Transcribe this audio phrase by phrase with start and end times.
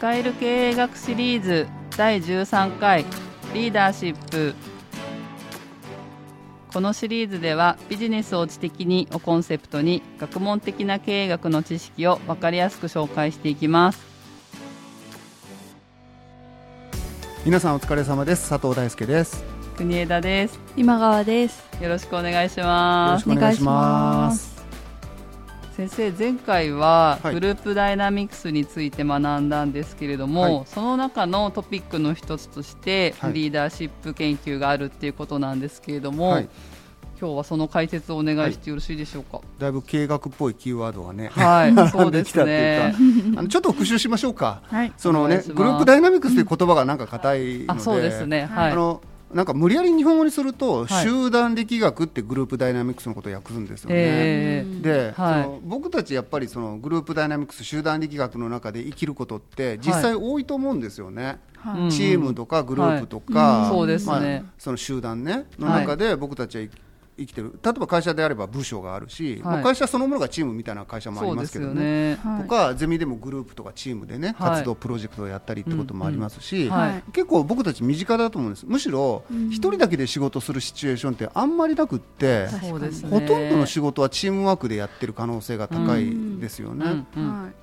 [0.00, 3.04] 使える経営学シリーズ第13回
[3.52, 4.54] リーダーシップ。
[6.72, 14.00] このシリーズではビジネスを知的にをコンセプトに学問的な経営学の知識を分かりやすく紹介していきます。
[17.44, 18.48] 皆さんお疲れ様です。
[18.48, 19.44] 佐藤大輔です。
[19.76, 20.58] 国枝です。
[20.78, 21.62] 今川です。
[21.78, 24.49] よろしくお願いしよろますしくお願いします
[25.88, 27.34] 先生前回ははい。
[27.34, 30.62] グループダイナミクスについて学んだんですけれども、はい。
[30.66, 33.32] その中のトピックの一つとして、はい。
[33.32, 36.48] リーダーシップ研究があるっていうことなんですけれども、はい。
[37.18, 39.40] 今日はその解説をお願いしてよろしいでしょうか？
[39.58, 42.92] だいぶ経営学っぽいキーワードがね、はい、 そうですね。
[42.98, 43.40] いうか。
[43.40, 44.60] あのちょっと復習しましょうか。
[44.66, 44.92] はい。
[44.98, 48.44] そのねグループダイナミクスという言葉がなんか硬いので、あ、そうですね。
[48.52, 48.72] はい。
[48.72, 49.00] あの
[49.32, 51.04] なんか無理やり日本語にすると、はい。
[51.04, 53.96] 集団力学ってグループダイナミクスのことを訳すんですよね。
[53.96, 55.44] えーで、はい。
[55.44, 61.38] その僕たちやっぱりそのグループダイナミクス集団力学の中で生きることって実際多いと思うんですよね。
[61.44, 64.42] うんチームとかグループとか、そうですね。
[64.42, 66.64] まあその集団ねの中で僕たちは
[67.20, 67.58] 生きてる。
[67.62, 69.42] 例えば会社であれば部署があるし、はい。
[69.42, 72.18] まあ会社そのものがチームみたいな会社もありますけどね。
[72.42, 74.50] とかゼミでもグループとかチームでね、はい。
[74.50, 77.02] 活動プロジェクトをやったりってこともありますし、うんはい。
[77.12, 78.66] 結構僕たち身近だと思うんです。
[78.66, 83.10] むしろ一人だけで仕事するシチュエーションってあんまりなくって、うですね。
[83.10, 87.04] ほとんどの仕事はチームワークでやってる可能性が高いですよね。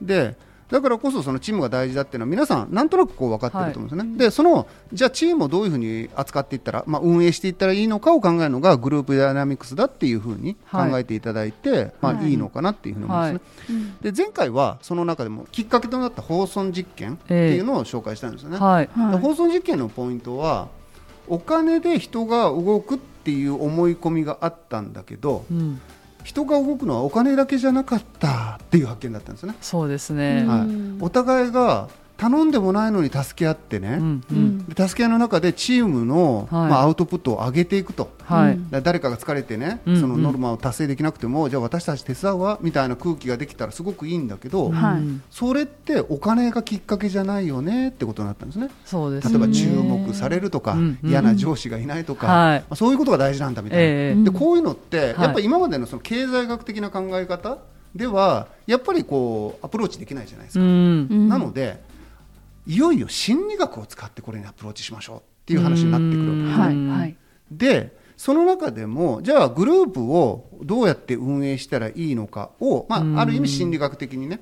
[0.01, 0.35] で
[0.69, 12.27] だからこそそのチームが大事だっていうのは皆さんなんとなくこう分かってると思うんですよね、でそのじゃあチームをどういうふうに扱っていったら、まあ、運営していったらいいのかを考えるのがグループダイナミクスだっていうふうに考えていただいて、まあ、い。
[12.33, 18.89] いのかなっていうふうに思うんですね、で前回はその中でもきっかけとなった放送実験っていうのを紹介したんですよね、はい。
[18.93, 19.11] はい。
[19.11, 20.67] で放送実験のポイントは
[21.27, 25.81] お金で人が動くっていう思い込みがあったんだけどうん。
[26.27, 30.43] 人が動くのはお金だけじゃなかったっていう発見だったんですね、そうですね。
[30.45, 30.97] うん。
[30.97, 31.87] はい、お互いが
[32.17, 34.33] 頼んでもないのに助け合ってね、うんう。
[34.33, 36.69] うん助け合いの中でチームの、はい。
[36.69, 38.11] まあ、アウトプットを上げていくと。
[38.23, 38.59] はい。
[38.83, 44.73] 誰かが疲れてね、うんそのノルマを達成できなくても、じゃあ私たち手伝うわみたいな空気ができたらすごくいいんだけど、
[45.31, 48.69] それってお金がきっかけじゃないよねってことになったんですね。
[48.85, 49.37] そうですね。
[49.39, 52.59] 例えば注目されるとか、うん嫌な上司がいないとか、はい。
[52.61, 55.21] まあ、そういうことが大事なんだみたいな、ええでこういうのって、はい。
[55.25, 57.59] やっぱり今までのその経済学的な考え方
[57.95, 60.69] ではやっぱりこうアプローチできないじゃないですうか、ん。
[60.69, 60.73] う
[61.13, 61.29] ん。
[61.29, 61.81] なので
[62.67, 66.43] いよいよ心理学を使ってこれにアプローチしましょうっていう話になってくるわけ。
[66.43, 67.15] ですねはいはい。
[67.49, 73.17] でその中でもじゃあグループをどうやって運営したらいいのかを、まうん。
[73.17, 74.41] あ、ある意味心理学的にね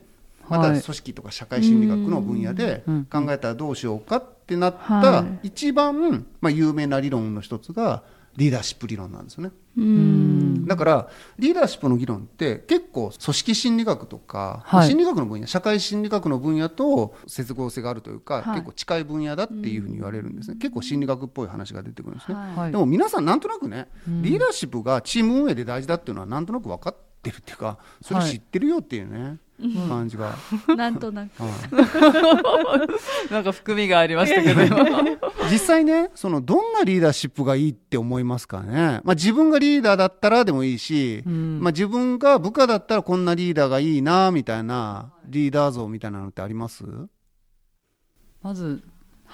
[0.49, 0.75] まはい。
[0.79, 3.05] た組織とか社会心理学の分野でうん。
[3.05, 8.03] 考えたらどうしようかってなったは一番、まあ、有名な理論の一つが
[8.37, 9.51] リーダーシップ理論なんですよね。
[9.77, 10.65] うん。
[10.65, 14.87] だからリーダーシップの議論って結構組織心理学とか、はい。
[14.87, 18.55] 心理学の分野社会心理学の分野と接合性があるというか、はい。
[18.55, 22.71] 結構近い分野だっていうふうに言われるんですね、結構心理学っぽい話が出てくるんですね、はい。
[22.71, 29.37] でも皆さんなんとなくね、リーダーシップがチーム運営で大事だっていうのはなんとなく分かってるっていうかそれ知ってるよっていうね、
[29.87, 30.35] 感じが、
[30.75, 31.41] なんとなく。
[31.43, 31.51] はい
[33.31, 34.85] なんか含みがありましたけど、今
[35.51, 41.59] 実際ねそのどんなリーダーシップがいいって思いますかね、まあ、自分がリーダーだったらでもいいし、うん。
[41.61, 46.83] まあ、自分が部下だったらこんなリーダーがいいなみたいなリーダー像みたいなのってあります？
[48.43, 48.83] まず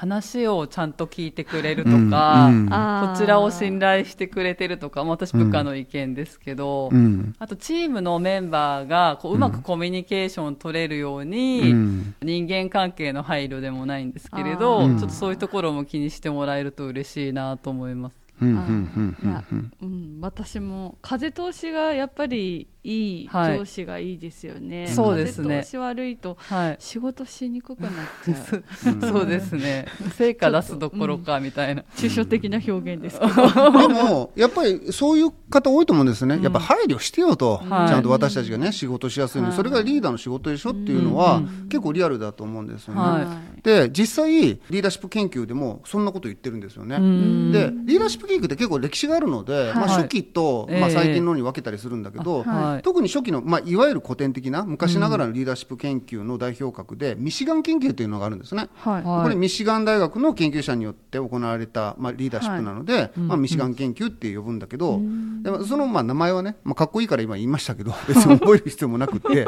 [0.01, 2.67] 話をちゃんと聞いてくれるとうんか、うん。
[2.73, 3.13] あー。
[3.13, 7.35] こちらを信頼してくれてるとか、まあ私部下の意見ですけど、うん。
[7.37, 12.15] あとチームのメンバーがこううまくコミュニケーション取れるように、うん。
[12.23, 18.17] 人間関係の配慮でもないんですけれど、ちょっとそういうところも気にしてもらえると嬉しいなと思います。
[18.41, 19.17] うんうんあうん。
[19.21, 23.23] ーいやうんうん、私も風通しがやっぱりい。
[23.23, 25.47] いはい上司がいいですよね、そうですね。
[25.47, 26.75] 風通し悪いとはい。
[26.79, 27.91] 仕事しにくくなっ
[28.25, 28.63] ちゃう。
[29.01, 29.87] そうですね。
[30.17, 31.83] 成果出すどころかみたいな。
[31.95, 37.89] 抽象的な表現ですけど、でも、やっぱりそういう方多いと思うんですね、やっぱ配慮してよと、はい。
[37.89, 39.57] ちゃんと私たちがね、仕事しやすいんで、はい。
[39.57, 41.67] それがリーダーの仕事でしょっていうのは、うん。
[41.69, 42.99] 結構リアルだと思うんですよね。
[42.99, 43.61] はい。
[43.61, 46.95] で、実際、リーダーシップ研究でもそんなこと言ってるんですよね。
[46.95, 47.51] うん。
[47.51, 50.79] で、リーダーシップ研究って結構歴史があるので、まあ、はい初期と、ええ。
[50.79, 52.81] まあ、最近のに分けたりするんだけど、はい。
[52.81, 58.69] 特に初期の、まあ、いわゆる古典的な昔ながらのリーダーシップ研究の代表格で、ミシガン研究というのがあるんですね。
[58.75, 59.03] はい。
[59.03, 64.99] はいこれミシガン大学の研究者によって行われた、まあ、リーダーシップなので、まあ、ミシガン研究って呼ぶんだけど、
[65.43, 69.45] でもそのまあ名前はね、まあ、かっこいいから今言いましたけど 別に覚える必要もなくって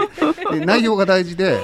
[0.52, 1.60] で 内容が大事で、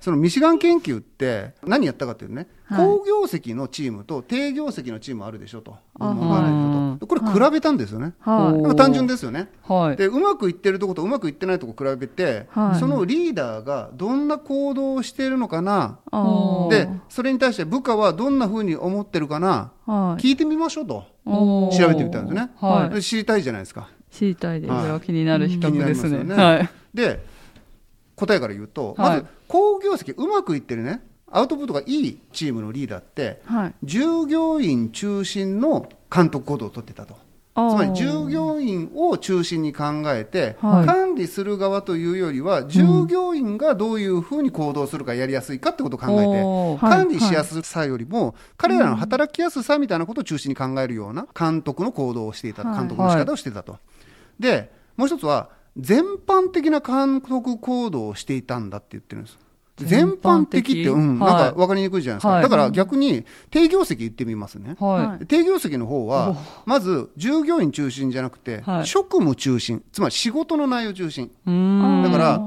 [0.00, 7.06] そのミシガン研究って何やったかっていうとねはい好業績のチームと低業績のチームあるでしょと、あ部門があるでしょと。
[7.06, 9.50] これ比べたんですよね、はおでも単純ですよね。
[9.62, 9.96] はい。
[9.96, 12.78] でうまくいってるところとうまくいってないところ比べて、はい。
[12.78, 15.98] そのリーダーがどんな行動をしているのかな、
[16.70, 20.22] でそれに対して部下はどんなふうに思ってるかな、はい。
[20.22, 21.04] 聞いてみましょうと。
[21.24, 22.94] 調べてみたんですね、はい。
[22.94, 23.88] で知りたいじゃないですか。
[24.10, 24.72] 知りたいです。
[24.72, 26.24] は気になる比較ですね。
[26.24, 26.34] ね。
[26.34, 26.68] はい。
[26.94, 27.24] で
[28.16, 29.10] 答えから言うと、はい。
[29.10, 33.74] まず好業績うまくいってるねアウトプットがいいチームのリーダーってはい。
[33.84, 37.16] 従業員中心の監督行動を取ってたと。
[37.58, 53.78] つまり従業員を中心に考えて、はい管理する側というよりは従業員がどういうふうに行動するかやりやすいかってことを考えて、管理しやすさよりも、彼らの働きやすさみたいなことを中心に考えるような監督の行動をしていた、はい監督の仕方をしていたと。
[54.38, 59.38] で、もう一つは、全般的な監督行動をしていたんだって言ってるんです。
[59.78, 62.28] 全般的って、うん、はいなんか分かりにくいじゃないですか。
[62.30, 62.42] はい。
[62.42, 64.76] だから逆に、低業績言ってみますね。
[64.78, 65.26] ははい。
[65.26, 68.86] 低業績の方は、まず従業員中心じゃなくて、はい。
[68.86, 71.30] 職務中心、つまり仕事の内容中心。
[71.46, 72.40] だから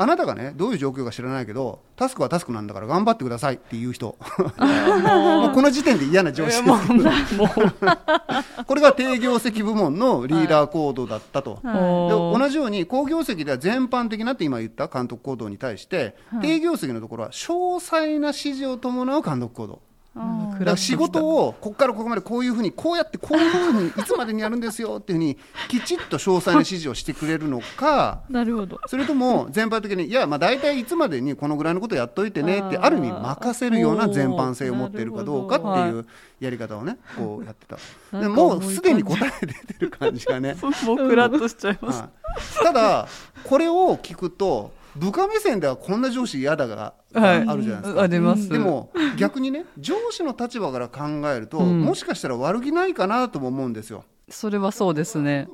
[0.00, 4.16] あなたがね、どういう状況か知らないけど、タスクはタスクなんだから頑張ってくださいっていう人、
[4.56, 7.30] もうこの時点で嫌な上司です。
[7.30, 7.48] けど、
[8.64, 11.58] これが低業績部門のリーダー行動だったと。
[11.64, 19.87] でおー同じように、好業績では全般的なって今言った監督行動に対して、低業績のところは詳細な指示を伴う監督行動。
[20.18, 25.38] あだから仕事をここからここまでこういうふうにこうやってこういうふうにいつまでにやるんですよっていうふうに
[25.68, 28.80] きちっと詳細な指示をしてくれるのかー なるほど。
[28.86, 36.06] それとも全般的にいやまあ大体いつまでにこのぐらいのことやっといてねってある意味任せるような全般性を持っているかどうかっていう
[36.40, 38.20] やり方をねこうやってた。
[38.20, 40.56] でもうすでに答え出てる感じがね。
[40.84, 42.00] もうクラッとしちゃいます。
[42.00, 42.64] はい。
[42.64, 43.08] ただ
[43.44, 48.48] これを聞くと部下目線ではこんな上司嫌だがはいあるじゃないですか、あ出ます。
[48.48, 54.04] でも逆にね上司の立場から考えると、うんもしかしたら悪気ないかなとも思うんですよ。
[54.28, 55.48] それはそうですね。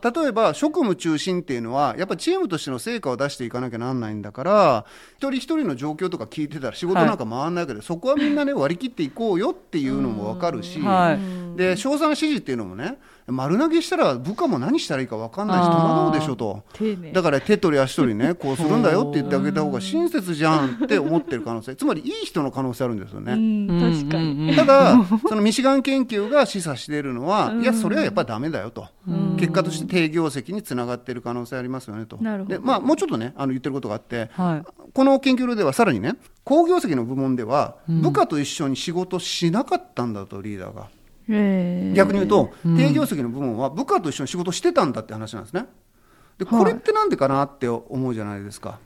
[0.00, 4.86] 例えば職務中心っていうのはやっぱチームとしての成果を出していかなきゃなんないんだから
[5.16, 11.56] 一人一人の状況とか聞いてたら仕事なんか回らないけど、そこはみんなね割り切っていこうよっていうのも分かるし、はい。
[11.56, 12.98] で詳細な指示っていうのもね
[13.30, 16.62] 丸投げしたら部下も何したらいいか分かんないし戸惑うでしょと。
[16.72, 17.12] 丁寧。
[17.12, 23.32] だから手取り足取りね こうするんだよって言ってあげた方が親切じゃんって思ってる可能性つまりいい人の可能性あるんですよね。
[23.32, 24.54] うん、確かに。
[24.56, 24.96] ただ、
[25.28, 28.86] そのミシガン研究が示唆しているのは、いや、それはやっぱりダメだよと、
[29.38, 34.88] 結果として低業績につながっている可能性ありますよねと、なるほどでまあ、もうちょっとね、あの言ってることがあって、はい。
[34.92, 36.14] この研究ではさらにね、
[36.44, 40.88] 好業績の部門では、部下と一緒に仕事しなかったんだと、リーダーが。
[41.28, 45.66] えー逆に言うと、低業績の部門は部下と一緒に仕事してたんだって話なんですね。
[46.38, 48.78] でこれってなんでかなって思うじゃないですか。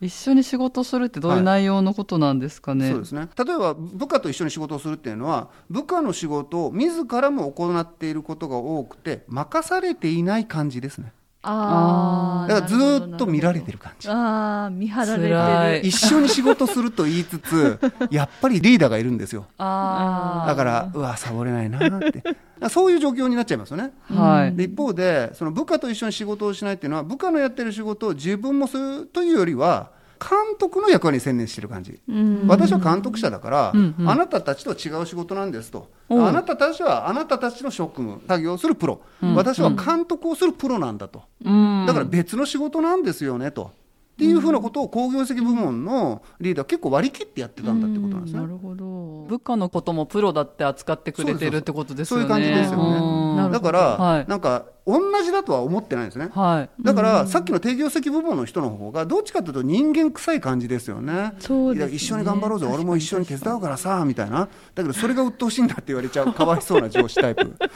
[0.00, 2.88] 一緒に仕事するってどういう内容のことなんですかね。
[2.90, 11.12] そうですね例えば部下と一緒に仕事をするっていうのは部下の仕事を自らも行っていることが多くて任されていない感じですね
[11.42, 15.88] あーだからずーっと見られてるる感じああ、見張られてる。
[15.88, 17.78] 一緒に仕事すると言いつつ
[18.10, 19.46] やっぱりリーダーがいるんですよ。
[19.56, 22.22] あだからうわサボれないなって。
[22.68, 23.92] そういう状況になっちゃいますよね。
[24.10, 24.14] あ。
[24.14, 24.54] はい。
[24.56, 31.98] で一方でその部下と一緒に仕事をしないっていうのは部下のやってる仕事を自分もするというよりは監督の役割に専念してる感じ。
[32.08, 32.46] うん。
[32.46, 34.10] 私は監督者だから、うんうん。
[34.10, 36.22] あなたたちとは違う仕事なんですと、おう。
[36.22, 39.34] あなたたちはあなたたちの職務、作業をするプロ、うん。
[39.34, 41.84] 私は監督をするプロなんだと、うん。
[41.86, 43.72] だから別の仕事なんですよねと。
[44.18, 48.46] っていうふうなことを工業績部門のリーダーは結構割り切ってやってたんだってことなんですねな。
[48.48, 49.26] るほど。
[49.28, 52.26] 部下のこともプロだって扱ってくれてるってことですよね。
[52.26, 56.30] そういう感じですよねだから、はいなんか同じだとは思ってないんですね。
[56.32, 56.82] はい。
[56.82, 61.34] だから、さっきの定業績部門の人の方がどっちかというと人間臭い感じですよね。
[61.40, 67.70] そうですね一緒に頑張ろうぜ俺も一緒に手伝うからさみたいなだけどそれが鬱陶しいんだって言われちゃうかわいそうな上司タイプで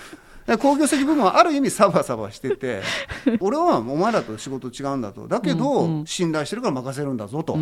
[0.61, 2.83] 工業績部門はある意味サバサバしてて
[3.41, 5.29] 俺はお前らと仕事違うんだと。
[5.29, 6.07] だけど、うんうん。
[6.07, 7.55] 信頼してるから任せるんだぞと、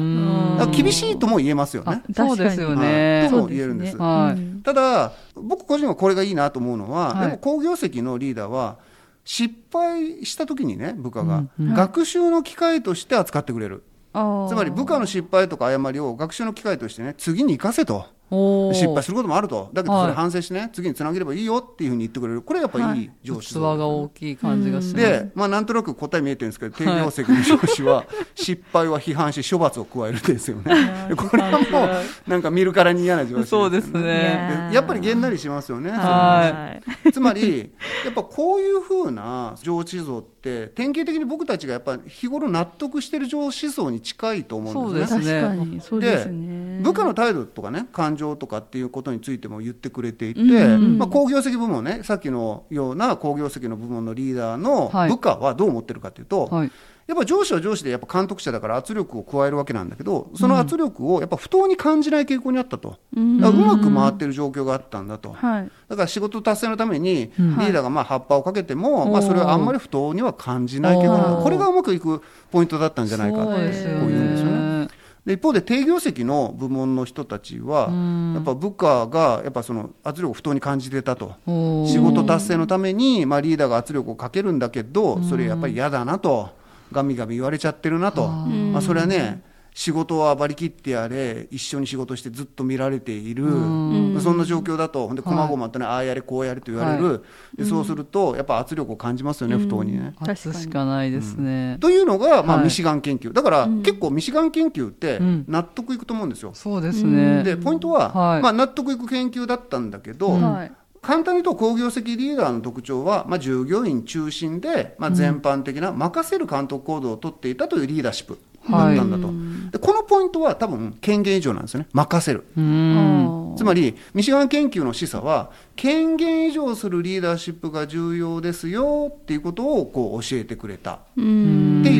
[0.73, 2.03] 厳しいとも言えますよね。
[2.15, 2.79] そうですよはい。
[2.79, 3.29] ね。
[3.31, 3.37] と。
[3.39, 3.97] も言えるんです。
[3.97, 4.39] はい。
[4.39, 7.27] うんただ僕個人はこれがいいなと思うのは、はい。
[7.27, 8.77] でも工業績のリーダーは
[9.25, 11.75] 失敗した時にね部下が、うんうん。
[11.75, 13.83] 学習の機会として扱ってくれる。
[14.13, 19.71] つまり部下の失敗とか誤りを学習の機会としてね次に生かせと失敗することもあると。
[19.73, 20.09] だけどそはい。
[20.09, 22.43] れ反省してね、次につなげればいいよっていうふうに言ってくれる。
[22.43, 23.11] これやっぱりいい。
[23.25, 24.95] 上司器が大きい感じがします。
[24.95, 31.07] で、まあ、なんとなく答え見えてるんですけど低業績の上司は 失敗は批判し処罰を加えるんですよね。
[31.09, 31.85] でこれはも
[32.27, 34.69] うなんか見るからに嫌な上司そうですよね。
[34.71, 37.13] でやっぱりげんなりしますよね、はい。
[37.13, 37.71] つまり、
[38.05, 45.81] やっぱこういうふうな上司像って、典型的に僕たちがやっぱ日頃納得してる上司像に近いと思うんですね。
[45.81, 46.79] そうですね。
[46.79, 55.11] で部下の態度とかね感情とかっていうことについても言ってくれていて、うんまあ、工業績部門ねさっきのような工業績の部門のリーダーのはい。
[55.11, 56.73] 部下はどう思ってるかというと、はい
[57.11, 63.41] やっぱ上司は上司でやっぱ監督者だから圧力を加えるわけなんだけどその圧力をやっぱ不当に感じない傾向にあったと、うん。
[63.41, 65.33] だからうまく回ってる状況があったんだと。
[65.33, 65.71] はい。
[65.89, 67.55] だから仕事達成のためにリうん。
[67.57, 71.43] ーダーがまあ葉っぱをかけても、まあ、おーそれはあんまり不当には感じないけおどー。
[71.43, 74.89] これがうまくいくポイントだったんじゃないかそうですよこう言うんですよね。
[75.27, 78.35] で一方で定業績の部門の人たちはうん。
[78.35, 81.35] やっぱ部下がやっぱその圧力を不当に感じてたと。
[81.47, 86.60] 仕事達成のためにまあリーダーが圧力をかけるんだけどそれやっぱり嫌だなと
[86.93, 88.29] ガミガミ言われちゃってるなと。
[88.29, 89.43] まあそれはね
[89.73, 93.45] 仕事を暴り切ってやれ一緒に仕事してずっと見られている。
[93.45, 94.21] うん。
[94.21, 95.07] そんな状況だと。
[95.07, 97.25] ほんで細々とねああやれこうやれと言われる。
[97.57, 100.13] でそうするとやっぱ圧力を感じますよね不当にね。
[100.19, 102.65] 圧しかないですね、というのが、まあ、はい。
[102.65, 105.45] ミシガン研究、だから、結構ミシガン研究ってうん。
[105.47, 106.51] 納得いくと思うんですよ。
[106.53, 108.43] そうですね、でポイントは、はい。
[108.43, 118.39] まあ、納得いく研究だったんだけど、うんはい簡単に言うと工業績リーダーの特徴は、まあ、従業員中心で、まあ、全般的な任せる監督行動をとっていたというリーダーシップ
[118.71, 119.33] だったんだと、
[119.73, 121.89] でこのポイントは多分権限以上なんですよね。
[121.93, 122.45] 任せる。
[122.57, 123.55] うん。
[123.57, 130.93] つまりミシガン研究の示唆は権限以上するリーダーシップが重要ですよっていうことをこう教えてくれた。
[130.93, 131.83] っうん。
[131.83, 132.00] てい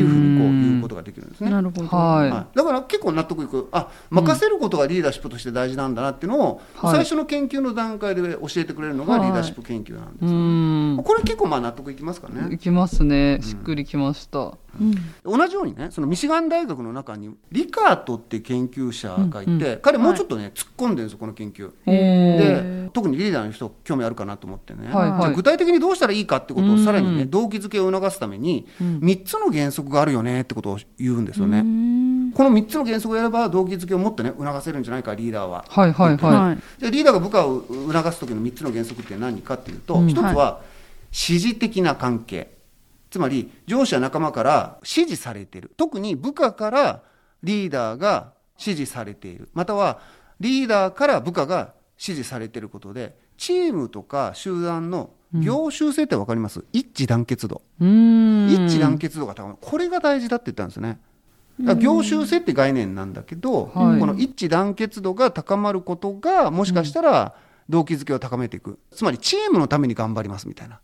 [0.81, 1.29] ことができるん。
[1.29, 1.49] ですね。
[1.49, 1.87] なるほど。
[1.87, 2.29] はい。
[2.29, 3.69] はい、だから結構納得いく。
[3.71, 6.95] あ任せることがリーダーシップとして大事なんだなっていうのを、はい。
[6.95, 11.03] 最初の研究の段階で教えてくれるのがリーダーシップ研究なんですうよ、ん。
[11.03, 12.53] これ結構まあ納得いきますかね。
[12.53, 13.39] いきますね。
[13.41, 15.39] しっくりきました、うん。
[15.39, 19.79] 同じようにねそのミシガン大学の中にリカートっていう研究者がいて、うん。
[19.81, 21.71] 彼もうちょっとね、突っ込んでるんですよこの研究。
[21.85, 25.21] へで特にリーダーの人興味あるかなと思ってね、はいはい。
[25.21, 28.99] じゃあ具体的にどうしたらいいかってことをさらにねうん動機づけを促すためにうん。
[28.99, 32.31] 3つの原則があるよねってことを言うんですよね、うん。
[32.33, 35.65] この3つの原則をやれば動機づけをもっとね促せるんじゃないかリーダーは。
[35.67, 36.81] はいはいはい、はい。
[36.81, 40.07] でリーダーが部下を促す時の3つの原則って何かっていうと、うん。
[40.07, 40.61] 1つは
[41.11, 42.49] 指示的な関係
[43.11, 45.71] つまり上司や仲間から指示されている。
[45.77, 47.03] 特に部下から
[47.43, 49.49] リーダーが指示されている。
[49.53, 49.99] または
[50.39, 57.61] リーダーから部下が指示されていることでチームとか集団の業習性って分かります、一致団結度。
[57.79, 60.99] 一致団結度が高まるこれが大事だって言ったんですよね。
[61.59, 63.99] だから業習性って概念なんだけど、はい。
[63.99, 67.35] この一致団結度が高まることがもしかしたら
[67.69, 68.79] 動機づけを高めていく。
[68.91, 70.79] つまりチームのために頑張りますみたいな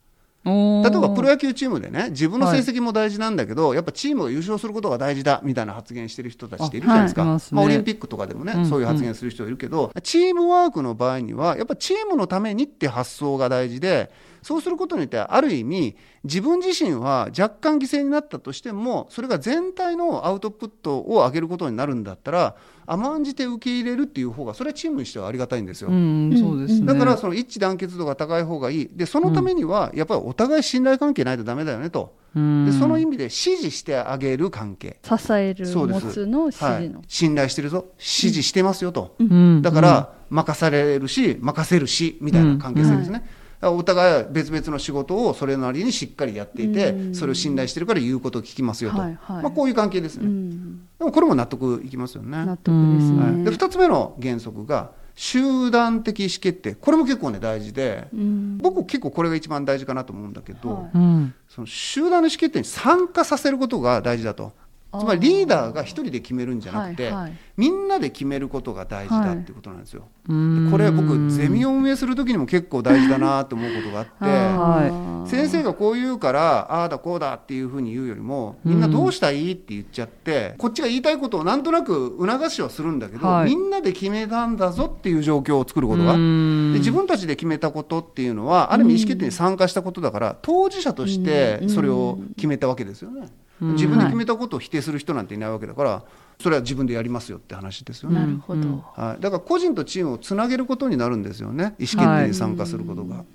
[0.47, 7.55] 例えばプロ野球チームでね自分の成績も大事なんだけど、やっぱチームが優勝することが大事だみたいな発言してる人たちっているじゃないですか、あはいすね。
[7.55, 8.65] まあ、オリンピックとかでもね、うん。
[8.65, 14.11] そういう発言する人いるけど、チームワークの場合にはやっぱチームのためにって発想が大事で
[14.47, 25.89] そうすることによってある意味自分自身は若干犠牲になったとしてもそれが全体のアウトプットを上げることになるんだったら甘んじて受け入れるっていう方がそれはチームにしてはありがたいんですよ。
[25.89, 26.85] うんそうですね。
[26.85, 28.89] だからその一致団結度が高い方がいい。
[28.93, 32.15] でそのためにはやっぱりお互い信頼関係ないとダメだよねと。
[32.33, 32.65] うん。
[32.65, 36.05] でその意味で支持してあげる関係、支えるそうです。
[36.05, 36.95] 持つの指はい。
[37.09, 37.87] 信頼してるぞ。
[37.97, 39.61] 支持してますよと、うん。
[39.61, 43.11] だから任されるし任せるしみたいな関係性ですね、うん。
[43.11, 47.15] だからお互い別々の仕事をそれなりにしっかりやっていて、うん。
[47.15, 49.43] それを信頼してるから言うことを聞きますよと、はいはい。
[49.43, 52.45] まあ、こういう関係ですね、うん、でもこれも納得いきますよね。
[52.45, 58.57] 納得ですね、はい、で2つ目の原則が集団的意思決定これも結構ね大事でうん。
[58.59, 60.91] 僕結構これが一番大事かなと思うんだけど、はい。
[60.93, 61.33] うん。
[61.49, 64.53] その集団の意思決定に参加させることが大事だと
[64.99, 67.33] つまりリーダーが一人で決めるんじゃなくて、はいはい。
[67.57, 70.07] みんなで決めることが大事だっていうことなんですよ。
[70.29, 74.11] うんでこれ僕ゼミを運営する時にも結構大事だなと思うことがあって。
[74.21, 83.49] あー先生がこう言うからああだこうだっていうふうに言うよりもみんなどうしたいって言っちゃって、こっちが言いたいことをなんとなく促しはするんだけど、はい。
[83.49, 86.73] みんなで決めたんだぞっていう状況を作ることが、うん。
[86.73, 93.27] で自分たちで決めたことっていうのはある意味意思決定に参加したことだから当事者としてそれを決めたわけですよね。
[93.61, 93.73] うん。
[93.73, 96.03] 自分で決めたことを否定する人なんていないわけだから
[96.39, 98.19] それは自分でやりますよって話ですよね。
[98.19, 98.83] なるほど、うん。
[98.95, 101.75] はい、だから個人とチームをつなげることになるんですよね。
[101.79, 103.25] 意思決定に参加することが。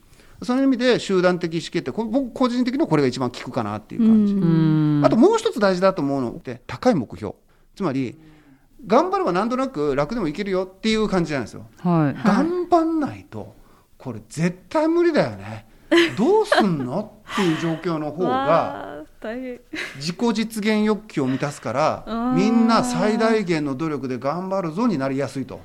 [0.43, 4.35] その意味で集団的意思決定僕個人的にはこれが一番効くかなっていう感じ。
[4.35, 5.03] うん。
[5.05, 7.35] あともう一つ大事だと思うのって高い目標。
[7.75, 8.19] つまり
[8.87, 11.67] 頑張ればなんとなく楽でもいけるよっていう感じなんですよ。
[11.79, 12.27] はい。
[12.27, 13.55] 頑張んないと
[13.99, 15.67] これ絶対無理だよね
[16.17, 17.13] どうすんの？
[17.33, 19.05] っていう状況の方が
[19.97, 25.61] 自己実現欲求を満たすからみんな最大限の努力で頑張るぞになりやすいと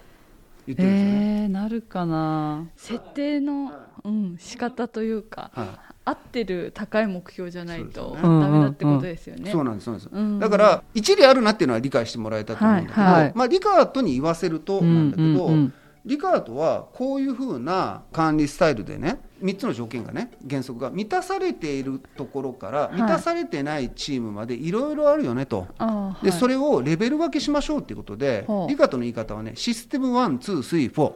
[0.65, 1.43] 言ってるんですよね。
[1.43, 2.67] えー、なるかな。
[2.75, 3.71] 設定の、
[4.03, 5.67] うん、仕方というかはい。
[6.05, 9.51] 合ってる高い目標じゃないとダメだってことですよね。
[9.51, 10.39] そうなんですそうなんです、うん。
[10.39, 13.31] だから一理あるなっていうのは理解してもらえたと思うんだけど、はいはい。
[13.35, 15.73] まあ、リカートに言わせるとなんだけど、うんうんうん
[16.05, 25.67] リカートはこういうふうな管理スタイルでね3つの条件がね原則が満たされているところから満たされてないチームまでいろいろあるよねと。
[25.77, 26.25] はい。
[26.25, 28.69] でそれをレベル分けしましょうっていうことで、ほう。
[28.69, 31.13] リカートの言い方はねシステム123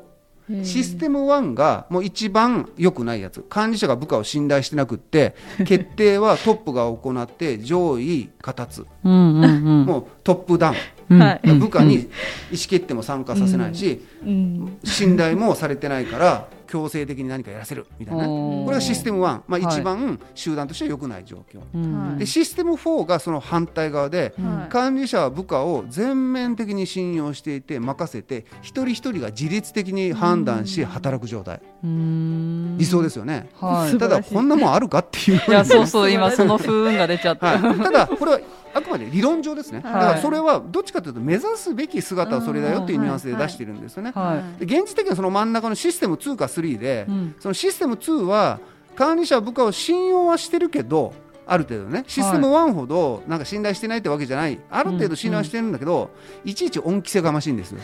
[0.50, 0.66] へー。
[0.66, 3.42] システム1がもう一番良くないやつ。
[3.50, 5.36] 管理者が部下を信頼してなくって
[5.66, 11.54] 決定はトップが行って上位片つ、うもうトップダウン、うんはい。
[11.54, 12.08] 部下に意思
[12.52, 14.78] 決定も参加させないし、うん。
[14.84, 19.62] 信頼もされてないから強制的に何かやらせるみたいなこれがシステム1、まあ、はい。
[19.64, 22.10] 一番集団としては良くない状況、うん。
[22.10, 22.20] はい。
[22.20, 24.72] でシステム4がその反対側で、はい。
[24.72, 31.62] 管理者は部下を全面的に信用していて任せて一人一人が自律的に判断し働く状態。
[31.84, 32.78] うん。
[32.78, 33.98] 理想ですよね、はい。
[33.98, 38.40] ただこんなもんあるかっていういやそうそう今その風雲が出ちゃった、はい、ただこれは
[38.74, 39.94] あくまで理論上ですね、はい。
[39.94, 44.14] だからそれはどっちかというと目指すべき姿はそれだよっていうニュアンスで出してるんですよね、
[44.60, 47.36] 現実的にはその真ん中のシステム2か3で、うん。
[47.40, 48.60] そのシステム2は
[48.96, 51.14] 管理者は部下を信用はしてるけど
[51.52, 54.58] ある程度ねシステム1ほどなんか信頼してないってわけじゃない。
[54.70, 56.10] ある程度信頼はしてるんだけど、
[56.46, 57.80] いちいち恩着せがましいんですよ。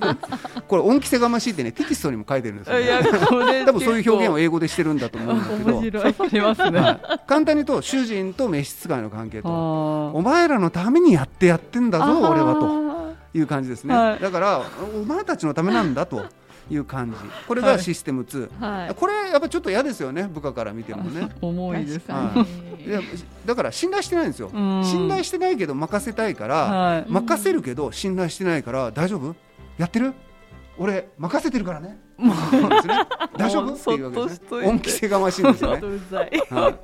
[0.66, 5.44] これ恩着せがましいってねテキストにも書いてるんですよ、いやこれ 多分そういう表現を結英語でしてるんだと思うんだ
[5.82, 6.00] けど。
[6.70, 7.20] ね、はい。
[7.26, 9.48] 簡単に言うと主人と召使いの関係と。
[9.48, 14.20] あお前らのためにやってやってんだぞ俺はという感じですね、はい。
[14.20, 14.62] だから
[14.98, 16.24] お前たちのためなんだと
[16.70, 17.16] いう感じ。
[17.46, 18.94] これがシステム2、はい。
[18.94, 21.20] これやっぱちょっと嫌ですよね部下から見てもね。
[21.22, 22.46] ー 重いです確か
[22.78, 23.00] にいや
[23.46, 24.50] だから信頼してないんですよ。
[24.52, 24.82] うん。
[24.84, 27.04] 信頼してないけど任せたいから、はい。
[27.08, 29.34] 任せるけど信頼してないから大丈夫？
[29.78, 30.12] やってる？
[30.78, 31.98] 俺任せてるからね。
[32.16, 32.36] もう。
[32.70, 32.94] ですね。
[33.36, 33.72] 大丈夫？
[33.74, 33.90] って。
[33.92, 34.66] いうわけですね。
[34.68, 35.82] 恩着せがましいんですよね。
[36.50, 36.74] はい、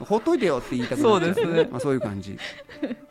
[0.00, 1.68] ほっといてよって言いたくなっちゃそうですね。
[1.70, 2.38] まあ、そういう感じ。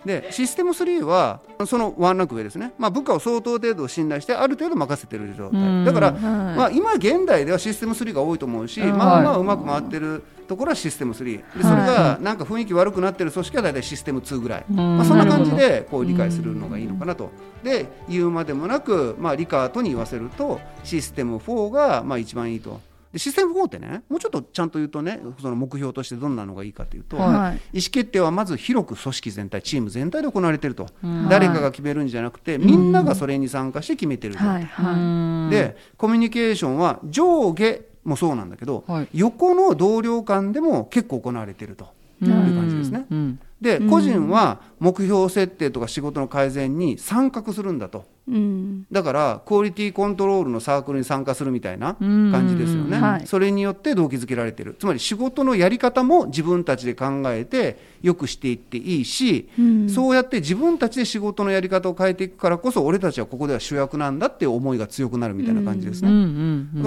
[0.06, 5.86] でシステム3はそのワンランク上ですね、まあ、部下を相当程度信頼してある程度任せてる状うん。
[5.86, 6.22] 態だから、はい。
[6.56, 17.30] まあ、今現代ではシステム3が多いと思うし、うんまあまはいうまく回ってるところはシステム3でそれがなんか雰囲気悪くなってる組織は大体システム2ぐらい、まあ、そんな感じでこう理解するのがいいのかなと。
[17.64, 22.82] で言うまでもなく、まあ、リカートに言わせるとシステム4がまあ一番いいと。
[23.14, 27.28] でシステム4ってねもうちょっとちゃんと言うとねその目標としてどんなのがいいかというと、はい。
[27.28, 31.30] 意思決定はまず広く組織全体チーム全体で行われていると、うん。
[31.30, 35.52] 誰かが決めるんじゃなくてみんながそれに参加して決めてる状態はい。
[35.52, 39.08] でコミュニケーションは上下もそうなんだけど、はい。
[39.14, 41.86] 横の同僚間でも結構行われていると
[42.22, 43.06] いう感じですね。
[43.10, 43.40] うん。
[43.62, 43.90] でうん。
[43.90, 48.86] 個人は目標設定とか仕事の改善に参画するんだとうん。
[48.92, 53.28] だからクオリティコントロールのサークルに参加するみたいなうん感じですよね、はい。
[53.28, 54.76] それによって動機づけられている。
[54.80, 59.90] つまり仕事のやり方も自分たちで考えてよくしていっていいし、うん。
[59.90, 66.10] そうやって自分たちで仕事のやり方を変えていくからこそ俺たちはここでは主役なんだっていう思いが強くなるみたいな感じですね、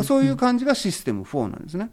[0.04, 1.90] そういう感じがシステム4なんですね、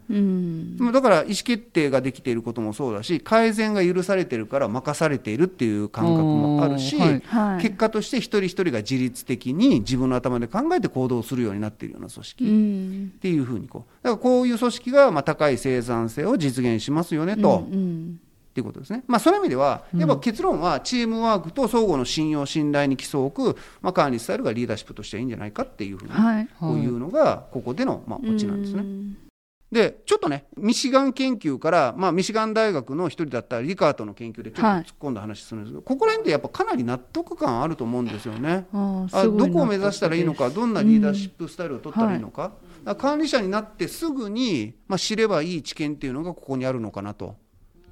[0.92, 7.22] だから意思決定ができていることもそうだし改善が許されているから任されているっていう感覚もあるし、はい。
[7.26, 7.62] はい。
[7.62, 13.10] 結果として一人一人が自律的に自分の頭で考えて行動するようになっているような組織、うっん。
[13.20, 18.20] ていうふうにこうだからこういう組織がまあ高い生産性を実現しますよねと、っうん。
[18.52, 26.48] ていうことですね、まあ、そういう意味ではやっぱ結論はチームワークと相互の信用信頼に基礎を置く、まあ、管理スタイルがリーダーシップとしてはいいんじゃないかっていうふうに、はい。
[26.58, 29.29] こういうのがここでのまあオチなんですね。
[29.72, 34.82] うんでちょっとねミシガン研究から、まあ、ミシガン大学の一人だったリカートの研究でちょっとはい。
[34.82, 38.66] 突っ込んだ話するんですけど、ここら辺でやっぱかなり納得感あると思うんですよね。
[38.72, 42.50] ああどこを目指したらいいのかどんなリーダーシップスタイルを取ったらいいのか,、
[42.84, 47.36] は管理者になってすぐに、まあ、知ればいい知見っていうのがここにあるのかなと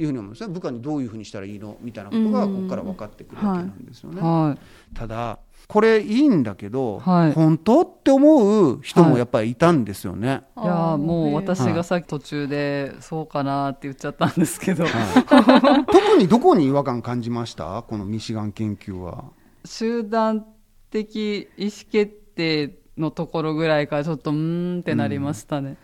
[0.01, 0.53] いうふうに思うんですね。
[0.53, 1.77] 部下にどういうふうにしたらいいの？
[1.81, 4.21] みたいなことがここから分かってくるわけなんですよね。
[4.21, 4.97] はい。
[4.97, 5.39] ただ
[5.69, 7.33] これいいんだけど、はい。
[7.33, 10.43] 本当って思う人もやっぱりいたんですよね。
[10.57, 11.75] いやもう私はい。
[11.75, 14.85] がさっき途中でそうかなって言っちゃったんですけど。
[14.85, 15.85] はい。
[15.93, 17.85] 特にどこに違和感感じました？
[17.87, 19.25] このミシガン研究は。
[19.67, 20.47] 集団
[20.91, 25.77] 的意思決定のところぐらいからちょっとうーんってなりましたね、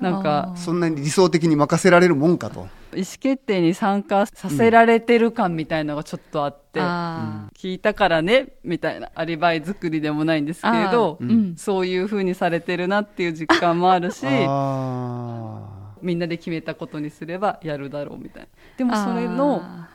[0.00, 2.68] なんかそんなに理想的に任せられるもんかと。
[2.94, 11.56] 意思決定に参加させられてる感みたいのがちょっとあって、あ聞いたからねみたいなアリバイ作りでもないんですけれどうん。
[11.56, 18.48] そういう風にされてるなっていう実感もあるし あみんなで決めたことにすればやるだろうみたいな。
[18.76, 19.88] でーもそれのあ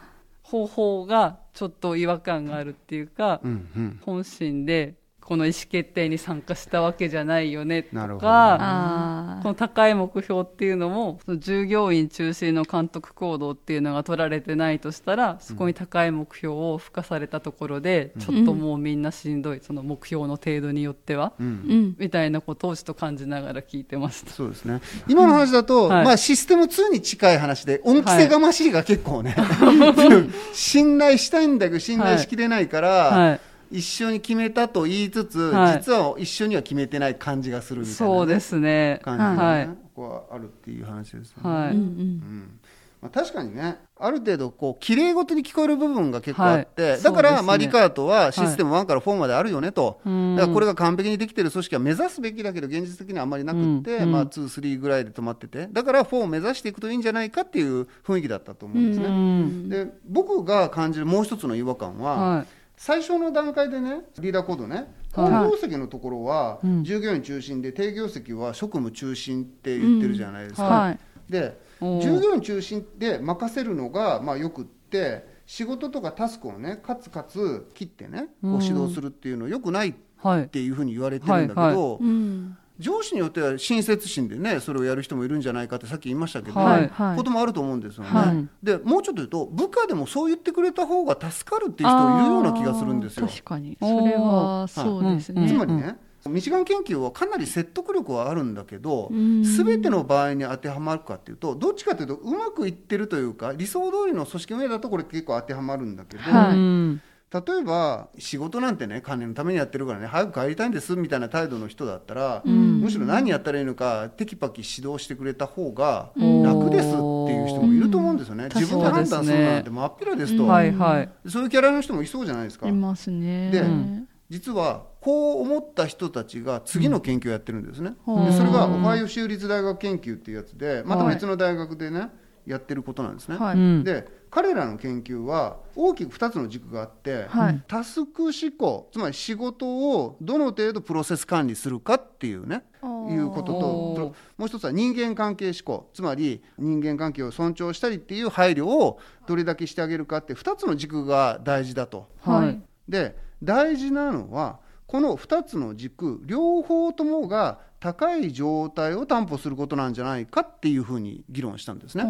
[0.44, 4.00] 方法がちょっと違和感があるっていうか、ーうんうん。
[4.06, 21.48] 本心でこの意思決定に参加したわけじゃないよねとなるほどかあこの高い目標っていうのもその従業員中心の監督行動っていうのが取られてないとしたらそこに高い目標を付加されたところで、ちょっともうみんなしんどいその目標の程度によっては、うん。
[21.48, 21.96] うん。
[21.98, 24.32] みたいなことをちょっと感じながら聞いてました。
[24.32, 24.82] そうですね。
[25.08, 26.06] 今の話だと、はい。
[26.06, 29.36] まあ、システム2に近い話で恩着せがましいが結構ね、
[30.54, 33.40] 信頼したいんだけど信頼しきれないから、はい
[33.72, 39.00] 一緒に決めたと言いつつ、はい実は一緒には決めてない感じがするみたいなね、そうですね。
[39.04, 39.68] 感じがね、はい。
[39.68, 41.50] ここはあるっていう話ですよね。
[41.50, 41.72] はい。
[41.72, 42.60] うんうんうん
[43.06, 59.06] まあ、確かにねある程度こう綺麗事に聞こえる部分が結構あって、はいだから、ねマリカートはシステム1から4まであるよねと、うんだからこれが完璧にできてる組織は目指すべきだけど現実的にはあんまりなくって、うんまあ、23ぐらいで止まっててだから4を目指していくといいんじゃないかっていう雰囲気だったと思うんですね。
[59.06, 59.70] うん。
[59.70, 62.48] で僕が感じるもう一つの違和感は、はい。
[62.78, 65.32] 最初の段階でねリーダーコードね好はい。
[65.50, 66.84] 業績のところはうん。
[66.84, 70.64] 従業員中心で低業績は職務中心って言ってるじゃないですか。
[70.64, 71.00] はい。
[71.30, 80.48] で従業員中心で任せるのがまあよくって仕事とかタスクをねかつかつ切ってねこううん指導するっていうのよくないっはい。
[80.50, 82.04] ていうふうに言われてるんだけど、はい。
[82.04, 87.18] うん上司によっては親切心でねそれをやる人もいるんじゃないかってさっき言いましたけど、はいはい。
[87.18, 88.10] こともあると思うんですよね。
[88.10, 88.48] はい。
[88.62, 93.28] でもうちょっと言うと部下でもそう言ってくれた方が助かるっていう人いるような気がするんですよ。
[93.28, 93.78] 確かに。
[93.80, 99.46] それはそうですうんねつまりね、ミシガン研究はかなり説得力はあるんだけどうん。
[99.46, 106.58] すべての場合に当てはまるかっていうとどっちかというとうまくいってるというか理想通りの組織運営だとこれ結構当てはまるんだけど、はい。
[106.58, 107.02] うん
[107.46, 112.82] 例えば仕事なんてね金のためにやってるからね早く帰りたいんですみたいな態度の人だったら、うん。
[112.82, 116.44] むしろ何やったらいいのかテキパキ指導してくれた方がうん。
[116.44, 116.98] 楽ですってい
[117.44, 121.10] う人もいると思うんですよね、うん自分で判断するなんて真っ平ですと、うんはいはい。
[121.28, 122.68] そういうキャラの人もいそうじゃないですか。
[122.68, 122.72] い。
[122.72, 123.52] ますね。
[123.52, 128.26] でうん実はこう思った人たちが次の研究をやってるんですね、うん。
[128.26, 132.10] でそれがうんオハイオ州立大学研究っていうやつでまた別の大学でね
[132.46, 133.58] やってることなんですね、はい。
[133.58, 137.64] うんで彼らの研究は大きく2つの軸があって、はい。
[137.70, 142.66] タスク思考つまり仕事をどの程度プロセス管理するかっていうね
[143.10, 152.10] いうことともう一つは人間関係思考つまり人間関係を尊重したりっていう配慮をどれだけしてあげるかって2つの軸が大事だと。
[152.20, 152.62] はい。
[152.90, 162.04] で大事なのはこの2つの軸両方ともが高い状態を担保することなんじゃないかっていうふうに議論したんですね。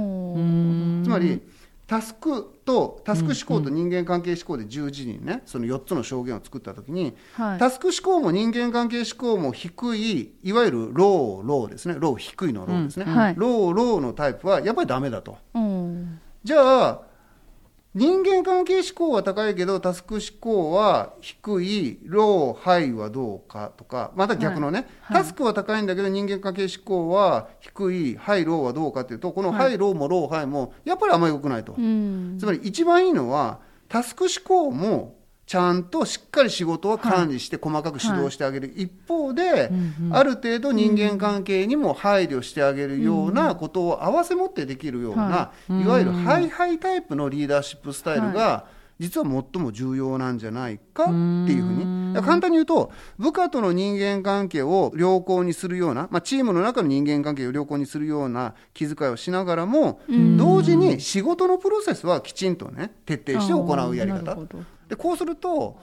[1.03, 1.41] つまり
[1.87, 7.59] タスクとタスク志向と人間関係志向で十字にねその4つの象限を作った時に、はい。
[7.59, 11.95] タスク志向も人間関係志向も低いいわゆるローローですね。
[11.99, 13.15] ロー低いのローですね、うん。
[13.15, 13.35] はい。
[13.37, 15.37] ローローのタイプはやっぱりダメだと。
[15.53, 16.19] うん。
[16.43, 17.01] じゃあ
[17.95, 25.17] 人間関係志向は高いけどタスク志向は低いローハイはどうかとかまた逆のね、はい。
[25.19, 29.57] タスクは高いんだけど人間関係思考は低いハイローはどうかっていうとこのはい。
[29.59, 32.37] ハイローもローハイもやっぱりあんまり良くないと、うん。
[32.37, 39.69] つまり一番いいのはタスク志向もちゃんとしっかり仕事は管理して細かく指導してあげる、一方で、
[40.11, 45.81] ある程度人間関係にも配慮してあげるようなことを合わせ持ってできるような、はい。
[45.81, 48.65] いわゆるハイハイタイプのリーダーシップスタイルが、
[48.97, 52.05] 実は最も重要なんじゃないかっていうふうに。
[52.21, 60.37] 簡単に言うと部下との人間関係を良好にするような、まあ、チームの中の人間関係を良好にするような気遣いをしながらも、うん。
[60.37, 64.37] 同時に仕事のプロセスはきちんとね徹底して行うやり方
[64.87, 65.77] でこうすると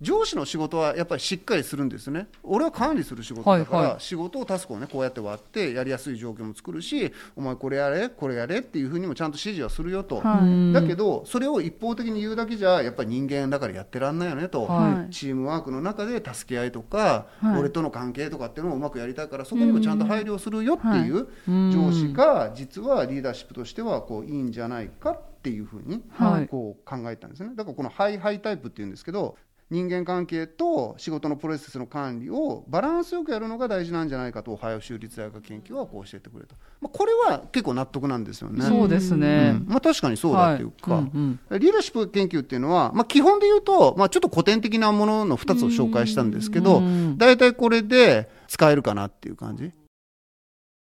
[0.00, 2.28] 上司の仕事はやっぱりしっかりするんですね。
[2.44, 10.72] 俺は管理する仕事だから、仕事をタスクをねこうやって割ってやりやすい状況も作るしお前これやれこれやれっていうふうにもちゃんと指示はするよと、はい。
[10.72, 15.12] だけどそれを一方的に言うだけじゃやっぱり人間だからやってらんないよねと、はい。
[15.12, 17.58] チームワークの中で助け合いとか、はい。
[17.58, 21.72] 俺との関係とかっていうのをうまくやりたいからそこにもちゃんと配慮するよっていううん。
[21.72, 26.48] 上司が実はリーダーシップとしてはこういいんじゃないかっていうふうにはい。
[26.48, 27.50] こう考えたんですね。
[27.54, 29.36] だからこのハイハイタイプっていうんですけど
[29.70, 38.64] 人間関係と仕事のプロセスの管理をバランスよくやるのが大事なんじゃないかとオハイオ州立大学研究はこう教えてくれた、まあ、これは結構納得なんですよね。
[38.64, 39.56] そうですね。
[39.60, 39.66] うん。
[39.68, 41.02] まあ、確かにそうだっていうか、はい。
[41.02, 47.18] うんリーダーシップ研究っていうのは、まあ、基本で言うと、まあ、ちょっと古典的なものの2つを紹介したんですけどうん。
[47.18, 49.70] 大体これで使えるかなっていう感じ。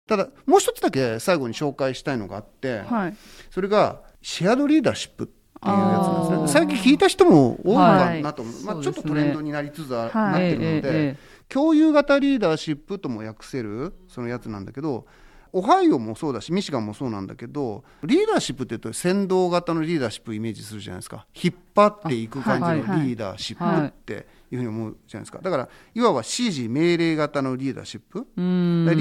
[0.09, 3.17] ただもう一つだけ最後に紹介したいのがあって、はい。
[3.51, 5.33] それがシェアドリーダーシップって
[5.69, 6.67] いうやつなんですね。
[6.67, 11.17] 最近聞いた人も多いかなと思う、まあ、ちょっとトレンドになりつつあ、はいなってるので、えええ。
[11.49, 15.07] 共有型リーダーシップとも訳せるそのやつなんだけど
[15.53, 21.27] オハイオもそうだしミシガンもそうなんだけどリーダーシップって言うと先導型のリーダーシップをイメージするじゃないですか。
[21.35, 25.39] 引っ張っていく感じのリーダーシップっていうふうに思うじゃないですか。
[25.41, 28.27] だからいわば指示命令型のリーダーシップ。
[28.37, 28.43] リ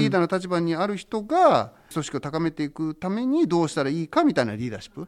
[0.06, 5.06] ーダーの立場にある人が組織を高めていくためにどうしたらいいかみたいなリーダーシップ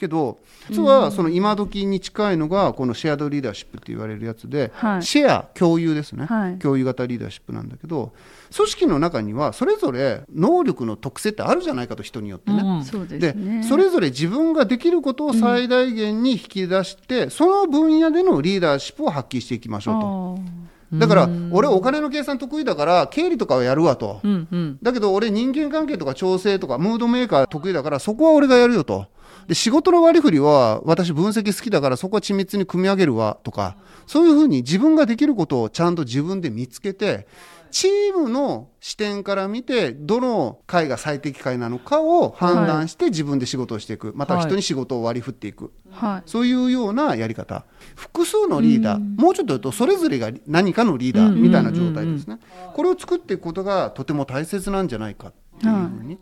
[0.00, 0.38] けど
[0.70, 8.12] 実はその今時に近いのがこのシェアドリーダーシップって言われるやつで、はい、シェア共有ですね、はい、共有型リーダーシップなんだけど
[8.56, 12.62] 組織の中にはそれぞれ能力の特性ってあるじゃないかと人によってね。
[12.62, 20.60] うん、で、ね、それぞれ自分ができることを最大限に引き出して、うん、その分野でのリーダーシップを発揮していきましょうと。
[20.92, 29.06] だから俺お金の計算得意だから経理とかはやるわと、うんうん、だけど俺人間関係とか調整とかムードメーカー得意だからそこは俺がやるよと
[29.50, 37.26] で、仕事の割り振りは私分析好きだからそこは緻密に組み上げるわとか、そういうふうに自分ができることをちゃんと自分で見つけて、
[37.72, 44.12] チームの視点から見て、どの会が最適解なのかを判断して自分で仕事をしていく。
[44.14, 45.72] また人に仕事を割り振っていく。
[45.90, 47.64] はい、そういうようなやり方。
[47.96, 52.38] 複数のリーダー、もうちょっと言うと、それぞれが何かのリーダーみたいな状態ですね。
[52.72, 56.20] これを作っていくことがとても大切なんじゃないかっていうふうに。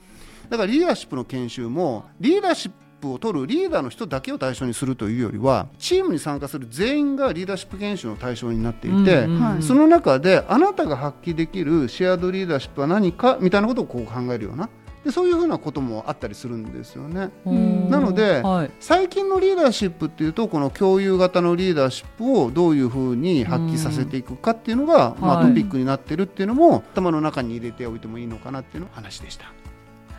[0.48, 14.68] だからリーダーシップの研修も、リーダーシッププを取るリーダーの人だけを対象にするというよりはチームに参加する全員がリーダーシップ研修の対象になっていて、うんうん、その中であなたが発揮できるシェアドリーダーシップは何かみたいなことをこう考えるような。
[15.04, 17.30] でそういうふうなこともあったりするんですよね。
[17.44, 29.46] なので、はい、最近のリーダーシップっていうとこの共有型のリーダーシップをどういうふうに発揮させていくかっていうのが、まあ、トピックになってるっていうのも頭の中に入れておいてもいいのかなっていうの話でした。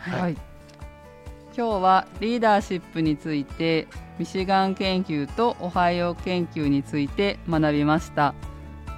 [0.00, 0.49] はい、はい
[1.60, 3.86] 今日はリーダーシップについて
[4.18, 8.34] ミシガン研究とオハイオ研究について学びました。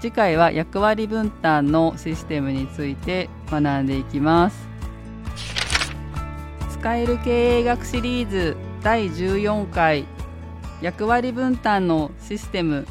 [0.00, 4.68] 次回は役割分担のシステムについて学んでいきます。
[6.70, 10.06] 使える経営学シリーズ第14回。
[10.80, 12.86] 役割分担のシステム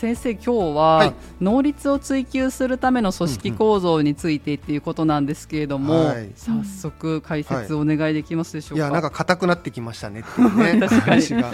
[0.00, 11.52] 先生今日は能率を追求するための組織構造についてっていうことなんですけれども、はい、早速解説お願いできますでしょうか、はい、いやなんか硬くなってきましたねっていうね話が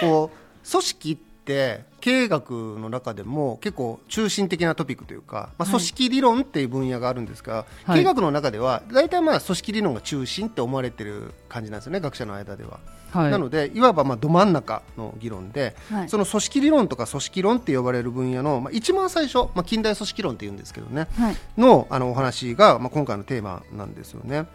[0.00, 12.80] こう組織って経営学の中でも結構中心的なトピックというか、まあ、組織理論っていう分野があるんですが、はい、経営学の中では大体まあ組織理論が中心って思われてる感じなんですよね学者の間では。
[13.10, 24.46] はい、なのでいわばまあど真ん中の議論で、はい、その組織理論とか組織論って呼ばれる分野の、まあ、一番最初、まあ、近代組織論っていうんですけどね、はい、のあのお話が、まあ、今回のテーマなんですよね。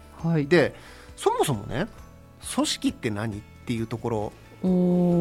[0.46, 0.74] で
[1.16, 1.88] そもそもね
[2.54, 4.32] 組織って何っていうところ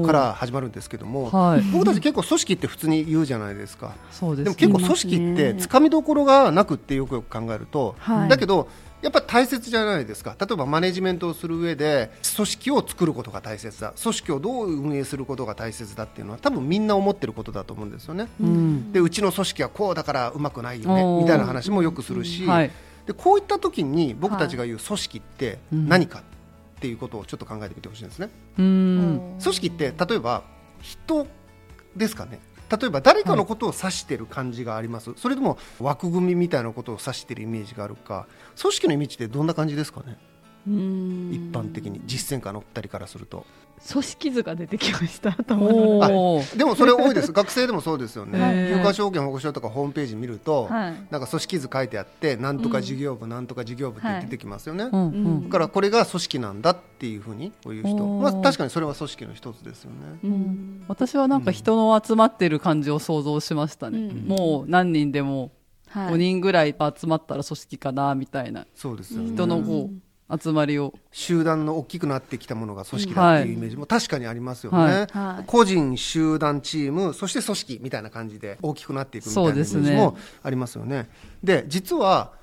[0.06, 3.96] から始まるんですけども、はい、僕たち結構組織って普通に言うじゃないですか。
[4.36, 8.68] ででも結構組織ってつかみどころがなくってよくよく考えると、はい、だけど
[9.02, 10.36] やっぱ大切じゃないですか。
[10.40, 13.94] 例えばマネジメントをする上で組織を作ることが大切だ。
[14.02, 18.28] 組織をどう運営することが大切だっていうのは多分みんな思ってることだと思うんですよね。
[18.40, 22.72] うん、でうちの組織はこうだからうまくないよねみたいな話もよくするし、はい、
[23.08, 26.22] でこういった時に僕たちが言う組織って何か
[26.82, 28.30] っていうことをちょっと考えてみてほしいんですね。
[28.58, 30.44] 組織って例えば
[30.82, 31.28] 人
[31.96, 32.40] ですかね。
[32.72, 38.28] 例えば誰かのことを指している感じがあります、はい、それとも枠組みみたいなことを指しているイメージがあるか。
[38.60, 40.18] 組織のイメージってどんな感じですかね。
[40.66, 40.72] 一
[41.52, 42.02] 般的に。
[42.06, 43.46] 実践家の二人からすると
[43.90, 45.54] 組織図が出てきましたで。
[45.56, 46.42] も
[46.76, 47.32] それ多いです。
[47.32, 48.70] 学生でもそうですよね。
[48.70, 65.52] 有価証券保護証とかホームページ見ると、はい、なんか組織図書いてあってなんとか事業部、うん、なんとか事業部って出てきますよね、はい、だからこれが組織なんだっていうふうにこういう人、まあ、確かにそれは組織の一つですよね、うん、私はなんか人の集まってる感じを想像しましたね、うん、もう何人でも
[65.94, 69.34] 5人ぐらい集まったら組織かなみたいな、そうですよね。
[69.34, 70.94] 人のこう集まりを。
[71.12, 74.94] 集団の大きくなってきたものが組織だっていうイメージも確かにありますよね、はい。
[74.94, 81.10] はい、個人集団チームそして組織みたいな感じで大きくなっていくみたいなイメージもありますよね。
[81.44, 82.34] で実は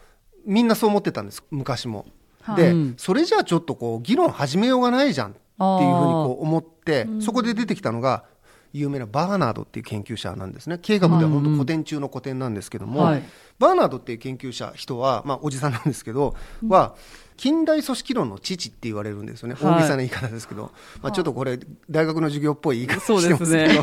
[0.45, 2.07] みんなそう思ってたんです昔も、
[2.43, 8.25] はい、で、それじゃあちょっとこう議論始めようがないじゃんっていうふうにこう思ってそこで出てきたのが
[8.73, 10.79] 有名なバーナードっていう研究者なんですね。
[10.81, 13.23] 経営学では本当古典中の古典なんですけども、はい、
[13.59, 16.35] バーナードっていう研究者人は、まあ、おじさんなんですけど、
[16.69, 16.95] は
[17.39, 23.83] 近代組織論の父って言われるんですよね、大げさな言い方ですけど、まあ、ちょっとこれ大学の授業っぽい言い方してますけど、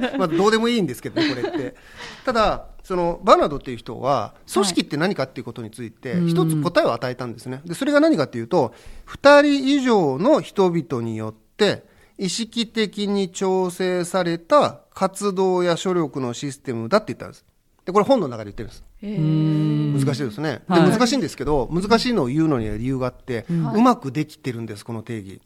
[0.00, 1.76] ね、 まあどうでもいいんですけどねこれって。
[2.24, 7.60] ただそのバーナードっていう人は組織って何かっていうことについて一つ答えを与えたんですね。
[7.66, 8.72] でそれが何かっていうと
[9.06, 11.84] 2人以上の人々によって
[12.16, 17.44] 意識的に調整された活動や処力のシステムだって言ったんです。
[17.84, 20.84] でこれ本の中で言ってるんです難しいですね、はい。
[20.84, 25.40] で難しいんですけど難しいのを言うのには理由があって、うまくできてるんですこの定義。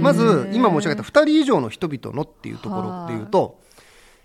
[0.00, 3.60] まず今申し上げた2人以上の人々のっていうところで言うと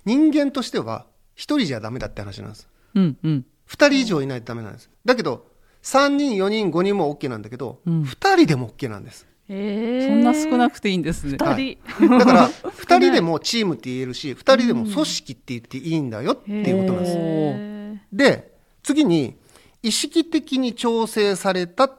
[0.04, 2.68] 人間としては1人じゃダメだって話なんです。
[2.96, 3.46] うんうん。
[3.70, 4.90] 2人以上いないとダメなんです。
[5.06, 5.46] だけど
[5.84, 8.04] 3人4人5人も OK なんだけど、うん。
[8.04, 9.28] 2人でも OK なんです。
[9.48, 11.38] そんな少なくていいんですね。
[11.40, 18.57] 二人、だから 2人でもチームって言えるし2人でも組織って言っていいんだよっていうことなんです、へで
[18.88, 19.36] 次に
[19.84, 21.90] 意識的に調整された、ー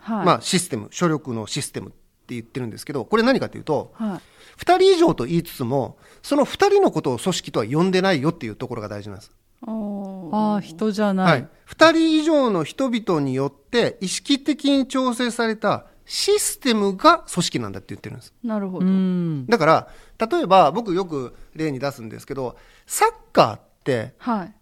[0.00, 0.26] はい。
[0.26, 4.20] まあ、システム諸力のシステムって言ってるんですけどこれ何かというとはい。
[4.58, 9.32] 2人以上と言いつつもその2人のことを組織とは呼んでないよっていうところが大事なんです、
[9.66, 18.32] ああ人じゃない、はい、2人以上の人々によって意識的に調整されたシステムが組織なんだって言ってるんです。
[18.42, 19.46] なるほど、うん。
[19.46, 19.88] だから
[20.26, 23.58] 例えば僕よく例に出すんですけどサッカー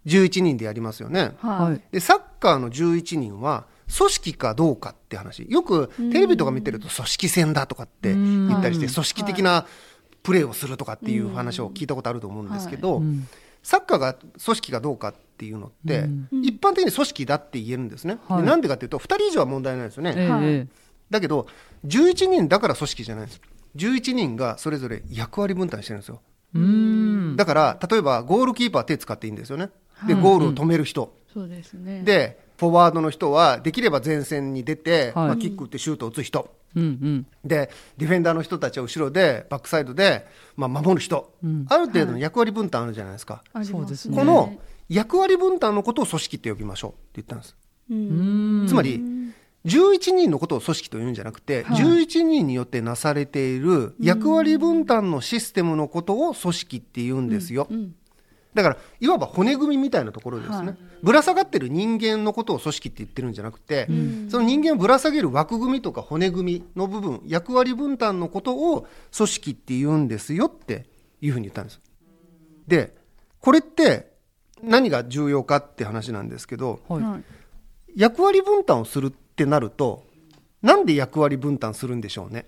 [0.06, 1.32] 11人でやりますよね。
[1.38, 5.46] はい、はいでサッカーの11人は組織かどうかって話。
[5.48, 9.66] よくテレビとか見てると組織戦だとかって言ったりしてうん組織的な
[10.22, 13.28] プレーをするとかっていう話を聞いたことあると思うんですけど、うん。
[13.62, 16.28] サッカーが組織かどうかっていうのって、うん。
[16.42, 18.18] 一般的に組織だって言えるんですね。
[18.26, 20.68] はなんでかっていうと2人以上は問題ないですよね。
[21.10, 21.46] だけど
[21.86, 23.40] 11人だから組織じゃないんです。
[23.76, 26.22] 11人がそれぞれ役割分担してるんですよ。
[27.36, 29.70] だから例えばゴールキーパー手使っていいんですよね。
[30.06, 31.14] でゴールを止める人。
[31.32, 32.02] そうですね。
[32.02, 35.26] でフォワードの人はできれば前線に出て、はい。
[35.26, 36.48] まあ、キック打ってシュートを打つ人。
[36.74, 41.66] でディフェンダーの人たちは後ろでバックサイドで、まあ、守る人、うん。
[41.68, 44.16] ある程度の役割分担あるじゃないですか、そうですね。
[44.16, 44.52] この
[44.88, 47.56] 役割分担のことを組織って呼びましょうって言ったんです、
[48.68, 49.00] つまり
[49.66, 51.82] 11人のことを組織と言うんじゃなくて、はい。
[51.82, 57.94] 11人によってなされている役割分担のシステムのことを組織って言うんですよ、うん
[58.54, 60.76] だからいわば骨組みみたいなところですね、はい。
[61.02, 63.88] ぶら下がってる人間のことを組織って言ってるんじゃなくて、
[64.28, 70.86] その人間をぶら下げる枠組みとか骨組みの部分役割分担のことを組織って言うんですよって
[71.20, 71.80] いうふうに言ったんです。
[72.68, 72.94] で
[73.40, 74.12] これって
[74.62, 77.02] 何が重要かって話なんですけどはい。
[77.02, 77.24] はい
[77.96, 80.04] 役割分担をするってなると
[80.62, 82.46] なんで役割分担するんでしょうね？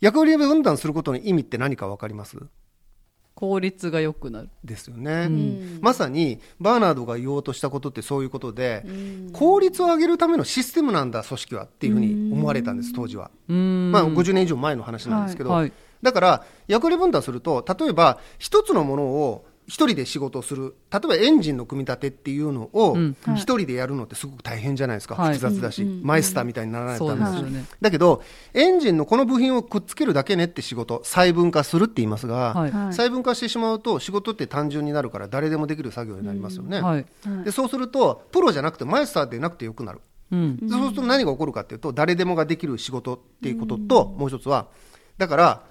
[0.00, 2.36] 役割分担することの意味って何か分かります？
[3.34, 4.48] 効率が良くなる。
[4.64, 5.78] ですよね、ん。
[5.80, 9.30] まさにバーナードが言おうとしたことってそういうことで、ん。
[9.32, 13.92] 効率を上げるためのシステムなんだ組織はっていうふうに思われたんです当時は、うん。
[13.92, 15.72] まあ、50年以上前の話なんですけど、はい。
[16.02, 20.74] だから役割分担すると例えば一つのものを一人で仕事をする。
[20.90, 23.16] 例えばエンジンの組み立てっていうのをうん。
[23.36, 25.34] 一人でやるのってすごく大変じゃないですか、はい。
[25.34, 27.64] 複雑だし、マイスターみたいにならないとダメだし、ですよね。
[27.80, 28.22] だけど
[28.54, 32.72] エンジンのこの部品をくっつけるだけねって仕事細分化するって言いますが、はい。
[32.72, 32.86] はい。
[32.86, 37.06] 細分化してしまうと仕事って単純になるから誰でもできる作業になりますよね、はい。
[37.44, 40.00] でそうするとプロじゃなくてマイスターでなくてよくなる、
[40.32, 40.58] うん。
[40.68, 44.68] そうすると何が起こるかっていうと誰でもができる仕事っていうことと、もう一つは
[45.18, 45.67] だから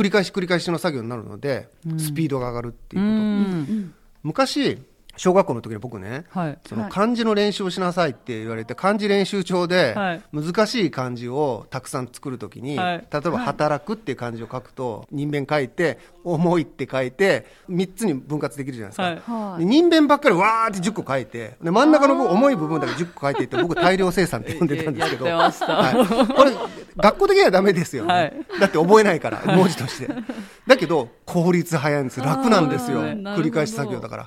[0.00, 3.94] 繰り返し繰り返しの作業になるので、スピードが上がるっていううこと、ん。
[4.22, 4.78] 昔
[5.20, 6.58] 小学校の時に僕ねはい。
[6.66, 10.22] その漢字の練習をしなさいって言われて漢字練習帳ではい。
[10.32, 13.06] 難しい漢字をたくさん作るときに、はい。
[13.12, 19.02] 例えば「働く」っていう漢字を書くと人弁書いて「重い」って書いて3つに分割できるじゃないですか。
[19.02, 19.50] はい。
[19.52, 19.60] はい。
[19.60, 25.26] で人弁ばっかりわーって10個書いてで真ん中の重い部分だけ10個書いていって僕大量生産って呼んでたんですけど。
[25.26, 26.52] はい、これ
[26.96, 28.32] 学校的にはダメですよね、はい。
[28.58, 30.08] だって覚えないから文字として。
[30.66, 33.02] だけど効率早いんです楽なんですよ。
[33.02, 34.26] 繰り返し作業だから。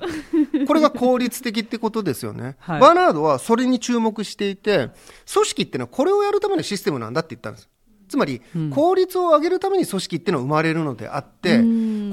[0.66, 2.80] これが効率的ってことですよね、 はい。
[2.80, 4.90] バーナードはそれに注目していて
[5.32, 7.68] 組織っていうのはこれをやるためのシステムなんだって言ったんです。
[8.08, 11.64] つまり、効率を上げるために組織っていうのは生まれるのであって、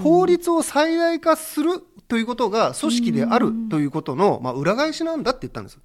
[0.02, 5.80] 効率を最大化するということが組織であるということの、まあ、裏返しなんだって言ったんです。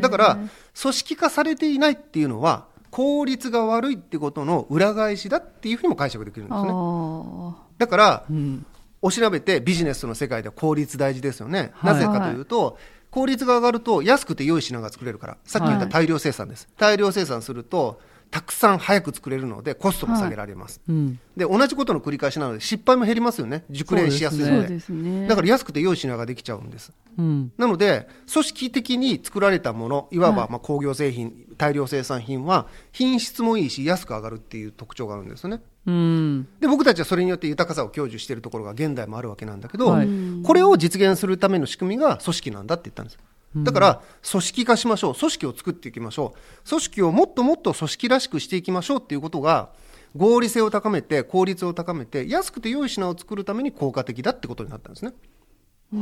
[0.00, 0.38] だから
[0.80, 6.68] 組織化されていないっていうのは効率が悪いってことの裏返しだっていうふうにも解釈できるんですね。
[6.72, 8.66] あだからうん
[9.00, 11.94] おしなべてビジネスの世界では効率大事ですよね、はい。
[11.94, 12.78] なぜかというと、
[13.10, 21.18] 効率が上がると安くて良い品が作れるからさっき言った大量生産です、大量生産するとたくさん早く作れるのでコストも下げられます、うん。
[21.34, 23.64] で同じことの繰り返しなので失敗も減りますよね。
[23.70, 24.78] 熟練しやすいので。
[24.90, 25.26] ね。
[25.26, 26.92] だから安くて良い品ができちゃうんです。
[27.16, 27.52] うん。
[27.56, 30.50] なので組織的に作られたものいわばはい。
[30.50, 36.48] まあ工業製品、大量生産品は品質もいいし安く上がるっていう特徴があるんですよねうん。
[36.60, 40.08] で僕たちはそれによって豊かさを享受しているところが現代もあるわけなんだけど、はい。
[40.44, 43.18] これを実現するための仕組みが組織なんだって言ったんです
[43.56, 46.68] だから組織化しましょう組織を作っていきましょう。
[46.68, 49.70] 組織をもっともっと組織らしくしていきましょうっていうことが
[50.14, 55.14] 合理性を高めて効率を高めて安くて良い品を作るために効果的だってことになったんですね。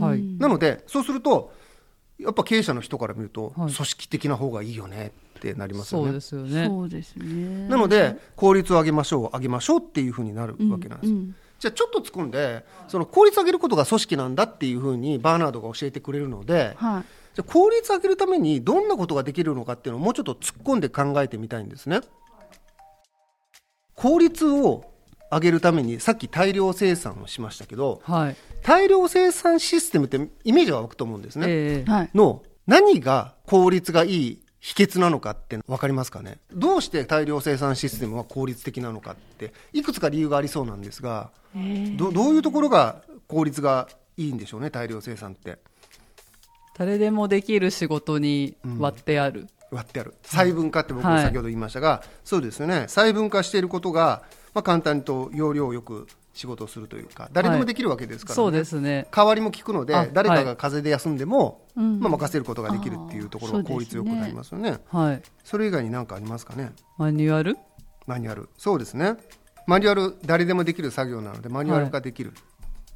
[0.01, 0.23] はい。
[0.39, 1.53] なのでそうすると
[2.19, 3.73] やっぱ経営者の人から見ると、はい。
[3.73, 6.67] 組織的な方がいいよねってなりますよそうねですよね。
[6.67, 7.69] そうですね。
[7.69, 17.05] なので効率を上げましょう上げましょうっていうふうになるわけなんです、うんじゃあちょっと突っ込んでその効率上げることが組織なんだっていうふうにバーナードが教えてくれるので、はい。
[17.35, 22.01] じゃあ効率上げるためにどんなことができるのかっていうのをもうちょっと突っ込んで考えてみたいんですね。
[23.95, 24.85] 効率を
[25.33, 28.37] 上げるためにさっき大量生産をしましたけどはい。
[28.63, 31.47] 大量生産システムってイメージは湧くと思うんですね。
[31.49, 31.91] ええ。
[31.91, 32.11] はい。
[32.15, 36.39] の何が効率がいい秘訣なのかって分かりますかね？
[36.53, 41.97] どうして大量生産システムは効率的なのかっていくつか理由がありそうなんですがえー。
[41.97, 45.59] どどういうところが効率がいいんでしょうね大量生産って。
[46.77, 50.15] 誰でもできる仕事に割ってある、割ってある。
[50.25, 51.23] 細分化って僕はい。
[51.23, 52.87] 先ほど言いましたが、そうですよね。
[52.89, 58.37] 細分化していることが、まあ、簡単にと要領よく仕事をするというか誰でもできるわけですから、ね。
[58.37, 59.07] そうですね。
[59.11, 60.45] 代わりも効くのであ誰かはい。
[60.45, 61.99] が風邪で休んでも、うん。
[62.01, 64.79] まあ、任せることができるっていうところが効率よくなりますよね。
[64.93, 65.23] はい。
[65.45, 66.73] それ以外に何かありますかね？
[66.99, 67.57] マニュアル？
[68.07, 68.49] マニュアル。
[68.59, 69.15] そうですね。
[69.67, 72.33] マニュアル誰でもできる作業なのでマニュアル化できる、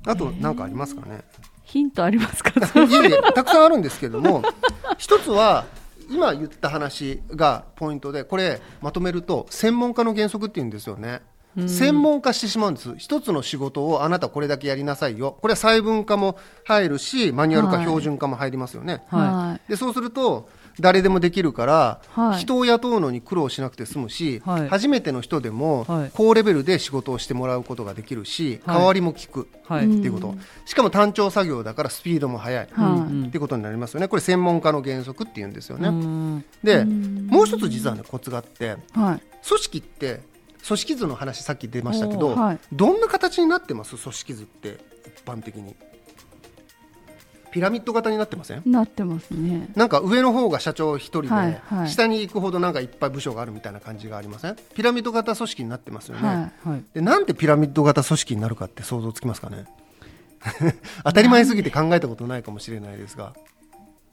[0.07, 1.25] あと何かありますかね、
[1.65, 2.51] ヒントありますか？
[2.85, 4.43] いえいえたくさんあるんですけども
[4.97, 5.65] 一つは
[6.09, 11.23] 今言った話がポイントでこれまとめると専門家の原則っていうんですよね。
[11.67, 12.95] 専門化してしまうんです。
[12.97, 15.37] 一つの仕事をあなたこれだけやりなさいよ。
[15.41, 17.85] これは細分化も入るしマニュアル化、はい。
[17.85, 20.49] 標準化も入りますよね、はでそうすると
[20.79, 22.41] 誰でもできるから、はい。
[22.41, 24.69] 人を雇うのに苦労しなくて済むし、はい。
[24.69, 26.11] 初めての人でもはい。
[26.15, 28.77] 高レベルで仕事をしてもらうことができるし、はい。
[28.77, 30.35] 代わりも効くっていうこと、
[30.65, 32.75] しかも単調作業だからスピードも速い、って
[33.37, 33.37] い。
[33.37, 34.09] うことになりますよね。
[34.09, 36.45] これ専門家の原則っていうんですよね、うん。
[36.63, 39.23] でもう一つ実はねコツがあってはい。
[39.47, 40.21] 組織って
[40.67, 42.59] 組織図の話さっき出ましたけど、はい。
[42.73, 43.97] どんな形になってます？
[43.97, 45.75] 組織図って一般的に。
[47.51, 48.63] ピラミッド型になってません？
[48.65, 49.71] なってますね。
[49.75, 51.89] なんか上の方が社長一人で、はいはい。
[51.89, 54.57] 下に行くほどなんかいっぱい部署があるみたいな感じがありません？
[54.75, 56.85] ピラミッド型組織になってますよね、はいはい。
[56.95, 59.65] でなんでピラミッド型組織になるかって想像つきますかね？
[61.05, 63.35] 当たり前すぎて考えたことないかもしれないですが。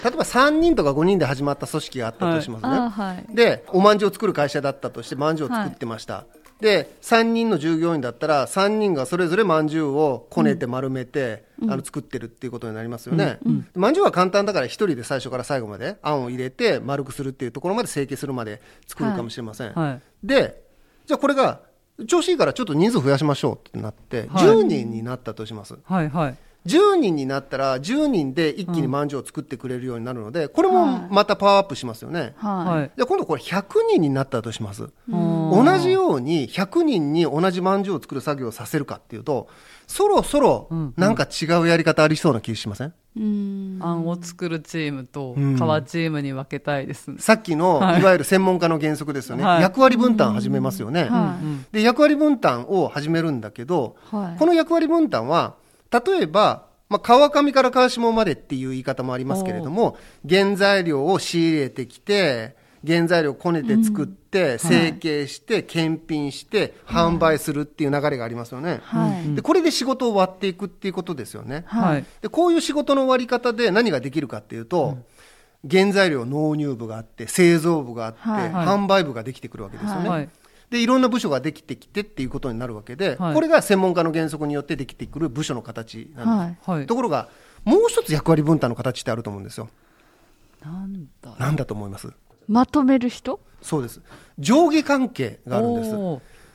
[0.04, 3.26] 例えば3人とか5人で始まった組織があったとしますね、あはい。
[3.34, 6.26] でおまんじゅうを作る会社だったとしてまんじゅうを作ってました、
[6.60, 13.40] で3人の従業員だったら3人がそれぞれまんじゅうをこねて丸めて、あの作ってるっていうことになりますよね、
[13.76, 20.66] まんじゅうは簡単だから1人で最初から最後まであんを入れて丸くするっていうところまで成形するまで作るかもしれません、はいで
[21.06, 21.62] じゃあこれが
[22.06, 24.46] 調子いいからちょっと人数増やしましょうってなって、はい。
[24.46, 25.78] 10人になったとします。
[25.84, 26.38] はいはい
[26.68, 32.92] 10人になったら10人で一気にまんじゅうを作ってくれるようになるのでこれもはいまたパワーアップしますよね、ははい。
[32.96, 39.48] じゃあ今度これ100人になったとします、同同じように100人に同じまんじゅうを作る作業をさせるかっていうと
[39.88, 40.94] そろそろうん。
[40.98, 43.80] なんか違うやり方ありそうな気しません、いうん。
[43.82, 45.56] あんを作るチームとうん。
[45.56, 45.60] 皮
[45.90, 48.02] チームに分けたいですね、さっきの、はい。
[48.02, 49.62] い、わゆる専門家の原則ですよね、はい。
[49.62, 51.38] 役割分担始めますよね、は
[51.72, 54.40] で役割分担を始めるんだけど、はい。
[54.40, 55.56] この役割分担は
[55.92, 69.36] 例えば、まあ、川上から川下までっていう言い方もありますけれども原材料を仕入れてきて原材料をこねて作って、成形して検品して販売するっていう流れがありますよね、はい。
[69.36, 72.06] でこれで仕事を割っていくっていうことですよね、はい、はい。
[72.22, 75.00] でこういう仕事の割り方で何ができるかっていうと、
[75.70, 78.52] 原材料納入部があって製造部があって、はい。
[78.52, 80.30] 販売部ができてくるわけですよね、はい
[80.70, 83.34] でいろんな部署ができてきてっていうことになるわけで、はい。
[83.34, 86.80] これが専門家の原則によってできてくる部署の形なんです、はい。
[86.80, 86.86] はい。
[86.88, 87.30] ところが
[87.64, 89.70] もう一つ役割分担の形ってあると思うんですよ。
[90.64, 92.12] なんだ何だと思います？
[92.48, 93.40] まとめる人？
[93.62, 94.02] そうです。
[94.40, 95.96] 上下関係があるんです。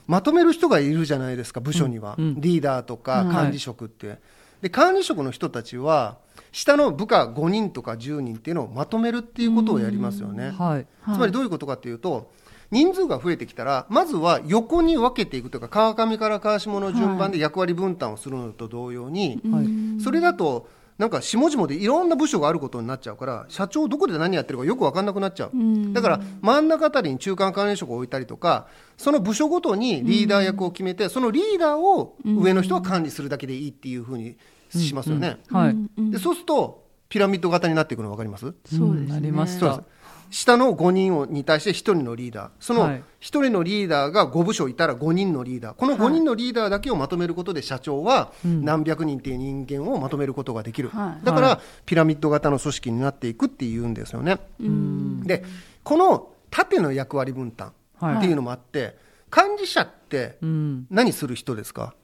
[0.06, 2.40] まとめる人がいるじゃないですか部署には、うんうん。
[2.40, 4.18] リーダーとかうん管理職って、
[4.60, 6.18] で管理職の人たちは
[6.50, 10.86] 下の部下5人とか10人っていうのをまとめるっていうことをやりますよね、はい。
[11.04, 12.30] つまりどういうことかというと
[12.72, 20.02] 人数が増えてきたらまずは横に分けていくというか川上から川下の順番で役割分担をするのと同様に、はい。
[20.02, 20.68] それだと
[20.98, 25.92] なんか下々でいろんな部署があることになっちゃうから社長どこで何やってるかよく分かんなくなっちゃう、ん。
[25.92, 34.36] だから真ん中あたりに中間管理職を置いたりとかその部署ごとにリーダー役を決めて、そのリーダーを上の人は管理するだけでいいっていうふうに
[34.70, 35.76] しますよね、はい、
[36.10, 38.54] でそうするとピラミッド型になっていくの分かります？
[38.64, 39.12] そうですね。
[39.12, 40.01] なりましたそうです
[40.32, 42.50] 下の5人をに対して1人のリーダー。
[42.58, 43.02] その1はい。
[43.20, 45.74] 人のリーダーが5部署いたら5人のリーダー。
[45.74, 51.24] この5人のリーダーだけをまとめることで社長は何百人っていう人間をまとめることができる、はい。
[51.24, 54.40] だから、はピラミッド型の組織になっていくっていうんですよね。
[54.58, 55.22] うん。
[55.22, 55.44] で
[55.84, 58.16] この縦の役割分担はい。
[58.16, 58.96] っていうのもあって、
[59.30, 60.86] 管理者ってうん。
[60.90, 61.94] 何する人ですか？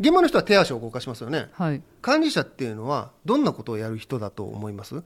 [0.00, 1.50] 現場の人は手足を動かしますよね。
[1.52, 1.80] はい。
[2.02, 5.02] 管理者っていうのはどんなことをやる人だと思います？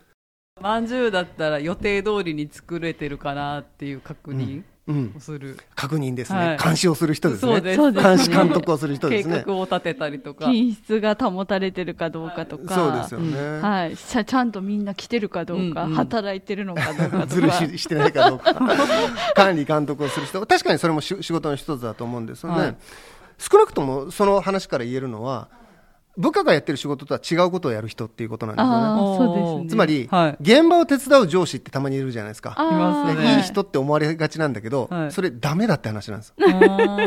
[0.61, 6.59] まんじゅうだったら予定通りに作れてるかなっていう確認うんをする、確認ですね、はい。
[6.59, 7.53] 監視をする人ですね。
[7.53, 9.45] そうです監視監督をする人で計すね。
[9.47, 10.47] 画を立てたりとか。
[10.47, 15.91] 品質が保たれてるかどうかとか、そうですよね、はい、ちゃちゃんとみんな来てるかどうか、うん。
[15.91, 17.55] うん働いてるのかどうかと ずるか。
[17.55, 18.55] ししてないかどうか。
[19.35, 20.45] 管理監督をする人。
[20.47, 22.77] 確かにそれもし仕事の一つだと思うんですよね、はい。
[23.39, 25.49] 少なくともその話から言えるのは
[26.21, 28.75] 部下がやってる仕事とは違うことをやる人っていうことなんですよね。
[28.75, 29.71] ああ、そうですね。
[29.71, 30.37] つまり、はい。
[30.41, 32.55] 現場を手伝う上司ってたまにいるじゃないですか。
[32.59, 33.23] いますね。
[33.23, 35.13] でいい人って思われがちなんだけど、はい。
[35.13, 36.47] それダメだって話なんですな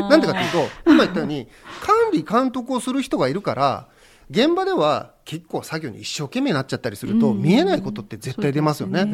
[0.08, 1.48] なんでかっていうと今言ったように
[1.82, 3.88] 管理監督をする人がいるから
[4.30, 7.42] 現場では結構作業に一生懸命になっちゃったりすると、うん。
[7.42, 9.06] 見えないことって絶対出ますよね。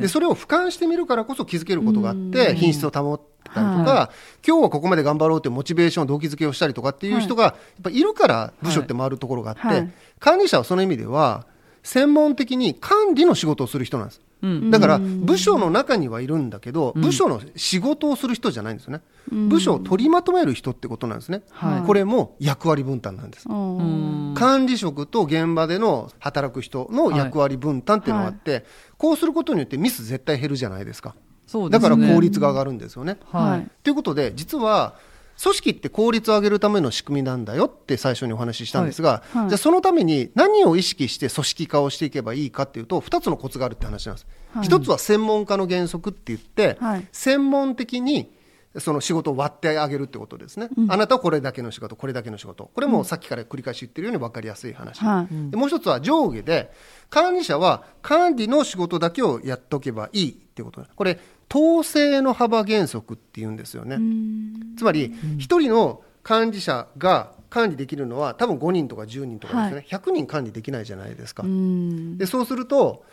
[0.00, 4.10] でそれを俯瞰してみるからこそ気づけることがあって、うん品質を保ったりとか、は
[4.46, 9.92] 今日はここまで頑張ろうってモチベーション動機づけをしたりとかっていう人がやっぱいるから部署って回るところがあって、はい。
[10.18, 11.46] 管理者はその意味では
[11.82, 14.20] 専門的に管理の仕事をする人なんです。
[14.42, 14.70] うん。
[14.70, 15.24] だからうん。
[15.26, 19.48] 部署の中にはいるんだけど、部署の仕事をする人じゃないんですよね、うん。
[19.48, 21.82] 部署を取りまとめる人ってことなんですね、はい。
[21.86, 28.64] これも役割分担なんです、管理職と現場での働く人の役割分担っていうのがあって、
[28.96, 31.14] こうすることによってミス絶対減るじゃないですか。
[31.46, 31.88] そうですね。
[31.88, 33.18] だから効率が上がるんですよね。
[33.32, 33.68] はい。
[33.82, 34.94] ということで実は
[35.42, 39.38] 組織って効率を上げるための仕組みなんだよって最初にお話ししたんですが、はい。
[39.38, 39.48] はい。
[39.48, 44.26] じゃあそのために何を意識して組織化をしていけばいいかっていうと2つのコツがあるって話なんです。
[44.54, 44.64] はい。
[44.64, 47.08] 一つは専門家の原則って言って、はい。
[47.12, 48.32] 専門的に
[48.78, 52.70] その仕事を割ってあげるってことですね、あなたはこれだけの仕事これだけの仕事。
[52.72, 55.50] これもさっきから繰り返し言ってるように分かりやすい話、はい。
[55.50, 56.70] でもう一つは上下で
[57.08, 61.18] 管理者は管理の仕事だけをやっとけばいいってことこれ
[61.52, 64.76] 統制の幅原則っていうんですよね、うん。
[64.76, 72.18] つまり一人の管理者が管理できるのは多分5人とか10人とかですよね、100人管理できないじゃないですか、うん。
[72.18, 73.04] でそうすると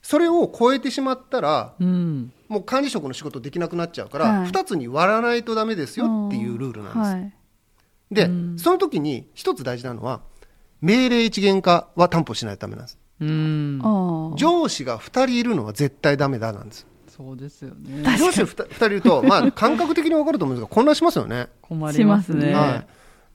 [0.00, 2.32] それを超えてしまったらうん。
[2.48, 4.48] もう管理職の仕事できなくなっちゃうから、はい。
[4.50, 7.32] 2つに割らないとダメですよっていうルールなんです、はい。
[8.10, 8.58] で、うん。
[8.58, 10.20] その時に一つ大事なのは
[10.80, 12.98] 命令一元化は担保しないとダメなんです。
[13.20, 14.34] うん。
[14.36, 16.86] 上司が2人いるのは絶対ダメだなんです
[17.22, 18.02] そうですよね。
[18.18, 21.48] 上司 2, 人いると、まあ、感覚的に分かると思うんですが混乱しますよね。
[21.60, 22.40] 困りますね。
[22.40, 22.54] しますね。
[22.54, 22.86] はい、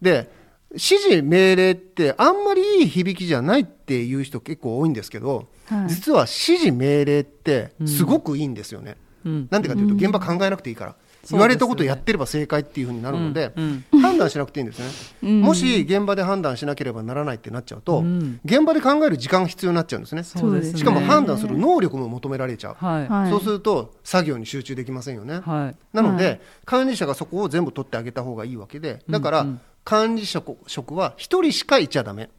[0.01, 0.29] で
[0.71, 5.89] 指示命令ってあんまりいい響きじゃないっていう人結構多いんですけど、はい。
[5.89, 9.47] 実は指示命令ってすごくいいんですよね、うん。
[9.49, 10.95] なんでかというと現場考えなくていいから、
[11.32, 14.86] 言われたことやってれば正解っていうふうになるので、うん判断しなくていいんですね、
[15.23, 15.41] うん。
[15.41, 18.39] もし現場で判断しなければならないってなっちゃうと、うん。
[18.45, 20.23] 現場で考える時間が必要になっちゃうんですね。
[20.23, 20.80] そうですね。
[20.80, 23.07] しかも判断する能力も求められちゃう、はい。
[23.07, 23.32] はい。
[23.32, 25.75] そうすると作業に集中できませんよね、はい。
[25.93, 26.41] なので、はい。
[26.65, 29.61] 管理者がそこを全部取ってあげた方がいいわけでだから、うんうん。
[29.84, 32.30] 管理職職は1人しかいちゃダメ、うん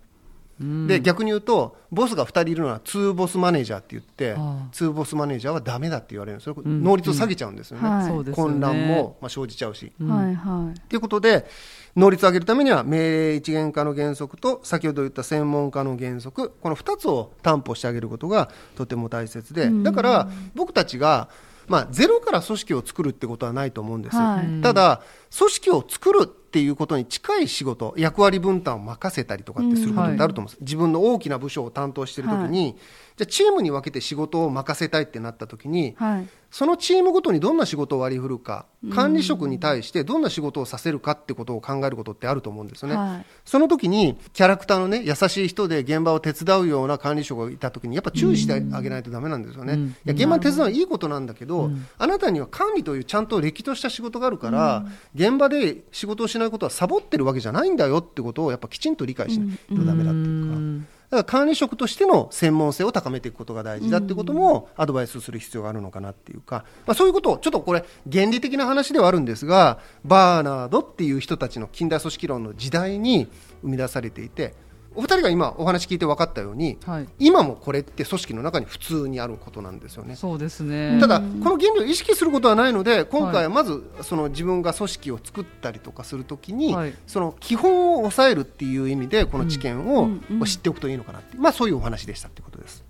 [0.61, 4.35] で逆に言うとボスが2人いるのはツーボスマネージャーって言って
[4.73, 6.83] ツーボスマネージャーはダメだって言われるんですよ、ん。
[6.83, 7.89] 能率を下げちゃうんですよね、
[8.19, 8.53] うですよね。
[8.53, 9.93] 混乱も、まあ、生じちゃうし。
[10.01, 10.09] うん。
[10.09, 10.81] はいはい。
[10.89, 11.47] ということで
[11.95, 19.83] 能率を上げるためには命令一元化の原則と先ほど言った専門家の原則この2つを担保してあげることがとても大切でうん。
[19.85, 21.29] だから僕たちが、
[21.69, 24.61] まあ、ゼロから組織を作るってことはないと思うんです、はい。
[24.63, 25.03] ただ
[25.37, 32.75] 組織を作るっていうことに近い仕事役割分担を任せたりとかってすることってあると思うんです、自分の大きな部署を担当している時に、
[33.19, 36.29] じゃあチームに分けて仕事を任せたいってなった時に、はい。
[36.51, 38.65] そのチームごとにどんな仕事を割り振るか、
[38.95, 42.97] 管理職に対してどんな仕事をさせるかってことを考えることってあると思うんですよね。
[42.97, 43.27] はい。
[43.45, 49.75] その時にキャラクターのね優しい人で現場を手伝うような管理職がいた時にやっぱ注意してあげないとダメなんですよね。
[49.75, 49.89] うん。
[49.89, 60.98] いや現場に手伝うのはいいことなんだけど、あなたには管理というちゃんと歴とした仕事があるから、現場で仕事をしないことはサボってるわけじゃないんだよってことをやっぱきちんと理解しないとダメだっていうか。
[61.11, 73.29] うんだから管理職としての専門性を高めていくことが大事だってこともアドバイスする必要があるのかなっていうか、まあ、そういうことをちょっとこれ原理的な話ではあるんですがバーナードっていう人たちの近代組織論の時代に
[73.63, 74.55] 生み出されていて
[74.99, 77.09] お二人が今お話聞いて分かったようにはい。
[77.21, 80.17] 今もこれって組織の中に普通にあることなんですよね。
[80.17, 80.99] そうですね。
[81.01, 86.95] ただこの原理を意識することはないので今回はまずその自分が組織を作ったりとかするときに、はい。
[87.07, 90.11] その基本を抑えるっていう意味でこの知見を
[90.45, 92.85] 知っておくといいのかなって、まあ、そういうお話でしたってことです。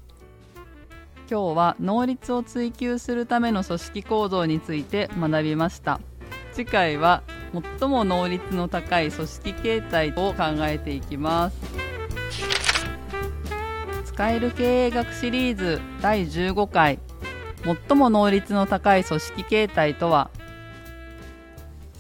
[1.31, 6.01] 今日は能率を追求するための組織構造について学びました
[6.59, 7.23] 次回は
[7.79, 11.57] 最も能率の高い組織形態を考えていきます。
[14.07, 16.99] 使える経営学シリーズ第15回
[17.63, 20.33] 最も能率の高い組織形態とは？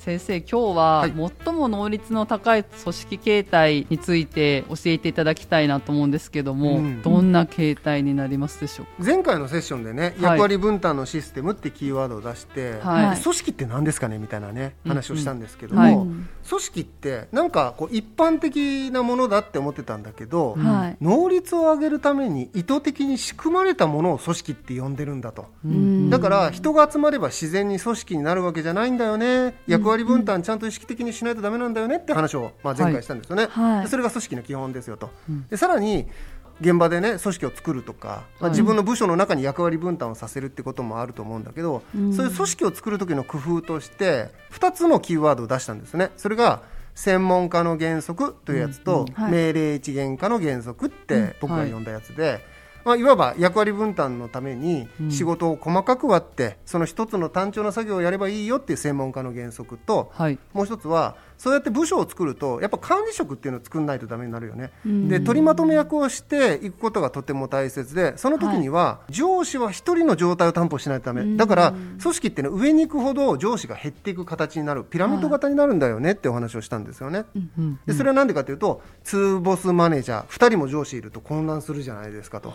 [0.09, 1.12] 先生今日ははい。
[1.44, 7.02] 最も能率の高い組織形態について教えていただきたいなと思うんですけども、うん。
[7.02, 10.22] どんな形態になりますでしょう前回のセッションでね、はい。
[10.22, 15.94] 役割分担のシステムってキーワードを出して、かはい、はい組織って何ですかねみたいなね話をしたんですけどうんも、はい。
[16.48, 20.56] 組織ってなんかこう一般的なものだって思ってたんだけど、
[21.02, 25.48] 能率を上げるために意図的に仕組まれたものを組織って呼んでるんだと。
[25.66, 26.09] うん。
[26.09, 28.88] だから人が集まれば自然に組織になるわけじゃない。
[28.88, 33.82] んだよね役割分担ちゃんと意識的にしないとダメなんだよねって話を、まあ、前回したんですよね、はい。
[33.82, 35.46] でそれが組織の基本ですよと、うん。
[35.49, 36.07] でさらに
[36.61, 38.51] 現場でね組織を作るとか、まあ、はい。
[38.51, 42.12] 自分の部署の中に役割分担をさせるってこともあると思うんだけど、うん。
[42.12, 46.11] そういう組織を作る時の工夫として2つのキーワードを出したんですね。
[46.16, 46.62] それが
[46.94, 49.14] 専門家の原則というやつと、うん。
[49.14, 49.32] はい。
[49.32, 52.44] 命令一元化の原則って僕がはい呼んだやつで、
[52.89, 55.11] まあ、いわば役割分担のためにうん。
[55.11, 60.39] 仕事を細かく割ってその一つの単調な作業をやればいいよっていう専門家の原則とはい。
[60.55, 64.72] もう一つはそうやって部署を作るとやっぱ管理職っていうのを作んないとダメになるよね。
[64.84, 65.09] うん。
[65.09, 71.36] で取りまとめ役をしていくことがとても大切でその時には上司は一人の状態を担保しないとダメ、うん。
[71.36, 74.84] だから組織っていうのは上に行くほど上司が減っていく形になる。
[74.84, 77.24] ピラミッド型になるんだよねってお話をしたんですよね。
[77.34, 82.53] うんでそれは何でかというと2ボスマネージャー2人も上司いると混乱するじゃないですかと。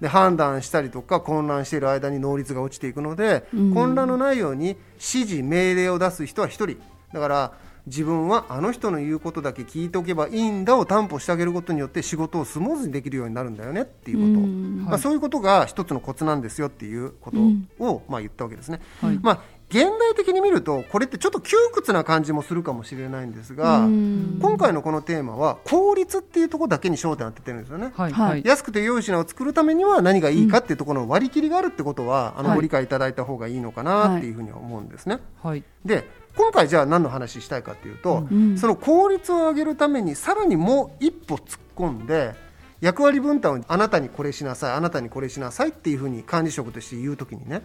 [0.00, 3.74] で判断したりとか混乱している間に能率が落ちていくので、うん。
[3.74, 6.78] 混乱のないように指示命令を出す人は1人。
[7.12, 7.52] だから
[7.86, 14.84] 自分はあの人の言うことだけ聞いておけばいいんだを担保してあげることによって仕事をスムーズにできるようになるんだよねっていうこと、うん。
[14.84, 17.38] まあ、そういうことが一つのコツなんですよっていうこと
[17.84, 18.80] を、まあ、言ったわけですね。
[19.00, 24.38] はいまあ現代的に見るとこれってちょっと窮屈な感じもするかもしれないんですが、うん。
[24.40, 27.92] 今回のこのテーマは効率っていうところだけに焦点を当ててるんですよね。
[27.96, 28.12] ははい。
[28.12, 28.40] はい。
[28.42, 32.58] い安くて良い品を作るためには何がいいかっていうところの割り切りがあるってことは、あのはい。
[32.58, 35.18] ご理解いただいた方がいいのかなっていうふうに思うんですね。
[35.42, 35.64] はい。
[35.84, 36.04] で
[36.36, 42.34] 今回じゃあ何の話したいかっていうと、うんその効率を上げるためにさらにもう一歩突っ込んで
[42.80, 47.62] 役割分担をあなたにこれしなさいあなたにこれしなさいっていうふうに管理職として言うときにね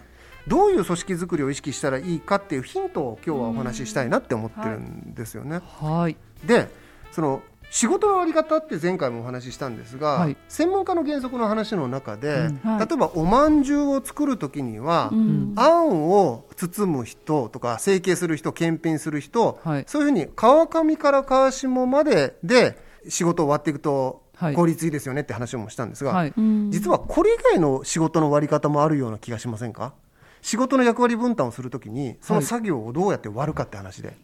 [0.47, 5.61] どういう組織づくりを意識したらいいかっていうヒントを今日はお話ししたいなって思ってるんですよね。
[5.81, 6.15] はい。
[6.45, 6.69] で
[7.11, 7.41] その
[7.71, 10.37] 仕事の割り方って前回もお話ししたんですが、はい。
[10.47, 12.59] 専門家の原則の話の中で、うん。
[12.63, 12.87] はい。
[12.87, 15.53] 例えばおまんじゅうを作るときには、うん。
[15.55, 19.83] あんを包む人とか成形する人検品する人、はい。
[19.87, 24.55] そういうふうに川上から川下までで仕事を割っていくとはい。
[24.55, 26.25] 効率いいですよねって話もしたんですが、
[26.69, 29.93] 実はこれ以外の仕事の割り方もあるような気がしませんか？
[30.41, 34.15] 仕事の役割分担をするときにその作業をどうやって割るかって話で、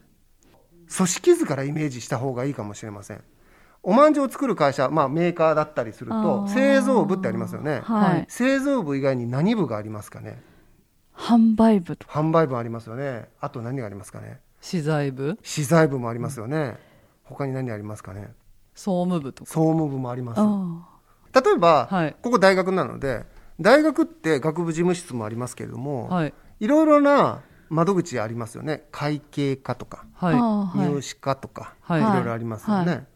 [0.95, 3.23] 組織図からイメージした方がいいかもしれません
[3.87, 8.25] おまんじゅうを作る会社、まあ、メーカーだったりすると製造部ってありますよね、はい。
[8.27, 10.41] 製造部以外に何部がありますかね？
[11.15, 12.19] 販売部とか。
[12.19, 13.29] 販売部ありますよね。
[13.39, 14.39] あと何がありますかね？
[14.59, 15.37] 資材部。
[15.43, 16.79] 資材部もありますよね。
[17.23, 18.33] 他に何ありますかね？
[18.73, 19.51] 総務部とか。
[19.51, 20.39] 総務部もあります。
[20.41, 22.15] あ例えば、はい。
[22.23, 23.23] ここ大学なので
[23.61, 26.33] 大学って学部事務室もありますけれども、はい。
[26.59, 28.87] いろいろな窓口ありますよね。
[28.91, 30.79] 会計課とか、はい。
[30.79, 32.01] 入試課とか、はい。
[32.01, 33.07] い、ろいろありますよね、はい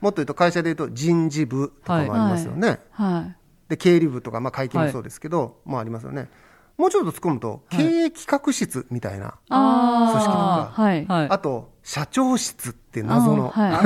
[0.00, 3.36] もっと言うと会社で言うと人事部とかもありますよね、はい。
[3.68, 6.28] で経理部とか、まあ、会計もそうですけど、もありますよね。
[6.76, 11.04] もうちょっと突っ込むと、経営企画室みたいな、あ組織とかはい。
[11.06, 11.28] はい。
[11.28, 13.80] あと社長室って謎のあ,、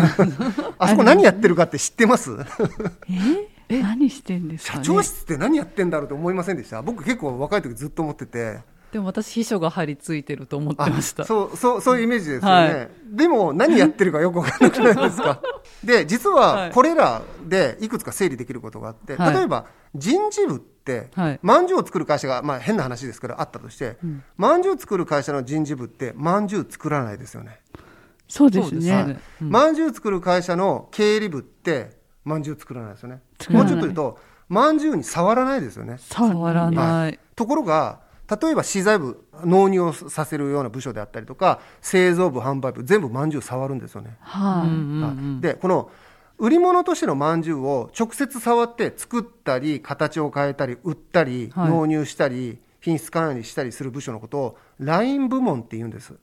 [0.78, 2.36] あはい そこ何やってるかって知ってます？
[3.70, 3.82] え？
[3.82, 6.82] 何してんですか社ね長室って何やってんだろうと思いませんでした？
[6.82, 8.58] 僕結構若い時ずっと思ってて
[8.92, 11.24] でも私秘書が張り付いてると思ってあました。
[11.24, 12.88] そうそうそういうイメージですよね、はい。
[13.06, 15.40] でも何やってるかよく分からなくないですか。
[15.82, 16.72] で実ははい。
[16.72, 19.34] これらでいくつか整理できることがあって、はい。
[19.34, 19.64] 例えば
[19.94, 21.40] 人事部って、はい。
[21.42, 23.96] まんじゅうを作る会社が、まあ、変な話ですけどあったとして、
[24.36, 27.60] まんじゅう作る会社の人事部ってまんじゅう作らないですよね。
[28.28, 29.18] そうですね。
[29.40, 33.22] まんじゅう作る会社の経理部ってまんじゅう作らないですよね。
[33.48, 34.18] もうちょっと言うと
[34.48, 35.96] まんじゅうに触らないですよね。
[35.98, 37.18] 触らない。
[37.34, 38.01] ところが
[38.40, 44.68] 例えば資材部納入をさせるような部署であったりとか製造部販売部全部まんじゅう触るんですよね、はい。
[44.68, 45.06] うんうんう
[45.38, 45.40] ん。
[45.40, 45.90] でこの
[46.38, 51.68] 売り物としてのまんじゅうを直接触って作ったり形を変えたり売ったり、はい。
[51.70, 56.14] 納入したり品質管理したりする部署のことをライン部門って言うんです。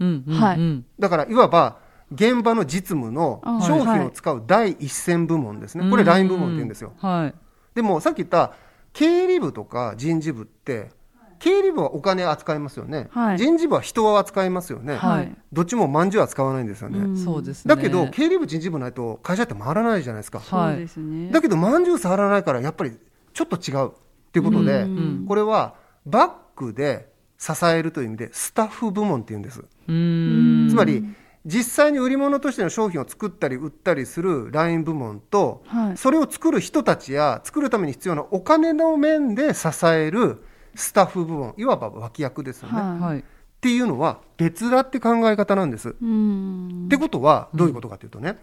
[0.00, 0.40] うんうんうん。
[0.40, 0.84] はい。
[0.98, 1.78] だからいわば
[2.10, 3.98] 現場の実務のあ商はい。
[3.98, 6.94] 品を使う第一線部門ですね、これライン部門って言うんですよ。
[6.98, 7.34] はい。
[7.74, 8.52] でもさっき言った
[8.92, 10.90] 経理部とか人事部って
[11.38, 13.38] 経理部はお金扱いますよね、はい。
[13.38, 15.36] 人事部は人は扱いますよね、はい。
[15.52, 17.16] どっちもまんじゅうは使わないんですよね、うん。
[17.16, 17.74] そうですね。
[17.74, 21.30] だけど経理部人事部ないと会社って回らないじゃないですか、そうですね。
[21.30, 22.92] だけどまんじゅう触らないからやっぱり
[23.32, 23.90] ちょっと違うっ
[24.32, 25.24] ていうことで、うん。
[25.26, 25.74] これは
[26.06, 29.62] バックで支えるという意味でスタッフ部門っていうんです。
[29.88, 30.68] うん。
[30.68, 31.04] つまり
[31.46, 35.96] 実際に売り物としての商品を作ったり売ったりするライン部門と、はい。
[35.96, 40.42] それを作る人たちや作るために必要なお金の面で支える
[40.74, 42.98] スタッフ部門いわば脇役ですよね、はい。
[42.98, 43.18] はい。
[43.20, 43.22] っ
[43.60, 45.96] ていうのは別だって考え方なんです。
[46.00, 46.86] うん。
[46.86, 48.38] ってことはどういうことかというとね、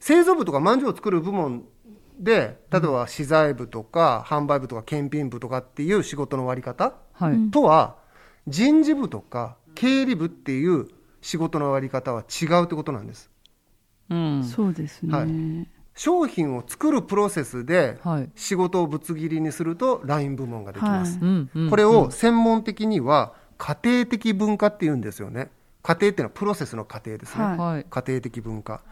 [0.00, 1.64] 製造部とか饅頭を作る部門
[2.18, 7.50] で例えば資材部とか販売部とか検品部とかっていう仕事の割り方はい。
[7.50, 7.96] とは
[8.46, 10.88] 人事部とか経理部っていう
[11.20, 13.30] 仕事の割り方は違うってことなんです。
[14.10, 14.44] うん。
[14.44, 21.18] そうですね、はい商品を作るプロセスではい仕事をぶつ切りにするとライン部門ができます。
[21.70, 25.50] これを専門的には家庭的文化って言うんですよね。
[25.82, 27.44] 家庭っていうのはプロセスの過程ですね。
[27.44, 28.82] はいはい家庭的文化。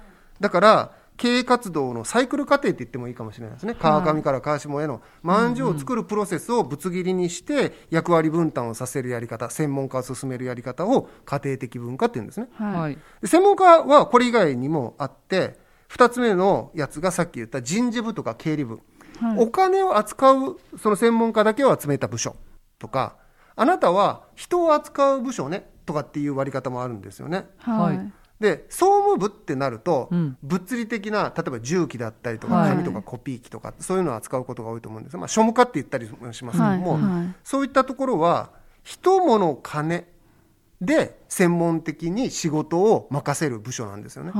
[0.41, 3.75] だから、経営活動のサイクル過程って言ってもいいかもしれないですね。
[3.75, 12.49] 川上から川下への、饅頭を作るプロセスをぶつ切りにして、役割分担をさせるやり方、専門家を進めるやり方を家庭的文化って言うんですね。
[12.55, 15.62] はい専門家はこれ以外にもあって、
[15.93, 18.80] 二つ目のやつがさっき言った人事部とか経理部。
[19.20, 19.38] はい。
[19.38, 22.34] お金を扱うその専門家だけを集めた部署
[22.78, 23.16] とか
[23.57, 27.45] あなたは人を扱う部署ねとかっていう割り方もあるんですよね。
[27.59, 27.97] はい。
[27.99, 30.36] はいで総務部ってなると、うん。
[30.43, 32.70] 物理的な例えば重機だったりとかはい。
[32.70, 37.03] 紙とかコピー機とか、そういうのを扱うことが多いと思うんですまあ、庶務課って言ったりもしますけども、はい。
[37.03, 37.34] はい。
[37.45, 38.51] そういったところは
[38.82, 40.07] 人物金
[40.80, 44.32] で専門的に仕事を任せる部署なんですよね。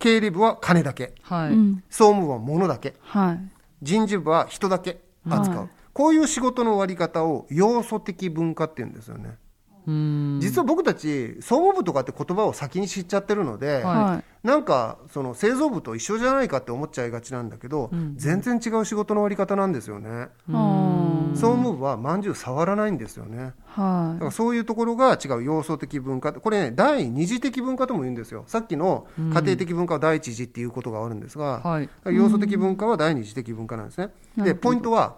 [0.00, 1.12] はい経理部は金だけ。
[1.22, 1.52] はい。
[1.52, 1.84] うん。
[1.90, 2.94] 総務部は物だけ。
[3.02, 3.40] はい。
[3.82, 4.98] 人事部は人だけ
[5.28, 5.68] 扱う、はい。
[5.92, 9.38] こういう仕事の割り方を要素的文化って言うんですよね、うん
[9.86, 13.82] 実は僕たち総務部とかって言葉を先に知っちゃってるので、はい。
[13.82, 23.52] はいなんかその製造部と一緒じゃないかって思っちゃいがちなんだけど、全然違う仕事の割り方なんですよね、あ総務部はまんじゅう触らないんですよね。
[23.76, 28.44] ーはだからそういうところが違う要素的文化これね第二次的文化とも言うんですよ。
[28.46, 31.90] さっきの家庭的文化は第一次っていうことがあるんですが、はい。
[32.06, 34.08] 要素的文化は第二次的文化なんですね。
[34.38, 35.16] で、ポイントは、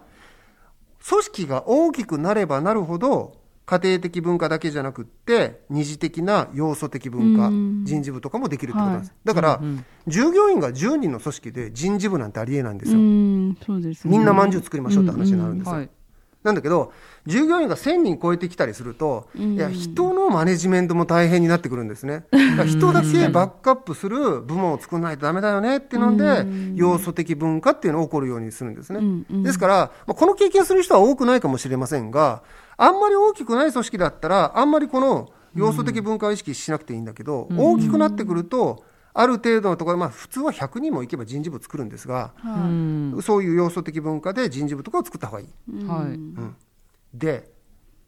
[1.08, 3.34] 組織が大きくなればなるほど、
[3.72, 9.08] 家庭的文化だけじゃなくって、二次的な要素的文化、うん人事部とかもできるってことなんです。
[9.08, 13.02] はだから、うん従業員が10人の組織で人事部なんてありえないんですい、うよ。
[13.02, 15.74] んそうですねみんなまんじゅう作りましょうって話になるんですよ。
[15.74, 15.90] はい
[16.42, 16.92] なんだけど、
[17.24, 22.24] 従業員が1000人超えてきたりすると、うんいや、人のマネジメントも大変になってくるんですね。
[22.32, 28.98] だから人だけバックアップする部門を作らないとダメだよねっていうので、うん要素的文化っていうのが起こるようにするんですね。
[28.98, 29.74] うんうんですから、
[30.06, 32.42] まあ、この経験する人は多くないかもしれませんが、
[32.76, 45.46] あんまり大きくない組織だったら、あんまりこの要素的文化を意識しなくていいんだけど、大きくなってくると、ある程度のところ、まあ、普通は100人もいけば人事部作るんですが、うはんそういう要素的文化で人事部とかを作った方がいい。
[45.46, 46.06] いはい。
[46.06, 46.56] うん。
[47.12, 47.50] で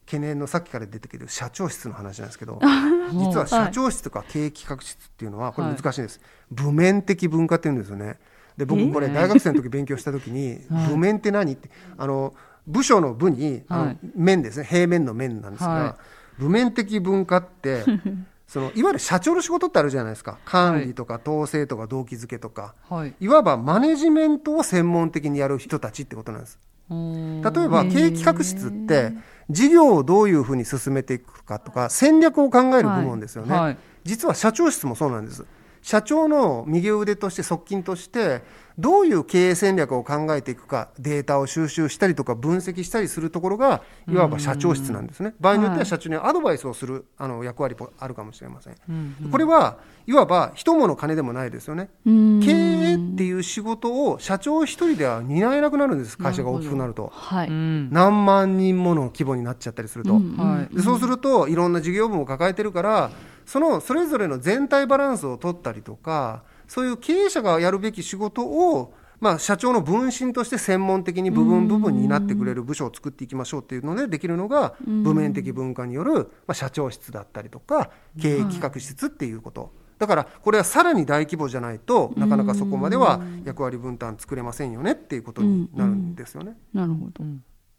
[0.07, 2.61] 懸念のさっきから出てきてる社長室の話なんですけど
[3.19, 8.19] 実は社長室とか経営企画室っていうのはこれ難しいんです、部面的文化っていうんですよね。
[8.57, 10.89] で僕えこれ大学生の時勉強した時に はい。
[10.89, 12.35] 部面って何ってあの
[12.67, 13.99] 部署の部にはい。
[14.15, 14.65] 面ですね。
[14.65, 15.97] 平面の面なんですが、は
[16.39, 17.85] 部面的文化って
[18.47, 20.39] そのいわゆる社長の仕事ってあるじゃないですか。
[20.45, 23.15] 管理とか統制とか動機づけとか、はい。
[23.21, 26.59] いわばマネジメントを専門的にやる人たちってことなんです。
[26.91, 29.13] うん例えば経営企画室って
[29.49, 33.77] 事業をどういうふうに進めていくかとか戦略を考える部門ですよね、はい。
[34.05, 35.45] 実は社長室もそうなんです。
[35.83, 38.43] 社長の右腕として側近として
[38.79, 45.35] どういう経営戦略を考えていくかデータを収集したりとか分析したりするところがいわば社長室なんですね。
[45.41, 51.89] 場合によっては社長にアドバイスをするあの役割もあるかもしれません、うんこれはいわば人物金でもないですよね。
[52.05, 52.41] うん。
[52.41, 56.19] 経営っていう仕事を社長一人では担えなくなるんです。
[56.19, 57.11] 会社が大きくなると。
[57.15, 57.91] はい、うん。
[57.91, 60.37] 何万人もの規模になっちゃったりすると、うん。
[60.37, 63.11] はいでそうするといろんな事業部も抱えてるから
[63.47, 77.91] そのそれぞれの全体バランスを取ったりとかそういう経営者がやるべき仕事を、まあ、社長の分身として専門的に部分部分になってくれる部署を作っていきましょうっていうのでできるのが部面的文化による、まあ、社長室だったりとか
[78.21, 79.73] 経営企画室っていうこと。
[79.99, 86.57] だからこれはさらに大規模じゃないとなかなかそこまでは役割分担作れませんよねっていうことになるんですよね。
[86.73, 87.25] なるほど、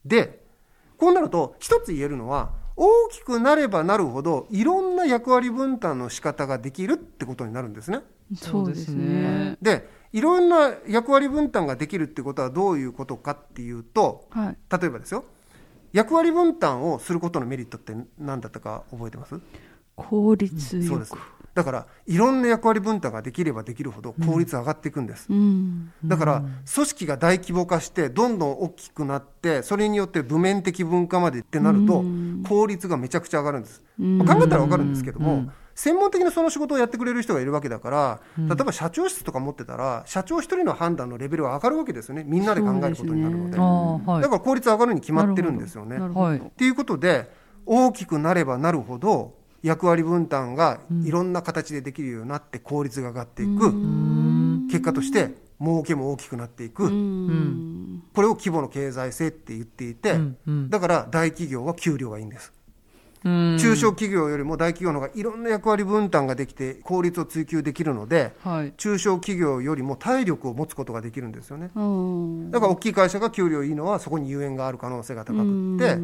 [0.06, 0.44] で
[0.98, 8.00] こうなると一つ言えるのは大きくなればなるほどいろんな役割分担の仕方ができるってことになるんですね。
[8.34, 9.58] そうですね。
[9.62, 14.58] でいろんな役割分担ができるってことはどういうことかっていうとはい。
[14.72, 15.26] 例えばですよ。
[15.92, 19.40] 役割分担をすることのメリットって何だったか覚えてます？
[19.96, 20.88] 効率よく。
[20.88, 21.14] そうです。
[21.54, 25.90] だからいろんな役割分担ができればできるほど効率上がっていくんです、うん。
[26.04, 32.04] だから組織が大規模化してどんどん大きくなってそれによって部面的文化までってなると
[32.46, 42.24] 効率がめちゃくちゃ上がるんです、まあ考えたら分かるんですけども、専門的にその仕事をやってくれる人がいるわけだから例えば社長室とか持ってたら社長一人の判断のレベルが上がるわけですよね。
[42.26, 43.58] みんなで考えることになるので。
[43.58, 44.22] あーはい。
[44.22, 45.98] だから効率上がるに決まってるんですよね。
[45.98, 47.30] っていうことで
[47.66, 53.74] 大きくなればなるほど役割分担がいろんな形でできるようになって効率が上がっていく、
[54.72, 58.04] 結果として儲けも大きくなっていく、うん。
[58.14, 60.20] これを規模の経済性って言っていて、
[60.70, 62.55] だから大企業は給料がいいんです、うん
[63.26, 68.74] 中小企業よりも大企業の方がいろんな役割分担ができて効率を追求できるのではい。
[68.78, 71.72] 中小企業よりも体力を持つことができるんですよね。
[71.76, 72.52] うん。
[72.52, 75.98] だから大きい会社が給料いいのはそこにゆえんがある可能性が高くって、っ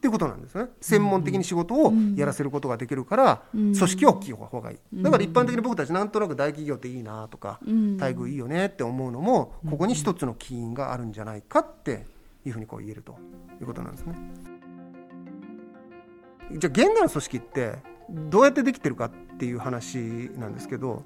[0.00, 0.66] ていうことなんですね。
[0.80, 5.02] 専門的に仕事をやらせることができるから、組織は大きい方がいい。
[5.02, 7.96] だから一般的に僕たちなんとなく大企業っていいなとか、ん。
[7.96, 12.06] 待遇いいよねって思うのもここに一つの起因があるんじゃないかって
[12.44, 13.16] いうふうにこう言えると
[13.60, 14.14] いうことなんですね
[16.52, 17.74] じゃあ現代の組織って
[18.08, 19.98] どうやってできてるかっていう話
[20.36, 21.04] なんですけど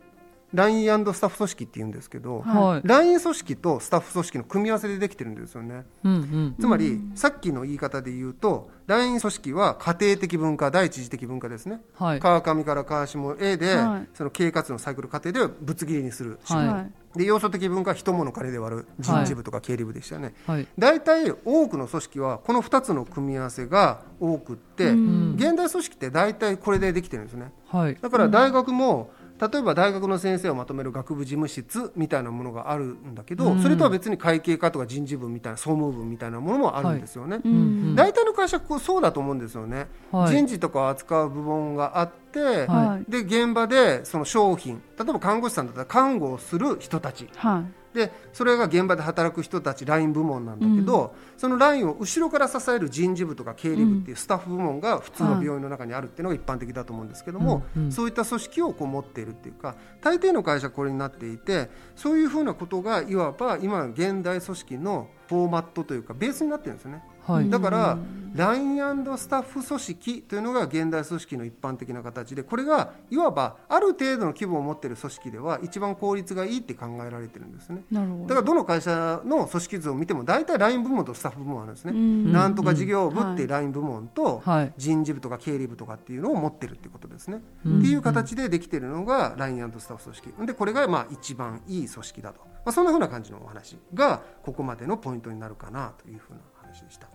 [0.53, 2.87] LINE& スタッフ組織っていうんですけど、はい。
[2.87, 5.85] LINE 組織とスタッフ組織の組み合わせでできてるんですよね。
[6.03, 6.57] うんうん。
[6.59, 12.21] つまり、さっきの言い方で言うと LINE 組織は家庭的文化第一次的文化ですね、はい。
[12.21, 14.09] 川上から川下 A で、はい。
[14.13, 20.67] その経営活動のサイクル過程でぶつ切りにする、はいはいで要素的文化は人物金で割る人事部とか経理部でしたよね、はい。
[20.79, 27.53] 大体多くの組織はこの2つの組み合わせが多くって、現代組織って大体これでできてるんですね。
[27.67, 27.99] はい。
[28.01, 37.41] だから大学も、例えば大学の先生をまとめる学部事務室みたいなものがあるんだけど、それとは別に会計課とか人事部みたいな総務部みたいなものもあるんですよね。
[37.43, 43.11] うん大体の会社こうそうだと思うんですよね、はい人事とかを扱う部門があって、はい。
[43.11, 47.29] で現場でその商品例えば看護師さんだったら看護をする人たち。
[47.37, 67.03] はいでそれが現場で働く人たちライン部門なんだけど、そのラインを後ろから支える人事部とか経理部っていうスタッフ部門が普通の病院の中にあるっていうのが一般的だと思うんですけども、そういった組織をこう持っているっていうか大抵の会社はこれになっていてそういうふうなことがいわば今の現代組織のフォーマットというかベースになってるんですよね。
[67.27, 67.99] はいだから
[68.35, 77.83] LINE& スタッフ組織というのが現代組織の一般的な形でこれがいわばある程度の規模を持っている組織では一番効率がいいって考えられてるんですね。
[77.91, 81.93] だからどの会社の組織図を見ても大体 LINE 部門とスタッフ部門あるんですね。
[81.93, 87.39] んなんとか事業部っていう LINE 部門とはい人事部とか経理部とかっていうのを持ってるっていうことですね。
[87.39, 90.47] っていう形でできてるのが LINE& スタッフ組織。
[90.47, 92.41] でこれがまあ一番いい組織だと。
[92.65, 96.41] まあ、そんなふうな感じのお話がここまでのポイントになるかなというふうな
[96.71, 97.10] 話でした。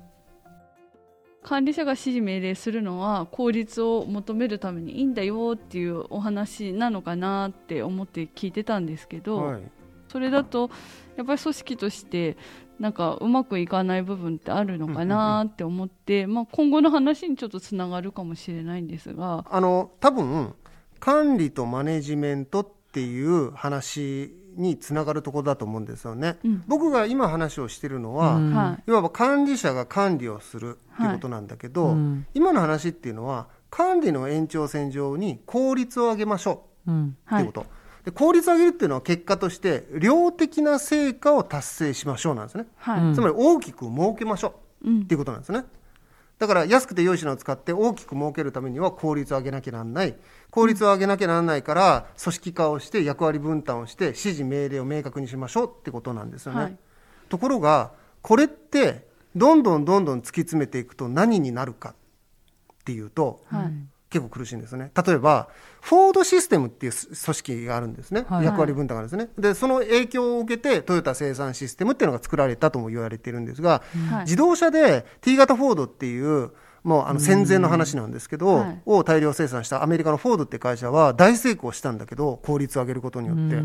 [1.46, 9.62] 管理者が指示命令するのは効率を求めるためにいいんだよっていうお話なのかなって思って聞いてたんですけど、はい。
[10.08, 10.72] それだと
[11.18, 12.36] やっぱり組織として
[12.80, 20.56] なんかうまくいかない部分ってあるのかなって思って、まあ、今後の話にちょっとつながるかもしれないんですが、あの多分
[21.00, 26.38] 管理とマネジメントっていう話につながるところだと思うんですよね。
[26.44, 26.64] うん。
[26.68, 28.54] 僕が今話をしているのは、うん。
[28.54, 28.92] はい。
[28.92, 32.26] わば管理者が管理をするっていうことなんだけど、うん。
[32.34, 36.94] 今の話っていうのは管理の延長線上に効率を上げましょうっ
[37.30, 37.66] ていうこと、
[38.06, 43.02] で効率を上げるっていうのは結果として量的な成果を達成しましょうなんですね、はい。
[43.02, 44.54] うんつまり大きく儲けましょ
[44.84, 45.66] ううんっていうことなんですね。
[46.38, 50.16] だから安くて良い品を使って大きく儲けるためには効率を上げなきゃなんない。
[50.52, 56.60] 効率を上げなきゃなんないから組織化をして役割分担をして指示命令を明確にしましょうってことなんですよね。
[56.62, 56.78] はい
[57.30, 61.96] ところがこれってどんどんどんどん突き詰めていくと何になるかっ
[62.86, 63.74] ていうと、はい
[64.16, 64.92] 結構苦しいんですね。
[65.06, 65.50] 例えば、
[65.82, 68.26] フォードシステムっていう組織があるんですね。
[68.30, 69.30] はい役割分担があるんですね。
[69.38, 76.52] で、その影響を受けて、トヨタ生産システムっていうのが作られたとも言われているんですが、はい自動車で T 型フォードっていう、
[76.84, 83.62] もうあの戦前の話なんですけど、はいを大量生産したアメリカのフォードって会社は大成功したんだけど、効率を上げることによって。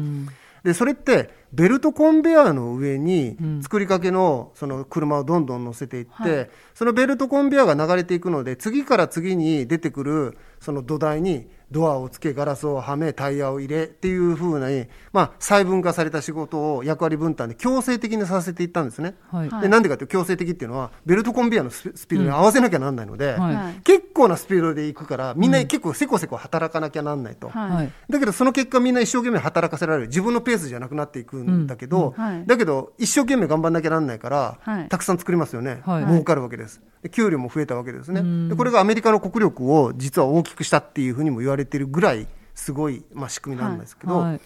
[0.63, 6.51] で、それって、ベルトコンベヤーの上に作りかけのその車をどんどん乗せていって、はい。
[6.75, 19.15] そのベルトコンベヤーが流れていくので、次から次に出てくるその土台にドアをつけ、ガラスをはめ、タイヤを入れっていうふうに、まあ、細分化された仕事を役割分担で強制的にさせていったんですね。
[19.31, 19.49] はい。
[19.49, 19.63] はい。
[19.63, 23.55] でなんでかというと強制的っていうのは、ベルトコンベヤーのスピードに合わせなきゃなんないので、はい。
[23.55, 23.75] はい。
[23.85, 27.49] 結構なスピードで行くから、みんな結構せこせこ働かなきゃなんないと。
[27.49, 27.93] はいはい。
[28.09, 30.09] だけどその結果みんな一生懸命働かせられる。
[30.09, 32.47] 自分のペースじゃなくなっていくんだけど、うんはい。
[32.47, 34.89] だけど一生懸命頑張んなきゃなんないから、はい。
[34.89, 36.07] たくさん作りますよね、はい。
[36.07, 36.81] 儲かるわけです。
[37.03, 38.49] で給料も増えたわけですね。
[38.49, 44.41] でこれがアメリカの国力を実は大きくしたっていうふうにも言われてるぐらいすごい、まあ、仕組みなんですけど、はい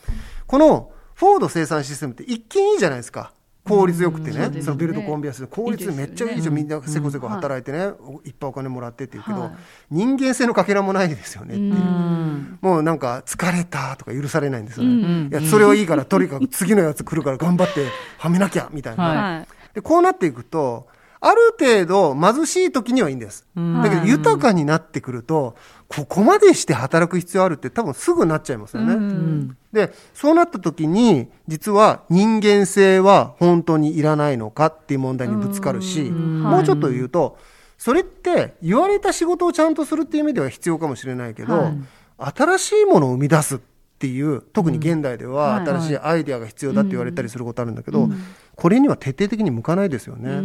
[0.46, 3.32] このフォード生産システムって一見いいじゃないですか。
[3.64, 5.46] 効率よくてね,、うんそのベルトコンベヤースで。
[5.46, 7.92] 効率めっちゃいいじゃん、いいみんなせこせこ働いてね、
[8.24, 8.30] い。
[8.30, 9.50] っぱいお金もらってって言うけど、はい。
[9.90, 12.58] 人間性のかけらもないですよねっていう、うん。
[12.60, 15.28] もうなんか疲れたとか許されないんですよね、うん。
[15.32, 17.86] いやそれはいいからとにかく次のやつ来るから頑張って
[18.18, 19.16] はめなきゃみたいな、はい。
[19.16, 20.86] はいでこうなっていくと
[21.20, 23.82] ある程度貧しい時にはいいんです、うん。
[23.82, 25.56] だけど豊かになってくると
[25.88, 29.56] ここまでして働く必要あるって多分すぐなっちゃいますよね、うん。
[29.72, 36.42] でそうなった時に実は人間性は本当にいらないのかっていう問題にぶつかるし、ん。
[36.42, 37.38] もうちょっと言うと
[37.78, 41.74] それって言われた仕事をちゃんとするっていう意味では必要かもしれないけど、はい。
[42.18, 43.58] 新しいものを生み出すっ
[43.98, 45.68] ていう特に現代ではうん。
[45.68, 48.08] 新しいアイデアが必要だって言われたりすることあるんだけど、
[48.56, 50.42] これには徹底的に向かないですよね。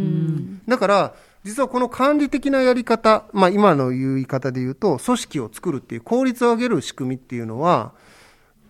[0.66, 7.92] だから実はこの管理的なやり方、まあ、今の言い方で言うと組織を作るっていう効率を上げる仕組みっていうのは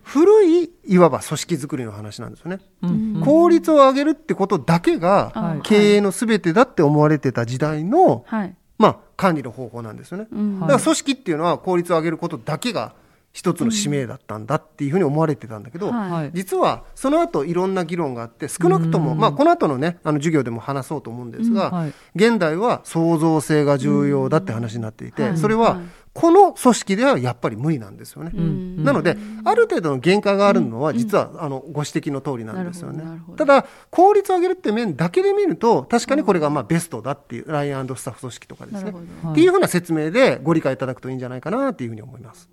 [0.03, 2.59] 古いいわば組織作りの話なんですよね。
[2.81, 10.27] うん効率を上げるってことだけがはい経営の全てだって思われてた時代の、はいまあ、管理の方法なんですよね。
[10.31, 12.93] うんだから組織っていうのは効率を上げることだけが
[13.33, 16.31] 一つの使命だったんだっていうふうに思われてたんだけど、はいはい。
[16.33, 21.73] 実はその後いろんな議論があって少なくとも、まあ、この後のねあの授業でも話そうと思うんですが、うん。
[21.73, 21.93] はい。
[22.15, 25.81] 現代は創造性が重要だって話になっていて、はいそれは
[26.13, 28.31] この組織ではやっぱり無理なんですよね。
[28.35, 28.83] ん。
[28.83, 29.15] なので、
[29.45, 33.03] ある程度の限界があるのは、実は、あの、ご指摘の通りなんですよね。
[33.37, 38.93] ただ、効率を上げるって面だけで見ると、確かにこれがまあベストだっていう、ライアンスタッフ組織とかですね。
[39.31, 42.49] っていうふうな説明でご理解いただくといいんじゃないかなっていうふうに思います。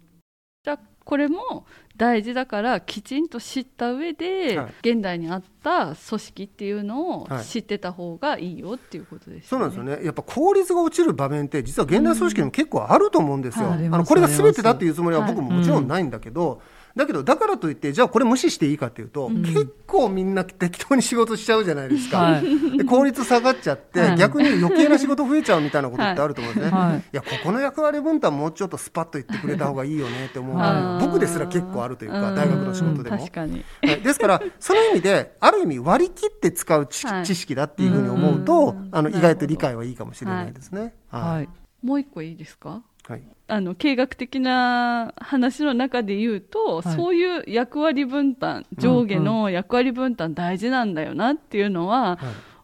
[0.68, 1.64] じゃあこれも
[1.96, 9.60] 大事だからきちんと知った上で、はい現代にあった組織っていうのをはい知ってた方がいいよっていうことですそう。
[9.60, 10.04] なんですよね。
[10.04, 13.64] やっぱ効率が落ちる場面って、実は現代組織でも結構あると思うんですよ。
[13.64, 16.60] うんはいあの、これが全てだっていうつもりははい僕ももちろんないんだけど、
[16.98, 22.18] だけど、だからといって、じゃあこれ無視していいかっていうと、結構みんな適当に仕事しちゃうじゃないですか。
[22.18, 22.76] はい。
[22.78, 24.16] で効率下がっちゃって、はい。
[24.16, 26.76] 逆に余計な仕事増えちゃうみたいなことってあると思うんですね。
[26.76, 26.98] はい。
[26.98, 27.02] い。
[27.12, 31.00] や、ここの役割分担もうちょっとスパッと言ってくれた方がいいよねって思う。
[31.00, 32.34] 僕ですら結構あるというか、うん。
[32.34, 33.18] 大学の仕事でも。
[33.18, 33.64] 確かに。
[33.84, 34.00] はい。
[34.00, 37.24] ですから、その意味で、ある意味割り切って使う知,、はい。
[37.24, 38.88] 知識だっていうふうに思うと、うん。
[38.90, 40.94] あの、意外と理解はいいかもしれないですね。
[41.10, 41.48] ははいい。
[41.80, 42.82] もう一個いいですか？
[43.08, 43.22] はい。
[43.50, 46.94] あの経学的な話の中で言うと、はい。
[46.94, 52.18] そういう役割分担上下の役割分担大事なんだよなっていうのは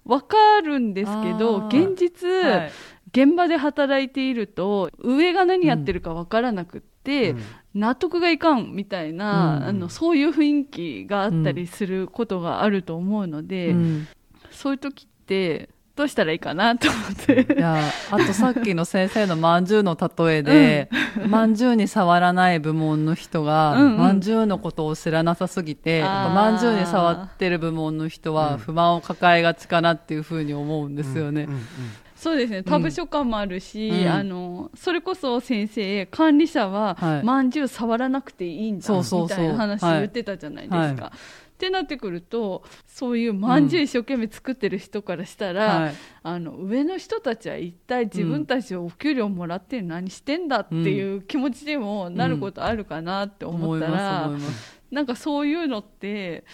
[0.04, 2.72] 分かるんですけど、現実、はい。
[3.08, 7.40] 現場で働いていると上が何やってるか分からなくって、うん。
[7.74, 9.64] 納得がいかんみたいな、うん。
[9.68, 14.08] あのそういう雰囲気があったりすることがあると思うので、うん。
[14.50, 17.54] そういう時ってどうしたらいいかなと思って。
[17.54, 17.80] いや
[18.10, 20.90] あとさっきの先生のまんじゅうの例えで、
[21.28, 23.98] まんじゅうに触らない部門の人が、うんうん。
[23.98, 31.44] まんじゅうのことを知らなさすぎて、まんじゅうに触ってる部門の人は不満を抱えがちかなっていうふうに思うんですよね。
[31.44, 31.60] うんうん
[32.16, 32.62] そうですね。
[32.62, 34.08] 他部署感もあるし、うん。
[34.08, 37.22] あのそれこそ先生管理者は、はい。
[37.22, 39.38] まんじゅう触らなくていいんだそうそうそう。
[39.38, 41.04] みたいな話はい言ってたじゃないですか。
[41.04, 41.12] はい
[41.54, 45.94] ってなってくるとそういうまんじゅう一生懸命作ってる人からしたら、はい。
[46.24, 54.74] あの上の人たちは一体自分たちをお給料もらって何してんだっていう気持ちにもなることあるかなって思ったら、思います。
[54.90, 56.44] なんかそういうのって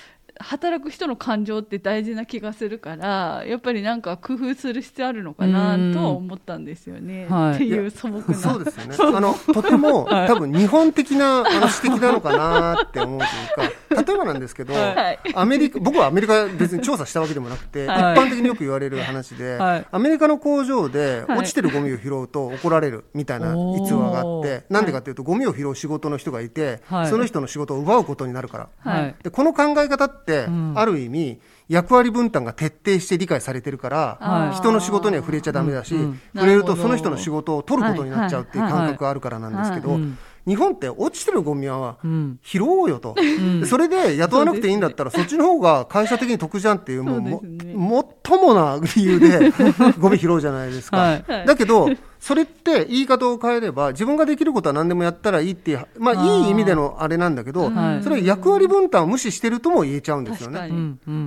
[0.40, 7.54] 働く人の感情って大事な気がするからやっぱりなんか工夫する必要あるのかなとは思ったんですよね、はい。
[7.56, 8.34] っていう素朴な。
[8.34, 8.96] そうですよね。
[8.98, 13.24] あの、とても、 多分日本的なあの指摘なのかなって思うと
[13.60, 15.18] いうか、例えばなんですけど、はい。
[15.34, 18.14] アメリカ、僕はアメリカ別に調査したわけでもなくて、はい。
[18.14, 19.86] 一般的によく言われる話で、はい。
[19.90, 21.38] アメリカの工場ではい。
[21.40, 27.06] 落ちてるゴミを拾うと怒られるみたいな逸話があおって、なんでかっていうと、ゴミを拾う仕事の人がいて、はい。
[27.08, 28.68] その人の仕事を奪うことになるから。
[28.78, 29.02] はい。
[29.02, 29.14] はい。
[29.22, 30.29] でこの考え方って、ん
[30.74, 34.56] ある意味役割分担が徹底して理解されてるから、はい。
[34.56, 42.38] 人の仕事には触れちゃダメだし、うんうん触れるとその人の仕事を取ることになっちゃうっていうはい感覚があるからなんですけど、うん日本って落ちてるゴミはうん。
[42.42, 43.14] 拾おうよと、
[43.60, 47.74] でそれで雇わなくていいんだったらそっちの方が会社的に得じゃんっていうもうもね。
[47.74, 49.52] もっともな理由で
[49.98, 50.96] ゴミ拾うじゃないですか。
[50.96, 51.24] はい。
[51.28, 51.90] はいだけど
[52.20, 58.02] それって言い方を変えれば自分ができることは何でもやったらいいっていうまあいい意味でのあれなんだけど、はい。
[58.02, 60.70] それは役割分担を無視してるとも言えちゃうんですよね。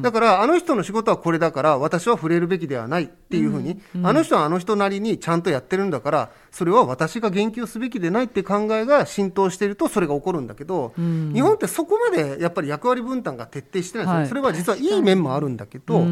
[0.01, 11.33] だから、あの人の仕事はこれだから、私は触れるべきではないっていうふうに、あの人はあの人なりにちゃんとやってるんだから、それは私が言及すべきでないっていう考えが浸透していると、それが起こるんだけど、ん。
[11.33, 14.19] 日本ってそこまでやっぱり役割分担が徹底してないんですよ。
[14.19, 14.27] はい。
[14.27, 16.05] それは実はいい面もあるんだけど、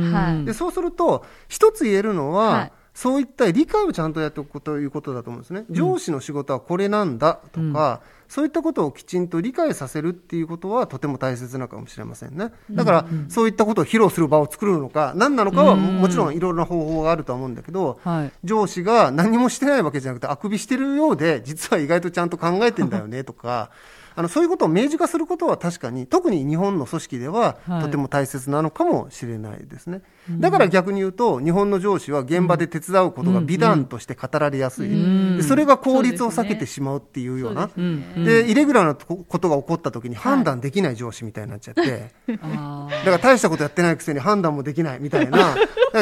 [0.43, 5.65] でそうすると、一つ言えるのは、はいそういった理解をちゃんとやっておくということだと思うんですね。
[5.69, 12.51] 上司の仕事はこれなんだとか、そういったことをきちんと理解させるっていうことはとても大切なのかもしれませんね。
[12.69, 23.71] だから、そういったことを披露する場を作るのか、何なのかはもちろんいろいろな方法があるとは思うんだけど、はい上司が何もしてないわけじゃなくて、あくびしてるようで、実は意外とちゃんと考えてんだよねとか、
[24.16, 27.82] あのそういうことを明示化することは確かに、特に日本の組織でははい。
[27.84, 30.01] とても大切なのかもしれないですね。
[30.30, 34.89] だから逆に言うと、日本の上司は現場で手伝うことが美談として語られやすい。
[34.89, 35.38] ん。
[35.38, 37.68] でそれが効率を避けてしまうっていうような。
[37.68, 38.26] ですね。
[38.26, 45.55] で、イレギュラーなことが起こった時に判断できない上司みたいになっちゃって、あだから大したことやってないくせに判断もできないみたいな、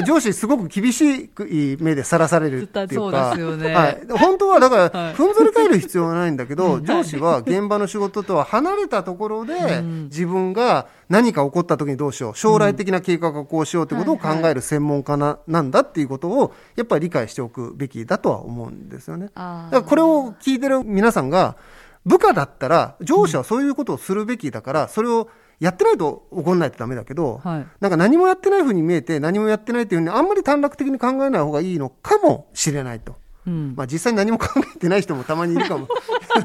[0.03, 3.73] 上司すごく厳しい目でさらされるっていうか、ね。
[3.73, 5.13] はい、本当はだから、はい。
[5.13, 19.27] ふんぞり返る必要はないんだけど、 上司は現場の仕事とは離れたところで、自分が何か起こった時にどうしよう、将来的な計画をこうしようということを考える専門家ななんだっていうことを、やっぱり理解しておくべきだとは思うんですよね。
[19.27, 21.57] だからこれを聞いてる皆さんが、
[22.05, 25.29] 部下だったら、上司はそういうことをするべきだから、それを
[25.59, 33.15] やってないと怒んないとダメだけど、はいなんか何もやってないふうに見えて、何もやってないっていうふうに、あんまり短絡的に考えない方がいいのかもしれないと。
[33.47, 33.73] うん。
[33.75, 35.87] まあ実際に何も考えてない人もたまにいるかも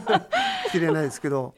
[0.71, 1.55] しれないですけど、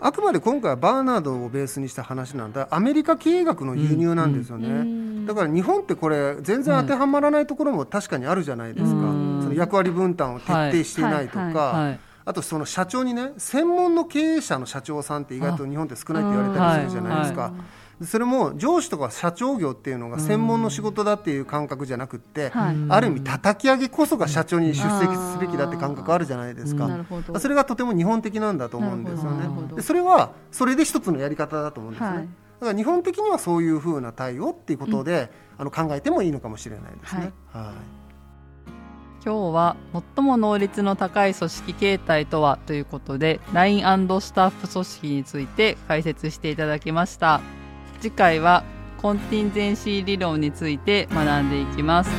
[0.00, 5.26] あくまで今回はバーナードをベースにした話なんだ、アメリカ経営学の輸入なんですよね。
[5.26, 8.90] だから日本ってこれ、全然当てはまらないところも確かにあるじゃないですか。
[8.90, 9.40] うん。
[9.42, 17.52] その役割分担を徹底していないとか、あとその社長にね、専門の経営者の社長さんって意外と日本って少ないって言われたりするじゃないですか。
[18.00, 22.76] はそれも上司とか社長業っていうのが専門の仕事だっていう感覚じゃなくって、はい。
[22.88, 26.88] ある意味叩き上げこそが社長に出席すべきだって感覚あるじゃないですか、
[27.38, 29.82] それがとても日本的なんだと思うんですよね。
[29.82, 32.16] それはそれで一つのやり方だと思うんですね、はい。
[32.60, 38.00] だから日本的にはそういうふうな対応っていうことで、あの考えてもいいのかもしれないですね、はい。
[39.22, 39.76] 今日は
[40.16, 43.82] 最も能率の高い組織形態とはということで LINE&
[44.20, 47.42] スタッフ組織について解説していただきました
[48.00, 48.64] 次回は
[48.96, 52.10] コンティンゼンシー理論について学んでいきます。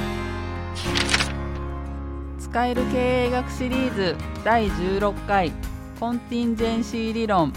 [2.40, 5.52] 使える経営学シリーズ第16回
[6.00, 7.52] コンティンゼンシー理論。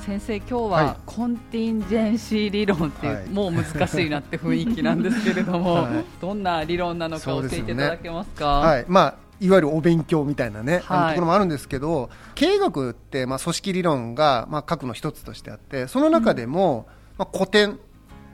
[0.00, 3.28] 先生今日はコンティンジェンシー理論っていう、はい。
[3.28, 6.04] もう難しいなって雰囲気なんですけれども、 はい。
[6.20, 8.46] どんな理論なのか教えていただけますか？
[8.46, 8.84] はい。
[8.88, 16.86] まあいわゆるお勉強みたいなね、あのはいところもあるんですけど経営学って、まあ、組織理論が、まあ、核の一つとしてあってその中でも、
[17.18, 17.78] まあ、古典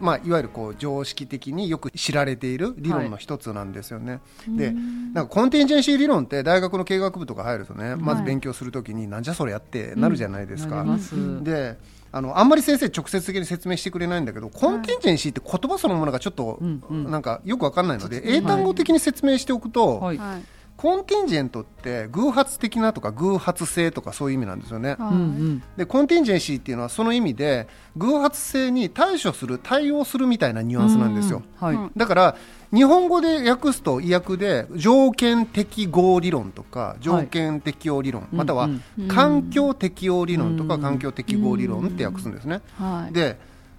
[0.00, 4.20] まあ、いわゆるこう常識的によく知られている理論の一つなんですよね。
[4.46, 10.76] でなんかコンテンジェンシー理論って大学の経営学部とか入るとねまず勉強するときになんじゃそれやってなるじゃないですか。
[10.76, 11.42] なります。
[11.42, 11.76] で
[12.10, 17.10] あのあんまり先生直接的に説明してくれないんだけど、コンテンジェンシーって言葉そのものがちょっと、うんうん。
[17.10, 20.16] なんかよくわかんないので、英単語的に説明しておくと、はい。
[20.16, 24.96] はい contingent って偶発的なとか偶発性とかそういう意味なんですよね。
[24.98, 27.66] うんうんでコンティンジェンシーっていうのはその意味で
[27.96, 31.42] 偶発性に対処する対応するみたいなニュアンスなんですよ。
[31.56, 31.92] はい、うん。
[31.96, 32.36] だから
[32.72, 38.68] 日本語で訳すと意訳で条件適合理論とか条件適応理論、または
[38.98, 39.08] うん。
[39.08, 40.80] 環境適応理論とかうん。
[40.80, 42.60] 環境適合理論って訳すんですね。
[42.78, 43.12] はい。
[43.12, 43.36] で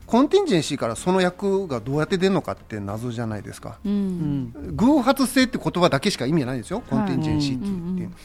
[0.10, 3.78] コンティンジェンシーからその訳がどうやって出るのかって謎じゃないですか。
[3.86, 3.96] ううん。
[4.46, 7.74] ん偶発性って言葉だけしか意味ないんですよ、コンティンジェンシーっていう。
[7.74, 8.16] うんうんうん。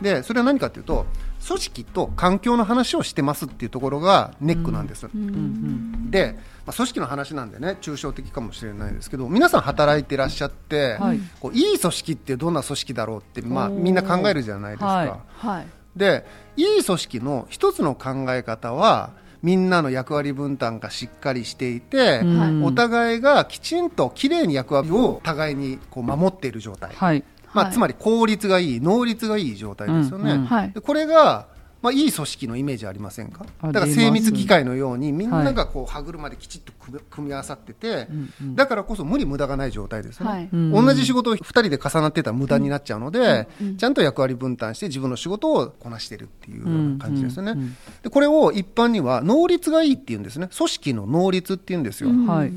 [0.00, 1.06] でそれは何かというと
[1.46, 5.08] 組織と環境の話をしてますっていうところがネックなんです。
[5.12, 6.36] うんうんで、
[6.66, 11.20] まあ、組織の話なんでね抽象的かもしれないですけど皆さん働いてらっしゃって、はい。
[11.40, 14.86] こういい組織ってどんな組織だろうって、まあ、みんな考えるじゃないですか。
[14.86, 15.12] はい。
[15.38, 15.66] はい。
[15.96, 16.24] で
[16.56, 19.10] いい組織の一つの考え方は
[19.42, 22.64] みんなの役割分担がしっかりしていて、うん。
[22.64, 27.24] お互いがきちんときれいに役割を互いにこう守っている状態、はい。
[27.52, 30.72] まあ、はいつまり効率がいい能率がいい状態ですよね、うん。
[30.74, 30.82] うん。
[30.82, 31.48] これが、
[31.82, 33.44] まあ、いい組織のイメージありませんか？
[33.60, 36.72] あだから精密機械のようにみんながこう歯車できちっと
[37.10, 38.54] 組み合わさってて、うんうん。
[38.54, 40.48] だからこそ無理無駄がない状態ですよね、はい。
[40.52, 43.76] うん同じ仕事を2人で重なってたら無駄になっちゃうので、うん。
[43.76, 47.52] ちゃんと役割分担して自分の仕事をこなしてるっていうような感じですよね。
[47.52, 47.58] うん。
[47.58, 47.76] うん。
[48.02, 50.48] でこれを一般には能率がいいっていうんですね。
[50.56, 52.10] 組織の能率っていうんですよ。
[52.10, 52.26] うん。
[52.26, 52.52] はい。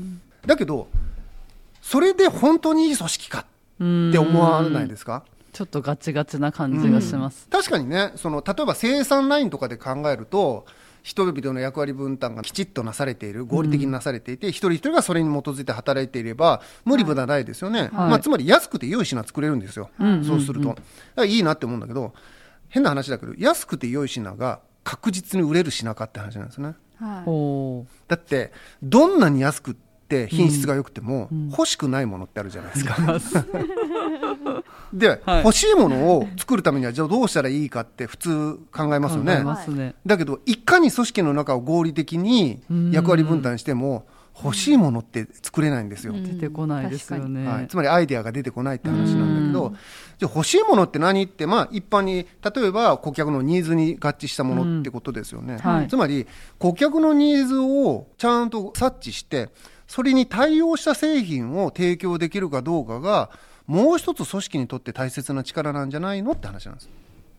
[0.46, 0.86] だけど
[1.82, 3.46] それで本当にいい組織か
[3.80, 5.24] うんって思わないですか？
[5.56, 10.66] ちょっとガチガチな感じがします、確かにねその例えば生産ラインとかで考えると
[11.02, 20.82] 人々の役割分担がきちっとなされている合理的になされていて、一人一人がそれに基づいて働いていれば無理無駄ないですよね、まあ、つまり安くて良い品作れるんですよ、うんそうすると、だか
[21.14, 22.12] らいいなって思うんだけど
[22.68, 26.74] 変な話だけど安くて良い品が確実に売れる品かって話なんですね。
[27.00, 27.86] はい。
[28.08, 28.52] だって
[28.82, 32.96] どんなに安くって品質が良くても、欲しくないものってあるじゃないですか。
[34.92, 39.44] で、はい欲しいものを作るためにはじゃあどうしたらいいかって普通考えますよね考え。
[39.44, 39.94] ますね。
[40.04, 44.06] だけどいかに組織の中を合理的に役割分担しても
[44.42, 46.12] 欲しいものって作れないんですよ。
[46.12, 47.46] 出てこないですよね。
[47.46, 49.74] はい、つまりアイデアが出てこないって話なんだけど、
[50.18, 56.26] じゃあ欲しいものって何って、まあ、一般に例えば顧客のニーズに合致したものってことですよね、はいつまり
[56.58, 59.50] 顧客のニーズをちゃんと察知して
[59.86, 63.30] それに対応した製品を提供できるかどうかが
[63.66, 66.88] もう一つ組織にとって大切な力なんじゃないのって話なんです。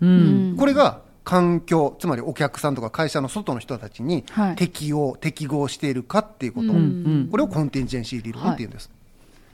[0.01, 0.55] うん。
[0.57, 4.55] これが環境つまりお客さんとか会社の外の人たちにはい。
[4.55, 8.89] 適応、適合しているかっていうこと、んこれをコンティンジェンシー理論っていうんです、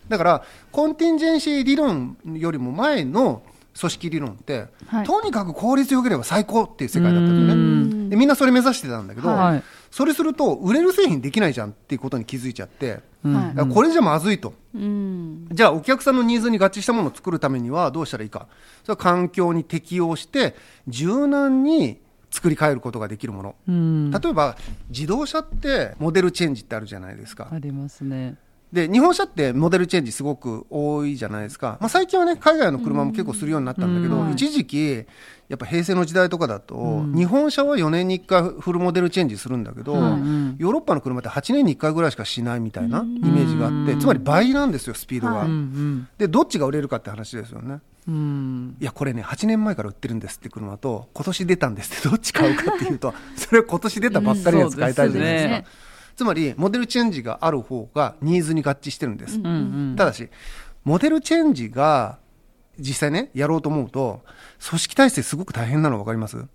[0.10, 3.42] だからコンティンジェンシー理論よりも前の
[3.80, 5.06] 組織理論って、はい。
[5.06, 8.10] とにかく効率よければ最高っていう世界だったんですよね。
[8.10, 9.64] でみんなそれ目指してたんだけど、はい。
[9.90, 13.04] それすると売れる製品できないじゃんっていうことに気づいちゃって、うん
[13.74, 15.48] これじゃまずいと、うん。
[15.52, 18.48] じゃあお客さんのニーズに合致したものを作るためにはどうしたらいいか。
[18.84, 20.56] それは環境に適応して
[20.88, 22.00] 柔軟に
[22.32, 24.12] 作り変えることができるもの、うん。
[24.12, 24.58] 例えば
[24.90, 27.48] 自動車ってモデルチェンジってあるじゃないですか。
[27.52, 28.36] ありますね。
[28.74, 34.32] で日本車ってモデルチェンジすごく多いじゃないですか、まあ、最近はね海外の車も結構するようになったんだけど、うん。
[34.32, 35.06] 一時期
[35.48, 45.46] やっぱ平成の時代とかだと、日本車は4年に1回フルモデルチェンジするんだけど、んヨーロッパの車って8年に1回ぐらいしかしないみたいなイメージがあって、つまり倍なんですよスピードが、
[46.18, 47.82] でどっちが売れるかって話ですよね。
[48.08, 48.16] うん。
[48.16, 48.78] うん。
[48.80, 55.70] いやこれね8年前から売ってるんですって車と今年出たんですってどっち買うかっていうと それは今年出たばっかりのやつ買いたいじゃないですか、
[56.16, 59.50] つまりモデルチェンジがある方がニーズに合致してるんです、うんう
[59.94, 59.96] ん。
[59.98, 60.30] ただし
[60.84, 62.20] モデルチェンジが
[62.78, 64.22] 実際ねやろうと思うと
[64.68, 66.46] 組織体制すごく大変なの分かります、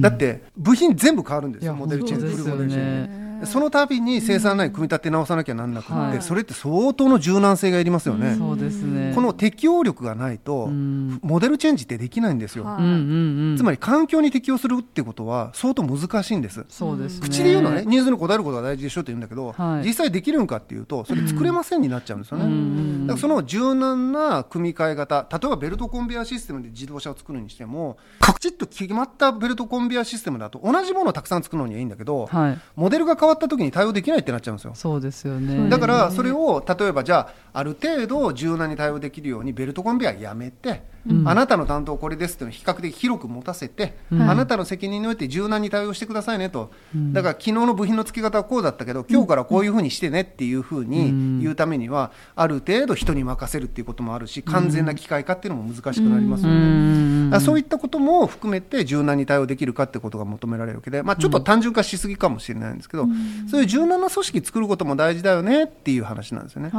[0.00, 2.26] だって部品全部変わるんですよモデルチェンジ。
[2.26, 3.10] フルモデルチェンジ。
[3.10, 3.29] ね。
[3.44, 9.12] その度に生産ライン組み立て直さなきゃなんなくって、はいそれって相当の柔軟性がいりますよね、そうですね。
[9.14, 12.64] この適応力がないと、んモデルチェンジってできないんですよ。
[12.64, 16.64] つまり環境に適応するってことは相当難しいんです。
[16.68, 17.28] そうですね。
[17.28, 23.06] 口で言うのはね、ニーズに応えることが大事でしょって言うんだけど、はい実際できるんかっていうと、それ作れませんになっちゃうんですよね。
[23.06, 32.58] だからその柔軟な組み替え方、例えばベルトコンベヤーシステムで自動車を作るにしても、カチッと決まったベルトコンベヤーシステムだと、同じものをたくさん作るのにはいいんだけど、はい。
[32.76, 34.72] モデルが変わった時に対応できないってなっちゃうんですよ。
[34.74, 35.68] そうですよね。
[35.68, 40.82] だからそれを例えばじゃあある程度柔軟に対応できるようにベルトコンベヤーやめて、
[41.24, 46.70] あなたの担当これですっていうのを比較的広く持たせて、あなたの責任において柔軟に対応してくださいねと、
[47.12, 57.40] だから昨日の部品の付け方はこうだったけど今日からこういうふうにしてねっていうふうに言うためにはある程度人に任せるっていうこともあるし完全な機械化っていうのも難しくなりますよね。
[57.40, 63.06] そういったことも含めて柔軟に対応できるかってことが求められるわけで、まあ、ちょっと単純化しすぎかもしれないんですけど、
[63.50, 66.70] そういう柔軟な組織作ることも大事だよねっていう話なんですよね。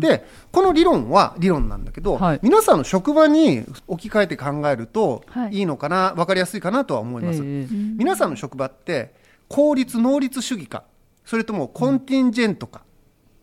[0.00, 2.40] でこの理論は理論なんだけど、はい。
[2.42, 3.55] 皆さんの職場に
[3.86, 7.66] 置き換えて考えるとはいいいのかな、分かりやすいかなとは思います、ええ。
[7.70, 9.14] 皆さんの職場って
[9.48, 10.84] 効率能率主義か
[11.24, 12.82] それともコンティンジェントか、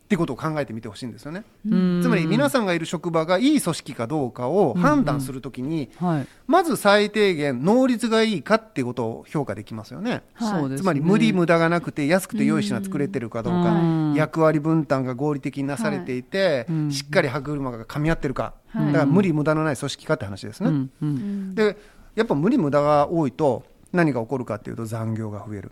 [0.04, 2.02] っていうことを考えてみてほしいんですよね、うん。
[2.04, 6.28] つまり皆さんがいる職場がいい組織かどうかを判断するときに、はい。
[6.46, 10.24] まず最低限能率がいいかっていうことを評価できますよね。
[10.34, 10.78] はい。
[10.78, 14.14] つまり無理無駄がなくて安くて良い品作れてるかどうか、うん。
[14.14, 16.92] 役割分担が合理的になされていて、うん。
[16.92, 18.86] しっかり歯車が噛み合ってるか、はい。
[18.88, 20.92] だから無理無駄のない組織かって話ですね、うん。
[21.02, 21.56] うん。
[21.56, 21.78] で
[22.16, 25.72] やっぱ無理無駄が多いと何が起こるかっていうと残業が増える。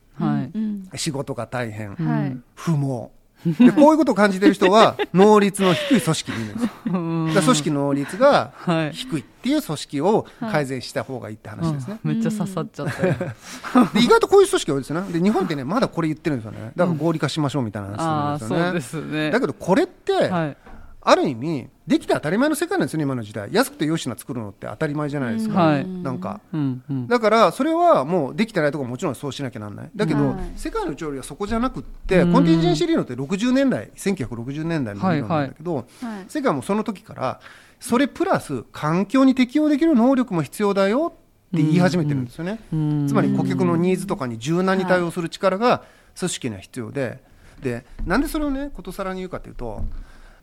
[0.95, 2.37] 仕事が大変、はい。
[2.55, 3.11] 不毛
[3.45, 7.25] でこういうことを感じてる人は 能率の低い組織にいるん。
[7.25, 8.93] ですだ組織の能率がはい。
[8.93, 13.15] 低いっていう組織を改善した方がいいって話ですね、めっちゃ刺さっちゃったよ。
[13.93, 15.11] で意外とこういう組織多いですよね。
[15.11, 16.71] で日本ってねまだこれ言ってるんですよね。
[16.75, 18.49] だから合理化しましょうみたいなああ、話するん。
[18.49, 19.31] そうでですよね、すね。
[19.31, 20.57] だけどこれって、はい。
[21.03, 23.49] ある意味できて当たり前の世界なんですよね今の時代。
[23.51, 25.85] 安くて良い品作るのって当たり前じゃないですか、はい。
[25.85, 26.39] なんか。
[26.53, 27.07] うんうん。
[27.07, 29.89] だからそれはもうできてないところももちろんそうしなきゃなんない。
[29.95, 35.85] だけど、はい世界の潮流はそこじゃなくって、コンティンジェンシー理論って60年代1960年代の理論なんだけど、はい
[36.27, 37.39] 世界もその時から
[37.79, 45.83] それプラス環境に適応できる能力も必要だよって言い始めてるんですよね、うんつまり顧客のニーズとかに柔軟に対応する力が
[46.17, 47.19] 組織には必要で
[47.61, 49.51] でなんでそれをねことさらに言うかとい。
[49.51, 49.83] うと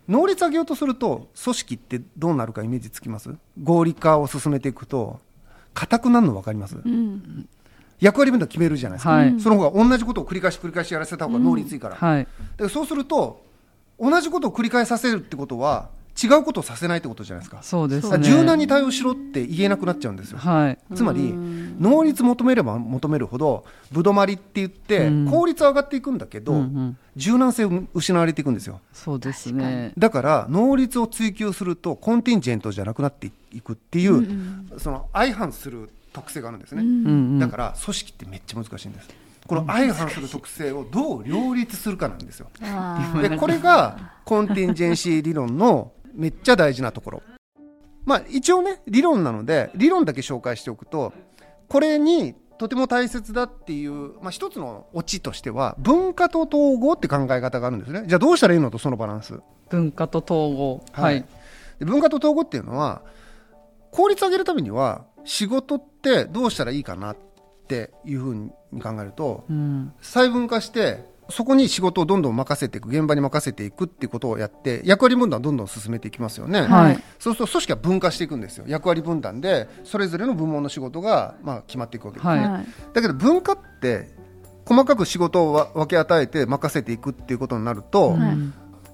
[0.08, 3.30] 能率上げようとすると組織ってどうなるかイメージつきます？
[3.62, 5.20] 合理化を進めていくと
[5.74, 7.48] 硬くなるの分かります、うん。
[8.00, 9.40] 役割分担決めるじゃないですか、はい。
[9.40, 12.26] その方が同じことを繰り返し繰り返しやらせた方が能率いいから、はい。
[12.56, 13.44] でそうすると
[14.00, 17.62] 同じことを繰り返させるってことは違うことをさせないってことじゃないですか。
[17.62, 18.24] そうですね。
[18.24, 20.38] 柔軟に対応しろって言えなくなっちゃうんですよ。
[20.38, 20.78] はい。
[20.94, 25.30] つまり能率求めれば求めるほどぶどまりって言ってうん。
[25.30, 26.96] 効率は上がっていくんだけど、うんうん。
[27.16, 28.80] 柔軟性を失われていくんですよ。
[28.92, 29.92] そうですね。
[29.96, 34.26] だから能率を追求するとコンティンジェントじゃなくなっていくっていう、
[34.78, 39.08] その相反する特性があるんですね、うんうんだから組織ってめっちゃ難しいんです。
[39.46, 42.48] この相反する特性をどう両立するかなんですよ。
[43.22, 47.22] でこれがコンティンジェンシー理論のめっちゃ大事なところ。
[48.04, 51.12] まあ一応ね理論なので理論だけ紹介しておくと
[51.68, 58.02] これにとても大切だっていう、まあ、一つのオチとしては文化と統合って考え方があるんですね。
[58.06, 59.40] じゃあどうしたらいいのとそのバランス。
[59.70, 60.82] 文化と統合。
[60.92, 61.18] ははい。
[61.18, 61.24] い、
[61.78, 63.02] で文化と統合っていうのは
[63.92, 67.16] 効率を上げるためには仕事ってどうしたらいいかなっ
[67.68, 68.50] ていうふうに
[68.82, 69.92] 考えるとうん。
[70.00, 76.94] 細分化してそこに仕事をどんどん任せていく現場に任せていくっていうことをやって役割分担をどんどん進めていきますよね、はい。
[77.18, 78.64] そうすると組織は分化していくんですよ。
[78.66, 82.50] 役割分担でそれぞれの部門の仕事がまあ決まっていくわけですね、はい。
[82.50, 84.10] はいだけど文化って
[84.64, 88.18] 細かく仕事をわ分け与えて任せていくっていうことになると、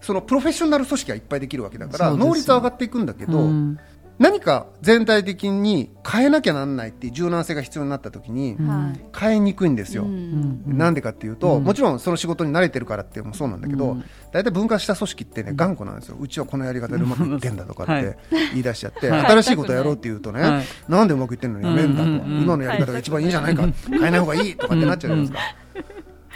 [0.01, 3.79] そのプロフェッショナル組織がいっぱいできるわけだから、能率は上がっていくんだけど、うん
[4.19, 9.01] 何か全体的に変えなきゃなんないっていう柔軟性が必要になった時にはい。
[9.19, 10.05] 変えにくいんですよ。
[10.05, 10.63] うん。
[10.67, 11.65] なんでかっていうと、うん。
[11.65, 14.05] もちろんその仕事に慣れてるからっていうのもそうなんだけど、うん。
[14.33, 16.17] 大体分化した組織ってね頑固なんですよ。
[16.21, 18.03] うちはこのやり方でうまくいってんだとかっはい。
[18.03, 18.17] て
[18.53, 19.27] 言い出しちゃって、はい。
[19.27, 20.65] 新しいことやろうって言うとね、はい。
[20.89, 22.19] なんでうまくいってんのにやめんだと、うん。
[22.19, 22.37] うん。
[22.37, 25.39] うん今のやり方が一番いいんじゃないか、変えない方がいいとかってなっちゃうじゃないですか。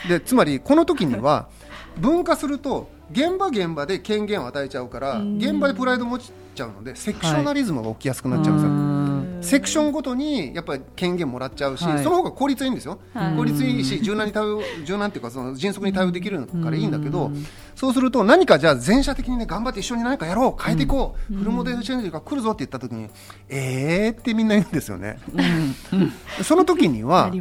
[0.08, 1.48] でつまりこの時には
[1.98, 8.97] 分化すると現場現場で権限を与えちゃうから現場でプライド持ちちゃうのでセクショナリズムが起きやすくなっちゃうんですよ。
[9.38, 9.42] うん。
[9.42, 12.04] セクションごとにやっぱり権限もらっちゃうし、はい。
[12.04, 13.36] その方が効率いいんですよ、はい。
[13.36, 17.46] 効率いいし柔軟に対応柔軟っていうかその迅速に対応できるからいいんだけど、うん。
[17.74, 23.08] そうすると何かじゃあ全社的にね頑張って一緒に何かやろう変えていこう、フルモデルチェンジが来るぞって言った時に
[23.48, 25.18] えーってみんな言うんですよね、
[26.42, 27.32] その時にあは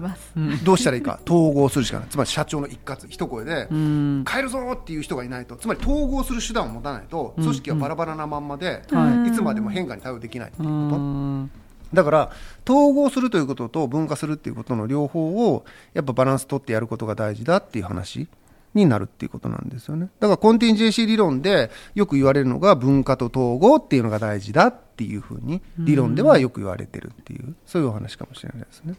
[0.63, 1.19] どうしたらいいか。
[1.27, 2.07] 統合するしかない。
[2.09, 4.25] つまり社長の一括一声で、うん。
[4.29, 5.55] 変えるぞっていう人がいないと。
[5.55, 9.29] つまり統合する手段を持たないと組織はバラバラなまんまで、はい。
[9.29, 11.51] いつまでも変化に対応できないっていううこと、ん
[11.93, 12.31] だから
[12.67, 18.27] 統合するということと分化するっていうことの両方をやっぱバランス取ってやることが大事だっていう話
[18.73, 28.95] になるっていうことなんですよねだからコンティンジェンシー理論でよく言われるのが文化と統合っていうのが大事だっていうふうに理論ではよく言われてるっていうそういうお話かもしれないですね。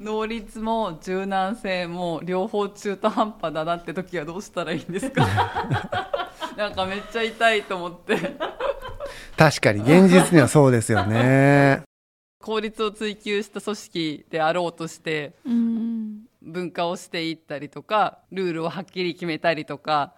[0.00, 5.26] 能率も柔軟性も両方中途半端だなって時はどうしたらいいんですか？
[6.56, 8.16] なんかめっちゃ痛いと思って
[9.36, 11.82] 確かに現実にはそうですよね。
[12.42, 20.14] 効率を追求した組織であろうとしてうん文化をしていったりとかルールをはっきり決めたりとか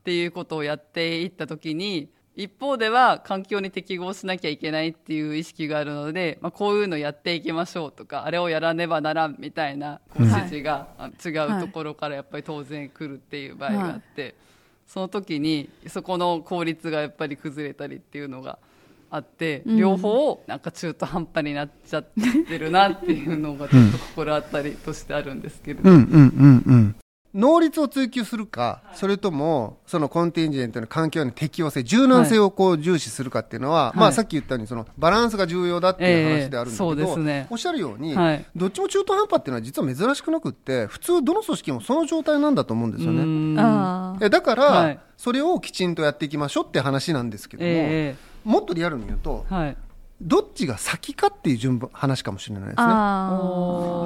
[0.00, 14.34] っていうことをやっていった時に一方では環境に適合しなきゃいけないっていう意識があるので、まあ、こういうのやっていきましょうとかあれをやらねばならんみたいな指示があ違うところからやっぱり当然来るっていう場合があって、
[14.86, 18.58] その時にそこの効率がやっぱり崩れたりっていうのが
[19.10, 19.76] あって、うん。
[19.78, 22.04] 両方なんか中途半端になっちゃっ
[22.48, 26.96] てるなっていうのがちょっと心当たりとしてあるんですけれど、うんうんうんうん。
[27.36, 33.98] 能率を追求するか、それともそのコンティンジェントの環境に適応性柔軟性をこう重視するかっていうのは、い。
[33.98, 37.46] まあさっき言ったようにそのバランスが重要だっていう話であるんだけど、ええそうですね。
[37.50, 38.44] おっしゃるように、はい。
[38.56, 44.28] どっちも中途半端っていうのは実は珍しくなくって普通どの組織もその状態なんだと思うんですよね。
[44.30, 44.98] だから、はい。
[45.18, 49.76] それをきちんとやっていきましょうって話なんですけども、えもっとリアルに言うとえはい
[50.20, 52.84] どっちが先かっていう順番話かもしれないですね。
[52.86, 53.30] あ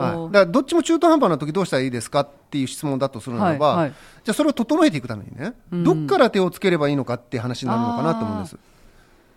[0.01, 3.93] はい、だからどっちも中途半端な時どうしたらいいですかっていう質問だとするならば、はいはい
[4.23, 8.57] じゃあそれを整えていくためにね、うんどっから手をつければいいのかっていう話になるのかなと思うんです。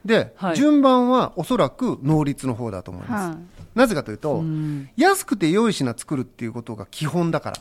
[0.04, 3.30] で、はい順番はおそらく能率の方だと思いあます。
[3.30, 3.38] はい
[3.76, 7.58] なぜかというと、うん安くて良い品作るっていうことが基本だから。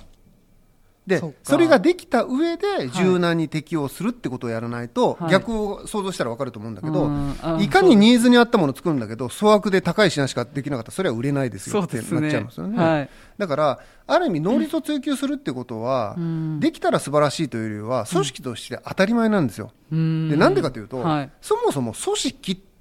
[1.07, 5.31] でそれができた上で柔軟に適応するってことをやらないと、はい。
[5.33, 12.79] 逆を想像したら分かると思うんだけど、うんあいかにニーズに合ったものを作るんだけど粗悪で高い品しかできなかったらそれは売れないですよってなっちゃいますよね。
[12.79, 13.11] はい。
[13.37, 16.61] だからある意味能率を追求するってことは、ん。
[16.61, 19.73] できたら素晴らしいというよりは組織として当たり前なんですよ。
[19.91, 20.29] うん。
[20.31, 21.31] でなんでかというと、はい。
[21.41, 22.72] そもそも組織ってん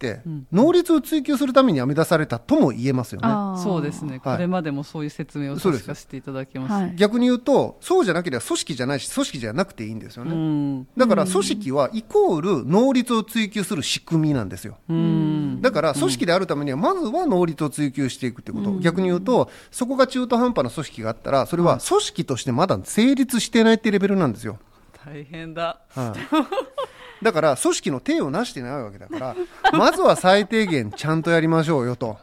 [0.51, 3.27] 能率を追求するために編み出されたとも言えますよね。
[3.61, 4.19] そうですね、はい。
[4.19, 6.95] これまでもそういう説明を確かしていただきました、はい。
[6.95, 10.31] 逆に言うとそうじゃなければ組織じゃないし組織じゃなくていいんですよね。
[10.31, 10.87] うん。
[10.97, 14.77] だから組織はイコール能率を追求する仕組みなんですよ。
[14.89, 15.61] うん。
[15.61, 24.57] だから組織であるためにはまずは能率を追求していくってこと、逆に言うとそこが中途半端な組織があったらそれは組織としてまだ成立してないってレベルなんですよ。
[25.05, 25.81] 大変だ。
[25.89, 26.19] はい
[27.21, 29.35] だから組織の体をなしてないわけだから
[29.77, 32.17] まずは最低限ちゃんとやりましょうよと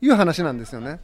[0.00, 1.00] いう話なんですよね。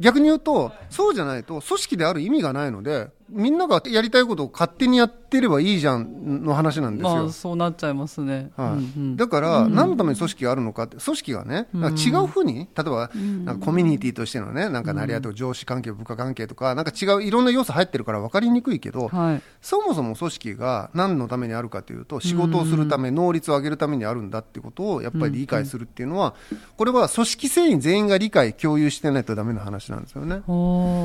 [0.00, 7.14] 逆に言うとそうじゃないと組織である意味がないのでみんながやりたいことを勝手にやってればいいじゃんの話なんですよ。
[7.14, 8.50] まあ、そうなっちゃいますね。
[8.56, 8.68] はい。
[8.68, 9.16] うんうん。
[9.16, 13.10] だから、何のために組織があるのかって、組織がね、なんか違うふうに、例えば、
[13.44, 19.42] なんかコミュニティとしてのね、なんか成り合いとか上司関係、部下関係とか、なんか違ういろんな要素入ってるから分かりにくいけど、はい。
[19.60, 26.34] そもそも組織が何のためにあるかというと、仕事をするため、能率を上げるためにあるんだっていうことをやっぱり理解するっていうのは、
[26.76, 30.36] これは組織繊維全員が理解、共有してないとダメな話なんですよね。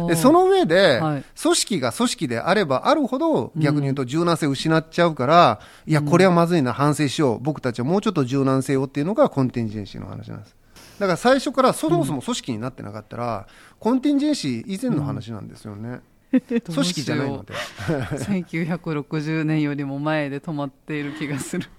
[0.08, 1.24] でその上で、はい。
[1.42, 10.56] 組織が組織であればあるほど、逆に言うと柔軟性を失っちゃうから、いや、これはまずいな、反省しよう、僕たちはもうちょっと柔軟性をっていうのがコンテンジェンシーの話なんです。
[11.00, 13.48] だから最初からそもそも組織になってなかったら、
[13.80, 16.00] コンテンジェンシー以前の話なんですよね。
[16.32, 17.54] 組織じゃないので。
[17.54, 21.70] 1960年よりも前で止まっている気がする。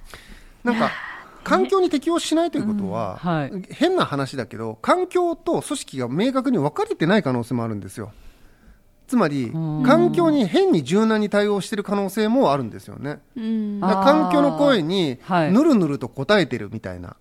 [0.65, 0.90] なんか、
[1.44, 8.12] 環境に適応しないということは、うんはい変な話だけど、環境と組織が明確に分かれてない可能性もあるんですよ。
[9.09, 9.82] つまり、ん。
[9.82, 13.18] 環境に変に柔軟に対応している可能性もあるんですよね。
[13.80, 15.52] 環境の声にはい。
[15.52, 17.16] ぬるぬると答えてるみたいな。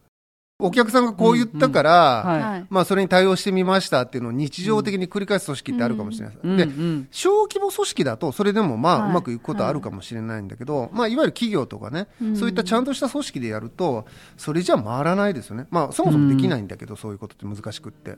[0.59, 6.35] お客さんがこう言ったから、まあそれに対応してみましたっていうのを日常的に繰り返す組織ってあるかもしれない。
[6.35, 6.47] です。
[6.47, 6.57] うん。
[6.57, 9.09] で、うん小規模組織だとそれでもまあはい。
[9.11, 15.67] うまくいくことはあるかもしれないんだけど、まあいわゆる企業とかね、そういったちゃんとした組織でやるとそれじゃ回らないですよね。
[15.69, 18.17] まあそもそもできないんだけど、そういうことって難しくって。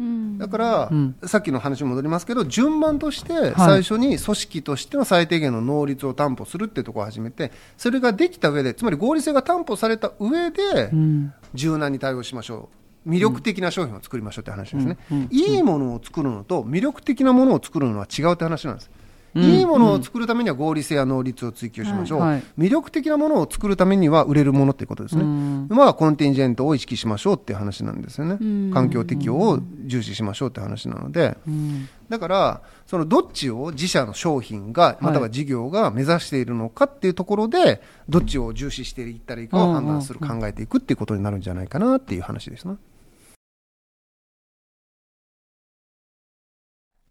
[0.00, 0.38] うん。
[0.38, 1.16] だから、うん。
[1.24, 11.32] さっきの話に戻りますけど順番として最初に組織としての最低限の能率を担保するっていうところを始めてそれができた上でつまり合理性が担保された上でうん。
[11.54, 12.68] 柔軟に対応しましょ
[13.06, 13.10] う。
[13.10, 15.18] 魅力的な商品を作りましょうって話ですね、うん。
[15.18, 15.28] うん。
[15.30, 18.90] いいものを作るのと魅力的なものを作るのは違うって話なんです、
[19.34, 19.42] うん。
[19.42, 22.30] いいものを作るためには合理性や能率を追求しましょう、はい。
[22.30, 22.42] はい。
[22.58, 25.66] 魅力的なものを作るためには売れるものっていうことですね、うん。
[25.70, 28.70] まあコンテンジェントを意識しましょうっていう話なんですよね、うん。
[28.72, 31.88] 環境適応を重視しましょうって話なので、うん。
[32.08, 42.76] だから、そのどっちを自社の商品が、または事業が目指しているのかっていうところで、どっちを重視していったらいいかを判断する、考えていくっていうことになるんじゃないかなっていう話ですね。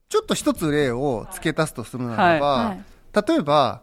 [0.09, 2.83] ちょっと一つ例を付け足すとするならば、はい。
[3.27, 3.81] 例えば、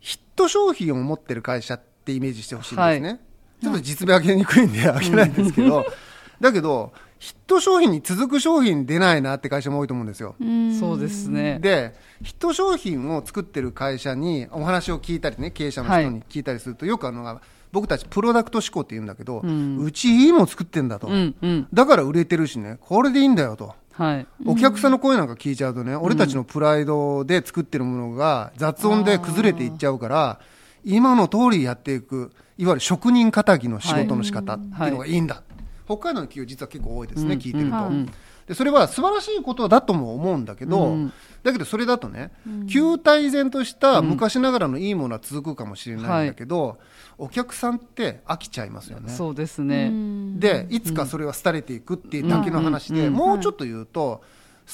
[0.00, 3.08] ヒット商品を持ってる会社ってイメージしてほしいんですね。
[3.08, 3.18] は
[3.62, 5.86] ちょっと実名上げにくいんで上げないんですけど、
[6.40, 10.34] だけど、ヒット商品に続く商品出ないなって会社も多いと思うんですよ。
[10.40, 10.76] うん。
[10.78, 11.60] そうですね。
[11.60, 17.40] で、ヒット商品を作ってる会社にお話を聞いたりね、経営者の人に聞いたりすると、よくあるのが、
[17.70, 19.78] 僕たちプロダクト思考って言うんだけど、うん。
[19.78, 21.68] うちいいもの作ってんだと、うんうん。
[21.72, 23.76] だから売れてるしね、これでいいんだよと。
[23.92, 24.26] はい。
[24.44, 30.40] お客さんの声なんか聞いちゃうとね、俺たちのプライドで作ってるものが雑音で崩れていっちゃうから、
[30.84, 35.42] 今の通りやっていく、いわゆる職人かたぎの仕事の仕方っていうのがいいんだ。
[35.84, 37.40] 北海道の企業実は結構多いですね、うん。
[37.40, 37.76] 聞いてると。
[37.76, 38.06] うん。
[38.46, 41.12] でそれは素晴らしいことだとも思うんだけど、うん
[41.42, 42.30] だけどそれだとね、
[42.68, 46.78] 旧体然とした昔ながらのいいものは続くかもしれないんだけど、
[47.18, 49.10] お客さんって飽きちゃいますよね。
[49.10, 49.88] そうですね。
[49.90, 50.40] うん。
[50.40, 53.12] でいつかそれは廃れていくっていうだけの話で、うん。
[53.12, 54.22] もうちょっと言うと、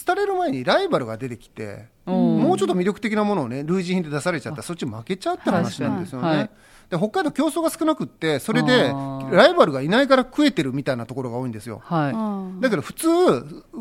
[0.06, 2.38] 廃れる前にライバルが出てきて、うん。
[2.42, 6.28] もうちょっと魅力的なものをね類似品で出されちゃったらそっち負けちゃうって話なんですよね。
[6.28, 6.36] はい。
[6.38, 6.50] はい
[6.90, 8.92] で北海道競争が少なくってそれで
[9.30, 11.80] ライバルがいないから食えてるみたいなところが多いんですよ。
[11.84, 12.12] はい。
[12.12, 13.08] うんだけど普通、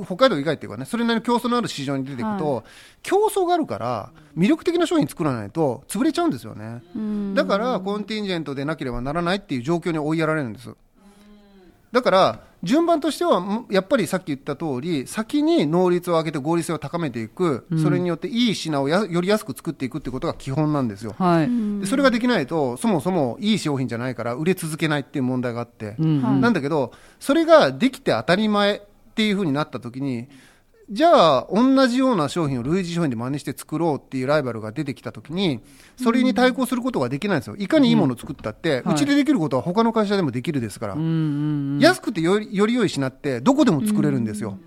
[0.06, 2.64] 北海道以外っていうかね、それなりに競争のある市場に出ていくと、
[3.02, 6.84] 競争があるから、魅力的な商品作らないと潰れちゃうんですよね。
[6.96, 10.70] うんだから、コンティンジェントでなければならないっていう状況に追いやられるんです。
[11.98, 21.16] だから、順番としては、んやっぱりさっき言った通り、先に能率を上げて合理性を高めていく、それによっていい品をやより安く作っていくってことが基本なんですよ。
[21.18, 21.50] はい。
[21.80, 26.22] でそれができないと、そもそもいい商品じゃないから売れ続けないっていう問題があって、うん。
[26.22, 26.40] はい。
[26.40, 28.82] なんだけど、それができて当たり前っ
[29.16, 30.28] ていうふうになったときに、
[30.90, 35.60] じゃあ、同じような商品を類似商品で真似して作ろうっていうライバルが出てきたときに、
[36.02, 37.58] それに対抗することができないんですよ。
[37.58, 40.94] いかにいいものを作ったって、はいうちでできることは他の会社でもできるですから。
[40.94, 41.10] うんうんう
[41.76, 41.80] ん。
[41.80, 44.58] 安くてよりより良い品ってどこでも作れるんですよ。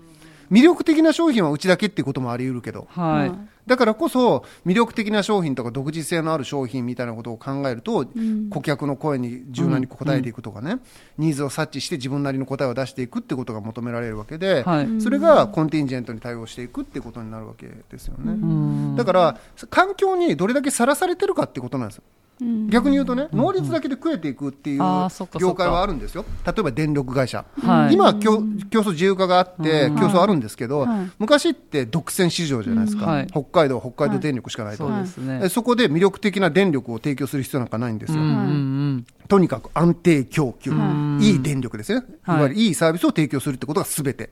[0.51, 2.87] 魅力的な商品はうちだけっていうこともあり得るけど。
[2.91, 3.31] はい。
[3.67, 8.05] だからこそ魅力的な商品とか独自性のある商品みたいなことを考えると、
[8.49, 10.79] 顧客の声に柔軟に応えていくとかね、
[11.17, 15.01] ニーズを察知して自分なりの答えを出していくってことが求められるわけで、はい。
[15.01, 18.33] それがコンティンジェントに対応していくってことになるわけですよね。
[18.33, 19.37] うんだから
[19.69, 22.03] 環境にどれだけさらされてるかってことなんですよ
[22.69, 24.79] 逆に言うとね、能率だけで食えていくっていう
[25.39, 26.25] 業界はあるんですよ。
[26.43, 27.93] 例えば電力会社、はい。
[27.93, 28.41] 今は競
[28.71, 31.11] 競争自由化があって競争あるんですけど、はい。
[31.19, 33.27] 昔って独占市場じゃないですか、うんはい。
[33.27, 35.41] 北海道は北海道電力しかないと、そうですね。
[35.43, 38.19] えそこで魅力的な電力を提供する必要なんかないんですよ、
[39.27, 41.25] とにかく安定供給、はい。
[41.33, 42.37] いい電力ですね、はい。
[42.37, 44.31] いわゆるいいサービスを提供するってことがすべて、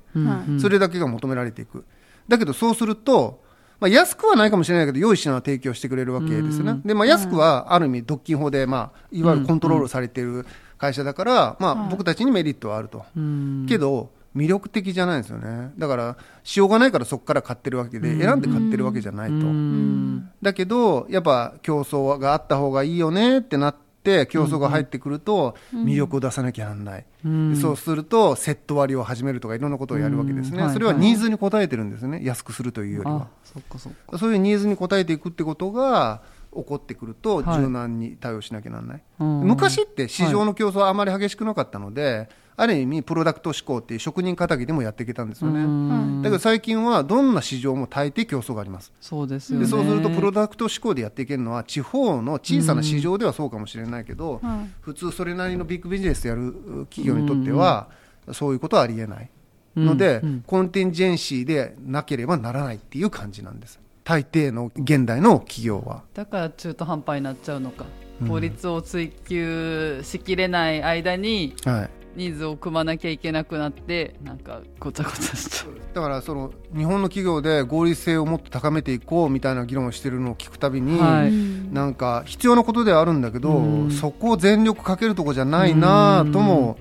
[0.59, 1.85] それだけが求められていく。
[2.27, 3.47] だけどそうすると、
[3.79, 6.79] まあ、安くはないかもしれないけど、良い品を提供してくれるわけですね。
[6.85, 10.45] で、まあ、安くはある意味、独禁法で、まあ、いわゆるコントロールされている
[10.77, 13.05] 会社だから、まあ、僕たちにメリットはあると。
[13.15, 15.71] うんけど、魅力的じゃないんですよね。
[15.77, 19.35] だから、しようがないからそこから買ってるわけで、選んで買ってるわけじゃないと。
[19.35, 27.05] うんだけど、やっぱ競争があった方がいいよねってなって、競争が入ってくると、魅力を出さなきゃなんない。
[27.25, 30.57] うんそうすると、セット割を始めるとか、いろんなことをやるわけですね。
[30.57, 32.21] うんはいそれはニーズに応えてるんですね。
[32.23, 33.27] 安くするというよりあは。
[33.43, 36.21] そっかそっかそういうニーズに応えていくってことが、
[36.51, 39.03] 起こってくると、はい柔軟に対応しなきゃなんない。
[39.19, 42.29] うん昔って市場の競争はあまり激しくなかったので、
[42.61, 45.61] ある意味、プロダクト志向っていう職人仇でもやっていけたんですよね。
[45.61, 46.21] うん。
[46.21, 48.91] だけど最近はどんな市場も大抵競争があります。
[48.99, 49.65] そうですよね。
[49.65, 56.53] でそうするとプロダクト志向でやっていけるのは地方の小さな市場ではそうかもしれないけど、はい普通それなりのビッグビジネスやる
[56.89, 57.87] 企業にとっては、
[58.33, 59.29] そういうことはありえない
[59.77, 60.29] ので、うん。
[60.29, 60.43] うん。
[60.45, 63.79] コンテンジェンシーでなければならないっていう感じなんです。
[64.03, 66.03] 大抵の現代の企業は。
[66.13, 67.85] だから中途半端になっちゃうのか。
[68.21, 68.27] うん。
[68.27, 75.73] 法律を追求しきれない間にはいニーズを組まなきゃいけなくなってなんかごちゃごちゃしちゃう。
[75.93, 81.31] だからその日本の企業で合理性をもっと高めていこうみたいな議論をしてるのを聞くたびに、はい。
[81.73, 83.91] なんか必要なことではあるんだけど、うん。
[83.91, 86.77] そこを全力かけるとこじゃないなとも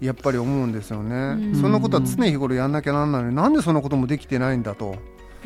[0.00, 4.96] やっぱり思うんですよね、そんなことは常日頃やんなきゃなんないのになんでそんなこともできてないんだと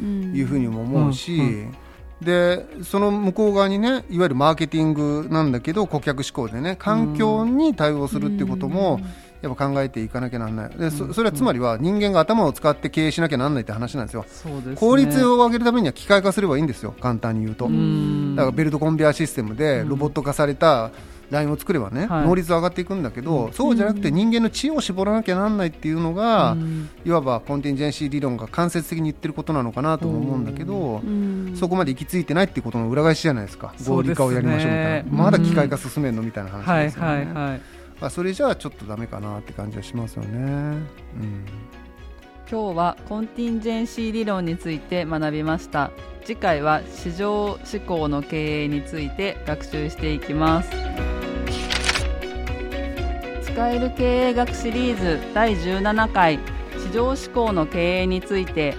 [0.00, 1.74] いうふうにも思うし、うん
[2.20, 9.00] でその向こう側にねいわゆるマーケティングなんだけど顧客志向でね環境に対応するっていうことも、
[9.42, 10.70] やっぱ考えていかなきゃなんない。
[10.70, 14.24] でそそれはつまりは人間が頭を使って経営しなきゃなんないって話なんですよ。
[14.24, 14.76] ね。
[14.76, 16.94] 効率を上げるためには機械化すればいいんですよ。
[17.00, 18.36] 簡単に言うと、うん。
[18.36, 20.90] だからベルトコンベヤーシステムでロボット化された
[21.30, 22.26] ラインを作ればね、はい。
[22.26, 26.56] 能率は上がっていくんだけど、そうじゃなくて人間の知恵を絞らなきゃなんないっていうのが、
[27.04, 31.00] いわばコンテンジェンシー理論が間接的に言ってることなのかなとも思うんだけど、
[31.54, 33.74] そこまで行き着いてないっていうことの裏返しじゃないですか。
[33.86, 37.60] 合理化をやりましょうみたいな、まだ機械化進めるのみたいな話はいですよね、はいはい。
[38.00, 40.28] まあ、それじゃあちょっとダメかなって感じはしますよね。
[40.28, 40.80] うん
[42.50, 45.92] 今日はコンティンジェンシー理論について学びました。
[46.24, 50.70] 次回は市場志向の経営について学習していきます。
[53.44, 56.40] 使える経営学シリーズ第17回
[56.76, 58.74] 市場志向の経営について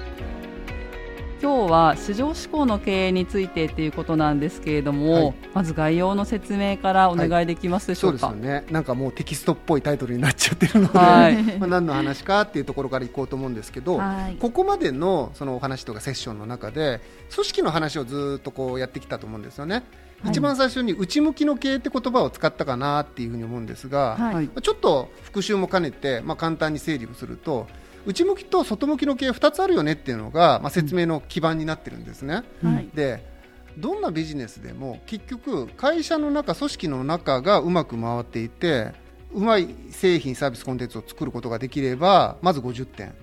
[1.41, 5.33] 今日は市場志向の経営についてということなんですけれども、はい。
[5.55, 8.65] まず概要の説明からお願いできますでしょうか、そうですよね。
[8.69, 11.43] なんかもうテキストっぽいタイトルになっちゃってるので、はい。
[11.57, 14.35] まあ何の話かっていうところからいこうと思うんですけど、はい。
[14.35, 17.01] ここまでのそのお話とかセッションの中で
[17.33, 19.81] 組織の話をずっとこうやってきたと思うんですよね。
[20.29, 24.47] 一番最初に内向きの経営って言葉を使ったかなっていうふうに思うんですが、はい。
[24.61, 27.65] ちょっと復習も兼ねて、まあ、簡単に整理をすると
[28.05, 32.43] 内向きと外向きの経営2つあるよねっていうのが、まあ、説明の基盤になってるんですね。
[32.63, 32.89] はい。
[32.93, 33.29] で
[33.77, 38.91] どんなビジネスでも結局会社の中組織の中がうまく回っていて
[39.33, 43.13] うまい製品サービスコンテンツを作ることができればまず50点。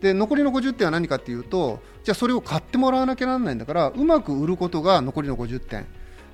[0.00, 5.86] で残りの50点は何かっていうとじゃあそれを買ってもらわなきゃならないんだからうまく売ることが残りの50点。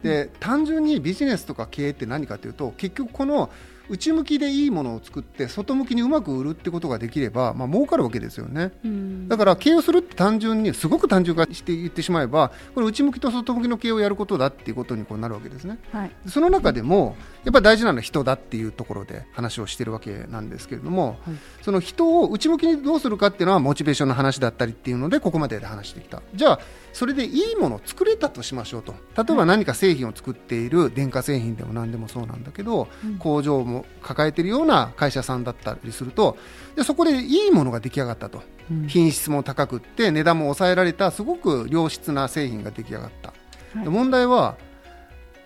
[0.03, 3.51] で単純にビジネスとか経営って何かというと結局この
[3.89, 8.73] 内向きでいいものを作って外向きにうまく売るってことができれば、まあ儲かるわけですよね。
[8.85, 15.79] うんだから経営をするって単純にすごく単純化して言ってしまえばこれ内向きと外向きの経営をやることだっていうことにこうなるわけですね。
[15.93, 26.61] はいその中でもやっぱり大事なのは人だっていうところで話をしてるわけなんですけれども、はいその人を内向きにどうするかっていうのはモチベーションの話だったりっていうのでここまでで話してきたじゃあ
[26.93, 28.95] それでいいものを作れたとしましょうと。
[29.17, 32.89] 例えば何か製品を作っている電化製品でも何でもそうなんだけど、
[33.19, 36.37] 工場も抱えているような会社さんだったりすると
[36.77, 38.87] でそこでいいものが出来上がったと、うん。
[38.89, 43.33] 品質も高くって値段も抑えられたすごく良質な製品が出来上がった、
[43.75, 43.85] はい。
[43.85, 44.57] で問題は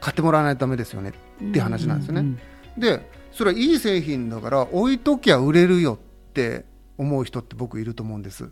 [0.01, 1.12] 買ってもらわないとダメですよね
[1.43, 2.39] って話なんですよね、うん。
[2.81, 6.64] でそれはいい製品だから置いときゃ売れるよって
[6.98, 8.51] 思う人って僕いると思うんです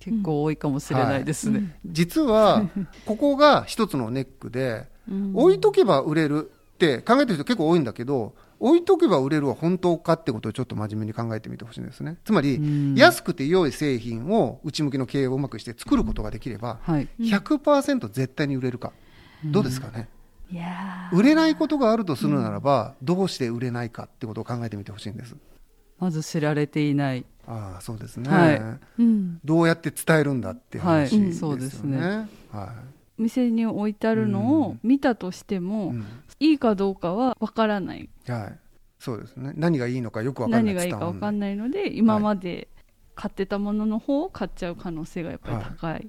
[0.00, 2.68] 結構多いかもしれないですね、実は
[3.06, 5.32] ここが一つのネックでうん。
[5.34, 12.18] 置いとけば売れるって考えてる人結構多いんだけど置いとけば売れるは本当かってことをちょっと真面目に考えてみてほしいんですね。
[12.24, 12.94] つまりうん。
[12.94, 17.08] 安くて良い製品を内向きの経営をうまくして作ることができればはい。
[17.18, 18.92] 100%絶対に売れるか。
[19.44, 20.08] どうですかね、
[21.12, 25.34] 売れないことがあるとするならば、どうして売れないかってことを考えてみてほしいんです
[26.00, 27.24] まず知られていない。
[27.46, 28.62] ああそうですね、はい。
[28.98, 31.02] うん、どうやって伝えるんだっていう話はい。
[31.04, 32.28] ですよね、そうですね。
[32.50, 32.74] は
[33.18, 36.04] 店に置いてあるのを見たとしても、いうん。
[36.40, 38.08] いいかどうかはわからない。
[38.26, 38.58] はい、
[38.98, 39.52] そうですね。
[39.56, 42.68] 何がいいのかよくわかんない何がいいかわかんないないので今まで
[43.14, 46.08] 買ってたものの方を買っちゃう可能性がやっぱり高い、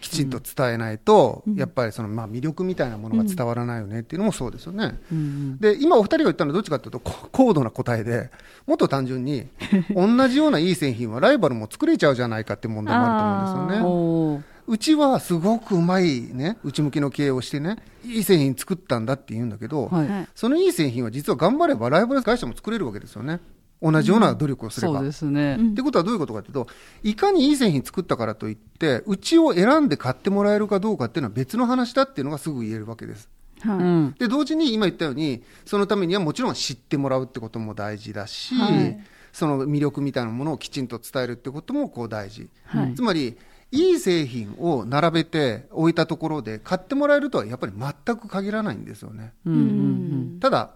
[0.00, 1.54] きちんと伝えないと、うん。
[1.56, 8.30] やっぱりその、まあ、魅力みたいなものが伝わらないよねっていうのもそうですよね、うんで今お二人が言ったのはどっちかというとこ高度な答えで
[8.66, 9.48] もっと単純に
[9.94, 14.44] 同じようないい製品はライバルも作れちゃうじゃないかって問題もあると思うんですよね。
[14.68, 20.28] うちはすごくうまいね内向きの経営をしてねいい製品作ったんだって言うんだけど、はいはい。
[20.34, 23.40] そのいい製品は実は頑張ればライバル会社も作れるわけですよね
[23.80, 25.70] 同じような努力をすれば、そうですね、うん。
[25.72, 26.66] ってことはどういうことかというと、
[27.02, 33.28] いかにいい製品作ったからといって、うちを選んで買ってもらえるかどうかっていうのは別の話だっていうのがすぐ言えるわけです。
[33.60, 33.78] はい。
[33.78, 34.14] うん。
[34.18, 38.98] で、同時に今言ったように、そのためにはもちろん知ってもらうってことも大事だし、はい。
[39.32, 42.48] その魅力みたいなものをきちんと伝えるってこともこう大事。
[42.64, 42.94] はい。
[42.94, 43.36] つまり、
[43.70, 49.34] いい製品を並べて置いたところで買ってもらえるとはやっぱり全く限らないんですよね。
[49.44, 50.38] うんうん。
[50.40, 50.74] ただ、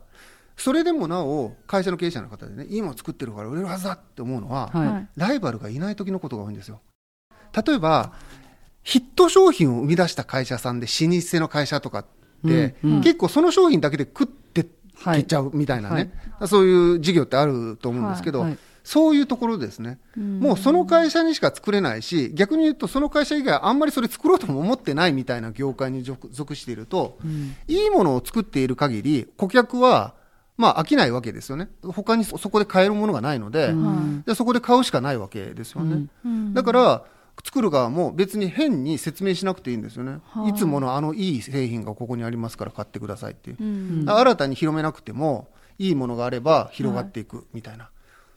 [0.63, 4.87] それでもなお、会社の経営者の方でね、いいもの作ってるから売れるはずだって思うのは、はい。
[4.87, 6.81] はいライバルがいない時のことが多いんですよ。
[7.67, 8.13] 例えば、
[8.85, 12.05] ヒット商品を生み出した会社さんで老舗の会社とかっ
[12.47, 13.01] て、うんうん。
[13.01, 16.13] 結構その商品だけで食ってはいきちゃうみたいなね、
[16.47, 20.01] そういう事業ってあると思うんですけど、はいそういうところですね。
[20.17, 27.55] もうその会社にしか作れないし、逆に言うとその会社以外あんまりそれ作ろうとも思ってないみたいな業界に属属していると、うん。
[27.69, 30.15] いいものを作っている限り、顧客は、
[30.57, 31.69] まあ飽きないわけですよね。
[31.83, 36.07] 他にそそこで買えるものがないので、うんでそこで買うしかないわけですよね。
[36.25, 37.05] うんうんだから、
[37.45, 40.19] 作る側も別に変に説明しなくていいんですよね。
[40.29, 43.57] はいいつものあのいい製品がここにありますから買ってくださいっていう。
[43.61, 45.49] うん新たに広めなくても、
[45.79, 47.91] いいものがあれば広がっていくみたいな。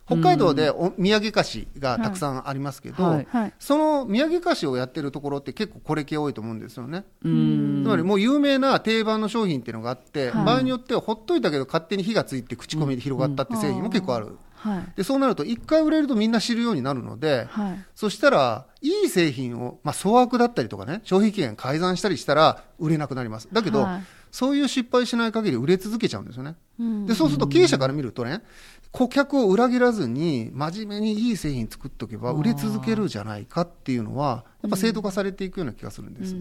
[0.06, 3.28] 北海道でお土産菓子がたくさんありますけど、はい。
[3.30, 3.54] はい。
[3.60, 7.06] その土産菓子をやってるところって結構これ系多いと思うんですよね。
[7.24, 7.82] うん。
[7.84, 10.46] つまりもう有名な定番の商品っていうのがあって、はい。
[10.46, 14.38] 場合によってはほっといたけど勝手に火がついて口コミで広がったって製品も結構ある。
[14.56, 14.94] はい。
[14.96, 17.86] で、そうなると一回売れるとみんな知るようになるので、はい。
[17.94, 23.48] そしたら、いい製品を、まあ、粗悪だったりとかね、消費期限改ざんしたりしたら売れなくなります。
[23.52, 24.04] だけど、はい。
[24.32, 26.56] そういう失敗しない限り売れ続けちゃうんですよね。
[26.78, 27.06] うん。
[27.06, 28.42] で、そうすると経営者から見るとね、
[28.96, 36.34] 顧客を裏切らずに真面目にいい製品作っとけば売れ続けるじゃないかっていうのは、やっぱ制度化されていくような気がするんです。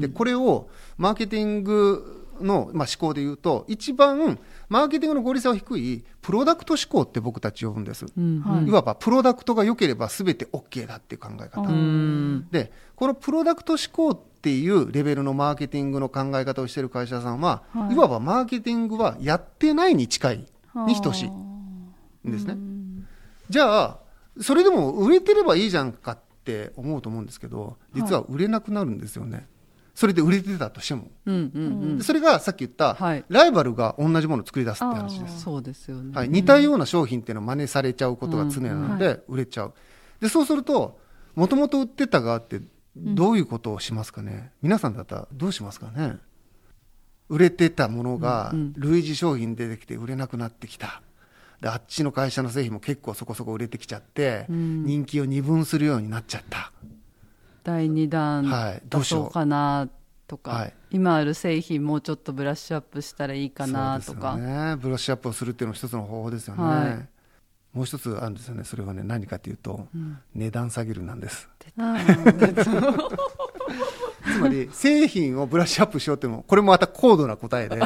[0.00, 0.68] で、これを
[0.98, 8.04] マーケティングの、まあ、思考で言うと、一番マーケティングの合理性は低い、プロダクト思考って僕たち呼ぶんです。
[8.04, 8.66] うんはい。
[8.66, 11.62] いわばプロダクトが良ければ全て OK だっていう考え方。
[11.62, 12.48] うん。
[12.50, 17.94] で、このプロダクト思考っていうレベルのマーケティングの考え方をしている会社さんは、はい。
[17.94, 20.46] い、わばマーケティングはやってないに近い。
[20.74, 21.53] に等しい
[22.26, 22.52] んですね。
[22.54, 23.06] うん
[23.50, 23.98] じゃあ、
[24.40, 29.46] それでも売れてればいいじゃんかって思うと思うんですけど、実は売れなくなるんですよね。
[29.94, 31.08] それで売れてたとしても。
[31.26, 35.32] うんうんでそれがさっき言った、はいライバルが同じものを作り出すって話です。
[35.32, 39.74] うんそうですよねはい、似たような商品っていうのは真似されちゃうことが常なので、売れちゃう。
[40.20, 40.98] で、そうすると、
[41.34, 42.60] もともと売ってた側って
[42.96, 46.16] どういうことをしますかね、皆さんだったらどうしますかね？
[47.28, 51.02] 売れてたものがうんうん類似商品出てきて売れなくなってきた。
[51.60, 54.84] で、あっちの会社の製品も結構そこそこ売れてきちゃって、うん。
[54.84, 56.72] 人気を二分するようになっちゃった。
[57.62, 58.82] 第2弾はい。
[58.88, 59.88] どうかな
[60.26, 60.74] とか、はい。
[60.90, 64.76] 今ある製品もうちょっとブラッシュアップしたらいいかなとそうか、ですよね。
[64.76, 66.62] ブラッシュアップをするっていうのも一つの方法ですよね。
[66.62, 67.08] はい。
[67.76, 68.62] もう一つあるんですよね。
[68.62, 69.88] それはね、何かというと、
[70.34, 71.48] 値段下げるなんです。
[74.34, 77.80] つまり製品をブラッシュアップしようってもこれもまた高度な答えで。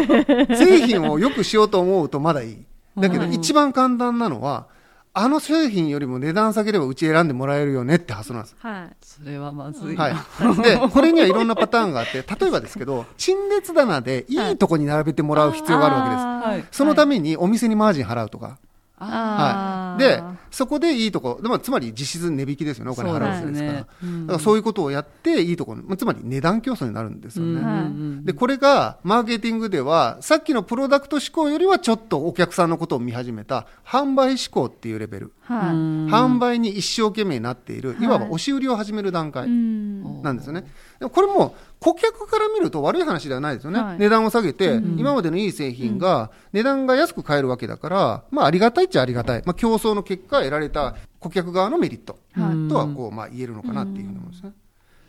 [0.56, 4.66] 製品をよくしようと思うとまだいいだけどうん一番簡単なのは
[5.12, 8.56] あの製品よりも値段下げればうち選んでもらえるよねって発想なんです。
[8.58, 10.14] はいそれはまずい、はい。
[10.62, 16.24] で、これにはいろんなパターンがあって、例えばですけど、陳列棚でいいとこに並べてもらう必要があるわけです。
[16.24, 18.58] はいそのためにお店にマージン払うとか。
[19.04, 20.02] はい。
[20.02, 23.72] で、そこでいいとこ、でもつまり実質値引きですよね、お金払うわけですから。
[23.72, 27.60] ねうんだからそういうことをやっていいところ、まあつまり値段競争になるんですよね。
[27.60, 35.32] うんで、これがマーケティングでは、さっきのプロダクト思考よりはちょっとお客さんのことを見始めた販売思考っていうレベル。
[35.42, 40.64] はいうん販売に一生懸命になっている、いわば押し売りを始める段階うんなんですよね。
[41.00, 43.80] でもこれも顧客から見ると悪い話ではないですよね。
[43.80, 49.42] はい値段を下げて、今までのいい製品が値段が安く買えるわけだから、まあありがたいっちゃありがたい。
[49.46, 54.52] まあ競争の結果得られた顧客側のメリットはいとはこう、まあ言えるのかなっていうふうに思うんですね。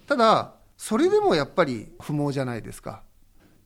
[0.08, 3.04] ただ、それでもやっぱり不毛じゃないですか。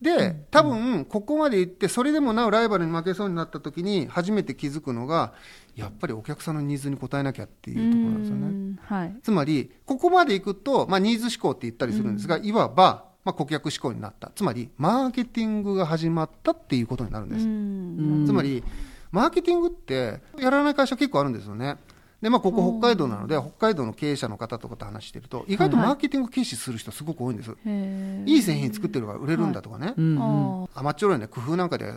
[0.01, 5.33] で多分ここまで行ってそれでもなおライバルに負けそうになった時に初めて気づくのが
[5.75, 8.79] やっぱりお客さんのニーズに応えなきゃっていうところなんですよね。
[8.81, 9.15] はい。
[9.21, 14.31] つまりここまで行くと、まあ、ニーズ思考って言ったりするんですが、いわば、まあ、顧客思考になった。
[14.35, 17.45] つまりマーケティングが始まったっていうことになるんです。
[17.45, 18.25] うん。
[18.25, 18.63] つまり
[19.11, 21.77] マーケティングってやらない会社結構あるんですよね。
[22.21, 28.27] でまあ、ここ北海道なので北海道の経営者の方とかと話してると意外とマーケティング軽視する人すごく多いんです、へー。
[28.27, 30.05] いい製品作ってるから売れるんだとかね、うん。
[30.15, 31.93] うんあ甘っちょろいね工夫なんかで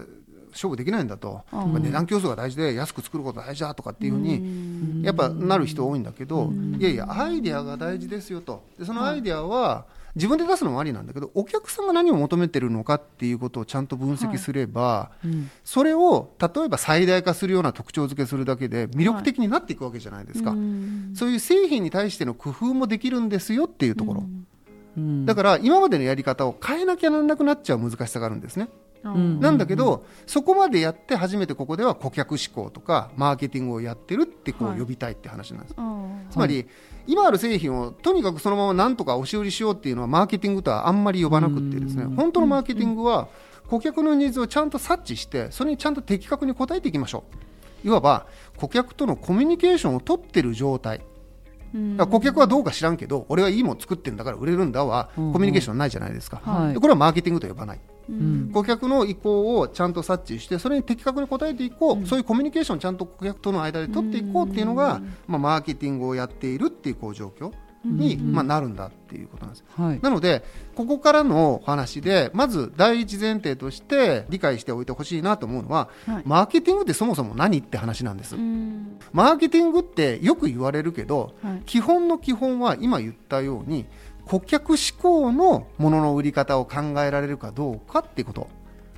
[0.58, 1.82] 勝負できないんだと、うん。
[1.82, 8.64] 値段競争が大事で安く作ることが大事だとかっていうふうにやっぱなる人多いんだけど、いやいやアイデアが大事ですよと。
[8.78, 15.50] でそのアイデアは自分で出すのもありなんだけどお客さんが何を求めてるのかっていうことをちゃんと分析すれば、うん。
[15.64, 21.12] それを例えば最大化するような特徴付けするだけで魅力的になっていくわけじゃないですか、うん。
[21.14, 24.24] そういう製品に対しての工夫もできるんですよっていうところ、
[24.96, 25.24] うん。
[25.26, 28.68] だから今までのやり方を変えなきゃなんなくなっちゃう難しさがあるんですね。
[29.08, 29.40] ん。
[29.40, 34.76] なんだけど、そこまでやって初めてここでは顧客志向とかマーケティングをやってるってこはい。
[34.78, 35.74] う呼びたいって話なんです。
[35.76, 36.66] あつまり、
[37.06, 42.14] 今ある製品をとにかくそのままなんとか押し売りしようっていうのはマーケティングとはあんまり呼ばなくってですねうん。
[42.16, 43.28] 本当のマーケティングは
[43.68, 47.24] 顧客のニーズをちゃんと察知してそれにちゃんと的確に応えていきましょ
[47.84, 47.88] う。
[47.88, 48.26] いわば
[48.56, 51.00] 顧客とのコミュニケーションを取ってる状態。
[51.74, 51.96] うん。
[51.96, 56.74] だから顧客はどうか知らんけど俺はいいもん作ってるんだから売れるんだはコミュニケーションないじゃないですか、はい。
[56.74, 58.50] でこれはマーケティングと呼ばないうん。
[58.52, 67.52] 顧客の意向をちゃんと察知してそれに的確に応えていこう、そういうコミュニケーションをちゃんと顧客との間で取っていこうっていうのが、まあ、マーケティングをやっているっていうこう状況
[67.84, 69.64] に、まあ、なるんだっていうことなんです。
[69.76, 70.00] はい。
[70.02, 70.44] なので
[70.74, 76.22] ここからのお話でまず第一前提として理解しておいてほしいなと思うのは、はい。
[76.24, 78.36] マーケティングってそもそも何って話なんです。
[78.36, 78.98] うん。
[79.12, 81.62] マーケティングってよく言われるけど、はい。
[81.66, 83.86] 基本の基本は今言ったように
[84.28, 88.48] 顧客志向のものの売り方を考えられるかどうかっていうこと、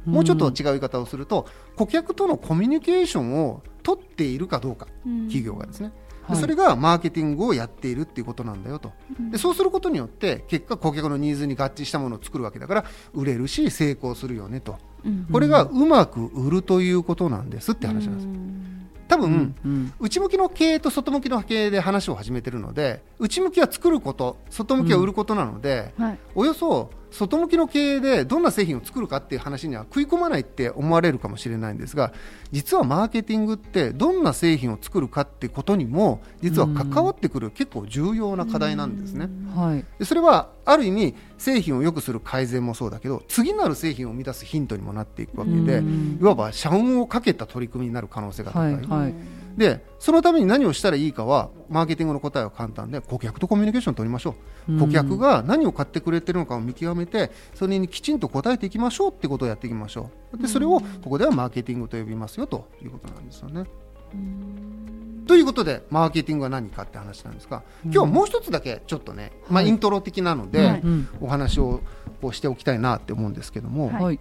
[0.04, 1.46] もうちょっと違う言い方をすると
[1.76, 5.28] 顧客とのコミュニケーションを取っているかどうか、うん。
[5.28, 5.92] 企業がですね、
[6.28, 6.40] ではい。
[6.40, 8.92] それがマーケティングをやっているっていうことなんだよと。
[9.30, 14.78] でそうすることによって結果顧客のニーズに合致したものを作るわけだから売れるし成功するよねと。
[15.04, 15.26] うん。
[15.30, 18.26] これがうまく売るということなんですって話なんです
[19.10, 26.18] 多分、うん内向きの経営と外向きの経営で話を始めてるので内向きは作ること外向きは売ることなので、はい。
[26.36, 32.12] およそ外向きの経営でどんな製品を作るかっていう話には食い込まないって思われるかもしれないんですが
[32.52, 39.28] 実はマーケティングってどんな製品を作るかってことにも実は関わってくる結構重要な課題なんですね。
[39.54, 45.82] はいそれはある意味製品を良くする改善もそうだけど次なる製品を生み出すヒントにもなっていくわけで
[46.20, 49.14] いわば社運をかけた取り組みになる可能性が高い、はいはい
[49.56, 54.34] でそのために何をしたらいいかはマーケティングの答えは簡単で顧客とコミュニケーションを取りましょ
[54.68, 54.78] う、うん。
[54.78, 60.38] 顧客が何を買ってくれてるのかを見極めてそれにきちんと答えていきましょうってことをやっていきましょう。
[60.38, 63.64] でそれをここではマーケティングと呼びますよということなんですよね。
[65.26, 70.82] ということでマーケティングは何かって話なんですが今日はもう一つだけちょっとね、まあ、はいイントロ的なので、
[71.20, 71.80] お話を
[72.20, 74.20] こうしておきたいなって思うんですけども、はいはい。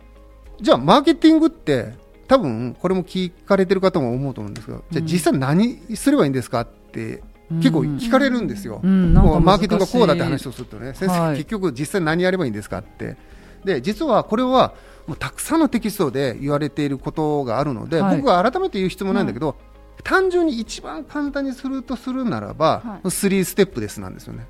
[0.61, 1.93] じゃあマーケティングって
[2.30, 8.80] 多分これも聞かれてる方も思うと思うんですが、じゃあ実際何すればいいんですかって結構聞かれるんですよ。
[8.84, 9.15] うん。
[9.15, 11.38] なんマーケティングがこうだって話をするとね先生、はい。
[11.38, 13.18] 結局実際何やればいいんですかって。
[13.65, 14.76] で実はこれは
[15.07, 18.18] もうたくさんのテキストで言われていることがあるので、はい。
[18.18, 19.56] 僕は改めて言う必要もないんだけど、
[20.03, 23.07] 単純に一番簡単にするとするならば、はい。
[23.07, 24.45] 3ステップですなんですよね。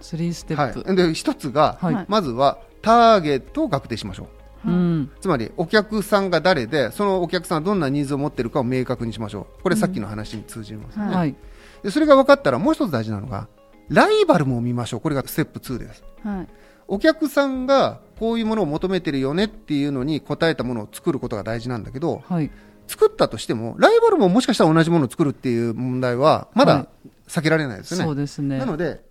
[0.00, 2.06] スリーステはい、ップで一つが、はい。
[2.08, 4.26] まずはターゲットを確定しましょう。
[4.66, 5.10] うん。
[5.20, 9.62] つまりお客さんが誰でそのお客さんはどんなニーズを持っているかを明確にしましょう。
[9.62, 11.10] これさっきの話に通じますね、うん。
[11.10, 11.34] はい。
[11.82, 13.48] でそれが分かったらもう一つ大事なのが
[13.88, 15.00] ライバルも見ましょう。
[15.00, 16.04] これがステップ2です。
[16.22, 16.48] はい。
[16.86, 22.50] お客さんがこういうものを求めてるよねっていうのに応えたものを作ることが大事なんだけどはい。
[22.86, 26.86] 作ったとしてもライバルももしかしたら同じものを作るっていう問題はまはだ
[27.26, 28.58] 避けられないですよね、そうですね。
[28.58, 29.02] なので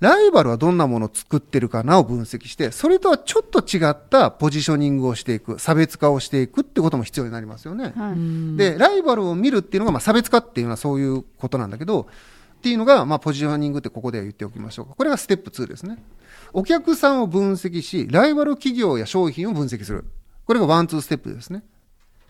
[0.00, 7.94] ライバルはどんなものを作ってるかなを分析してそれとはちょっと違ったポジショニングをしていく差別化をしていくってことも必要になりますよね。
[7.96, 8.56] はいうん。
[8.56, 14.94] でライバルを見るっていうのが、まあ、差別化っていうのはそういうことなんだけどっていうのが、まあ、ポジショニングってここでは言っておきましょうか。
[14.94, 15.98] これがステップ2ですね。
[16.52, 20.04] お客さんを分析しライバル企業や商品を分析する。
[20.46, 21.62] これがワンツーステップですね。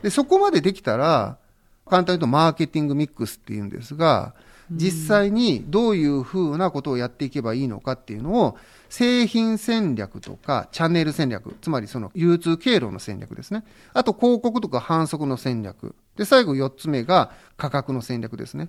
[0.02, 1.38] でそこまでできたら
[1.86, 4.34] 簡単に言うとマーケティングミックスっていうんですが
[4.70, 8.56] 実際にどういうふうなことをやっていけばいいのかっていうのを
[8.88, 13.64] 製品戦略とかチャンネル戦略つまりその流通経路の戦略ですね。
[13.92, 15.94] あと広告とか反則の戦略。
[16.16, 18.68] で最後4つ目が価格の戦略ですね。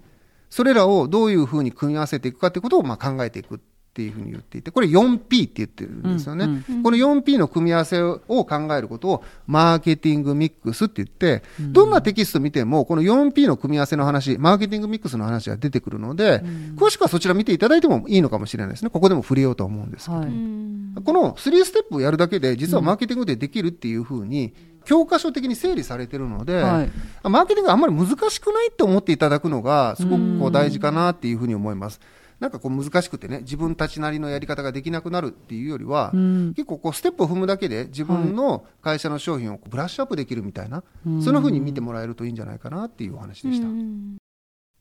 [0.49, 3.55] それらをどういうふうに組み合わせていくかってことをまあ考えていく。
[3.55, 3.59] っ
[3.97, 6.45] っていうふうに言っていて、これ 4P って言ってるんですよね。
[6.69, 16.43] うんこの 4P の組み合わせを考えることをマーケティングミックスって言って、どんなテキスト見ても、この 4P の組み合わせの話、マーケティングミックスの話が出てくるので、
[16.75, 18.91] 詳しくはそちら見ていただいてもいいのかもしれないですね。
[18.91, 20.19] ここでも触れようと思うんですけど。
[20.19, 20.27] はい。
[20.27, 24.53] この3ステップをやるだけで、実はマーケティングでできるっていうふうに、
[24.85, 26.89] 教科書的に整理されてるので、はい
[27.23, 31.99] マーケティングがあんまり難しくないって思っていただくのが、すごくこう大事かなっていうふうに思います。
[32.39, 36.53] なんかこう難しくてね、自分たちなりのやり方ができなくなるっていうよりは、うん。
[36.55, 43.67] 結構こうステップを踏むだけで自分の会社の商品をブラッシュアップできるみたいな、そんなふうに見てもらえるといいんじゃないかなっていうお話でした。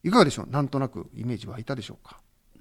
[0.05, 0.51] いかがでしょう？
[0.51, 2.20] なんとなくイメージ湧いたでしょうか？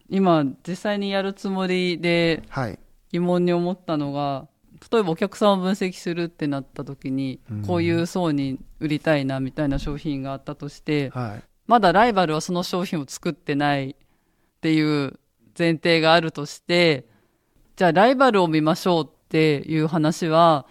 [0.10, 2.80] 今、実際にやるつもりではい。
[3.12, 4.48] 疑問に思ったのが、
[4.92, 11.44] 例えばお客さんを分析するってなった時に、こういう層に売りたいなみたいな商品があったとして、はい。
[11.68, 13.96] まだライバルはその商品を作ってない
[14.66, 15.20] っていう
[15.56, 17.06] 前提があるとして、
[17.76, 20.66] じゃあライバルを見ましょうっていう話は、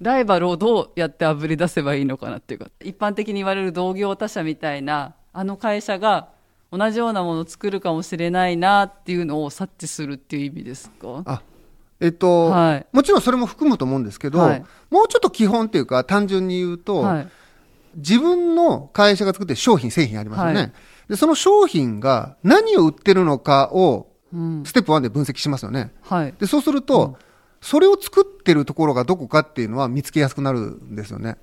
[0.00, 6.28] ライバルをどうやってあぶり出せばいいのかなっていうか、一般的に言われる同業他社みたいな、あの会社が
[6.70, 11.24] 同じようなものを作るかもしれないなっていうのを察知するっていう意味ですか？
[11.26, 11.42] あ
[11.98, 17.28] えっと、はいもちろんそれも含むと思うんですけど、はいもうちょっと基本っていうか、単純に言うと、はい。
[17.96, 20.72] 自分の会社が作ってる商品、製品ありますよね。
[21.10, 24.62] はいで、その商品が何を売ってるのかを、うん。
[24.64, 25.92] ステップ1で分析しますよね。
[26.02, 26.34] はい。
[26.38, 27.16] で、そうすると、
[27.60, 31.36] それを作ってるところがどこかっていうのは見つけやすくなるんですよね。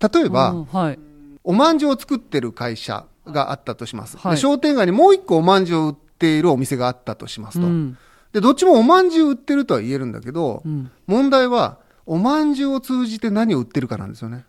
[0.00, 0.98] 例えば、うんはい。
[1.42, 4.16] おまんじゅうを作ってる会社があったとします。
[4.18, 7.66] はいで商店街にもう一個おまんじゅうを売っているお店があったとしますと。
[7.66, 7.98] うん。
[8.32, 10.90] で、どっちもおまんじゅう売ってるとは言えるんだけど、うん。
[11.08, 14.44] 問題は、おまんじゅうを通じて何を売ってるかなんですよね。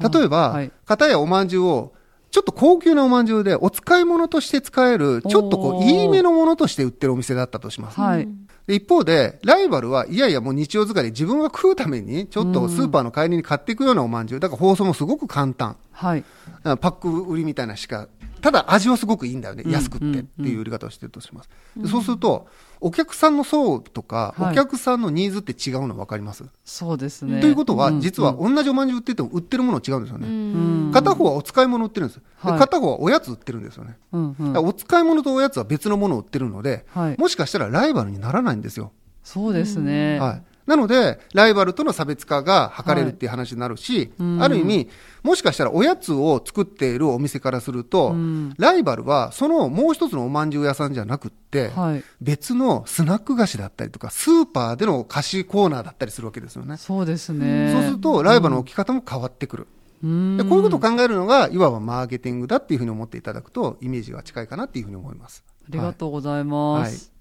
[0.00, 1.92] 例えば、はい片やおまんじゅうを、
[2.30, 7.98] ちょっと高級なおまんじゅうで、お使い物として使える、ちょっとこう、いいめのものとして売ってるお店だったとします。
[7.98, 8.28] はい。
[8.66, 14.40] で一方で、ライバルは、いやいやもう日曜使いで自分が食うために、ちょっとスーパーの帰りに買っていくようなおまんじゅう。
[14.40, 15.76] だから包装もすごく簡単。
[15.90, 16.24] はい。
[16.62, 19.62] パック売りみたいなしか、ただ味はすごくいいんだよね。
[19.64, 21.50] うん安くってっていう売り方をしてるとします。
[21.76, 22.46] でそうすると、
[22.80, 27.40] お客さんの層とか、はいお客さんのニーズって違うの分かります、そうですね。
[27.40, 30.26] ということは、ん実は同じおまんじゅう売ってても売ってるもの違うんですよね。
[30.28, 32.20] うん片方はお使い物売ってるんです。
[32.20, 33.96] ではい片方はおやつ売ってるんですよね。
[34.12, 38.92] うんうんだからお使い物とおやつは別のものを売ってるので、はいもしかしたらライバルにならないんですよ。
[39.24, 40.18] そうですね。
[40.18, 40.42] はい。
[40.68, 44.88] なので、ライバルとの差別化が図れるっていう話になるし、うんある意味、
[45.22, 52.04] もしかしたらおやつを作っているお店からすると、うんライバルはそのもう一つのおまんじゅう屋さんじゃなくって、はい。
[52.20, 56.76] 別のスナック菓子だったりとか、スーパーでの菓子コーナーだったりするわけですよね。
[56.76, 57.72] そうですね。
[57.72, 59.66] そうすると、ライバルの置き方も変わってくる。
[60.04, 65.42] うんでこういうことを考えるのが、いわばマーケティングだっていうふうに思っていただくと、イメージが近いかなっていうふうに思います。
[65.48, 67.12] ありがとうございます。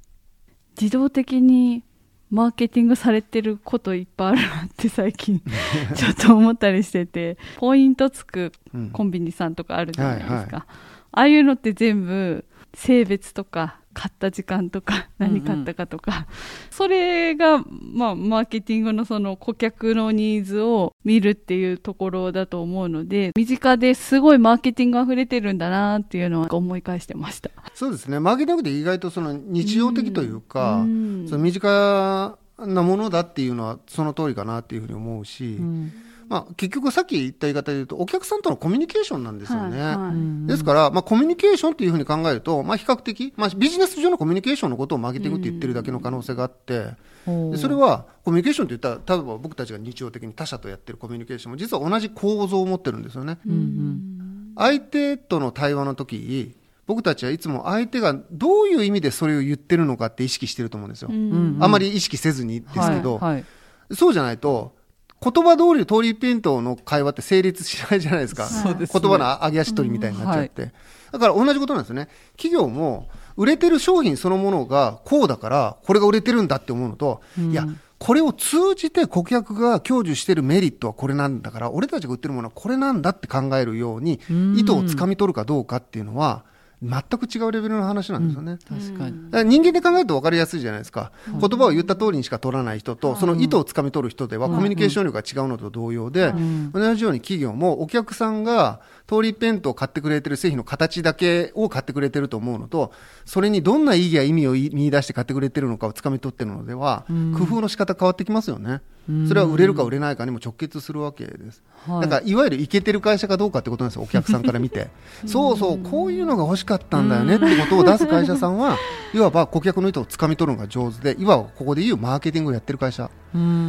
[0.80, 1.84] 自動的に
[2.30, 5.41] マーケティングされてることいっぱいあるなって最近
[5.95, 8.90] ちょっと思ったりしててポイントつくうん。
[8.91, 10.66] コンビニさんとかあるじゃないですか、はいは
[11.12, 12.45] ああいうのって全部
[12.76, 16.28] 性別とか買った時間とか何買ったかとか、
[16.69, 27.49] それが、まあ、マーケティングのその顧客のニーズを見るっていうところだと思うので身近ですごいマーケティング溢れてるんだなっていうのは思い返してました。
[27.74, 31.26] そうですね、マーケティングって意外とその日常的というか、うん。
[31.28, 35.91] その身近なものだっていうのはその通りかなっていうふうに思うし、うん
[36.30, 39.80] まあ、結局さっき言った言い方で言うと、お客さんとのコミュニケーションなんですよね。
[39.80, 40.14] はいは
[40.45, 40.48] い。
[40.48, 46.95] ですから、まあ、コミュニケーションっていうふうに考えると、まあ、比較的、まあ、ビジネス上のコミュニケーションのことをマーケティングって言ってるだけの可能性があって、
[47.26, 53.38] それはコミュニケーションって言ったら、例えば僕たちが日常的に他者とやってるコミュニケーションも、実は同じ構造を持ってるんですよね。
[53.45, 54.54] うんうん。
[54.56, 56.56] 相手との対話の時
[56.88, 61.10] 僕たちはいつも相手がどういう意味でそれを言ってるのかって意識してると思うんですよ。
[61.12, 61.58] うん。
[61.60, 63.45] あまり意識せずにですけど、はいはい。
[63.94, 64.77] そうじゃないと、
[65.19, 68.45] 言葉通り通りペントの会話って成立しないじゃないですか。
[68.45, 70.72] そうですね言葉の上げ足取りみたいになっちゃって。
[71.11, 72.10] だから同じことなんですよね。
[72.35, 77.65] 企業も、売れてる商品そのものがこうだから、これが売れてるんだって思うのと、いや、
[77.99, 86.44] これを通じて顧客が享受してるメリットはこれなんだから、俺たちが売ってるものはこれなんだって考えるように、うん意図をつかみ取るかどうかっていうのは、
[86.82, 88.58] 全く違うレベルの話なんですよね。
[88.68, 89.32] 確かに。
[89.32, 96.34] だから人間で考えると分かりやすいじゃないですか、言葉を言った通りにしか取らない人と、その意図をつかみ取る人では、コミュニケーション力が違うのと同様で、
[96.74, 102.92] 同じように企業もお客さんが通りペントを買ってくれてる製品の形だけを買ってくれてると思うのと、
[103.26, 107.06] それにどんな意義や意味を見出して買ってくれてるのかをつかみ取ってるのでは、
[107.38, 108.82] 工夫の仕方変わってきますよね。
[109.28, 111.64] それは売れるか売れないかにも直結するわけです。
[111.88, 112.02] はい。
[112.02, 114.90] だからいわゆるイケてる会社かどうかってことなんですよ、お客さんから見て。
[115.26, 118.78] そうそう、こういうのが欲しかったんだよねってことを出す会社さんは、
[119.14, 123.10] いわば顧客の意図をつかみ取るのが上手でいわばここでいうマーケティングをやってる会社。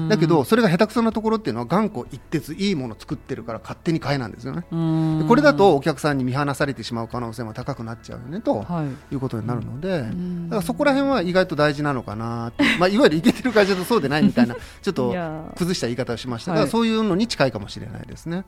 [0.08, 4.62] だけどそれが下手くそなところっていうのは頑固一徹いいものを作ってるから勝手に買えなんですよね。
[4.62, 8.66] でこれだとお客さんに見放されてしまう可能性も高くなっちゃうよねと、
[9.12, 10.06] い、うことになるので、だ
[10.50, 15.14] からそこら辺は意外と大事なのかなまあ、いわゆるいけてる会社とそうでないみたいな ちょっと
[15.56, 16.52] 崩した言い方をしました。
[16.52, 18.44] が、そういうのに近いかもしれないですね。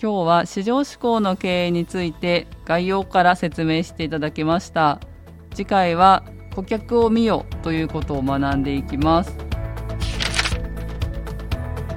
[0.00, 5.00] 今日は市場志向の経営について概要から説明していただきました。
[5.54, 6.22] 次回は
[6.54, 9.36] 顧客を見よということを学んでいきます。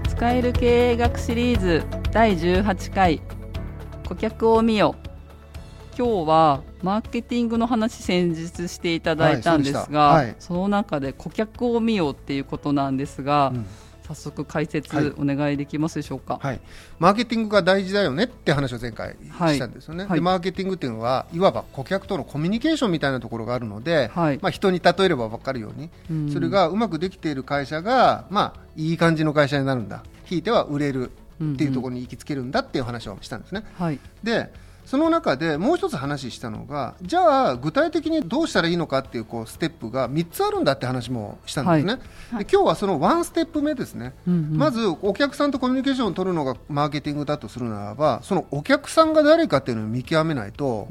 [0.10, 3.22] 使える経営学シリーズ第18回
[4.12, 4.96] 顧客を見よ
[5.98, 13.66] 今日はマーケティングの話先日していただいたんですが、はいそはい、その中で顧客を見よっていうことなんですが、うん
[14.02, 16.60] 早速解説お願いできますでしょうか、はい、
[17.00, 30.04] マーケティングが大事だよねって話を前回したんですよね、はい、でマーケティングっていうのはいわば顧客とのコミュニケーションみたいなところがあるので、はい、まあ、人に例えれば分かるように、うん、それがうまくできている会社が、まあ、いい感じの会社になるんだ。
[30.26, 31.12] ひいては売れる
[31.53, 33.63] っていうところに行きつけるんだっていう話をしたんですね。
[33.77, 34.51] はい、で
[34.85, 41.93] その中でもう一つ話したのがじゃあ具体的にどうしたらいいのかっていうこうステップが3つあるんだって話もしたんですね、
[42.31, 50.88] はい、で今日はそのワンステップ目ですね、うんうん、まずお客さんとコミュニケーションを取るのがマーケティングだとするならばそのお客さんが誰かっていうのを見極めないと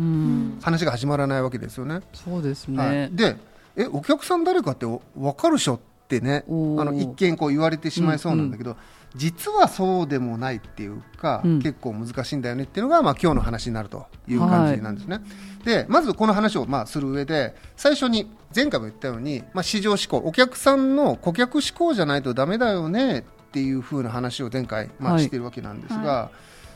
[0.62, 2.00] 話が始まらないわけですよね。
[2.14, 3.36] そうですね、はい、で
[3.76, 5.02] えお客さん誰かって分
[5.34, 8.82] かるでしょってねあの一見こう言われてしまいそうなんだけど、うんうん
[9.16, 15.16] 実はそうでもないっていうか、うん、結構難しいんだよねっていうのが、まあ、今日の話になるという感じなんですね。
[15.16, 15.22] は
[15.62, 23.22] い、でまずこの話をまあする上で最初に前回も言ったように、まあ、市場志向お客さんの顧客志向じゃないとだめだよねっ
[23.52, 26.30] ていうふうな話を前回、まあ、してるわけなんですが、は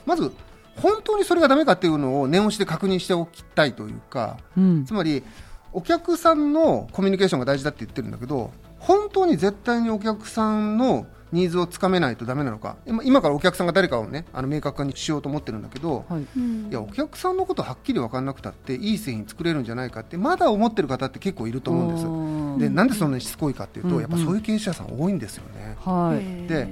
[0.05, 0.31] い、まず
[0.75, 5.23] 本当にそれがだめかっていうのを念押しで確認しておきたいというか、うん、つまり
[5.71, 12.77] お客さんのコミュニケーションが大事だって言ってるんだけど本当に絶対にお客さんのニーズをつかめないとだめなのか。
[13.03, 22.69] 今からお客さんが誰かをねあの明確化にしようと思ってるんだけど、はい、いやお客さんのことはっきり分からなくたっていい製品作れるんじゃないかってまだ思ってる方って結構いると思うんです。
[22.69, 25.75] でなんでそんなにしつこいかっていうと、やっぱそういう経営者さん多いんですよね。
[25.83, 26.67] はい、で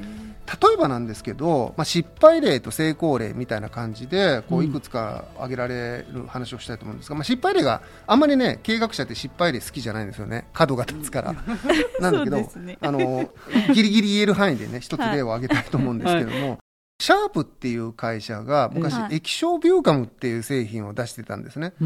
[0.46, 10.48] 例えばなんですけど、まあ、失敗例と成功例みたいな感じでこういくつか挙げられる話をしたいと思うんですが、まあ、失敗例があんまりね経営学者って失敗例好きじゃないんですよね。
[10.54, 11.34] 角が立つから、
[12.00, 13.30] なんだけど、ね、あの
[13.74, 16.58] ギリギリ言える範囲でね一つ例を挙げたいと思うんですけども、はい。
[17.00, 21.72] シャープっていう会社が昔、液晶ビューカムっていう製品を出してたんですね。
[21.72, 21.84] で、こ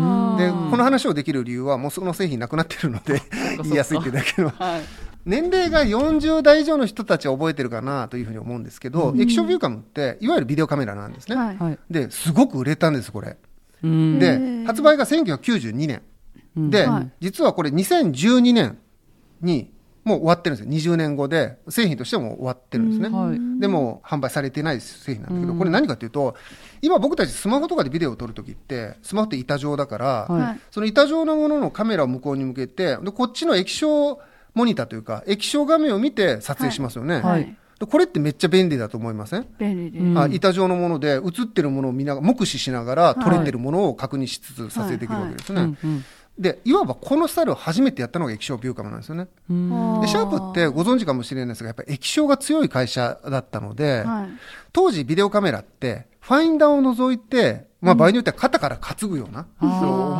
[0.77, 3.21] の話をできる理由は、もうその製品なくなってるので
[3.63, 4.81] 言いやすいってだけの、はい、
[5.27, 11.35] 年齢が40代以上の人たちは覚えてるかなというふうに思うんですけど、うん、液晶ビューカムっていわゆるビデオカメラなんですね。
[11.35, 13.37] はい、ですごく売れたんですこれ。
[13.83, 16.01] で発売が1992年、
[16.71, 18.79] で、はい、実はこれ2012年
[19.41, 19.71] に
[20.03, 20.93] もう終わってるんですよ。
[20.93, 26.35] 20年後で製品としても終わってるんですね、はい、でも販売されてない製品なんだけど、これ何かというと
[26.81, 34.17] 今僕たちスマホとかでビデオを撮るときってスマホって板状だから、はい、その板状のもののカメラを向こうに向けてでこっちの液晶
[34.53, 37.21] モニターというか液晶画面を見て撮影しますよね。
[37.21, 39.45] はい、これってめっちゃ便利だと思いません？
[39.59, 45.77] 便利です、あ板状のもので映ってるものを見ながら目視しながら撮れてるものを確認しつつ撮影できるわけですね。
[46.39, 49.25] でいわばこのスタイルを初めてやったのが液晶ビューカムなんですよね。
[49.25, 54.29] でシャープってご存知かもしれないですがやっぱり液晶が強い会社だったので、はい、
[54.71, 59.69] 当時ビデオカメラってファインダーを除いてまあ、場合によっては肩から担ぐような、うん、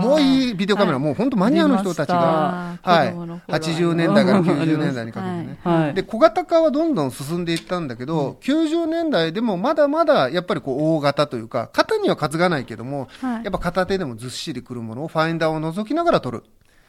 [0.03, 3.13] 重いビデオカメラ、もう本当マニアの人たちが、はい、
[3.51, 16.43] 80年代から90年代にかけてね、はい、で小型化はどんどん進んでいったんだけど、うん、90年代でもまだまだやっぱりこう大型というか、肩には担がないけども、はい、やっぱ片手でもずっしりくるものをファインダーを覗きながら撮る。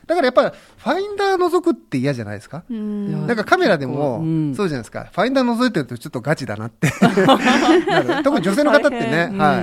[0.09, 2.65] だからやっぱりファインダー覗くって嫌じゃないですか？
[3.27, 4.21] なんかカメラでも、
[4.57, 5.09] そうじゃないですか。
[5.13, 6.91] ファインダー覗いてるとちょっとガチだなって。
[8.25, 9.63] 特に女性の方ってね、 は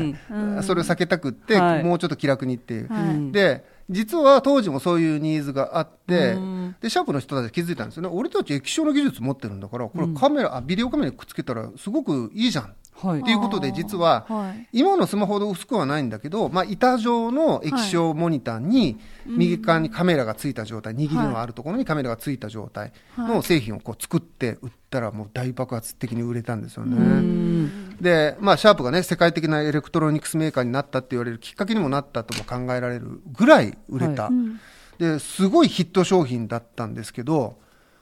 [0.61, 2.89] い、それを避けたくって、もうちょっと気楽にっていう。
[3.31, 6.35] で、実は当時もそういうニーズがあって、
[6.81, 8.09] で、シャープの人たち気づいたんですよね。
[8.11, 12.73] 俺たち液晶の技術持ってるんだから、これカメラ、あ、ビデオカメラにくっつけたらすごくいいじゃん。
[12.97, 14.25] はい、っていうことで実は、
[14.71, 27.69] 今のスマホほど薄くはないんだけど、まあ、板状の液晶モニターに右側にカメラがついた状態、握りのあるところにカメラがついた状態の製品をこう作って売ったらもう大爆発的に売れたんですよね。
[27.99, 37.57] で、まあ、シャープがね世界的なエレクトロニクスメーカーになったって言われるきっかけにもなったとも考えられるぐらい売れた、はい、ですごいヒット商品だったんですけど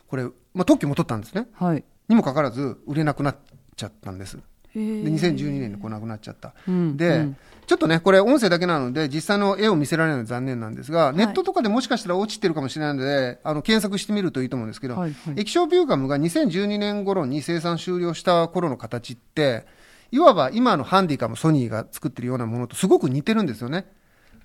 [0.08, 3.38] これ、まあ、特許も取ったんですね、はい、にもかかわらず売れなくなっ
[3.76, 4.40] ちゃったんです。
[4.74, 7.38] で2012年にこうなくなっちゃった、うんで、うん。
[7.66, 15.40] ちょっとねこれ音声だけなので実際の絵を見せられないのは残念なんですが、ネットとかでもしかしたら落ちてるかもしれないのであの検索してみるといいと思うんですけど、はいはい。
[15.42, 19.66] 液晶ビューカムが2012年頃に生産終了した頃の形って
[20.12, 23.86] いわば今のハンディカムソニーが作ってるようなものとすごく似てるんですよね。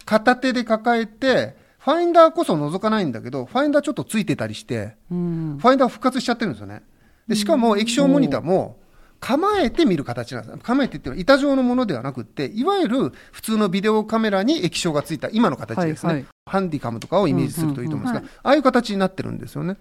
[0.05, 5.59] 片手で抱えてファインダーこそ覗かないんだけどファインダーちょっとついてたりしてうん。
[5.61, 6.83] ファインダー復活しちゃってるんですよね。
[7.27, 8.79] で、しかも液晶モニターも
[9.21, 10.59] 構えて見る形なんです。
[10.59, 16.13] 構えてっていうのは板状のものではなくって、いわゆる普通のビデオカメラに液晶がついた今の形ですね。
[16.13, 19.77] はいはいハンディカムとかをイメージするといいと思うんですが、うんうんああいう形になってるんですよね。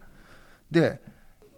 [0.70, 1.00] で、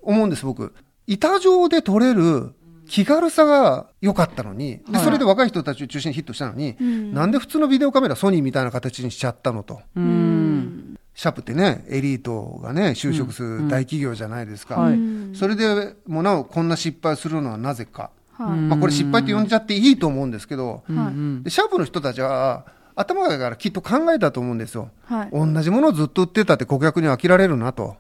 [0.04, 0.76] 思うんです僕。
[1.08, 2.54] 板状で撮れる
[2.88, 9.82] 気軽さが良かったのに、で、はいそれで若い人たちを中心にヒットしたのに、うんなんで普通のビデオカメラソニーみたいな形にしちゃったのと。
[9.96, 14.76] うんシャープってね、エリートがね、就職する大企業じゃないですか。
[14.76, 18.10] はいうんそれでもなおこんな失敗するのはなぜか。
[18.34, 22.66] はいまあこれ失敗って呼んじゃっていいと思うんですけど、シャープの人たちは
[22.96, 24.90] 頭からきっと考えたと思うんですよ。
[25.06, 27.98] はい同じものをずっと売ってたって顧客には飽きられるなと。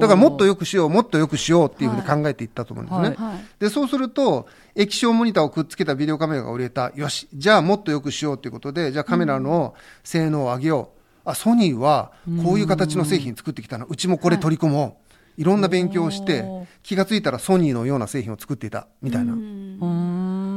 [0.00, 3.46] だからもっと良くしよう、もっと良くしようっていうふうに考えていったと思うんですね。
[3.58, 6.92] で、そうすると、液晶モニターをくっつけたビデオカメラが売れた。
[6.94, 9.74] よし、じゃあもっと良くしようということで、じゃあカメラの
[10.04, 10.95] 性能を上げよう。
[11.26, 12.12] あ、ソニーは
[12.44, 13.86] こういう形の製品作ってきたの。
[13.86, 15.06] うちもこれ取り込もう。
[15.38, 16.46] いろんな勉強をして
[16.82, 18.88] 気がついたらソニーのような製品を作っていた。
[19.02, 19.34] みたいな。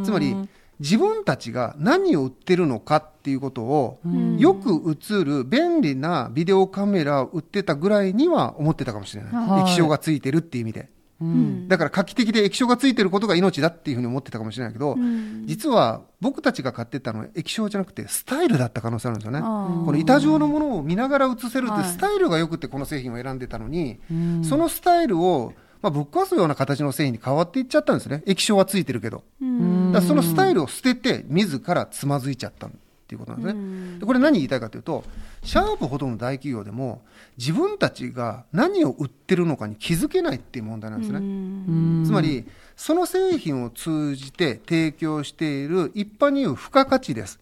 [0.05, 0.35] つまり、
[0.79, 9.33] 自分たちが何を売ってるのかっていうことを、んよく映る便利なビデオカメラを売ってたぐらいには思ってたかもしれない。
[9.33, 10.89] はい液晶がついてるっていう意味で。
[11.21, 11.67] うん。
[11.67, 15.43] だから画期的で液晶がついてることが命だっていうふうに思ってたかもしれないけど、うん。
[15.45, 19.41] 実は僕たちが買ってたのは液晶じゃなくてスタイルだった可能性あるんですよね。
[19.41, 21.83] この板状のものを見ながら映せるってはい。
[21.85, 24.43] スタイルが良くてこの製品を選んでたのに、うん。
[24.43, 28.23] そのスタイルを、まあ、ぶっ壊すような形の製品に変わっていっちゃったんですね。
[28.25, 29.23] 液晶はついてるけど。
[29.41, 29.91] うん。
[29.91, 32.69] だそのスタイルを捨てて自らつまずいちゃった
[33.10, 33.60] っていうことなんですね。
[33.60, 35.03] うんでこれ何言いたいかというと
[35.44, 37.02] シャープほどの大企業でも
[37.38, 41.18] 自分たちが何を売ってるのかに気づけないっていう問題なんですね。
[41.18, 42.45] うんつまり
[42.76, 47.40] その製品を通じて提供している一般に言う付加価値です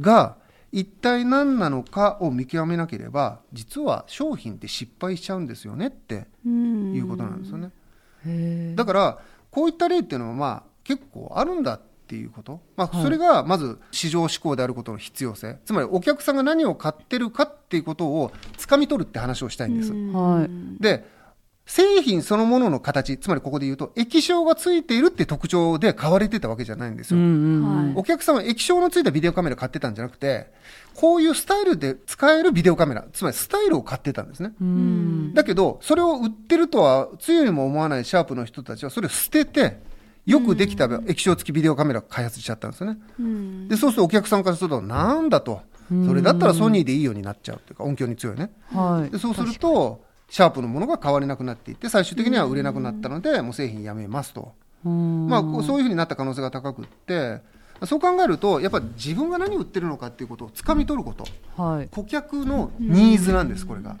[0.00, 0.36] が
[0.70, 8.74] 一体何なのかを見極めなければ実は商品って失敗しちゃうんですよねってうんいうことなんですよね。
[8.76, 9.18] だから
[9.50, 13.04] こういった例っていうのはまあ結構あるんだっていうこと、まあ、はい。
[13.04, 19.92] それがまず市場志向であることの必要性、つまりお客さんが何を買ってるかっていうことを掴み取るって話をしたいんです。
[19.92, 20.82] はい。
[20.82, 21.18] で
[21.66, 27.20] 製品そのものの形つまりここで言うと液晶がついているって特徴で買われてたわけじゃないんですよ。
[27.20, 27.86] うんうん。
[27.86, 27.92] はい。
[27.94, 30.50] お客さんは液晶のついたビデオカメラ買ってたんじゃなくて
[30.94, 34.54] こういうスタイルで使えるビデオカメラつまりスタイルを買ってたんですね。
[34.60, 35.34] うん。
[35.34, 39.80] だけど、それを売ってるとは、つゆにも思わないシャープの人たちは、それを捨てて、
[40.28, 43.00] よくできた液晶付きビデオカメラを開発しちゃったんですよね。
[43.18, 45.62] うんで、そうするとお客さんからすると、なんだと。
[46.06, 48.50] それだったらソニーでいいようになっちゃうっていうか、音響に強いね。
[48.74, 54.52] はいで、そうすると、シャープのものが買われなくなっていって、最終的には売れなくなったので、もう製品やめますと。
[54.84, 57.40] うんまあ、そういうふうになった可能性が高くって、
[57.86, 61.24] そう考えると、やっぱり自分が何を売ってるのかっていうことを掴み取ること。
[61.62, 63.96] はい顧客のニーズなんです、これが。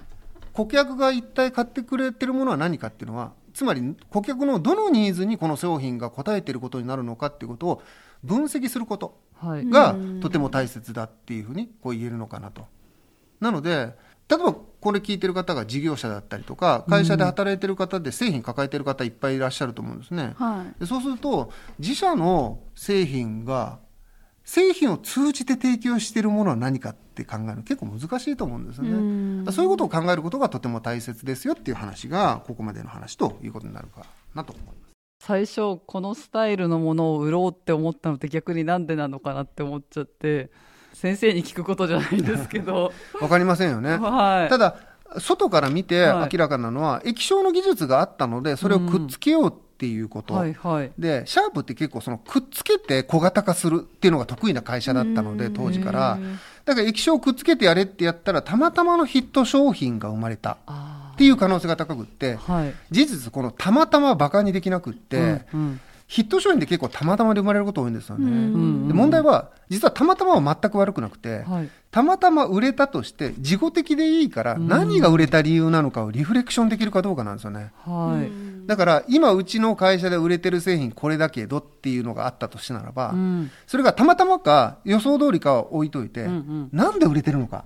[0.52, 7.82] 顧客が一体買ってくれてるものは何かっていうのは、つまり顧客のどのニーズにこの商品が応えていることになるのかっていうことを
[8.22, 12.68] 分析することはいがとても大切だっていうふうにこう言えるのかなと。
[13.40, 13.96] なので、
[14.28, 20.34] 例えばこれ聞いてる方が事業者だったりとか、会社で働いてる方で製品抱えてる方いっぱいいらっしゃると思うんですね。
[20.36, 23.80] はいでそうすると自社の製品が
[24.48, 29.52] 製品を通じて提供しているものは何かって考えるの結構難しいと思うんですようんね。
[29.52, 34.94] そういうことを考えることがとても大切ですよっていう話がここまでの話ということになるかなと思います。
[35.20, 40.50] 最初このスタイルのものを売ろうって思ったのって逆になんでなのかなって思っちゃって
[40.94, 43.98] 先生に聞くことじゃないんですけど わかりませんよね。
[43.98, 44.76] はいただ
[45.18, 50.34] 外から見てはい明らかなのは、液晶の技術があったのでそれをくっつけようっていうこと。
[50.34, 50.90] はいはい。
[50.98, 56.18] でシャープって結構そのくっつけて小型化するっていうのが得意な会社だったので当時から。
[56.64, 62.74] だから液晶をくっつけてやれってやったらたまたまのヒット商品が生まれたあっていう可能性が高くってーはい。
[62.90, 77.72] 事実このたまたまバカにできなくって、うんヒット商品って結構たまたまで生まれること多いんですよね、んで問題は実はたまたまは全く悪くなくて、はいたまたま売れたとして自己的でいいから何が売れた理由なのかをリフレクションできるかどうかなんですよね。
[77.84, 78.66] はい。
[78.66, 83.50] だから今うちの会社で売れてる製品これだけどっていうのがあったとしてならば、うん。
[83.66, 86.68] それがたまたまか予想通りかは置いといて、うんうん。
[86.72, 87.64] なんで売れてるのか、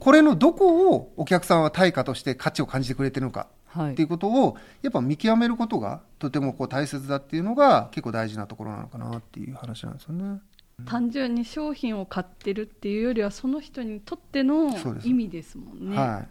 [0.00, 3.92] これのどこをお客さんは対価として価値を感じてくれてるのか、はい。
[3.92, 10.40] っていうことをやっぱ見極めることがとてもこう大切だっていうのが結構大事なところなのかなっていう話なんですよね。
[10.84, 15.96] 単純に商品を買ってるっていうよりはその人にとっての意味ですもんね。
[15.96, 16.28] はい、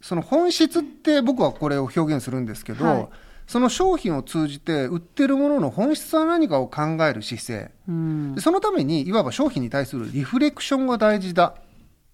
[0.00, 3.08] その本質って僕はこれを表現するんですけど、はい。
[3.46, 7.70] その商品を通じて売ってるものの本質は何かを考える姿勢。
[7.88, 8.34] うん。
[8.34, 11.54] でそのためにいわば商品に対するリフレクションが大事だ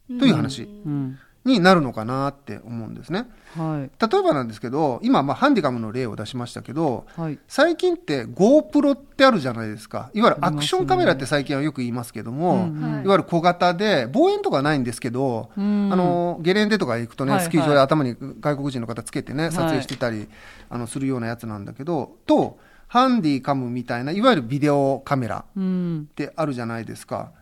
[0.08, 0.64] という話。
[0.64, 3.26] うんになるのかなって思うんですね。
[3.56, 4.10] はい。
[4.10, 7.38] 例えばなんですけど今まあハンディカムの例を出しましたけどはい。
[7.48, 10.10] 最近って GoPro ってあるじゃないですか。
[10.14, 13.04] いわゆるアクションカメラって最近はよく言いますけども、うんはい。
[13.04, 15.90] いわゆる小型で望遠とかはないんですけど、うん。
[15.92, 17.48] あのゲレンデとか行くとね、はいはい。
[17.48, 20.28] スキー場で頭に外国人の方つけてね撮影してたり、
[20.70, 26.08] あのするようなやつなんだけどとハンディカムみたいないわゆるビデオカメラうん。
[26.10, 27.32] ってあるじゃないですか。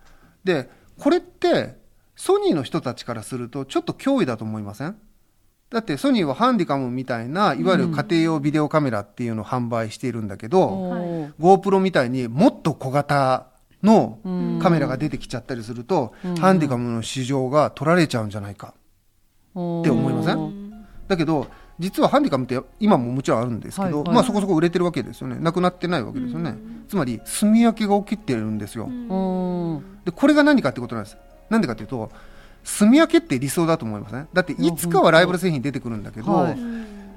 [0.43, 1.80] でこれって
[2.20, 4.94] ソニーの人たちからするとちょっと脅威だと思いません？
[5.70, 13.47] だってソニーはハンディカムみたいないわゆる家庭用ビデオカメラっていうのを販売しているんだけど、おー GoPro みたいにもっと小型
[13.82, 14.59] のうん。
[14.60, 16.36] カメラが出てきちゃったりすると、うん。
[16.36, 18.74] ハンディカムの市場が取られちゃうんじゃないか。
[19.52, 20.86] って思いません？
[21.09, 21.47] だけど
[21.78, 24.14] 実はハンディカムって今ももちろんあるんですけど、はいはい。
[24.16, 25.36] まあそこそこ売れてるわけですよね。
[25.36, 28.90] なくなってないわけですよね、つまり炭焼けが起きてるんですよ、
[30.05, 31.16] でこれが何かってことなんです
[31.51, 32.10] なんでかっていうと
[32.78, 36.59] 炭焼けって理想だと思いますねだっていつかはライバル製品出てくるんだけど、はい。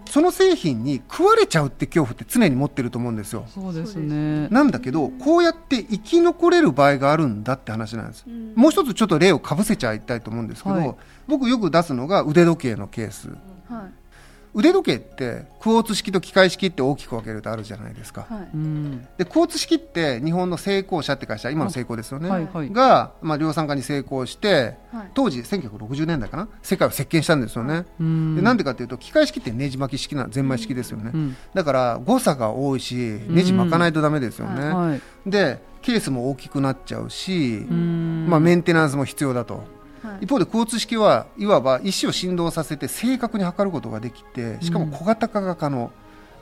[0.10, 3.45] その製品に食われちゃうって恐怖って常に持ってると思うんですよ。
[3.47, 4.47] そうですね。
[4.49, 10.95] なんだけどこうやって生き残れる場合があるんだって話なんです、もう一つちょっと例をかぶせちゃいたいと思うんですけど、はい。
[11.27, 13.30] 僕よく出すのが腕時計のケース。
[13.68, 14.02] はい
[14.55, 18.49] 腕時計ってクォーツ式と機械式って大きく分けるとあるじゃないですか、はい。
[18.53, 19.07] うん。
[19.17, 22.69] でクォーツ式って日本の成功者って会社今の成功ですよね、はいはい。
[22.71, 25.11] が、まあ、量産化に成功してはい。
[25.15, 26.47] 当時1960年代かな？
[26.61, 28.35] 世界を席巻したんですよね、うん。
[28.35, 31.35] でなんでかっていうと機械式ってネジ巻き式なゼンマイ式ですよね、うん。
[31.53, 35.01] だから誤差が多いしネジ巻かないとダメですよね、はい。
[35.25, 38.27] でケースも大きくなっちゃうし、うん。
[38.30, 39.65] まあ、メンテナンスも必要だと、
[40.03, 40.25] はい。
[40.25, 45.91] 一方で交通式はいわば石を振動させて正確に測ることができてしかも小型化が可能。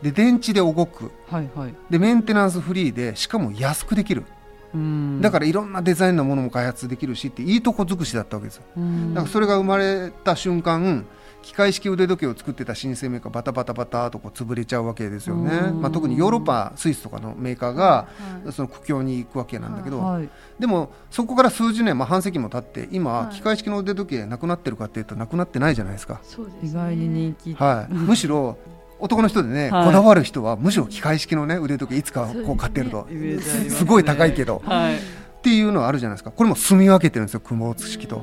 [0.01, 1.11] で電池で動く。
[1.29, 1.75] はいはい。
[1.89, 4.25] でメンテナンスフリーでしかも安くできる。
[4.73, 5.21] うん。
[5.21, 8.63] だからいろんなデザインのものも開発できるしっていいとこ尽くしだったわけですよ。
[8.77, 9.13] うん。
[9.13, 11.05] だからそれが生まれた瞬間
[11.41, 15.81] 機械式腕時計を作ってた新生メーカーバタバタバタとこう潰れちゃうわけですよね、うん。
[15.81, 18.07] まあ、特にヨーロッパスイスとかのメーカーが
[18.51, 20.29] その苦境に行くわけなんだけど、はい。
[20.59, 23.35] でもそこから数十年、まあ、半世紀も経って今、はい。
[23.35, 26.69] 機械式の腕時計なくなってるかっていうとなくなってないじゃないですか、そうですね。
[26.69, 27.53] 意外に人気。
[27.55, 28.57] はい、 むしろ
[28.99, 29.85] 男の人でね、はい。
[29.87, 33.41] こだわる人はむしろ機械式の、ね、腕時計いつかこう買ってると、ね。
[33.41, 34.95] すごい高いけど、はい。
[34.95, 34.97] っ
[35.41, 36.29] ていうのはあるじゃないですか。
[36.29, 38.21] これも住み分けてるんですよ雲写式と。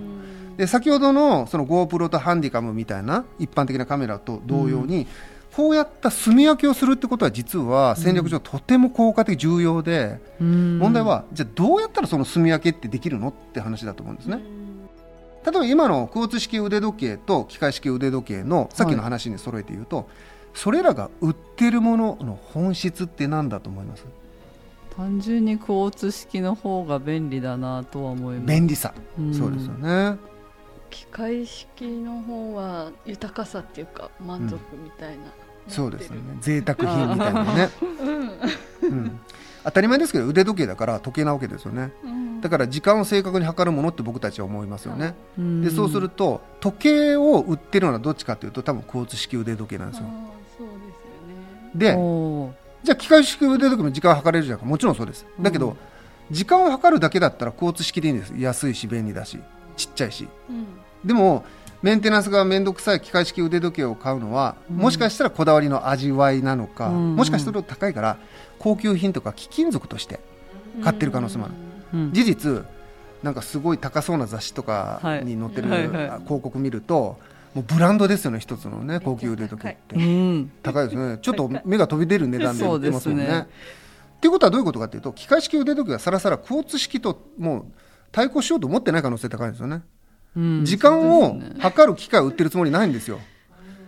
[0.58, 5.06] で先ほどのその GoPro とハンディカムみたいな一般的なカメラと同様に、
[5.56, 10.78] こうやった墨焼きをするってことは実は戦略上とても効果的重要で、うん。
[10.78, 14.40] 問題はじゃあどうやったらその墨焼きってできるのって話だと思うんですね。
[15.44, 20.08] 例えば今のクォーツ式腕時計と機械式腕時計のさっきの話に揃えて言うと、
[20.54, 24.04] それらが売ってるものの本質って何だと思います？
[24.96, 28.46] 単純にクォーツ式の方が便利だなとは思います。
[28.46, 29.32] 便利さ、うん。
[29.32, 30.18] そうですよね。
[30.90, 35.24] 機械式の方は豊かさっていうか満足みたいな、
[35.68, 36.18] そうですね。
[36.40, 37.70] 贅沢品みたいなね、
[38.82, 38.90] うん。
[38.90, 39.20] うん、
[39.64, 41.92] 当たり前ですけど腕時計だから時計なわけですよね。
[42.04, 42.40] うん。
[42.40, 45.62] だから時間を正確に測るものって僕たちは思いますよね、うん。
[45.62, 50.06] でそうすると時計を売ってるのはどっちかというと多分クォーツ式腕時計なんですよ。
[50.56, 52.52] そうですよね。
[52.54, 52.54] で
[52.84, 54.58] じゃあ機械式腕時計も時間測れるじゃん。
[54.58, 55.26] かもちろんそうです。
[55.40, 55.76] だけど、うん。
[56.30, 58.34] 時間を測るだけだったらクォーツ式でいいんです。
[58.36, 59.38] 安いし便利だし
[59.78, 60.28] ちっちゃいし。
[60.50, 60.66] うん。
[61.04, 61.44] でも
[61.80, 64.76] メンテナンスが面倒くさい機械式腕時計を買うのは、うん。
[64.76, 67.16] もしかしたらこだわりの味わいなのか、うん。
[67.16, 68.18] もしかしたら高いから
[68.58, 70.20] 高級品とか貴金属として
[70.82, 71.54] 買ってる可能性もある。
[71.94, 72.12] うん。
[72.12, 72.64] 事実
[73.22, 75.24] なんかすごい高そうな雑誌とかはい。
[75.24, 77.18] に載ってる広告見ると
[77.54, 79.96] もうブランドですよね一つのね高級腕時計って。
[79.96, 80.50] うん。
[80.62, 81.18] 高いですね。
[81.22, 83.24] ちょっと目が飛び出る値段で売ってますもんね。
[83.24, 83.46] そうですね。
[84.18, 87.64] っていうことはどういうことかっていうと機械式腕時計がさらさらクォーツ式ともう
[88.12, 89.82] 対抗しようと思ってない可能性高いんですよね。
[90.36, 93.18] うん時間を測る機械を売ってるつもりないんですよ。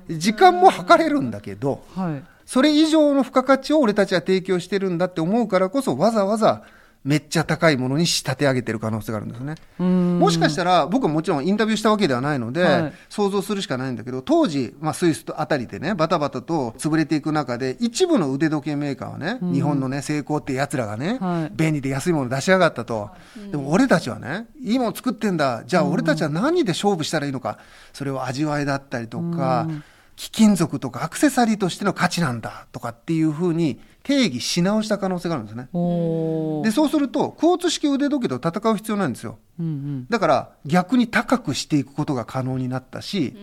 [0.09, 6.65] 時間も測れるんだけどはいそれ以上の付加価値を俺たちは提供してるんだって思うからこそわざわざ
[7.03, 9.55] めっちゃ高いものに仕立て上げてる可能性があるんですね。
[9.79, 12.93] ももしかしたら僕はもちろんインタビューしたわけではないので、はい。
[13.09, 19.53] 想像するしかないんだけど当時、まあ、スイスあたりでねバタバタと潰れていく中で一部の腕時計メーカーはね、うん。
[19.53, 21.53] 日本のね成功ってやつらがね、はい。
[21.57, 23.11] 便利で安いもの出しやがったと、
[23.51, 25.65] でも俺たちはねいいもの作ってんだ。
[25.67, 27.59] じゃあ俺たちは何で勝負したらいいのか。
[27.93, 29.85] それは味わいだったりとか、うん。
[30.17, 35.65] 貴金属とかアクセサリーとしての価値なんだとかっていうふうに定義し直した可能性があるんですね。
[36.65, 39.39] で、そうすると、クォーツ式腕時計と戦う必要ないんですよ。
[39.59, 40.07] うんうん。
[40.09, 43.35] だから逆に高くしていくことが可能になったし、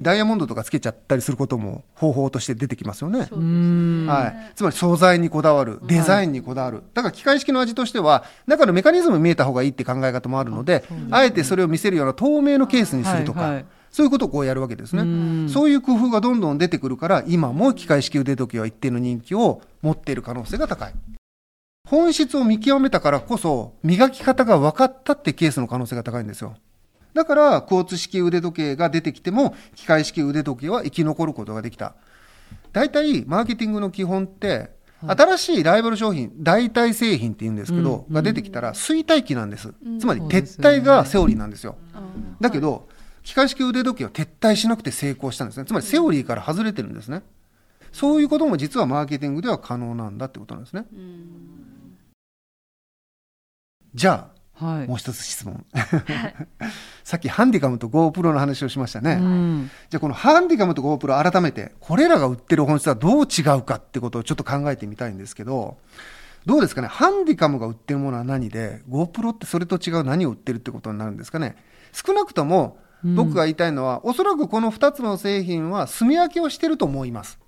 [0.00, 3.20] ダイヤモンドとかつけちゃったりすることも方法として出てきますよね。
[3.20, 15.02] はい、つまり素材にこだわる、デザインにこだわる、だから機械式の味としては、中のメカニズム見えた方がいいって考え方もあるので、あえてそれを見せるような透明のケースにするとか、はいはいそういうことをこうやるわけですね。
[15.02, 20.94] うんそういう工夫がどんどん出てくるから、今も機械式腕時計は一定の人気を持っている可能性が高い。
[21.88, 26.54] 本質を見極めたからこそ、磨き方が分かったってケースの可能性が高いんですよ。
[27.14, 31.94] だから、クォーツ式腕時計が出てきても、機械式腕時計は生き残ることができた。
[32.72, 34.70] 大体、マーケティングの基本って、
[35.06, 39.72] 新しいライバル商品、代替製品って言うんですけど、うんが出てきたら衰退期なんです。
[39.98, 41.76] つまり、撤退がセオリーなんですよ。
[41.94, 42.88] うんだけど、
[43.22, 45.66] 機械式腕時計は撤退しなくて成功したんですね。
[45.66, 47.22] つまりセオリーから外れてるんですね。
[47.92, 50.86] そういうことも実はマーケティングでは可能なんだってことなんですね。
[53.94, 54.30] じゃ
[54.60, 55.64] あ、はいもう一つ質問。
[57.02, 59.14] さっきハンディカムと GoPro の話をしましたね。
[59.14, 65.78] うんじゃあこのハンディカムと GoPro 改めて、これらが売ってる本質はどう違うかってことをちょっと考えてみたいんですけど、
[66.46, 66.88] どうですかね？
[66.88, 71.56] ハンディカムが売ってるものは何で、GoPro ってそれと違う何を売ってるってことになるんですかね？
[71.92, 77.38] 少なくとも、僕が言いたいのは、おそらくこの2つの製品は住み分けをしてると思います。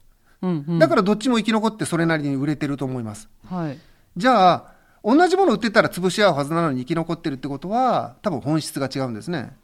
[0.41, 3.29] うんうんだからどっちも生き残ってそれなりに売れてると思います。
[3.49, 3.79] はい
[4.17, 4.73] じゃあ、
[5.05, 9.57] 同じもの売ってたら潰し合うはずなのに生き残ってるってことは、多分本質が違うんですね。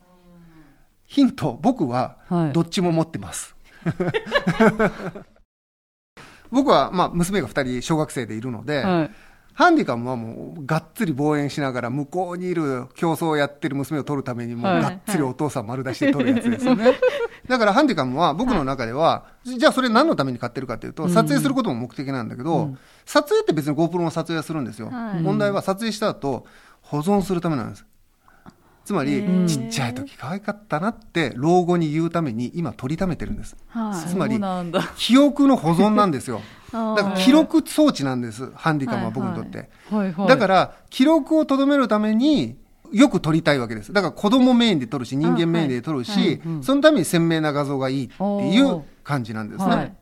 [1.04, 3.54] ヒント、僕ははいどっちも持ってます。
[6.50, 9.10] 僕は、まあ、娘が2人小学生でいるので、はい
[9.58, 16.92] ハンディカムはもうがっつり望遠しながら向こうにいる競争をやってる娘を撮るためにもうはいがっつりお父さん丸出しで撮るやつですよね。
[17.48, 24.90] だからハンディカムは僕の中では、じゃあそれ何のために買ってるかというと、撮影することも目的なんだけど、撮影って別に GoPro の撮影はするんですよ。
[24.90, 26.46] はい問題は撮影した後、
[26.80, 27.84] 保存するためなんです。
[28.88, 33.54] つまりちっちゃい時可愛かったなって老後に言うために今取りためてるんです。
[33.66, 34.08] はい。
[34.08, 34.40] つまり
[34.96, 36.40] 記憶の保存なんですよ。
[36.72, 39.68] だから記録装置なんです、ハンディカムは僕にとって。
[39.90, 40.28] はいはい。
[40.28, 42.56] だから、記録をとどめるために、
[42.90, 43.92] よく撮りたいわけです。
[43.92, 46.24] だから子供メインで撮るし、人間メインで撮るし、はい。
[46.24, 46.62] はいうん。
[46.62, 49.70] そのために鮮明な画像がいいっていう感じなんですね。
[49.70, 49.94] はい。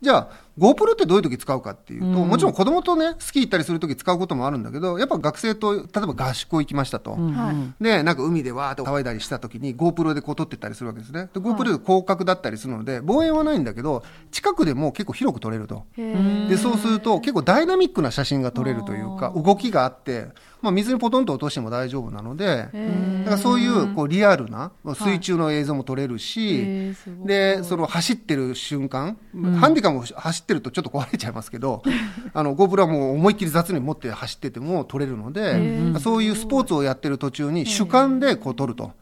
[0.00, 7.12] じゃあ、GoPro ってどういう時使うかっていうと、うんもちろん子供とね、スキー行ったりする時使うこともあるんだけど、やっぱ学生と、例えば合宿行きましたと。
[7.12, 11.30] うんうんはいで、なんか海でわーっと騒いだりした時に GoPro でこう撮ってったりするわけですね。
[11.32, 15.84] で、GoPro で広角だったりするので、望遠はないんだけど、近くでも結構広く撮れると。
[15.96, 20.28] で、そうすると結構ダイナミックな写真が撮れるというか、動きがあって、
[20.62, 27.28] まあ水にポトンと落としても大丈夫なので、だからそういうこうリアルな水中の映像も撮れるし、へーすごい。
[27.28, 29.18] で、その走ってる瞬間、
[29.58, 31.82] ハンディカム走ってるとちょっと壊れちゃいますけど、
[32.32, 38.92] あの、GoPro はもう思いっきり雑に持って走ってても撮れるので、そういうスポーツをやってる途中に主観でこう撮ると。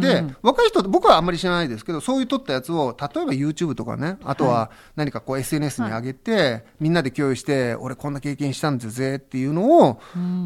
[0.00, 10.00] で、若い人僕はあんまり知らないですけど、そういう撮ったやつを、例えば YouTube とかね、あとは何かこう SNS に上げて、みんなで共有して、俺こんな経験したんですぜっていうのを、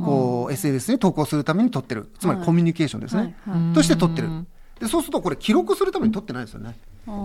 [0.05, 2.11] こう SNS に投稿するために撮ってる。
[2.19, 3.37] つまりコミュニケーションですね。
[3.47, 4.29] はいはいとして撮ってる。
[4.81, 6.77] で、そうするとこれ記録するために撮ってないですよね。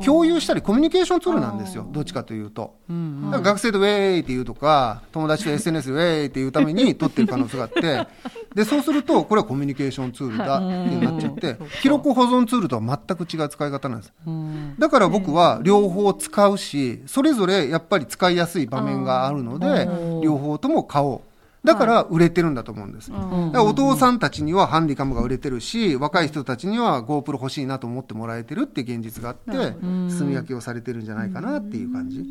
[0.05, 1.87] 共有したりコミュニケーションツールなんですよ。
[1.91, 2.75] どっちかというと。
[2.87, 8.07] だから学生とウェーイって言うとか、友達と SNS でウェーイって言うために撮ってる可能性があって、
[8.55, 14.13] で、そうすると、これはコミュニケーションツールだってなっちゃって、記録保存ツールとは全く違う使い方なんです。
[14.25, 14.75] うん。
[14.77, 19.89] だから僕は両方使うし、それぞれやっぱり使いやすい場面があるので、
[20.23, 21.28] 両方とも買おう。
[21.63, 23.11] だから売れてるんだと思うんです。
[23.11, 32.23] だからお父さんたちにはハンディカムが売れてるし、若い人たちには GoPro 欲しいなと思ってもらえてるって現実があって、住み分けをされてるんじゃないかなっていう感じ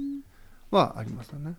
[0.70, 1.54] はありますよね。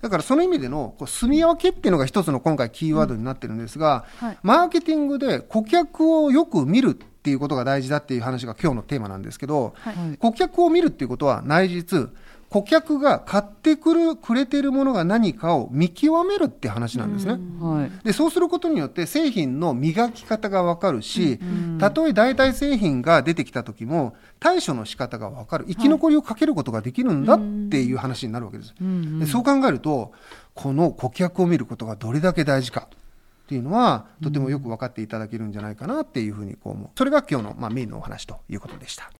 [0.00, 12.10] だからその意味でのこう住み分けっていうのが一つの今回キーワードになってるんですが、はいマーケティングで顧客をよく見るっていうことが大事だっていう話が今日のテーマなんですけど、はいはい顧客を見るっていうことは内実、
[12.54, 17.32] 顧客が買ってくる、くれてるものが何かを見極めるって話なんですね。
[17.60, 21.40] はいで、そうすることによって製品の磨き方がわかるし、
[21.80, 25.64] たとえ代替製品が出てきた時も対処の仕方がわかる。
[25.66, 27.38] 生き残りをかけることができるんだっ
[27.70, 28.72] ていう話になるわけです。
[29.18, 30.12] でそう考えると、
[30.54, 32.88] この顧客を見ることがどれだけ大事か。
[32.88, 36.90] っていうのは、とてもよく分かっていただけるんじゃないかなっていうふうにこう思う。
[36.96, 39.10] それが今日の、まあ、メインのお話ということでした。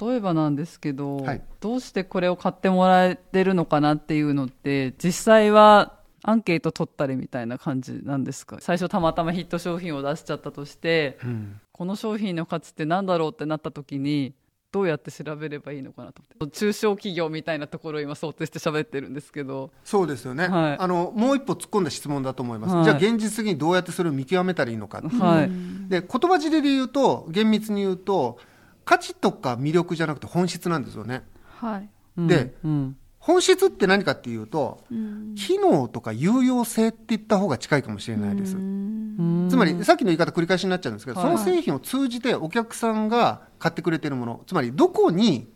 [0.00, 1.42] 例えばなんですけど、はい。
[1.60, 8.58] どうしてこれを買ってもらえてるのかなっていうのって実際はアンケート取ったりみたいな感じなんですか？
[8.60, 11.60] 最初たまたまヒット商品を出しちゃったとしてうん。
[11.72, 14.34] この商品の価値って何だろうってなった時に
[14.72, 16.58] どうやって調べればいいのかなと思って。
[16.58, 19.70] 中小企業みたいなところを今想定して喋ってるんですけど。
[19.84, 20.76] そうですよね、はい。
[20.78, 22.84] あのもう一歩突っ込んだ質問だと思います、はい。
[22.84, 25.50] じゃあ現実的にどうやってそれを見極めたらいいのか、はい、
[25.88, 28.38] で言葉尻で言うと厳密に言うと
[28.86, 31.24] 価値とか魅力じゃなくて本質なんですよね。
[31.60, 31.90] はい。
[32.16, 32.96] でうん。
[33.18, 35.34] 本質って何かっていうとうん。
[35.34, 39.48] 機能とか有用性って言った方が近いかもしれないです、うん。
[39.50, 41.36] つまりさっきの言い方繰り返しになっちゃうんですけど、はい。
[41.36, 45.50] その製品を通じてお客さんが買ってくれてるものつまりどこに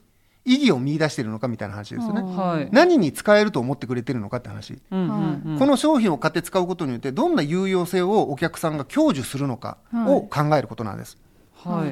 [0.45, 2.69] 意義を見出してるのかみたいな話ですよね、はい。
[2.73, 5.59] 何に使えると思ってくれてるのかって話、うんうんうん。
[5.61, 11.30] この商品を買って使うことによってどんな有用性をお客さんが享受するのかを考えることなんです、はい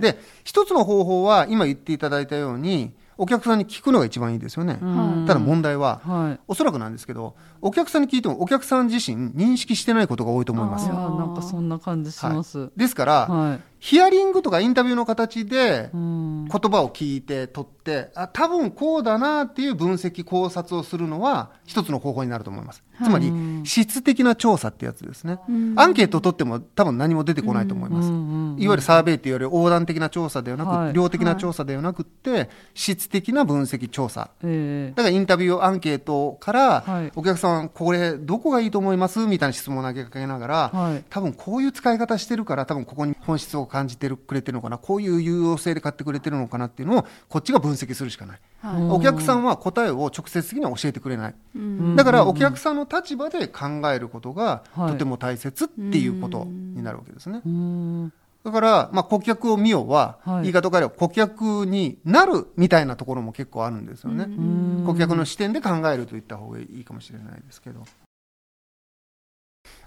[0.00, 5.24] で一つの方法は今言っていただいたようにお客さんに聞くのが一番いいですよね、うん。
[5.26, 6.40] ただ問題は、はい。
[6.46, 10.88] おそらくなんですけどお客さんに聞いてもお客さん自身認識してないことが多いと思います。
[10.88, 12.70] なんかそんな感じします。
[12.76, 16.28] ですから、はいヒアリングとかインタビューの形でうん。
[16.50, 25.74] 言葉を聞いて取ってあ多分こうだなっていう分析考察をするのは一つの方法になると思います、つまりうん質的な調査ってやつですね、うん。
[25.76, 30.92] アンケートを取っても多分何も出てこないと思います、うんうんうんいわゆるサーベイっていうより横断的な調査ではなく、はい。
[30.92, 34.30] 量的な調査ではなくって質的な分析調査。
[34.42, 34.94] ええ。
[34.96, 37.12] だからインタビューアンケートから、はい。
[37.14, 39.20] お客さんこれどこがいいと思います？
[39.20, 41.04] みたいな質問を投げかけながら、はい。
[41.08, 44.78] 多分こういう使い方してるから多分ここに本質を感じてるくれてるのかな？
[44.78, 48.82] こういう有用性で買ってくれてるのかなっていうのをこっちが分析するしかない、はい。
[48.90, 51.96] お客さんは答えを直接的には教えてくれない、うん。
[51.96, 54.92] だからお客さんの立場で考えることがはい。
[54.92, 58.12] とても大切っていうことになるわけですね、うん。
[58.44, 60.42] だから、まあ、顧客を見ようは、はい。
[60.42, 64.84] 言い方を変えれば顧客になるみたいなところも結構あるんですよね、うん。
[64.86, 67.84] 顧客の視点で考えるといった方がいいかもしれないですけど。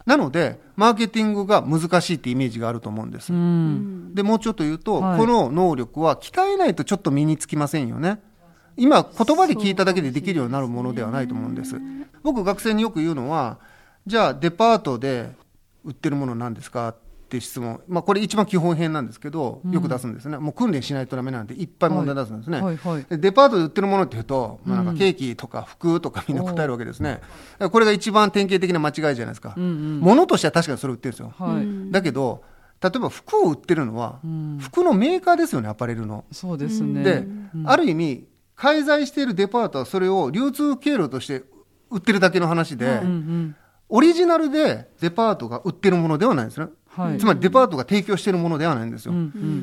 [0.05, 3.31] なので、マーケティングが難しいってイメージがあると思うんです。
[3.31, 8.19] うんで、もうちょっと言うと、はいこの能力は鍛えないとちょっと身につきませんよね。
[8.77, 11.75] 今、言葉で聞いただけでできるようになるものではないと思うんです。
[12.23, 13.59] 僕、学生によく言うのは、
[14.07, 15.31] じゃあ、デパートで
[15.83, 16.95] 売ってるものなんですか
[17.31, 17.79] って質問。
[17.87, 20.37] まあ、これ一番基本編なんですけど、よく出すんですね。
[20.37, 22.61] もう訓練しないとダメなんで、いっぱい問題出すんですね。
[22.61, 27.13] はいはいでデパートで売ってるものっていうと、まあ、なんかケーキとか服とかみんな答えるわけですね。
[27.13, 27.25] だか
[27.59, 29.53] らこれが一番典型的な間違いじゃないですか。
[29.55, 31.33] うんうん物としては確かにそれ売ってるんですよ。
[31.37, 32.43] はいだけど、
[32.81, 36.25] 例えば服を売ってるのは、うん服のメーカーですよね、アパレルの。
[36.31, 37.27] そうですねで、
[37.65, 41.43] ある意味、介在しているデパートはそれを流通経路として
[41.89, 43.55] 売ってるだけの話で、うんうん
[43.93, 46.67] オリジナルでデパートが売ってるものではないんですね。
[46.93, 47.17] はい。
[47.17, 49.13] つまりデパートが提供しているものではないんですよ。
[49.13, 49.21] うんう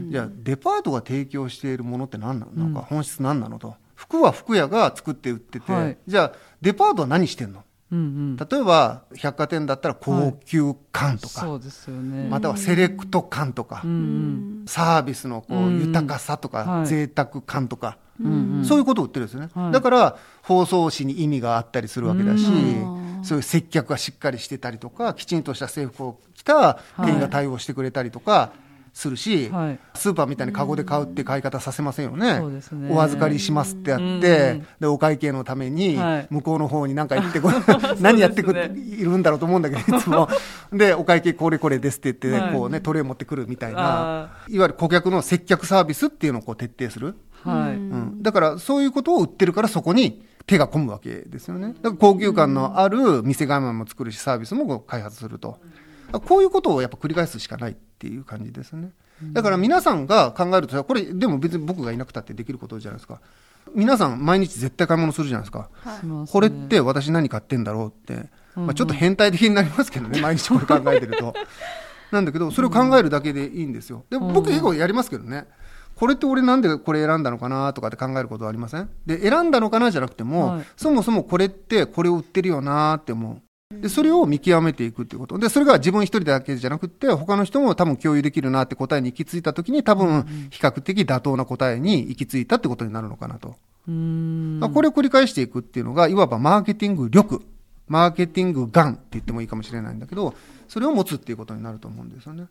[0.09, 0.11] ん。
[0.11, 2.81] じゃあデパートが提供しているものって何なの？
[2.81, 3.77] か、本質何なのと。
[3.95, 5.99] 服は服屋が作って売ってて、はい。
[6.07, 7.65] じゃあデパートは何してんの？
[7.91, 8.37] うんうん。
[8.37, 12.29] 例えば百貨店だったら高級感とか、そうですよね。
[12.29, 14.65] またはセレクト感とか、うんうん。
[14.67, 16.87] サービスのこううん豊かさとか、はい。
[16.87, 18.65] 贅沢感とか、うんうん。
[18.65, 19.73] そういうことを売ってるんですね、はい。
[19.73, 28.53] だから包装紙に意味があったりするわけだし、うんそういう接客がしっかりしてたりとかきちんとした制服を着た店員が対応してくれたりとか
[28.99, 29.79] するし、はい。
[29.95, 32.39] スーパーみたいにカゴで買うって買い方させませんよね。
[32.39, 32.93] そうですね。
[32.93, 34.21] お預かりしますってやって、うん。
[34.81, 36.27] でお会計のためにはい。
[36.31, 37.49] 向こうの方に何か言ってこ
[38.01, 40.29] 何やってくいるんだろうと思うんだけど いつも。
[40.73, 42.53] でお会計これこれですって言って、はい。
[42.53, 43.79] こうねトレー持ってくるみたいな。
[43.81, 47.15] あいわゆる顧客の接客サービスっていうのをこう徹底する、
[47.45, 47.75] はい。
[47.75, 51.69] うん、だからそういうことを売ってるからそこに手が込むわけですよね。
[51.69, 55.61] だから高級感のある店構えも作るしサービスもこう開発すると。
[56.27, 58.93] こういうことをやっぱ繰り返すしかないっていう感じですね
[59.33, 63.21] だから皆さんが考えるとこれでも別に僕がいなくたってできることじゃないですか
[63.75, 65.69] 皆さん毎日絶対買い物するじゃないですか
[66.01, 71.35] しますねこれって私何買ってんだろうって、まあ、ちょっと変態的になりますけどね、 毎日これ考えてると。
[72.13, 74.05] なんだけど、それを考えるだけでいいんですよ。
[74.09, 75.47] で僕結構やりますけどね。
[75.97, 78.89] これって俺なんでこれ選んだのかなとかって考えることはありません？
[79.05, 83.43] で、選んだのかなじゃなくても、はいそもそもこれってこれを売ってるよなって思う。
[83.71, 85.39] で、それを見極めていくっていうこと。
[85.39, 93.57] で、それが自分一人だけじゃなくて、他の人も多分共有できるなって答えに行き着いたときに、多分比較的妥当な答えに行き着いたってことになるのかなと。
[93.87, 97.43] うんまあこれを繰り返していくっていうのが、いわばマーケティング力、
[97.89, 100.35] マーケティング眼って言ってもいいかもしれないんだけど、
[100.67, 102.47] それを持つっていうことになると思うんですよね。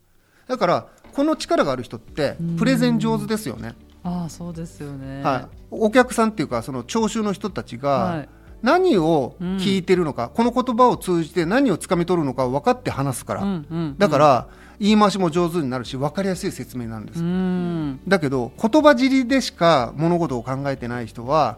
[0.48, 3.74] だから、この力がある人って、プレゼン上手ですよね。
[4.04, 5.58] ああそうですよねはい。
[5.72, 8.30] お客さんっていうか、その聴衆の人たちがはい、
[8.62, 13.44] 何を聞いてるのか、この言葉を通じて何をつかみ取るのかを分かって話すから。
[13.44, 14.48] うんうんだから、
[14.80, 17.24] 言い回しも上手になるし、分かりやすい説明なんですう。
[17.24, 18.00] ん。
[18.08, 21.58] だけど言葉尻でしか物事を考えてない人は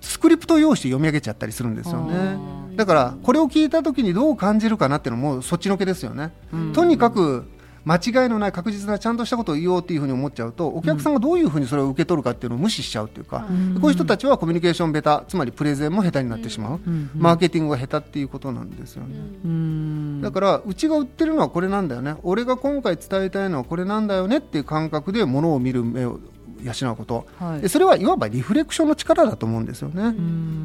[0.00, 2.38] スクリプトを用意して読み上げちゃったりするんですよね。
[2.76, 6.32] だからこれを聞いた時にどう感じるかなっていうのもそっちのけですよね、
[6.74, 7.46] とにかく
[7.86, 13.46] 間違いのない確実なちゃんとしたことを言おうっていうふうに思っちゃうとお客さんがどういうふうにそれを受け取るかっていうのを無視しちゃうっていうか、
[13.80, 16.80] こういう人たちはコミュニケーションベタつまりプレゼンも下手になってしまう、
[17.14, 22.16] マーケティングが下手っていうことなんですよね、だからうちが売ってるのはこれなんだよね。
[22.24, 26.18] 俺が今回伝えたいのはこれなんだよねっていう感覚でものを見る目を
[26.62, 30.14] 養うこと、はい、それはいわばリフレクションの力だと思うんですよね、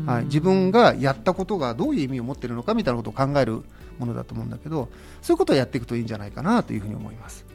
[0.09, 3.61] はい、自分がやったことがどういう意味を持っているのかみたいなことを考える
[4.01, 4.89] ものだと思うんだけど
[5.21, 7.45] そういうことをやっていくといいんじゃないかなというふうに思います。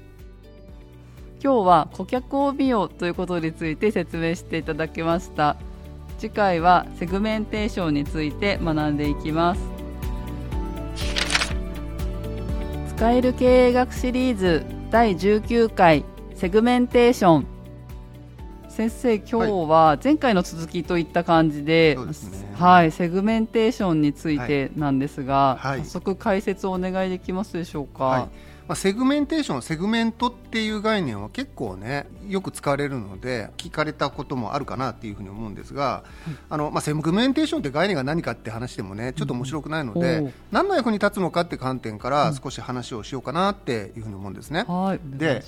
[1.43, 5.56] 今日は顧客を見ようということについて説明していただきました。
[6.18, 9.60] 次回はセグメンテーションについて学んでいきます。
[12.97, 16.05] 使える経営学シリーズ第19回
[16.35, 17.47] セグメンテーション。
[18.68, 19.36] 先生今日
[19.70, 22.12] は前回の続きといった感じで、はい、ね
[22.56, 28.04] はい、セグメンテーションについてなんですが、はい、早速解説をお願いできますでしょうか？
[28.04, 28.28] はい、ま
[28.68, 36.04] あ、セグメンテーションセグメントっていう概念は結構ねよく使われるので聞かれたこともあるかなっていうふうに思うんですが、
[36.48, 44.64] あのまあ、セグメンテーションって概念が何かって話でもねちょっと面白くないので、うん、何の役に立つのかって観点から少し話をしようかなっていうふうに思うんですね。
[44.66, 45.44] はい、で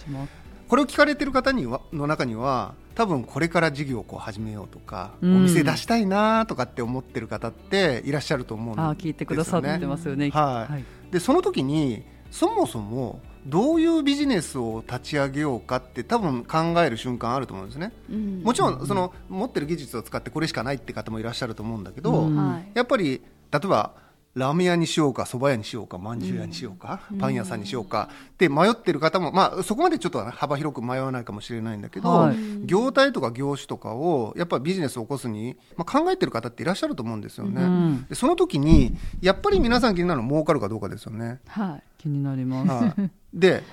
[0.69, 8.90] これを聞かれてる方にはの中には多分これから事業をこう始めようとか、うん、お店出したいなとかって思ってる方っていらっしゃると思うんですよね。
[8.90, 10.31] あ聞いてくださってますよね。
[10.31, 10.73] はい。
[10.73, 23.95] はい、でその時にそもそもどういうビジネスを立ち上げようかって多分考える瞬間あると思うんですね、うん、もちろんその持ってる技術を使ってこれしかないって方もいらっしゃると思うんだけど、うん、やっぱり例えば
[24.39, 28.09] ラーメン屋にしようか蕎麦屋にしようかまんじゅう屋にしようか、うん、パン屋さんにしようか。
[28.32, 37.62] って迷ってる方も、まあ、そこまでちょっと幅広く迷わないかもしれないんだけど、はい、業態とか業種とかをやっぱビジネスを起こすに、まあ、考えてる方っていらっしゃると思うんですよね。
[37.62, 41.40] うん、でその時にやっぱり皆さん気になるのは儲かるかどうかですよね。
[41.48, 43.65] はい、気になります、はい、で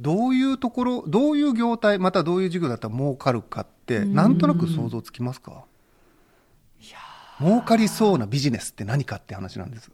[0.00, 5.64] どういうところどういう業態またどういう授業だったら儲かるかってなんとなく想像つきますか、
[7.40, 9.90] 儲かりそうなビジネスって何かって話なんです。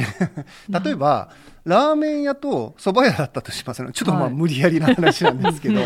[0.84, 1.30] 例えば、
[1.64, 3.90] ラーメン屋と蕎麦屋だったとしますね。
[3.92, 5.80] ちょっとまあ無理やりな話なんですけど、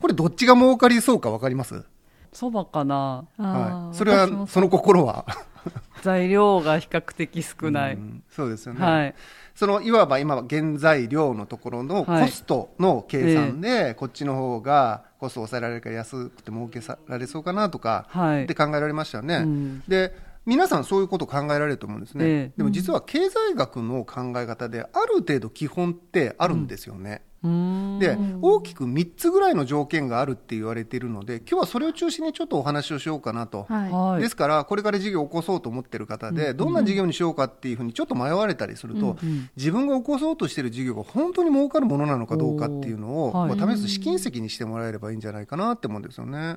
[0.00, 1.84] これどっちが儲かりそうか分かります？
[2.32, 5.26] 蕎麦かな、はい、それはその心は？
[6.02, 9.14] 材料が比較的少ない、うん、そうですよね、はい、
[9.54, 18.08] そのいわば今は原材料のところのコストの計算で、はい、こっちの方がコストを抑えられるから安くて儲けられそうかなとか
[18.42, 20.12] って考えられましたよね、はいうん、で
[20.44, 46.56] 皆さんそういうことを考えられると思うんですね、えー、でも実は経済学の考え方である程度基本ってあるんですよね、うん、で大きく3つぐらいの条件があるって言われているので今日はそれを中心にちょっとお話をしようかなと、はい、ですからこれから事業を起こそうと思ってる方で、どんな事業にしようかっていうふうにちょっと迷われたりすると、うんうん、自分が起こそうとしている事業が本当に儲かるものなのかどうかっていうのを、はい、試す試金石にしてもらえればいいんじゃないかなって思うんですよね。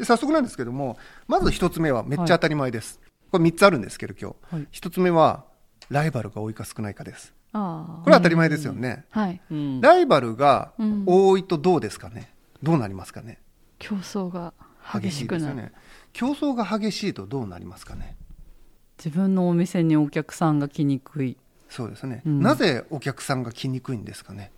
[0.00, 0.98] で早速なんですけども
[1.28, 5.44] まず一つ目はめっちゃ当たり前です、はい、これ三つあるんですけど今日、はい、1つ目は
[5.90, 7.34] ライバルが多いか少ないかです。
[7.52, 7.58] こ
[8.06, 9.40] れは当たり前ですよね、はい、
[9.80, 10.72] ライバルが
[11.04, 12.32] 多いとどうですかね、
[12.62, 13.40] どうなりますかね。
[13.78, 14.54] 競争が
[14.94, 15.72] 激しくなる、ね、
[16.12, 18.16] 競争が激しいとどうなりますかね。
[19.04, 21.36] 自分のお店にお客さんが来にくい。
[21.68, 24.52] そうですね、うん、なぜお客さんが来にくいんですかね。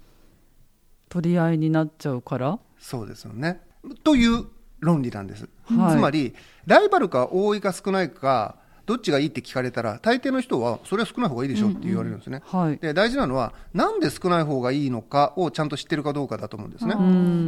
[1.09, 2.59] 取り合いになっちゃうから？
[2.79, 3.61] そうですよね。
[4.05, 4.47] という
[4.83, 6.35] 論理なんです、はい、つまり
[6.67, 16.95] ライバルか多いか少ないかどっちがいいって聞かれたら大抵の人はそれは少ない方がいいでしょって言われるんですね、うんうんはい、で大事なのはなんで少ない方がいいのかをちゃんと知ってるかどうかだと思うんですね、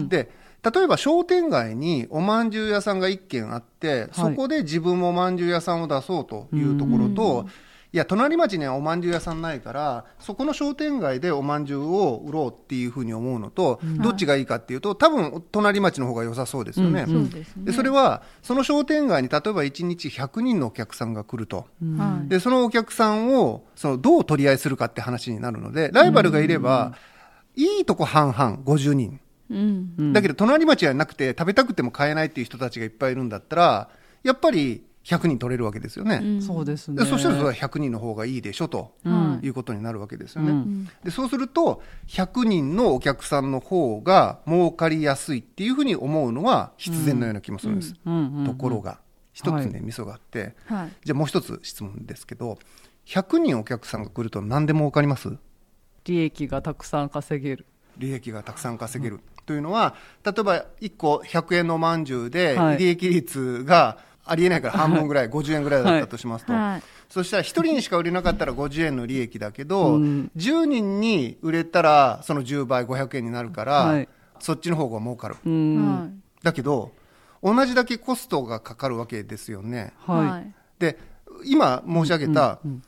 [0.09, 0.31] で
[0.73, 7.47] 例えば商店街におまんじゅう屋さんが1軒あって、そこで自分もおまんじゅう屋さんを出そうというところと、
[7.95, 17.05] いや隣町にはおまんじゅう屋さんないからそこの商店街でおまんじゅうを売ろうっていうふうに思うのと、うん、どっちがいいかっていうと多分隣町の方が良さそうですよね。
[17.07, 26.95] うん、でそれはその商店街に例えば1日100人のお客さんが来ると、うん、でそのお客さんをそのどう取り合いするかって話になるのでライバルがいれば、
[27.55, 33.89] いいとこ半々50人、うん、だけど隣町じゃなくて食べたくても買えないっていう人たちがいっぱいいるんだったら
[34.25, 36.21] やっぱり100人取れるわけですよね。
[36.23, 37.05] うん、そうですね。
[37.05, 38.95] そしたらそれは100人の方がいいでしょと、
[39.43, 39.49] い。
[39.49, 40.51] うことになるわけですよね。
[40.51, 47.95] うん、でそうすると100人のお客さんの方が儲かりやすいっていうふうに思うのは必然のような気もするんです。
[48.47, 48.99] ところが。
[49.35, 52.57] 一つね、ミソがあって、はい、じゃあもう一つ質問ですけど
[53.07, 55.37] 100人お客さんが来ると何で儲かります？
[56.05, 57.67] 利益がたくさん稼げる。
[57.99, 59.19] 利益がたくさん稼げる。
[59.45, 70.31] というのは例えば1個100円のまんじゅうで利益率が、はいありえないから半分ぐらい、50円ぐらいだったとしますと、はい、そしたら1人にしか売れなかったら50円の利益だけど、うん。
[70.37, 74.09] 10人に売れたらその10倍500円になるから、はい。
[74.41, 75.37] そっちの方が儲かる。
[75.45, 75.99] うん。
[75.99, 76.93] はいだけど
[77.43, 79.95] 同じだけコストがかかるわけですよね。
[79.99, 80.55] はい。
[80.79, 80.99] で
[81.45, 82.83] 今申し上げたうん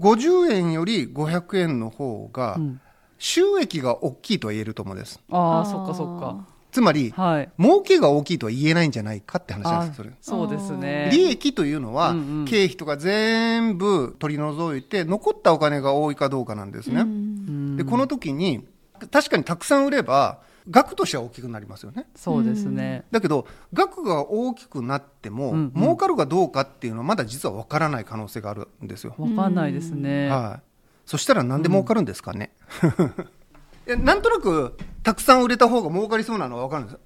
[0.00, 2.80] 50円より500円の方がうん。
[3.16, 5.20] 収益が大きいとは言えると思うんです。
[5.30, 7.48] ああそっかそっかつまりはい。
[7.56, 10.10] 儲けが大きいとは言えないんじゃないかって話なんですそれ。
[10.20, 11.08] そうですね。
[11.12, 12.44] 利益というのは、うんうん。
[12.46, 18.66] 経費とか全部取り除いて残ったお金が多いかどうかなんですね、うんでこの時に
[19.12, 22.06] 確かにたくさん売れば額としては大きくなりますよね。
[22.16, 23.04] そうですね。
[23.12, 25.80] だけど額が大きくなっても、うんうん。
[25.80, 30.28] 儲かるかどうかっていうのはまだ実は分からない可能性があるんですよ、わかんないですね。
[30.28, 30.62] はい、
[31.06, 32.50] そしたらなんで儲かるんですかね、
[32.82, 33.43] い
[33.86, 36.98] やなんとなくたくさん売れた方が儲かりそうなのは分かるんです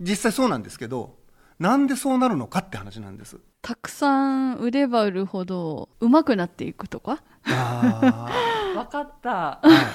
[0.00, 1.16] 実際そうなんですけど
[1.58, 3.38] なんでそうなるのかって話なんです。
[3.62, 7.22] たくさん売れば売るほど上手くなっていくとか？
[7.46, 8.28] あ
[8.76, 9.60] わかった。
[9.62, 9.86] ー、はい。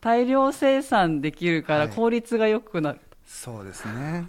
[0.00, 1.88] 大量生産できるからはい。
[1.90, 3.00] 効率が良くなる。
[3.26, 4.26] そうですね、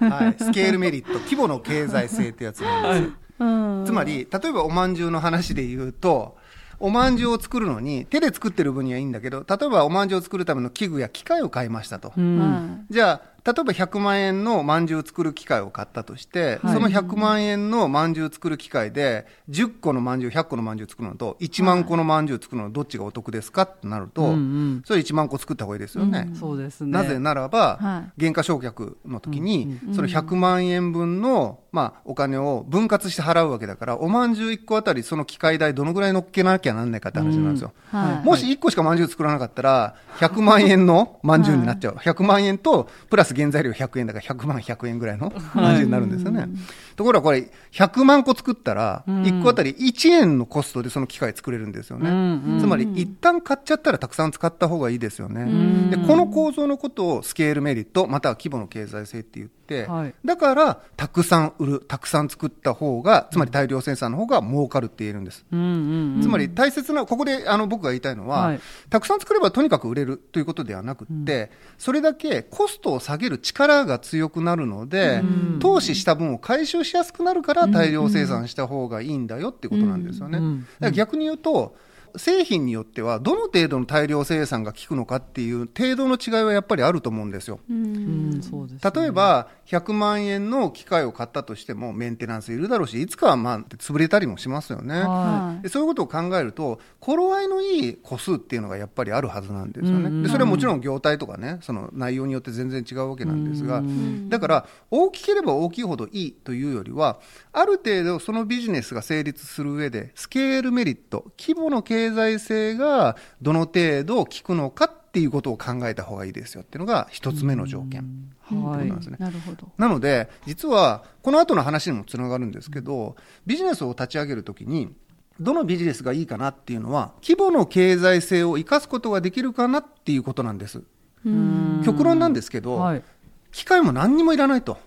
[0.00, 3.84] はい、スケールメリット規模の経済性ってやつなんです、うん。
[3.86, 6.36] つまり例えばおまんじゅうの話で言うと
[6.82, 12.38] おまんじゅうを作るのに手で作ってる分にはいいんだけど例えばおまんじゅうを作るための器具や機械を買いましたと、うん。
[12.38, 16.74] はじゃあ例えば100万円のまんじゅうを作る機械を買ったとして、はい。
[16.74, 24.82] その100万円のまんじゅうを作る機械で10個のまんじゅう100個のまんじゅう作るのと1万個のまんじゅう作るのどっちがお得ですかってなると、うんうん。
[24.84, 26.90] それ1万個作った方がいいですよね、そうですね。
[26.90, 37.72] なぜならば、は減価償却の時に、うんその100万円分の、まあ、お金を分割して払うわけだから、おまんじゅう1個あたり、その機械代、どのぐらい乗っけなきゃなんないかって話なんですよ。
[37.92, 38.26] いはい。
[38.26, 41.94] もし1個しかまんじゅう作らなかったら、100万円のまんじゅうになっちゃう。
[41.94, 46.48] 100万円と、プラス原材料100円だから100万100円ぐらいのまんじになるんですよね。
[46.96, 52.10] ところがこれ、100万個作ったら、1個あたり1円のコストでその機械作れるんですよね。
[52.10, 55.44] うんうんつまり、一旦買っちゃったらたくさん使った方がいいですよね。
[55.44, 60.14] んで、この構造のことをスケールメリット、または規模の経済性って言って、はい。
[60.24, 65.44] だから、たくさん売る、たくさん作った方が、つまり大量生産の方が儲かるって言えるんです。
[65.52, 68.60] うんうんうんつまり大切な、ここであの僕が言いたいのは、はい。
[68.90, 75.22] たくさん作ればとにかく売れるということではなくって、それだけコストを下げる力が強くなるので、
[75.60, 80.38] 投資した分を回収しやすくなるから大量生産した方がいいんだよっていうことなんですよね。
[80.38, 80.60] うん。
[80.60, 81.74] だから逆に言うと、
[82.16, 87.60] 製品によってはどの程度の大量生産が効くのかっていう程度の違いはやっぱりあると思うんですよ。
[87.68, 88.40] うん。
[88.40, 95.00] 例えば100万円の機械を買ったとしてもメンテナンスいるだろうしいつかはまあ潰れたりもしますよね。
[95.00, 95.62] ははい。
[95.62, 100.22] でそういうことを考えると頃合いのいい個数っていうのがやっぱりあるはずなんですよね、うんうん。
[100.22, 107.20] でそれはもちろん業態とかねその内容によって全然違うわけなんですが、うんだから大きければ大きいほどいいというよりは
[107.52, 118.32] ある程度そのビジネスが成立する上でスケールメリット規模の経済性がどの程度効くのかっていうことを考えた方がいいですよっていうのが一つ目の条件。
[118.44, 118.88] はい。
[118.88, 119.68] ななるほど。
[119.76, 123.16] なので、実は、この後の話にもつながるんですけど、
[123.46, 124.94] ビジネスを立ち上げるときに、
[125.38, 130.82] どのビジネスがいいかなっていうのは、規模の経済性を生かすことができるかなっていうことなんです。
[131.26, 131.82] うん。
[131.84, 133.02] 極論なんですけど、はい。
[133.50, 134.78] 機械も何にもいらないと。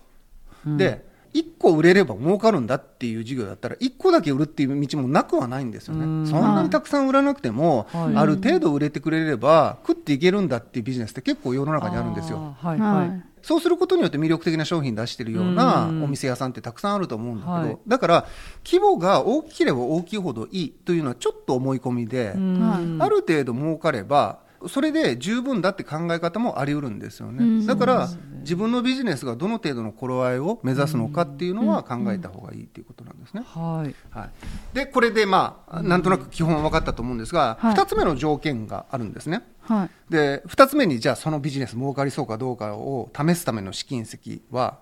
[0.66, 0.76] うん。
[0.76, 1.05] で、
[1.36, 6.04] 1個売れれば儲かるんだっていう事業だったら、1個だけ売るっていう道もなくはないんですよね。
[6.04, 6.26] うん。
[6.26, 8.16] そんなにたくさん売らなくても、はい。
[8.16, 12.56] ある程度売れてくれれば、食っていけるんだっていうビジネスって結構世の中にあるんですよ。
[12.58, 13.24] はいはい、はい。
[13.42, 17.78] そうすることによって魅力的な商品出してるようなうんお店屋さんってたくさんあると思うんだけど、はい。
[17.86, 18.26] だから
[18.64, 22.98] 規模が大きければ大きいほどいいというのはちょっと思い込みで、うん。
[23.00, 27.66] ある程度儲かればそれで十分だって考え方もあり得るんですよね、うん。
[27.66, 28.08] だから、
[28.40, 33.42] 自分のビジネスがどの程度の頃合いを目指すのかっていうのは考えた方がいいっていうことなんですね。
[33.44, 33.94] はい。
[34.10, 34.30] はい、
[34.74, 37.74] でこれでまあなんとなく基本は分かったと思うんですが、はい。
[37.74, 39.42] 2つ目の条件があるんですね。
[39.60, 39.90] はい。
[40.12, 44.78] で2つ目にじゃあそのビジネス儲かりそうかどうかを試すための試金石は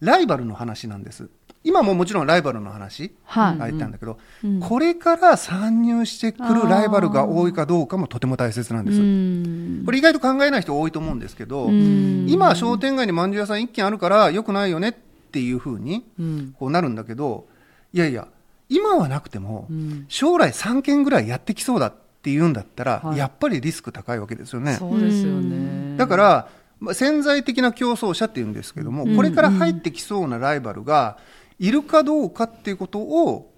[0.00, 1.28] ライバルの話なんです
[1.62, 3.58] 今ももちろんライバルの話はい。
[3.58, 4.60] が言ったんだけど、うん。
[4.60, 9.82] これから参入してくるライバルが多いかどうかもとても大切なんです、うん。
[9.84, 12.26] これ意外と考えない人多いと思うんですけど、うん。
[12.28, 14.94] 今商店街にまんじゅう屋さん1軒あるからよくないよねっ
[15.32, 16.54] ていうふうにうん。
[16.58, 17.46] こうなるんだけど
[17.92, 18.28] いやいや
[18.68, 20.06] 今はなくても、うん。
[20.08, 23.18] 将来3件ぐらいやってきそうだっていうんだったら、はい。
[23.18, 24.76] やっぱりリスク高いわけですよね。
[24.76, 25.96] そうですよね。
[25.98, 26.48] だから、
[26.78, 31.18] まあ潜在的な競争者っていうんですけども、これから入ってきそうなライバルが
[31.60, 33.52] いるかどうかっていうことを、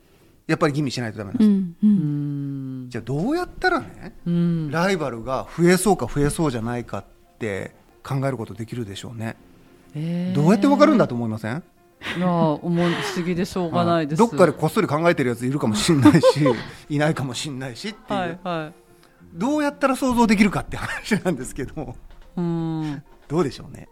[0.46, 1.44] やっぱり吟味しないとダメなんで
[1.80, 1.84] す。
[1.84, 4.70] うんじゃあどうやったらね、うん。
[4.70, 7.04] ライバルが増えそうか増えそうじゃないかっ
[7.38, 9.36] て考えることできるでしょうね。
[9.94, 10.34] えー。
[10.34, 11.62] どうやってわかるんだと思いません？
[12.16, 14.18] いや思う不思議でしょうが ないです。
[14.18, 16.40] どっかでこっそり考えてるやついるかもしれないし
[16.90, 18.72] いないかもしれないしっていう、はいはい。
[19.34, 21.94] どうやったら想像できるかって話なんですけど。
[22.36, 23.02] うん
[23.32, 23.88] どうでしょうね。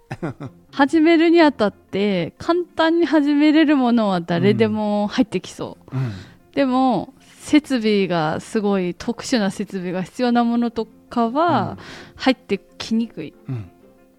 [0.70, 6.12] 始めるにあたって簡単に始めれるものは誰でも入ってきそう、うん。
[6.52, 11.78] でも設備がすごい特殊な設備が必要なものとかは
[12.16, 13.70] 入ってきにくい、うん。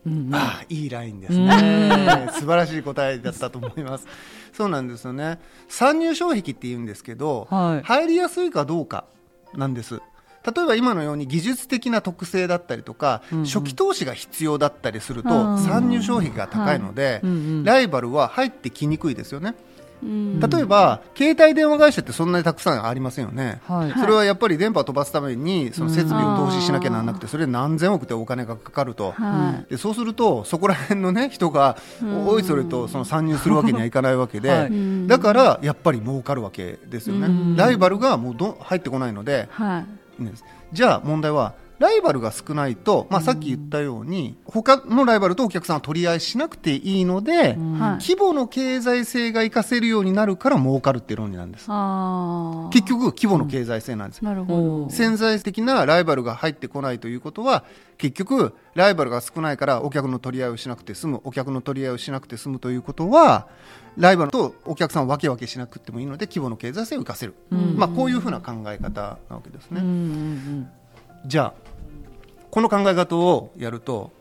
[0.08, 0.30] うん。
[0.34, 1.46] ああいいラインですうん。
[1.46, 4.08] ね 素晴らしい答えだったと思います。
[4.54, 5.38] そうなんですよね。
[5.68, 7.86] 参入障壁って言うんですけど、はい。
[7.86, 9.06] 入りやすいかどうか
[9.54, 10.02] なんです
[10.46, 13.46] 例えば今のように技術的な特性だったりとか、うんうん。
[13.46, 19.56] 初期投資が必要だったりすると参入障壁が高いので、うんうんライバルは入ってきにくいですよね。
[20.04, 20.40] うん。
[20.40, 24.00] 例えば、携帯電話会社ってそんなにたくさんありませんよね、はい。
[24.00, 29.70] それはやっぱり電波を飛ばすためにその設備を投資しなきゃならなくてそれで何千億ってお金がかかると、はい。
[29.70, 32.28] でそうするとそこら辺の、ね、人がうん。
[32.28, 34.68] おいそれとその参入するわけにはいかないわけで、はい。
[34.68, 35.08] うん。
[35.08, 37.56] だからやっぱり儲かるわけですよね、うん。
[37.56, 39.50] ライバルがもうど入ってこないので
[40.72, 48.04] じゃあ問題はライバルが少ないと、まあ、さっき言ったように他のライバルとお客さんは取り合いしなくていいので、うんはい。
[48.08, 51.66] 規模の経済性が活かせるようになるから儲かるっていう論理なんです。
[51.66, 57.64] 結局規模の経済性なんです、なるほおど潜在的なライバルが入ってこないということは
[57.98, 63.48] 結局ライバルが少ないからお客の取り合いをしなくて済むお客の取り合いをしなくて済むということは
[63.98, 67.76] ライバルとお客さんを分け分けしなくてもいいので規模の経済性を生かせる、うん。
[67.78, 70.72] まあ、こういうふうな考え方なわけですね、うんうん
[71.26, 71.72] じゃあ
[72.50, 74.12] この考え方をやると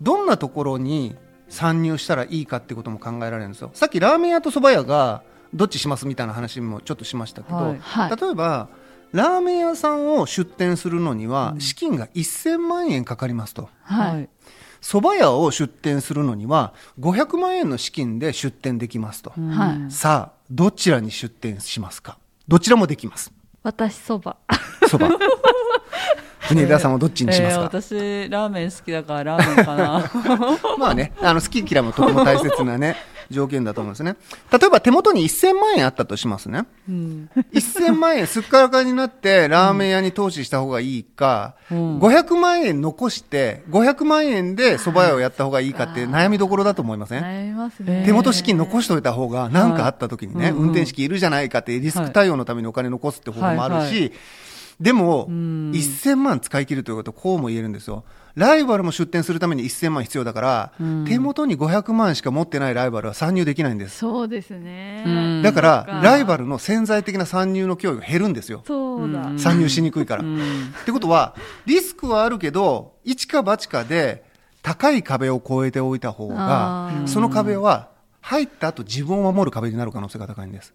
[0.00, 1.16] どんなところに
[1.48, 3.70] 参入したらいいかってことも考えられるんですよ。
[3.74, 5.22] さっきラーメン屋と蕎麦屋が
[5.52, 7.78] どっちしますみたいな話もちょっとしましたけど、はい。
[7.80, 8.16] はい。
[8.16, 8.68] 例えば
[9.12, 13.68] ラーメン屋さんを出店するのには資金が1000万円かかりますと。
[13.82, 14.28] はい
[14.80, 19.48] 蕎麦屋を出店するのには500万円の資金で出店できますと、うん。
[19.50, 19.90] はい。
[19.90, 22.18] さあどちらに出店しますか？
[22.48, 23.32] どちらもできます。
[23.62, 24.36] 私そば
[24.82, 25.16] 蕎麦。
[26.48, 30.10] 国枝 さんはどっちにしますえーか、私ラーメン好きだからラーメンかな。
[30.78, 32.96] まあね、あの好き嫌いもとても大切なね、
[33.30, 34.16] 条件だと思うんですね。
[34.52, 36.64] 例えば手元に1000万円あったとしますね。
[36.88, 37.30] うん。
[37.52, 41.98] 1000万円すっからかになってラーメン屋に投資した方がいいか、うん。
[41.98, 47.22] 500万円残して、500万円で蕎麦屋をやった方がいいかって悩みどころだと思いません？
[47.22, 48.04] 悩みますね。
[48.06, 54.02] 手元資金残しておいた方が何かあった時にね、はい運転資金いるじゃないかってリスク対応のためにお金残すって方法もあるし、はい。
[54.04, 54.10] は
[54.80, 58.04] でも、ん1000万使い切るということはこうも言えるんですよ。
[58.36, 63.98] ライバルも出店するために1000万必要だから、うん手元に500万しか持ってないライバルは参入できないんです。
[63.98, 68.62] そうですね、うんだからライバルの潜在的な参入の脅威が減るんですよ。
[68.66, 70.22] そうだ、うん参入しにくいから。
[70.22, 71.34] うんってことは、
[71.64, 74.24] リスクはあるけど、一か八かで
[74.62, 77.88] 高い壁を越えておいた方がその壁は
[78.20, 80.74] 入った後自分を守る壁になる可能性が高いんです。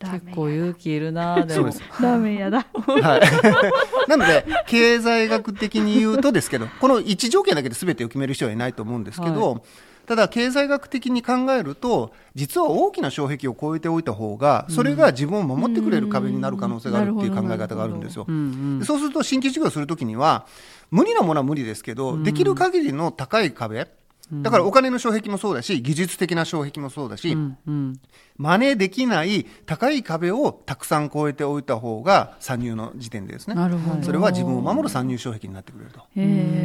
[0.00, 1.66] 結構勇気いるなでも。
[1.66, 2.66] ラーメン屋だ。
[2.72, 3.20] はい。
[4.08, 9.62] なので、経済学的に言うとですけど、この一条件だけで全てを決める人はいないと思うんですけど、
[10.06, 18.24] ただ経済学的に考えると、実は大きな障壁を越えておいた方が、それが自分を守ってくれる壁になる可能性があるっていう考え方があるんですよ。
[18.26, 18.78] うんうん。
[18.80, 20.46] でそうすると新規事業をするときには
[20.90, 23.86] 無理なものは無理ですけど、できる限りの高い壁
[24.32, 28.00] だからお金の障壁もそうだし技術的な障壁もそうだし、うんうん
[28.40, 33.54] 真似できない高い壁をたくさん越えておいた方が参入の時点でですね。
[33.54, 34.02] なるほど。
[34.02, 36.00] それは自分を守る参入障壁になってくれると。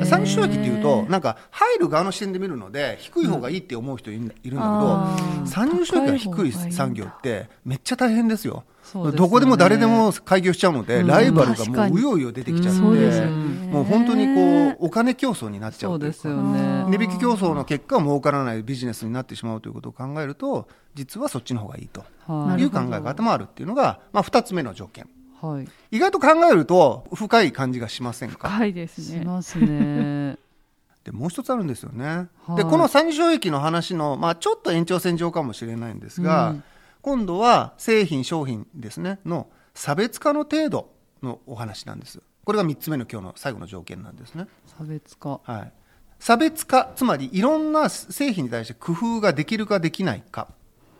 [0.06, 8.64] 参入障壁っていうとなんか入る側の視点で見るので低い方がいいって思う人いるんだけど参入障壁が低い産業ってめっちゃ大変ですよ。
[8.94, 9.12] ね。
[9.12, 11.08] どこでも誰でも開業しちゃうので、うん。
[11.08, 13.56] ライバルがもううようよ出てきちゃって、そうですよね。
[13.68, 16.86] もう本当にこうお金競争になっちゃそううというすよね。
[16.88, 22.62] 値引き競争の結果儲からないビジネスになってしまうということを考えると実はそっちの方がいいとはい。
[22.62, 25.08] いう考え方もあるっていうのが、まあ、2つ目の条件。
[25.42, 25.68] はい。
[25.92, 28.50] 意外と考えると深い感じがしませんか？
[28.50, 29.20] 深いですね。
[29.20, 30.38] しますね。
[31.04, 32.56] でもう一つあるんですよね、はい。
[32.56, 36.64] でこの参入障壁の話の、まあ、ちょっと延長線上かもしれないんですが、うん。
[37.04, 39.20] 今度は製品商品ですね。
[39.24, 40.90] の差別化の程度
[41.22, 42.22] のお話なんです。
[42.44, 44.48] これが3つ目の今日の最後の条件なんですね。
[44.78, 45.42] 差別化。
[45.44, 45.74] はい、
[46.20, 50.48] 差別化つまりいろんな製品に対して工夫ができるかできないか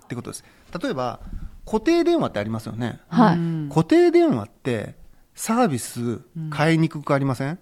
[0.06, 0.44] ってことです。
[0.82, 1.20] 例えば
[1.66, 3.70] 固定電話ってありますよね、はい、うん。
[3.70, 4.96] 固定電話って
[5.34, 7.60] サービス買いにくくありません、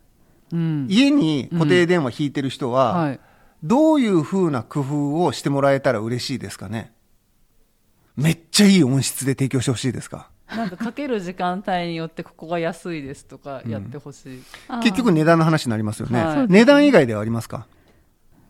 [0.52, 0.88] うん。
[0.90, 3.20] 家に固定電話引いてる人は、はい。
[3.64, 6.92] どういうふうな工夫をしてもらえたら嬉しいですかね？
[8.18, 10.30] めっちゃいい音質で提供してほしいですか？
[10.54, 16.48] なんかかける時間帯によってここが安いですとかやってほしい、あー結局値段の話になりますよね、はい。
[16.50, 17.66] 値段以外ではありますか？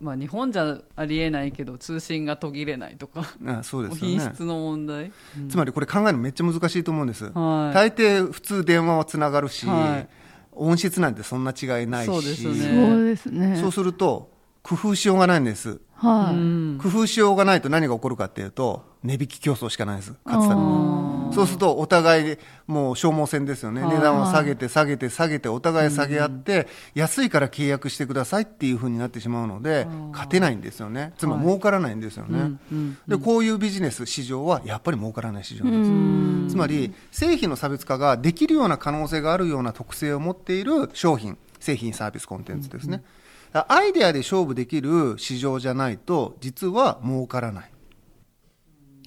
[0.04, 4.18] まあ、日本じゃありえないけど通信が途切れないとかあそうですよね。
[4.18, 5.48] 品質の問題、うん。
[5.48, 10.08] つまりこれ考えるのめっちゃ難しいと思うんです、はい大抵普通電話はつながるし、はい。
[10.52, 12.06] 音質なんてそんな違いないし。
[12.06, 12.58] そうですよね。
[12.60, 13.56] そうですね。
[13.60, 14.33] そうすると
[14.64, 15.78] 工夫しようがないんです。
[15.92, 16.34] はい。
[16.34, 16.78] うん。
[16.82, 20.14] 工夫しようがないと何が起こるかっていうと値引き競争しかないです。
[20.24, 21.04] 勝つために。
[21.34, 23.82] そうするとお互いでもう消耗戦ですよね。
[23.82, 23.96] はい。
[23.96, 31.12] 値段を下げて下げて下げてお互い下げ合って安いから契約してくださいっていうふうになってしまうので勝てないんですよね。
[31.18, 41.36] つまり儲からないんですよね、うんうんでこういうビジネス市場はやっぱり儲からない市場なんですつまり製品の差別化ができるような可能性があるような特性を持っている商品。
[41.64, 43.23] 製品サービスコンテンツですね、だから
[43.54, 47.70] アイデアで勝負できる市場じゃないと実は儲からない、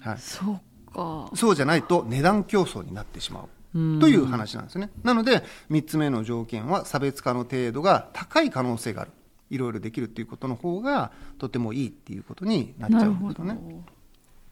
[0.02, 1.30] はい、そうか。
[1.36, 3.50] そうじゃないと値段競争になってしまう。
[4.00, 4.90] という話なんですね。
[5.04, 9.12] なので3つ目の条件は差別化の程度が高い可能性がある。
[9.50, 13.60] いろいろできるっていうことの方がとてもいいっていうことになっちゃうんですよね。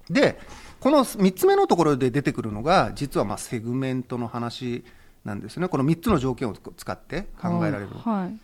[0.10, 0.40] で
[0.80, 4.84] この3つ目のところで出てくるのが実はまあセグメントの話
[5.24, 5.68] なんですね。
[5.68, 8.38] この3つの条件を使って考えられる、はい。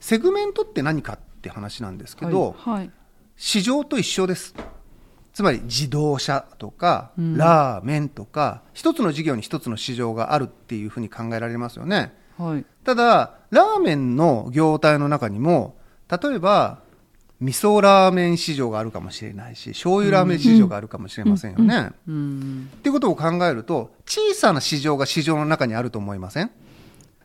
[0.00, 2.90] セグメントって何かって話なんですけど、はい。
[3.36, 4.54] 市場と一緒です。
[5.32, 12.12] つまり自動車とか、ラーメンとか一つの事業に一つの市場があるっていうふうに考えられますよね。
[12.36, 12.64] はい。
[12.84, 15.76] ただラーメンの業態の中にも
[16.10, 16.80] 例えば
[17.40, 22.70] 味噌ラーメン市場があるかもしれないし醤油ラーメン市場があるかもしれませんよね、うん。
[22.72, 26.50] っていうことを考えると小さな市場が市場の中にあると思いません？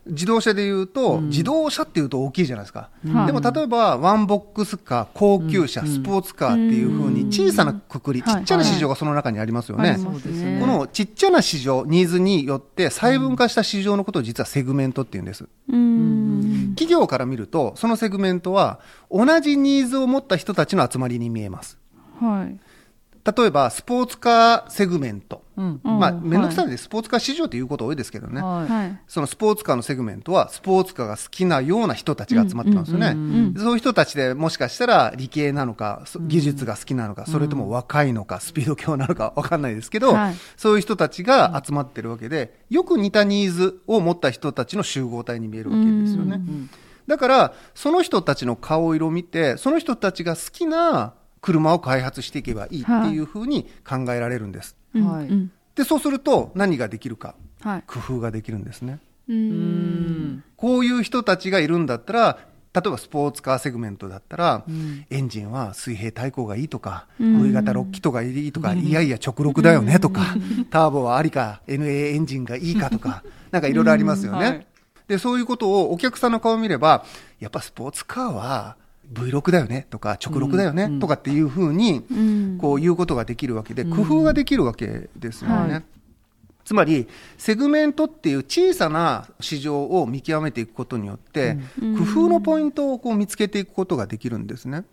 [0.08, 3.26] 自動車でいうと、自動車っていうと大きいじゃないですか、はい。
[3.28, 8.36] でも例えばワンボックスカー高級車、スポーツカーっていうふうに小さなくくり、はい。
[8.42, 10.60] ちっちゃな市場がその中にありますよね、ありますね。
[10.60, 15.48] このちっちゃな市場ニーズによって細分化した市場のことを実はセグメントっていうんです。
[15.70, 16.74] うん。
[16.76, 21.78] 企業から見るとそのセグメントは同じニーズを持った人たちの集まりに見えます。
[22.20, 22.60] はい。
[23.26, 25.82] 例えばスポーツカーセグメント、うん。
[25.84, 26.22] まあうん。
[26.30, 28.72] 面倒くさいのでスポーツカー市場っていうこと多いですけどね、はい。
[28.72, 29.00] はい。
[29.08, 33.16] そのスポーツカーのセグメントはスポーツカーが好きなような人たちが集まってますよね、
[33.58, 40.36] そういう人たちでもしかしたら理系なのかそ技術が好きなのか、それとも若いのかスピード狂なのか分かんないですけど、はい。
[40.56, 46.42] そういう人たちが集まってるわけでよく似たニーズを持った人たちの集合体に見えるわけですよね、
[47.08, 51.14] だからその人たちの顔色を見てその人たちが好きな
[51.46, 55.28] 車を開発していけばいいっていうふうに考えられるんです、はい。
[55.28, 55.52] うん。
[55.76, 57.36] でそうすると何ができるか。
[57.62, 57.84] はい。
[57.86, 59.00] 工夫ができるんですね。
[59.30, 59.34] う。
[59.34, 60.38] うん。
[60.38, 62.40] んこういう人たちがいるんだったら
[62.76, 64.66] 例えばスポーツカーセグメントだったら、
[65.10, 70.36] エンジンは水平対向がいいとか、V 型6気筒がいいとか、いやいや直6だよねとか、
[70.72, 74.68] ターボはありか NA エンジンがいいかとか なんかいろいろありますよね、はい。
[75.08, 77.06] でそういうことをお客さんの顔を見れば
[77.40, 78.76] やっぱスポーツカーは
[79.14, 82.58] V6 だよねとか直6だよねとかっていうふうにうん。
[82.60, 85.74] こう言うことができるわけで工夫ができるわけですよね。
[85.74, 85.84] はい
[86.64, 94.84] つまりセグメントっていう小さな市場を見極めていくことによって、工夫のポイントをこう見つけていくことができるんですね。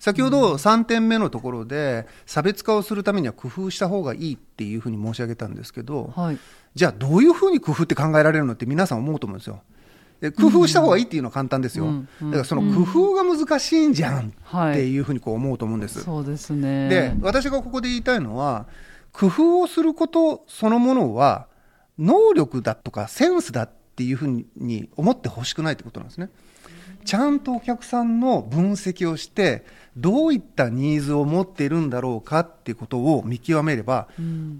[0.00, 6.38] 先ほど3点目のところで差別化をするためには工夫した方がいいっていうふうに申し上げたんですけど、はい
[6.74, 9.60] じゃあどういうふうに工夫って考えられるのって皆さん思うと思うんですよ。
[10.22, 11.92] で工夫した方がいいっていうのは簡単ですよ。
[12.22, 16.00] だからその工夫が難しいんじゃんっていうふうにこう思うと思うんです。
[16.00, 18.66] そうですねで私がここで言いたいのは
[19.10, 21.48] 工夫をすることそのものは
[21.98, 26.30] 能力だとかセンスだっていうふうに思ってほしくないってことなんですね。
[27.04, 29.64] ちゃんとお客さんの分析をして
[29.96, 34.06] どういったニーズを持っているんだろうかっていうことを見極めれば、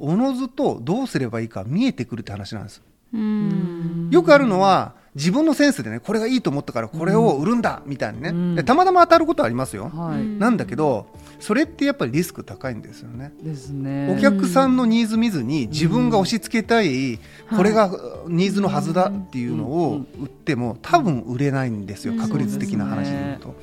[0.00, 2.82] おのずとどうすればいいか見えてくるって話なんです。
[3.14, 4.08] うん。
[4.10, 10.24] よくあるのは自分のセンスでねこれがいいと思ったからこれを売るんだみたいなね、でたまたま当たることはありますよ、はい。
[10.24, 11.06] なんだけど
[11.38, 13.32] それってやっぱりリスク高いんですよね。
[13.42, 14.14] ですね。
[14.16, 17.18] お客さんのニーズ見ずに自分が押し付けたい
[17.54, 17.90] これが
[18.28, 23.54] ニーズのはずだっていうのを売っても多分売れないんですよ確率的な話で言うと。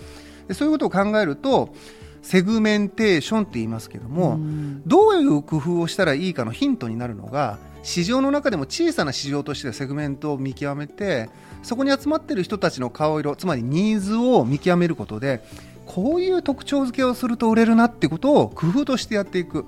[0.49, 1.73] でそういうことを考えると
[2.21, 4.39] セグメンテーションって言いますけども、
[4.85, 11.29] どういう工夫をしたらいいかのヒントになるのが市場の中でも小さな市場としてセグメントを見極めて
[11.63, 15.43] そこに集まっている人たちの顔色つまりニーズを見極めることで
[15.85, 19.65] こういう特徴付けをすると売れるなってことを工夫としてやっていく。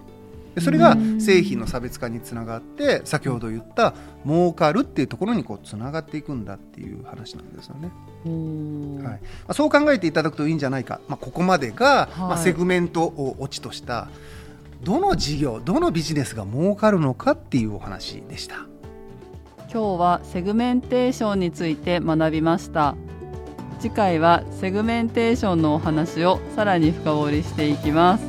[0.53, 3.93] でそれが製品の差別化につながって先ほど言った
[4.25, 7.89] 儲かるっていうところにこうつながっていくんだっていう話なんですよね。
[9.03, 9.13] はい。
[9.13, 14.09] まあ、そう考えていただくといいんじゃないか、まあ、ここまでが、まあ、セグメントをオチとした
[14.83, 18.65] どの事業どのビジネスが儲かるのかっていうお話でした。
[19.71, 22.95] 今日はセグメンテーションについて学びました。
[23.79, 28.25] 次回はセグメンテーションのお話をさらに深掘りしていきます。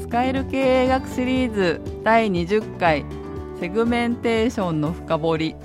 [0.00, 3.04] 使える経営学シリーズ第20回
[3.60, 5.56] セグメンテーションの深掘り。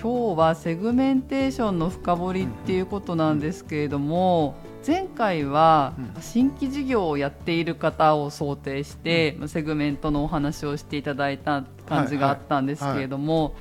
[0.00, 4.54] 今日はセグメンテーションの深掘りっていうことなんですけれども
[4.88, 5.92] 前回は
[6.22, 13.54] 新規事業をやっている方を想定してセグメントのお話をしていただいた感じがあったんですけれども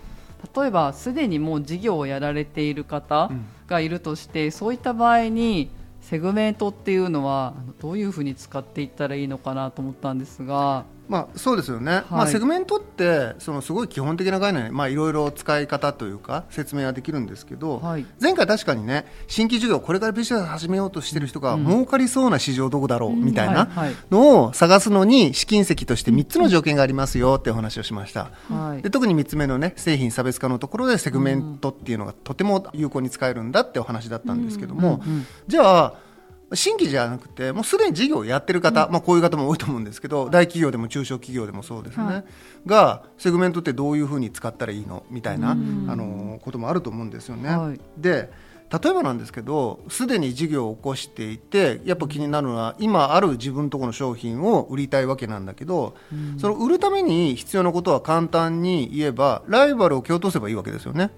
[0.55, 3.29] 例えばすでにもう事業をやられている方
[3.67, 10.85] がいるとしてそういった場合にセグメントっていうのはどういうふうに使っていったらいいのかなと思ったんですが。
[11.07, 23.69] まあ、そうですよね、はい、まあ、セグメントってそのすごい基本的な概念、まあ、いろいろ使い方というか説明はできるんですけど、はい、前回確かにね新規事業これからビジネス始めようとしている人が儲かりそうな市場どこだろうみたいな
[24.11, 35.01] のを探すのに試金石として3つの条件がありますよってお話をしました、はい、で特に3つ目のね製品差別化のところでセグメントっていうのがとても有効に使えるんだってお話だったんですけども、
[35.47, 36.06] じゃあ
[36.53, 42.25] 新規じゃなくてもうすでに事業をやってる方、うん、まあ、こういう方も多いと思うんですけど大企業でも中小企業でもそうですね、はい、
[42.65, 47.49] がセグメントってどういうふうに使ったらいいのみたいな、あのこともあると思うんですよね。
[47.49, 48.31] はい、で
[48.69, 55.95] 例えばなんですけどすでに事業を起こしていてやっぱ気になるのは今ある自分とこの商品を売りたいわけなんだけど、
[56.37, 61.11] その売るために必要なことは簡単に言えばライバルを蹴落とせばいいわけですよね。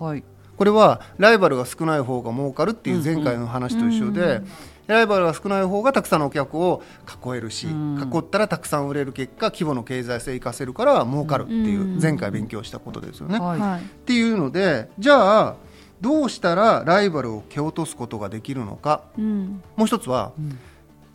[0.00, 0.24] はい。
[0.56, 4.42] これはライバルが少ない方が儲かるっていう前回の話と一緒で、
[4.86, 6.82] ライバルが少ない方がたくさんのお客を
[7.24, 13.38] 囲えるし、囲ったらたくさん売れる結果規模の経済性生かせるから儲かるっていう前回勉強したことですよね。
[13.38, 15.56] はい、っていうのでじゃあ
[16.00, 20.58] どうしたらライバルを蹴落とすことができるのか、うん、もう一つは、うん、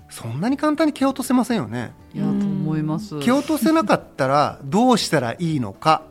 [0.09, 1.91] そんなに簡単に蹴落とせませんよね。
[2.13, 3.19] いやと思います。
[3.19, 6.03] 蹴落とせなかったらどうしたらいいのか。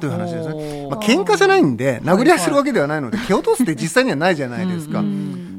[0.00, 0.88] という話ですね。
[0.90, 5.02] まあ喧嘩じゃないんで殴り合いするわけではないので、蹴落とすって実際にはないじゃないですか。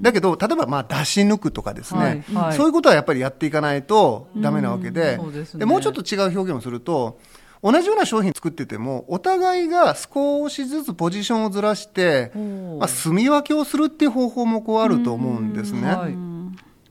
[0.01, 5.16] だけど例えばまあ出し抜くとかですね、はいはい、そういうことはやっぱりやっていかないとダメなわけで。
[5.22, 7.19] うんでね、でもうちょっと違う表現をすると
[7.64, 12.32] 同じような商品作っててもお互いが少しずつポジションをずらして、
[12.80, 15.82] まあ、住み分けをするっていう方法もこうあると思うんですね。
[15.88, 16.16] はい、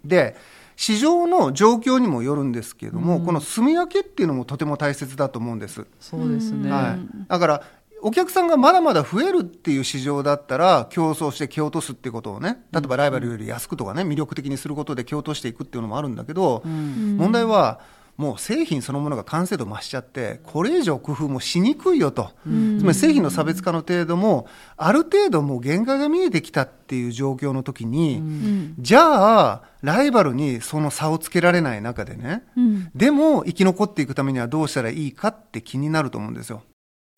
[0.04, 0.36] で
[0.76, 5.86] 市場の状況にもよるんですけれども、うん、この住み分けっていうのもとても大切だと思うんです。
[6.00, 7.62] そうですね、はい、だから
[8.06, 17.80] お客さんがまだまだ増えるっていう市場だったら競争して蹴落とすっていうことをね例えばライバルより安くとかね魅力的にすることで蹴落としていくっていうのもあるんだけど、うん、問題は
[18.16, 36.62] もう製品そのものが完成度増しちゃってこれ以上工夫もしにくいよと、うん、つまり製品の差別化の程度もある程度もう限界が見えてきたっていう状況の時に、うん、じゃあライバルにその差をつけられない中でね、うん、でも生き残っていくためにはどうしたらいいかって気になると思うんですよ。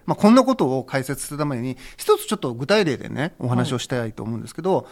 [0.09, 4.87] まあ、こんなことを解説するために、一つちょっと具体例でね、お話をしたいと思うんですけど、はい、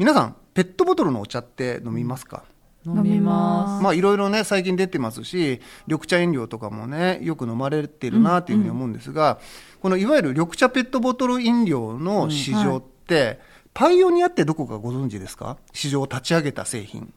[0.00, 2.44] 皆さん、ペットボトルのお茶って飲みますか、
[2.84, 3.82] 飲みます。
[3.82, 9.38] まあいろいろね、最近出てますし、緑茶飲料とかもね、よく飲まれてるなというふうに思うんですが、うんうん、
[9.80, 13.38] このいわゆる緑茶ペットボトル飲料の市場って、うんはい、
[13.72, 15.56] パイオニアってどこかご存知ですか？
[15.72, 17.10] 市場を立ち上げた製品。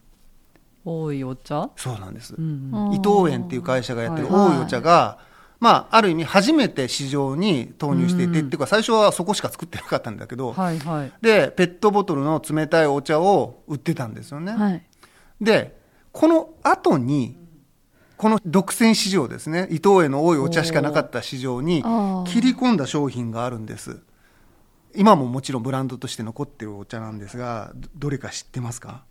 [0.85, 1.69] 多いお茶？
[1.75, 5.30] そうなんです、うん、伊藤園っていう会社がやってる多いお茶が、はい
[5.61, 14.53] まあ、ある意味初めて市場に投入していて、うん、っていうか最初はそこしか作ってなかったんだけど、はいはい、でペットボトルの冷たいお茶を売ってたんですよね。
[14.53, 14.83] はい、
[15.39, 15.77] で
[16.11, 17.37] この後に
[18.17, 21.83] この独占市場ですね伊藤園の多いお茶しかなかった市場に
[22.25, 23.99] 切り込んだ商品があるんです。
[24.95, 29.03] 今ももちろんブランドとして残ってるお茶なんですがどれか知ってますか、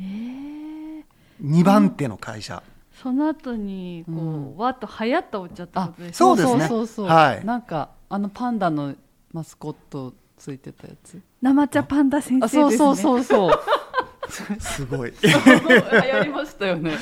[0.00, 1.02] えー、
[1.42, 6.68] 2番手の会社、うんその後にこう、うん、わっと流行ったお茶ってことですそうですね。
[6.68, 7.44] そうそうはい。
[7.44, 8.94] なんかあのパンダの
[9.32, 11.20] マスコットついてたやつ？
[11.40, 12.62] 生茶パンダ先生ですね。
[12.76, 13.60] そうそうそうそう
[14.60, 15.12] すごい。
[15.22, 16.92] 流行りましたよね。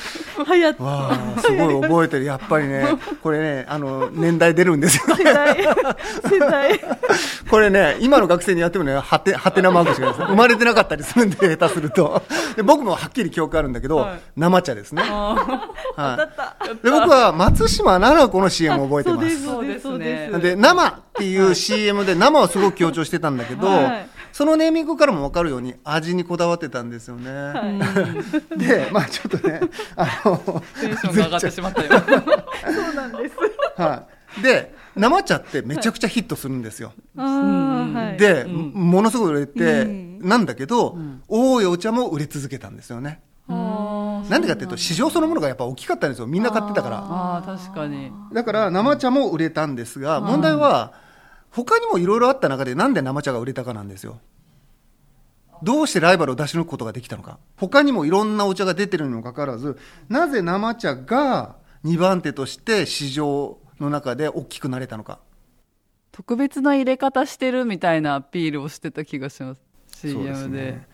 [0.49, 2.25] 流行っわあ、すごい覚えてる。
[2.25, 2.85] やっぱりね、
[3.21, 5.57] これね、あの年代出るんですよ、世代。
[6.29, 6.79] 世代。
[7.49, 10.25] これね、今の学生にやってもね、はて、はてなマークしかないです。
[10.25, 12.21] 生まれてなかったりするんで、下手すると。
[12.55, 15.03] で、僕もはっきり記憶あるんだけど、はい、生茶ですね。
[15.03, 16.29] は
[16.63, 16.83] い。
[16.83, 19.43] で、僕は松島奈々子の CM を覚えてます。
[19.43, 20.41] そうです、そうです。
[20.41, 27.31] で、生っていう CM で生をすごく強調してたんだけど、はいそのネーミングからも分かるように味にこだわってたんですよね。
[27.31, 27.63] は
[28.55, 29.61] い、でまあちょっとね
[29.95, 31.89] あのテンションが上がってしまったよ。
[31.91, 33.35] そうなんです。
[33.81, 34.05] は
[34.37, 36.93] い、で生茶ってめちゃくちゃヒットするんですよ。
[37.15, 43.21] はい、で、うん、ものすごく売れて、うん、なんだけど、うん、多いお茶も売れ続けたんですよね。
[43.47, 46.27] なんでかっていうと市場そのものがやっぱ大きかったんですよ。
[46.27, 48.69] みんな買ってたからあ確かにだから。
[48.69, 50.93] 生茶も売れたんですが問題は、
[51.57, 54.19] 他にもいろいろあった中でなんで生茶が売れたかなんですよ？
[55.63, 57.39] どうしてライバルを出し抜くことができたのか？
[57.55, 59.75] 他にもいろんなお茶が出てるにもかかわらず
[60.07, 65.17] なぜ生茶が2番手として市場の中で大きくなれたのか？
[66.11, 69.61] 特別な入れ方してるみたいなアピールをしてた気がします。
[69.95, 70.73] CM で。
[70.73, 70.87] ね、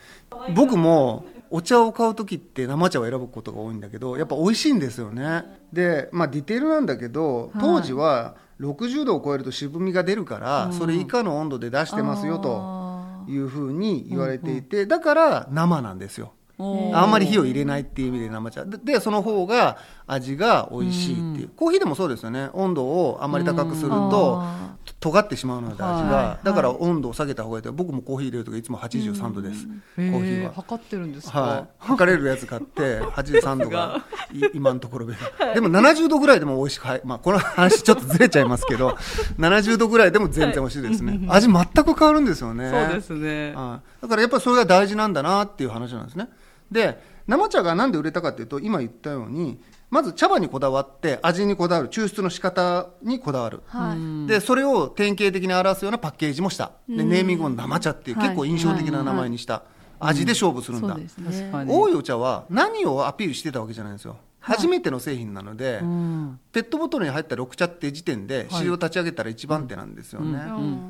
[0.55, 5.43] 僕もお茶を買う時って生茶を選ぶことが多いんだけどやっぱ美味しいんですよね。
[5.73, 16.33] でまあディテールなんだけど当時は60度を超えると渋みが出るから、それ以下の温度で出してますよとあいうふうに言われていて、だから生なんですよ
[16.93, 18.65] あんまり火を入れないっていう意味で生茶。
[18.65, 19.77] ででその方が
[20.07, 22.49] 味が美味しいっていう、コーヒーでもそうですよね。
[22.53, 26.45] 温度をあんまり高くするとあ尖ってしまうので味が、はい。
[26.45, 27.71] だから温度を下げた方がいいと。
[27.73, 30.53] 僕もコーヒー入れる時いつも83度です、コーヒーは。
[30.53, 35.13] 測ってるんですか、はい、測れるやつ買って83度が い今のところで。
[35.53, 38.97] でも70度ぐらいでも美味しくはい、まあ、この話ちょっとずれちゃいますけど
[39.37, 41.19] 70度ぐらいでも全然美味しいですね。
[41.29, 42.69] 味全く変わるんですよね。
[42.69, 43.53] そうですね。
[43.55, 44.01] はい。
[44.01, 46.29] だからやっぱりそれが大事なんだなっていう話なんですね
[46.73, 49.57] で生茶がなんで売れたかっていうと今言ったように
[49.89, 54.27] まず茶葉にこだわって味にこだわる抽出の仕方にこだわる、はい。
[54.27, 56.71] でそれを典型的に表すようなパッケージもした。
[56.89, 58.27] でネーミングも生茶っていうはい。
[58.29, 59.63] 結構印象的な名前にした、
[59.99, 61.51] 味で勝負するんだ、そうですね。
[61.67, 66.39] 多いお茶は何をアピールしてたわけじゃないんですよ、初めての製品なので、うん。
[66.51, 70.39] ペットボトルに入った緑茶って時点で市場立ち上げたら一番手なんですよね、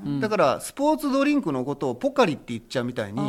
[0.05, 0.19] うん。
[0.21, 3.19] だからスポーツドリンクのことをポカリって言っちゃうみたいに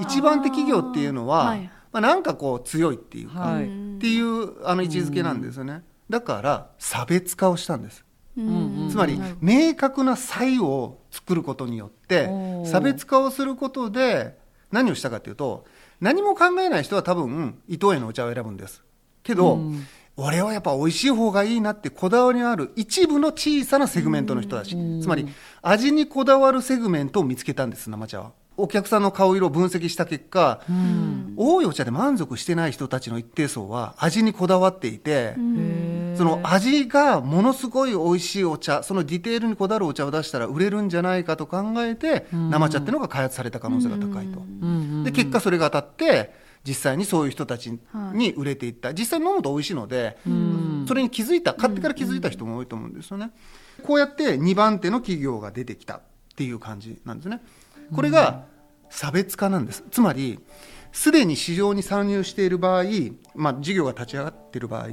[0.00, 3.64] 一番手企業っていうのは、はいまあ、なんかこう強いっていうか、はい。
[3.64, 3.68] っ
[3.98, 8.04] ていうあの位置づけなんですよね、だから差別化をしたんです。
[8.36, 8.88] うん。
[8.90, 12.28] つまり明確な差異を作ることによって
[12.64, 14.38] 差別化をすることで
[14.70, 15.64] 何をしたかというと
[16.00, 18.82] 何も考えない人は多分伊藤園のお茶を選ぶんです。
[19.22, 19.86] けど、うん。
[20.20, 25.28] 俺はやっぱ美味しい方がいいなってこだわりのある一部の小さなセグメントの人たち、つまり
[25.62, 30.60] 味にこだわるセグメントを見つけたんです生茶はお客さんの顔色を分析した結果、
[31.36, 35.34] 多いお茶で満足してない人たちの一定層は味にこだわっていて、
[36.16, 45.04] その味がものすごい美味しいお茶そのディテールにこだわるお茶を出したら売れるんじゃないかと考えて、生茶っていうのが開発された可能性が高いと、うん。
[45.04, 47.78] で結果それが当たって実際にそういう人たち
[48.12, 50.18] に売れていった、実際に飲むと美味しいので、
[50.88, 53.30] それに気づいた買ってから気づいた人も多いと思うんですよね、
[53.84, 56.00] こうやって2番手の企業が出てきたっ
[56.34, 57.40] ていう感じなんですね
[57.94, 58.44] これが
[58.90, 59.84] 差別化なんです。
[59.90, 60.38] つまり
[60.90, 62.84] すでに市場に参入している場合、
[63.34, 64.88] まあ、事業が立ち上がっている場合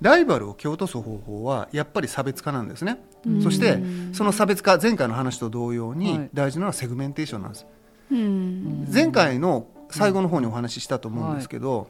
[0.00, 2.98] ライバルを蹴落とす方法はやっぱり差別化なんですね、
[3.42, 3.78] そして
[4.12, 6.20] その差別化前回の話と同様はにい。
[6.32, 7.66] 大事なのはセグメンテーションなんです、
[8.10, 8.88] うん。
[8.92, 11.88] 前回の最後の方にお話ししたと思うんですけど、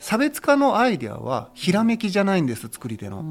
[0.00, 3.24] 差別化のアイデアはひらめきじゃないんです作り手の、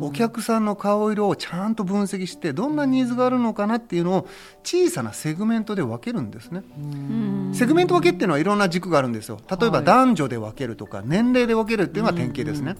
[0.00, 4.28] お客さんの顔色をちゃんと分析してどんなニーズがあるのかなっていうのを
[4.62, 6.62] 小さなセグメントで分けるんですね、
[7.52, 9.38] セグメント分けっていうのはいろんな軸があるんですよ。
[9.50, 9.84] 例えばはい。
[9.84, 12.76] 男女で分けるとか年齢で分けるっていうのが典型ですね、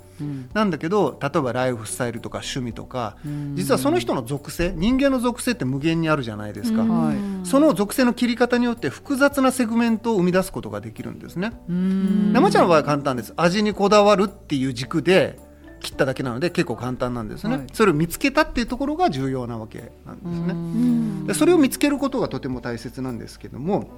[0.55, 3.17] なんだけど例えばライフスタイルとか趣味とか、
[3.55, 7.17] 実はその人の属性人間の属性って無限にあるじゃないですか、はい。
[7.47, 11.53] その属性の切り方によって複雑なセグメントを生み出すことができるんですね。
[11.69, 12.33] うん。
[12.33, 13.32] 生茶の場合は簡単です。
[13.37, 15.39] 味にこだわるっていう軸で
[15.81, 17.57] 切っただけなので結構簡単なんですね。
[17.57, 20.53] はいそれを見つけたっていうところが重要なわけなんですね。
[20.53, 21.27] うん。
[21.27, 23.91] でそれを見つけることがとても大切なんですけども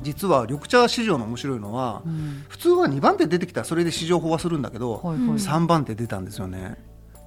[0.00, 2.02] 実は緑茶市場の面白いのは、
[2.48, 6.76] 普通は2番手出てきたらそれで市場飽和するんだけど、はいはい3番手出たんですよね。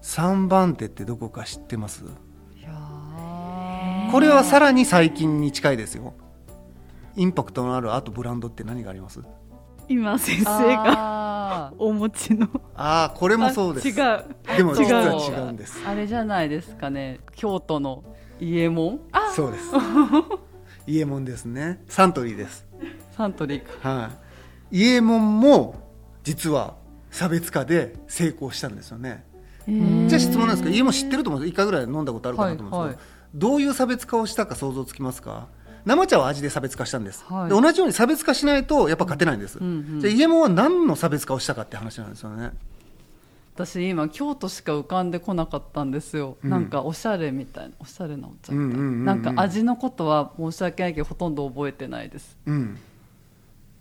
[0.02, 2.06] 3番手ってどこか知ってます？
[4.12, 6.14] これはさらに最近に近いですよ。
[7.16, 9.20] インパクトのあるあとブランドって何があります？
[9.92, 12.48] 今先生がお持ちの。
[12.76, 14.02] ああこれもそうです。
[14.02, 14.58] あ違う。
[14.58, 14.86] でも違う。
[14.86, 15.82] 実は違うんです。
[15.86, 18.04] あれじゃないですかね京都の
[18.40, 19.02] 伊右衛門？
[19.36, 19.66] そうです。
[20.88, 21.84] 伊右衛門ですね。
[21.90, 22.66] サントリーです。
[23.18, 23.90] サントリーか。
[23.90, 24.10] は
[24.72, 24.78] い。
[24.78, 25.76] 伊右衛門も
[26.24, 26.76] 実は
[27.10, 29.26] 差別化で成功したんですよね。
[29.68, 33.18] じゃあ質問なんですけど伊右衛門知ってると思うんです1回ぐらい飲んだことあるかなと思うんですけど、はい。
[33.36, 35.48] どういう差別化をしたか想像つきますか？
[35.86, 37.50] 生茶は味で差別化したんです、はい。
[37.50, 42.52] で同じように差別化しないとやっぱ勝てないんです、うんうんじゃあ伊右衛門は何の差別化をしたかって話なんですよね。
[43.54, 46.50] 私今京都しか浮かんでこなかったんですよ、うん。
[46.50, 49.06] なんかおしゃれみたいなおしゃれなお茶みたいな、うんうんうんうん。
[49.06, 52.38] なんか味のことは申し訳ないけどほとんど覚えてないです。
[52.46, 52.78] うん。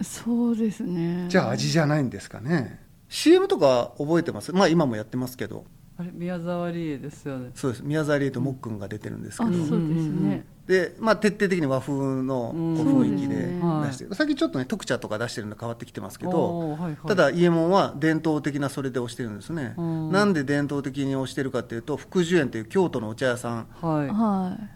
[0.02, 1.26] そうですね。
[1.28, 2.80] じゃあ味じゃないんですかね。
[3.08, 4.52] CM とか覚えてます？
[4.52, 5.64] まあ今もやってますけど。
[5.98, 7.50] あれ宮沢りえですよね。
[7.54, 7.84] そうです。
[7.84, 10.46] 宮沢りえともっくんが出てるんですけど、あ、そうですね。
[10.70, 16.96] で、まあ、徹底的に和風の雰囲気で出してる、最近ちょっとね特茶とか出してるの変わってきてますけどはいはい。
[17.08, 20.12] ただ伊右衛門は伝統的なそれで推してるんですね、うん。
[20.12, 23.66] なんで伝統的に推してるかっていうと福寿園という京都のお茶屋さん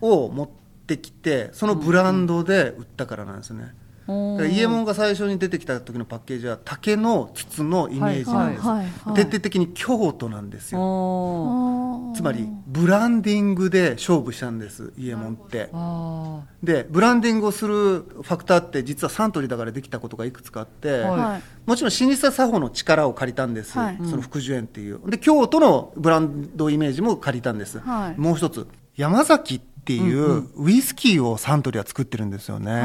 [0.00, 0.48] を持っ
[0.84, 3.74] ってきてそのブランドで売ったからなんですよね、だか
[4.06, 12.12] らイエモンが最初に出てきた時のパッケージは竹の筒のイメージなんです、はいはいはい徹底的に京都なんですよ。
[12.14, 15.68] つまりブランディングで勝負したんですイエモンって。
[15.72, 21.18] あでブランディングをするファクターって実はサントリーだからできたことがいくつかあって、はい。
[21.18, 23.96] はいもちろん老舗作法の力を借りたんです、はい。
[24.04, 25.00] その福寿園っていう。
[25.06, 28.20] で京都のブランドイメージも借りたんです、はい。
[28.20, 28.66] もう一つ
[28.96, 32.82] 山崎っていうウイスキーをサントリーは作ってるんですよね、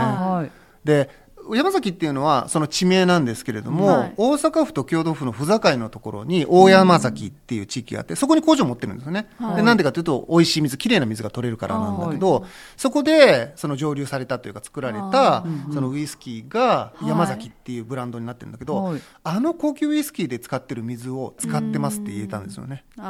[0.90, 1.10] で
[1.52, 4.14] 山崎っていうのはその地名なんですけれども、はい。
[4.18, 9.56] 大阪府と京都府の府境のところに大山崎っていう地域があって、そこに工場を持ってるんですよね、はい。
[9.56, 12.46] でなんでかというと美味しい水きれいな水が取れるからなんだけど、
[12.78, 15.44] そこでその蒸留されたというか作られた
[15.74, 19.02] そのウイスキーが山崎っていうブランドになってるんだけど、はい。
[19.24, 22.84] あの高級ウイスキーで使ってる水を使ってますって言えたんですよね。
[22.96, 23.02] こ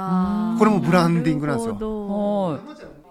[0.63, 1.73] れもブランディングなんですよ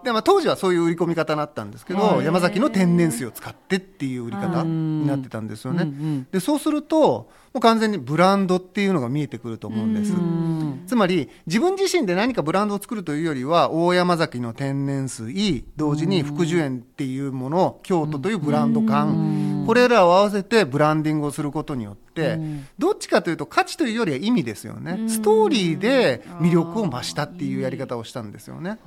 [0.05, 5.83] でまあ、当時はそういう売り込み方になったんですけど、はい山崎の天然水を使ってっていう売り方になってたんですよね。
[5.83, 10.13] うんうんでそうするともう完全にブランドっていうのが見えてくると思うんです。
[10.13, 10.83] うん。
[10.87, 22.39] つまり自分自身で何かブランドを作るというよりは大山崎の天然水同時に福寿園っていうもの京都というブランド感これらを合わせてブランディングをすることによって
[22.79, 25.11] どっちかというと価値というよりは意味ですよね。
[25.11, 28.79] ストーリーで魅力を増したっていうやり方をしたんですよね。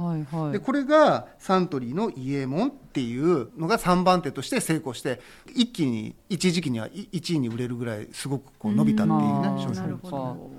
[0.52, 5.22] でこれがサントリーのイエモンっていうのが3番手として成功して
[5.54, 9.60] 一気に一時期には1位に売れるぐらいすごくこう伸びたっていうねうん。
[9.60, 9.76] 商品。
[9.76, 10.50] なるほど。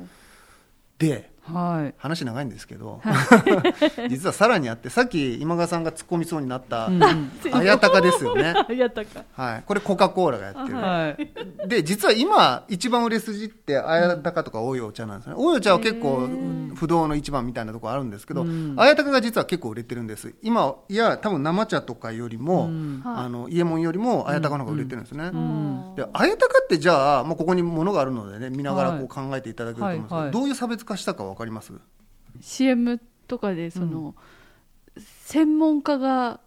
[1.01, 1.95] ではい。
[1.99, 3.01] 話長いんですけど
[4.09, 7.31] 実はさらにあってさっき今川さんが突っ込みそうになったうん。
[7.53, 9.25] 綾鷹ですよね、 やったか。
[9.33, 10.79] はい、これコカ・コーラがやってる。
[10.79, 11.69] はい。
[11.69, 15.35] で実は今一番売れ筋って綾鷹とか多いお茶なんですね。
[15.37, 16.29] 多いお茶は結構
[16.77, 18.75] 不動の一番みたいなところあるんですけどうん。
[18.77, 20.35] 綾鷹が実は結構売れてるんです。
[20.43, 23.03] 今いや多分生茶とかよりも、うん。
[23.05, 25.95] あの伊右衛門よりも綾鷹の方が売れてるんですね、うん。
[25.97, 30.33] で綾鷹ってじゃあもうここに物があるのでね見ながらこう考えていただけると思うんですけど、はいはい。
[30.33, 31.73] どういう差別化したか分かります
[32.41, 34.15] ？CM とかでその、
[34.97, 36.41] 専門家が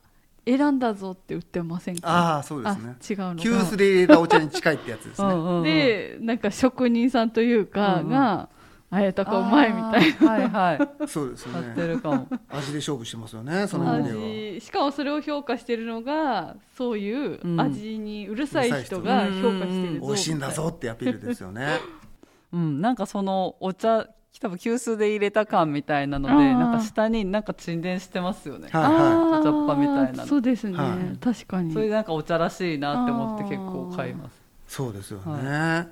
[0.46, 2.08] 選んだぞって売ってませんか？
[2.08, 2.96] ああそうですね。
[3.00, 3.42] あ違うのか。
[3.42, 8.10] 急須で入れたお茶に近いってやつですね、うんうんでなんか職人さんというかうんうん。
[8.10, 8.50] が
[8.92, 10.38] 「あやたかうまい」みたいな。
[10.48, 11.08] なはいはい。
[11.10, 12.28] そうですやってねるかも。
[12.50, 17.60] 味で勝負してますよねその意味しかもそれを評価してるのがそういううん。
[17.60, 21.80] 味にうるさい人が評価してるぞ美味しいんだぞってアピールですよね。
[22.54, 22.82] うん。
[22.82, 24.08] なんかそのお茶
[24.40, 28.70] 多分急須で入れた感みたいなのでなんか下になんか沈殿してますよね。
[28.72, 29.44] はいはい。
[29.44, 30.28] 茶っ葉みたいなの。
[30.28, 31.18] そうですね、はい。
[31.18, 31.74] 確かに。
[31.74, 34.42] それでなんかお茶らしいなって思って結構買います。
[34.68, 35.90] そうですよね、はっ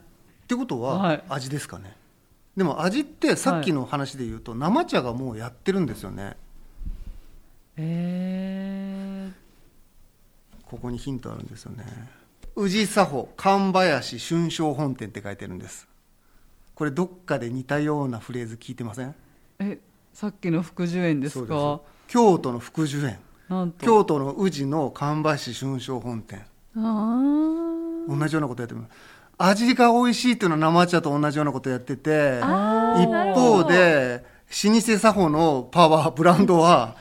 [0.48, 1.24] てことは、はい。
[1.30, 1.96] 味ですかね。
[2.58, 6.38] でも味ってさっきの話で言うと、生茶がもうやってるんですよね。
[7.78, 9.32] え
[10.66, 11.86] ここにヒントあるんですよね。
[12.56, 15.88] 宇治作法神林春章本店って書いてるんです
[16.76, 19.10] これどっかで似たようなフレーズ聞いてません？
[19.10, 19.14] ー、
[19.60, 19.80] え
[20.14, 21.82] さっきの福寿園ですか？
[22.08, 23.20] 京都の福寿園
[23.80, 26.46] 京都の宇治の神林春章本店。
[26.76, 28.90] 同じようなことやってます
[29.38, 34.24] 味が美味しいっていうのは生茶と同じようなことやっててあ一方で
[34.66, 36.96] 老舗作法のパワーブランドは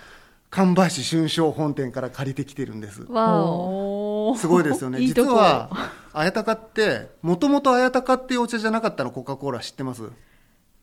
[0.51, 2.97] 神林春章本店から借りてきてるんです。
[2.97, 5.01] すごいですよね。
[5.07, 5.71] 実は
[6.13, 10.03] 綾鷹ってもともと綾鷹っていうお茶じゃなかったのコカ・コーラ知ってます？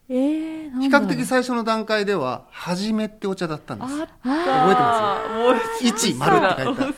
[0.09, 3.93] えー、比較的最初の段階では「はじめ」ってお茶だったんです。
[4.01, 5.33] あ覚えてます？
[5.37, 5.55] もう
[5.87, 6.95] 一丸って書いてある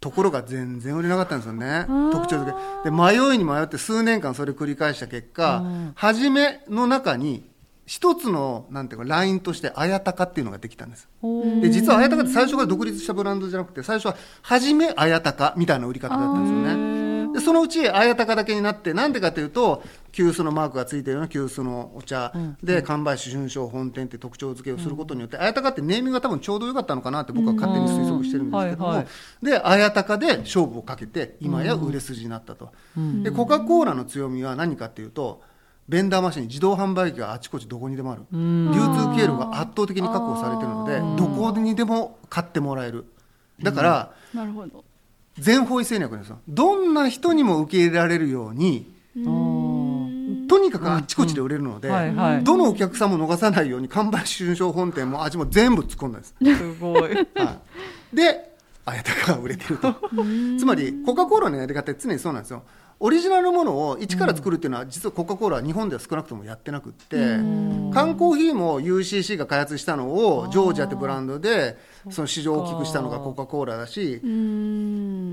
[0.00, 1.86] ところが全然売れなかったんですよね。
[1.88, 2.12] ー。
[2.12, 2.54] 特徴的
[2.84, 7.50] で迷いに迷って数年間それ繰り返した結果うん「はじめ」の中に
[7.84, 11.08] 一つのなんていうかラインとして綾鷹っていうのができたんです。
[11.60, 22.32] で実は綾鷹って最初から独立したブランドじゃなくて最初は「はじめ綾鷹」みたいな売り方だったんですよねでそのうち綾鷹だけになってなんでかというと急須のマークがついてるような急須のお茶。
[22.62, 29.04] で神林春章本店って特徴付けをすることによって綾鷹ってネーミングが多分ちょうど良かったのかなって僕は勝手に推測してるんですけども、
[29.42, 32.70] で綾鷹で勝負をかけて今や売れ筋になったと、
[33.22, 35.42] でコカ・コーラの強みは何かっていうと
[35.88, 38.22] ベンダーマシン自動販売機があちこちどこにでもある。
[38.32, 38.70] うん。
[38.72, 43.06] 流通経路が圧倒的に確保されてるのでどこにでも買ってもらえる。
[43.60, 44.84] だから、なるほど
[45.40, 46.38] 全方位戦略ですよ。
[46.48, 48.86] どんな人にも受け入れられるように
[50.48, 51.88] とにかくあちこちで売れるので、
[52.42, 57.00] どのお客さんも逃さないように看板春章本店も味も全部突っ込んだんです、すごい。
[57.02, 57.08] は
[58.12, 58.50] い、で
[58.84, 59.94] 綾鷹が売れてると。
[60.58, 62.62] つまりコカ・コーラのやり方って常にそうなんですよ
[63.02, 67.16] オリジナルのものを一から作るっていうのは、実はコカ・コーラは日本では少なくともやってなくって、
[67.94, 71.78] 缶コーヒーも UCC が開発したのをジョージアってブランドで
[72.10, 74.20] その市場を大きくしたのがコカ・コーラだし、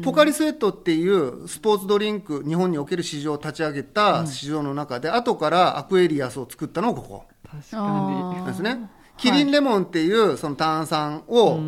[0.01, 7.23] ポカリスエットっていうスポーツドリンク日本における市場を立ち上げた市場の中で、後からアクエリアスを作ったのがここ。
[7.51, 8.45] 確かに。
[8.45, 8.89] ですね。
[9.17, 11.59] キリンレモンっていうその炭酸を、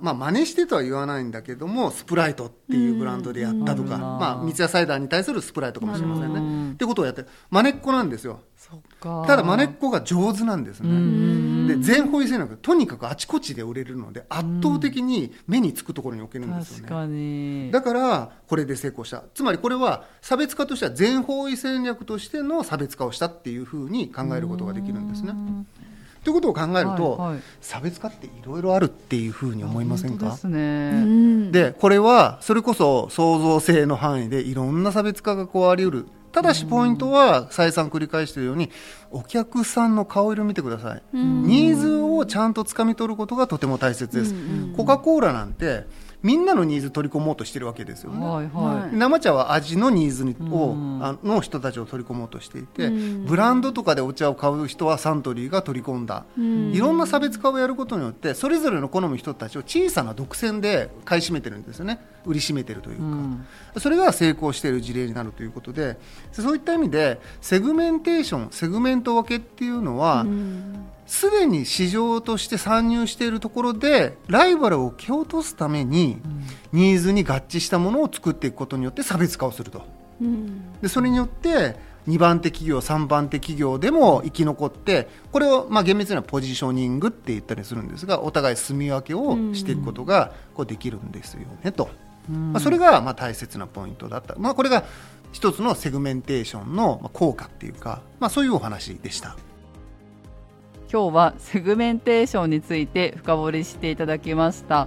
[0.00, 6.32] まあ真似してとは言わないんだけどもスプライトっていうブランドでやったとか、まあ三ツ矢サイダーに対するスプライトかもしれません
[6.68, 6.72] ね。
[6.72, 8.40] ってことをやってる真似っこなんですよ。
[9.00, 11.68] ただ真似っこが上手なんですね。
[11.68, 17.70] で全方位性なくとにかくあちこちで売れるので圧倒的に目につくところに置けるんですよね。
[17.70, 25.34] だからこれで成功したつまりこれは差別化としては全方位戦略としての差別化をしたっていうふうに考えることができるんですね。
[26.24, 27.42] ということを考えると、はいはい。
[27.60, 30.30] 差別化っていろいろあるっていうふうに思いませんか？
[30.30, 36.06] 本当ですね、でこれはそれこそ創造性の範囲でいろんな差別化がこうあり得る。
[36.32, 38.68] ただしポイントは再三繰り返しているように
[39.12, 41.02] お客さんの顔色見てください。
[41.16, 44.34] ニーズをちゃんとつかみ取ることがとても大切です。
[44.76, 45.86] コカ・コーラなんて
[46.24, 48.26] みんなのニーズ取り込もうとしてるわけですよね。
[48.26, 51.04] はいは生茶は味のニーズにを、うん。
[51.04, 62.00] あの人たちを取り込もうとしていて、ブランドとかでお茶を買う人はサントリーが取り込んだ、いろんな差別化をやることによってそれぞれの好む人たちを小さな独占で買い占めてるんですよね。
[62.24, 63.46] 売り占めてるというか、ん。
[63.76, 65.98] それが成功している事例になるということで
[66.32, 70.24] そういった意味でセグメンテーションセグメント分けっていうのは、
[71.06, 76.18] すでに市場として参入しているところでライバルを蹴落とすために、
[76.72, 79.82] ニーズに合致したものを作っていくことによって差別化をすると。
[80.80, 81.76] でそれによって
[82.08, 91.88] 2番手企業3番手企業でも生き残ってこれをまあ厳密にはポジショニングって言ったりするんですがお互い住み分けをしていくことがこうできるんですよねと、
[92.28, 94.84] まあ、それがまあ大切なポイントだった、まあ、これが
[95.32, 99.36] 一つのセグメンテーションのまあ効果っていうか、まあ、そういうお話でした。
[100.94, 104.86] 今日はセグメンテーションについて深掘りしていただきました。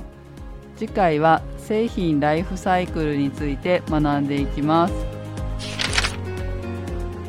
[0.78, 4.94] 次回は製品ライフサイクルについて学んでいきます。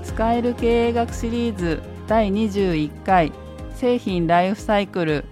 [0.04, 3.32] 使える経営学シリーズ第21回
[3.74, 5.24] 製品ライフサイクル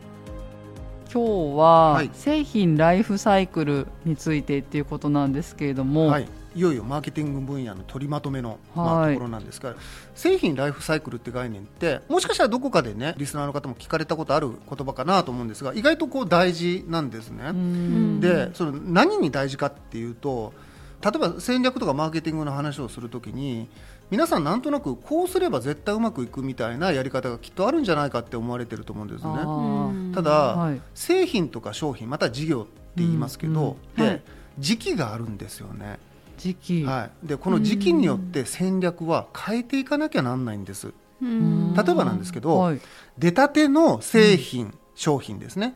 [1.17, 2.11] 今日は、はい。
[2.13, 9.75] 製品ライフサイクルについてっていうことなんですけれども、はい、いよいよマーケティング分野の取りまとめの、まところなんですが
[10.15, 17.49] 製品ライフサイクルって概念ってもしかしたらどこかでねリスナーの方も聞かれたことある言葉かなと思うんですが意外とこう大事なんですね。
[17.49, 18.21] うん。
[18.21, 20.53] でその何に大事かっていうと
[21.03, 23.69] 例えば戦略とかマーケティングの話をするときに
[24.11, 30.15] 皆さんなんとなくこうすれば絶対うまくいくみたいなやり方がきっとあるんじゃないかって思われてると思うんですね。
[30.15, 30.81] ただ、はい。
[30.95, 34.23] 製品とか商品または事業って言いますけど、で、はい。
[34.59, 35.99] 時期があるんですよね。
[36.39, 40.93] 時期、はい、でこの時期によって戦略は変えていかなきゃなんないんです。
[41.21, 41.75] うん。
[41.75, 42.81] 例えばなんですけど、はい。
[43.19, 45.67] 出たての製品、商品ですね。
[45.67, 45.75] はい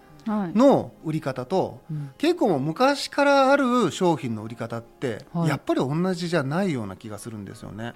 [0.55, 2.11] の売り方と、うん。
[2.19, 5.49] 結構もう昔からある商品の売り方って、はい。
[5.49, 7.95] やっぱり同じじゃないような気がするんですよね。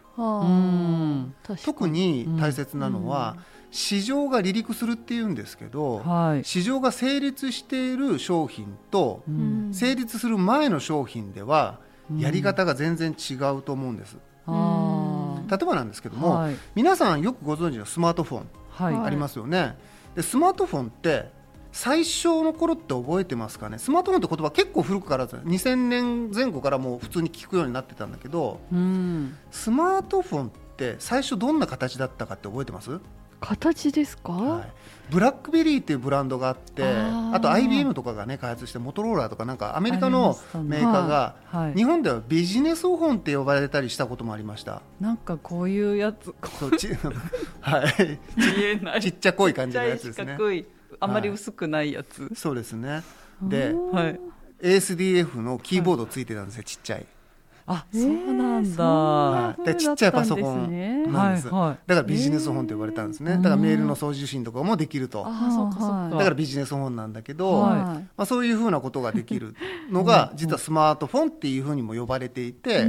[1.64, 3.36] 特に大切なのは、
[3.70, 6.44] 市場が離陸するっていうんですけど、はい。
[6.44, 9.70] 市場が成立している商品と、うん。
[9.72, 11.78] 成立する前の商品では
[12.16, 14.16] やり方が全然違うと思うんです。
[14.46, 16.56] あ例えばなんですけども、はい。
[16.74, 19.76] 皆さんよくご存知のスマートフォンありますよね、
[20.14, 21.30] でスマートフォンって
[21.74, 23.78] 最初の頃って覚えてますかね？
[23.78, 29.36] スマートフォンって言葉結構古くからです2000年前後からもう普通に聞くようになってたんだけどうん。
[29.50, 33.00] スマートフォンって最初どんな形だったかって覚えてます、
[33.40, 34.72] 形ですか、はい、
[35.10, 41.74] ブラックベリーっていうブランドがあってあと IBM とかがね開発してモトローラーとかなんかアメリカのメーカーがはい。
[41.74, 44.82] 日本ではビジネスフォンって呼ばれたりしたこともありました。
[45.00, 46.34] なんかこういうやつ。
[46.58, 46.88] そうち
[47.60, 47.84] は
[48.98, 50.36] い、ちっちゃこい感じのやつですね。
[51.00, 52.30] あまり薄くないやつ。
[52.34, 53.02] そうですね。
[53.42, 54.20] で、はい。
[54.62, 57.06] ASDF のキーボードついてたんですよ、ちっちゃい。
[57.66, 58.84] あそうなんだ。
[58.84, 59.64] はい。
[59.64, 61.48] でちっちゃいパソコンねなんです。
[61.48, 61.78] はいはい。
[61.86, 63.36] だからビジネスフォンって呼ばれたんですね。
[63.36, 65.24] だからメールの送受信とかもできると。
[65.26, 66.08] あそうかそうか。
[66.10, 67.72] だからビジネスフォンなんだけど、はい。
[67.74, 69.54] まあ、そういうふうなことができる
[69.90, 72.86] のが実はスマートフォンっていうふうにも呼ばれていて、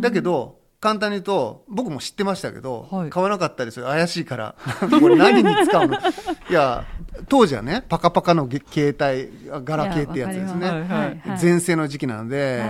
[0.00, 3.10] だけど簡単に言うと僕も知ってましたけど、はい。
[3.10, 3.86] 買わなかったりする。
[3.86, 4.54] 怪しいから。
[5.00, 5.96] これ何に使うの？
[6.50, 6.84] いや
[7.28, 10.66] 当時はねパカパカのげ携帯ガラケーってやつですね。
[10.66, 10.92] わかります。
[10.92, 12.66] はいはい全盛の時期なので、は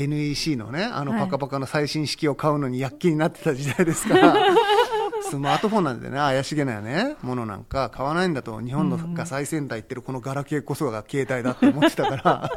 [0.00, 0.04] い。
[0.06, 1.20] NEC のねあのはい。
[1.22, 4.36] パカパカの最新式を買うのに躍起になってた時代ですから、
[5.28, 8.60] スマートフォンなんでね怪しげなねものなんか買わないんだと。
[8.60, 12.50] 日本のが最先端行ってるこのガラケーこそが携帯だって思ってたから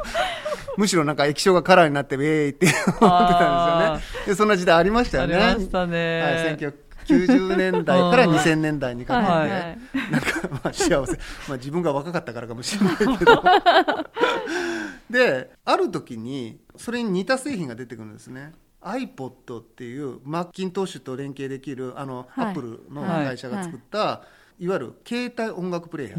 [0.76, 4.26] むしろなんか液晶がカラーになってウェーイって思ってたんですよね。
[4.26, 5.36] でそんな時代ありましたよね。
[5.36, 6.20] ありましたね。
[6.22, 10.10] はい、1990年代から2000年代にかけて、はい。
[10.10, 11.12] なんかまあ幸せ、
[11.48, 13.42] まあ、自分が若かったからかもしれないけど。
[15.10, 18.52] である時にそれに似た製品が出てくるんですね。
[18.80, 22.46] iPod っていうマッキントッシュと連携できるあの、はい。
[22.46, 24.22] アップルの会社が作った、
[24.58, 26.18] い、わゆる携帯音楽プレイヤー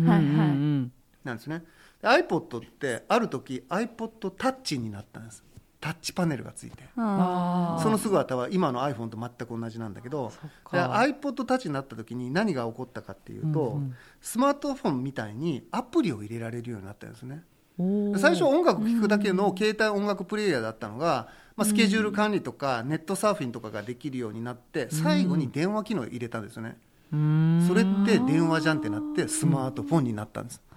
[1.24, 1.60] なんですね。
[1.60, 1.66] で
[2.04, 5.44] iPod ってある時 iPod タッチになったんです。
[5.80, 6.84] タッチパネルがついて。
[6.96, 10.32] その姿は今の iPhone と全く同じなんだけど
[10.72, 13.96] iPod タッチになった時に何が起こったかっていうと、うんうん。
[14.22, 17.44] スマートフォンみたいにアプリを入れられるようになったんですね。
[18.18, 26.78] 最初音楽聴くだけの携帯音楽プレイヤーだったのが、まあ、スケジュール管理とかネットサーフィンとかができるようになって最後に電話機能を入れたんですよね。
[27.68, 30.62] それって電話じゃんってなってスマートフォンになったんです。
[30.68, 30.73] うん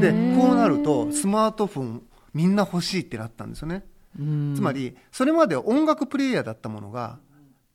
[0.00, 2.02] でこうなるとスマートフォン
[2.34, 3.84] みんな欲しいってなったんですよね。
[4.18, 4.54] うん。
[4.54, 7.18] つまりそれまで音楽プレイヤーだったものが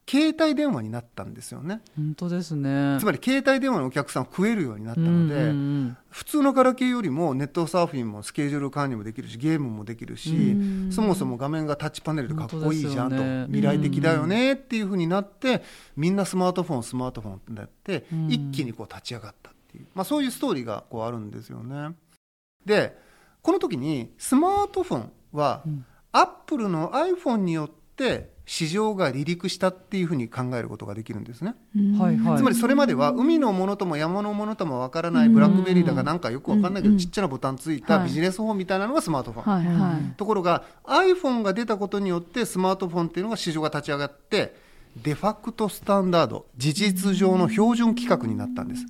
[0.09, 1.81] 携帯電話になったんですよね。
[1.95, 2.97] 本当ですね。
[2.99, 10.91] つまり携帯電話のお客さん増えるようになったので、うんうん普通のガラケーよりもネットサーフィンもスケジュール管理もできるしゲームもできるし、うん。
[10.91, 13.45] そもそも画面がタッチパネルでかっこいいじゃんと、ね。
[13.47, 15.63] 未来的だよねっていうふうになって
[15.95, 18.31] みんなスマートフォンスマートフォンってなって、うん。
[18.31, 19.42] 一気にこう立ち上がった
[19.73, 21.95] っていう、まあ、そういうストーリーがこうあるんですよね。
[22.65, 22.95] で
[23.41, 25.85] この時にスマートフォンは、うん。
[26.15, 31.55] アップルの iPhone によって市場が離陸したっていうふうに考えることができるんですね。
[31.75, 32.37] ーはいはい。
[32.37, 36.97] つまりそれまでは海のものとも山のものともわからないブラックベリーだかなんかよくわかんないけうん。
[36.97, 39.53] どちっちゃなボタンついたビジネスフォンみたいなのがスマートフォン。
[39.55, 40.13] はいはい。
[40.15, 44.55] ところが iPhone が出たことによってスマートフォンっていうのが市場が立ち上がって
[45.01, 48.85] デファクトスタンダード事実上の標準規格になったんです。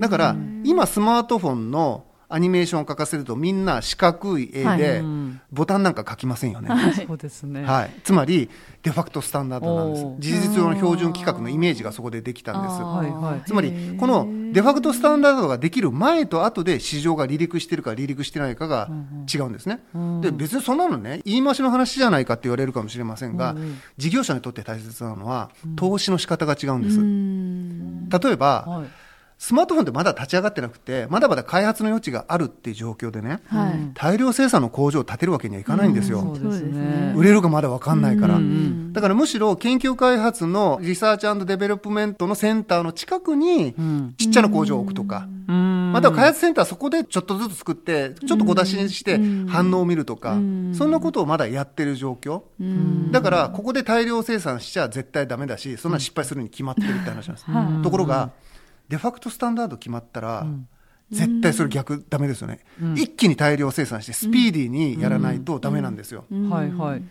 [0.00, 4.78] だから今スマートフォンのアニメーションを描かせるとみんな四角い絵はい。
[4.78, 6.68] でうんボタンなんか書きませんよね、
[7.06, 7.64] そうですね。
[7.64, 8.50] はい、つまり
[8.82, 10.06] デファクトスタンダードなんです。
[10.18, 12.74] 事実上の標準規格のイメージがそこでできたんです。
[12.82, 13.42] はいはい。
[13.46, 18.90] つまりこのデファクトスタンダードができる前と後で市場が離陸してるか離陸してないかが
[19.32, 19.80] 違うんですね。
[19.94, 20.20] うん。
[20.20, 23.58] で別にそんなのね言い回しの話じゃないかって言われるかもしれませんが、うん。
[23.58, 27.00] うん事業者にとって大切なのは投資の仕方が違うんです。
[27.00, 28.08] うん。
[28.08, 28.88] 例えば、はい
[29.38, 33.90] スマートフォンってまだ立ち上がってなくてまだまだ開発の余地があるっていう状況でね、はい。
[33.94, 36.20] 大量生産の工場を建てるわけにはいかないんですよ。
[36.20, 37.12] そうですね。
[37.12, 44.14] ね売れるかまだ分かんないから、うんだからむしろ研究開発のリサーチデベロップメントのセンターの近くにうん。
[44.18, 45.92] ちっちゃな工場を置くとか、うん。
[45.92, 50.74] または開発センターそこでちょっとずつ作ってちょっと小出しにして反応を見るとか、うん。
[50.74, 53.12] そんなことをまだやってる状況、うん。
[53.12, 57.82] だからここで大量生産しちゃ絶対ダメだしそんな失敗するに決まってるって話なんです、はい。
[57.82, 58.30] ところが
[58.88, 60.46] デファクトスタンダード決まったら、
[61.10, 62.60] 絶対それ逆ダメですよね、
[62.96, 67.02] 一気に大量生産してスピーディーにやらないとダメなんですよ、はいはい。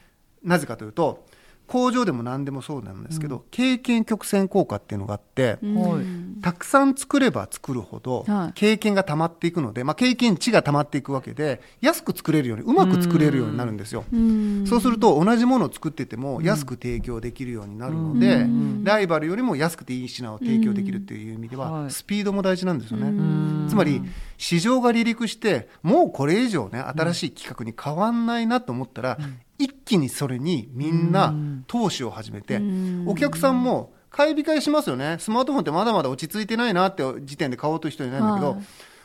[0.43, 1.25] なぜかというと
[1.67, 6.05] 工場でも何でもそうなんですけど、経験曲線効果っていうのがあって、はい。
[6.39, 8.53] たくさん作れば作るほどはい。
[8.53, 14.05] 経験が溜まっていくので、まあ、経験値が溜まっていくわけで安く作れるようにうまく作れるようになるんですよ。
[14.11, 14.63] うん。
[14.65, 18.83] そうすると同じものを作ってても安く提供できるようになるので、うん。
[18.83, 21.61] ライバルよりも安くていい品を提供できるっていう意味でうん。
[21.61, 21.91] ははい。
[21.91, 23.09] スピードも大事なんですよね。
[23.09, 23.67] ん。
[23.67, 24.01] つまり
[24.37, 29.47] 市場が離陸してもうこれ以上ね新しい企画に変わんないなと思ったら、一
[29.88, 31.33] 気にそれにみんな
[31.67, 33.03] 投資を始めて、うん。
[33.07, 35.17] お客さんも買い控えしますよね。
[35.19, 38.64] スマートフォンってまだまだ落ち着いてないなって時点で買おうという人いないんだけど、はい。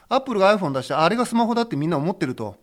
[0.09, 2.57] アップルが iPhone 出してあれがスマホだってみんな思ってると、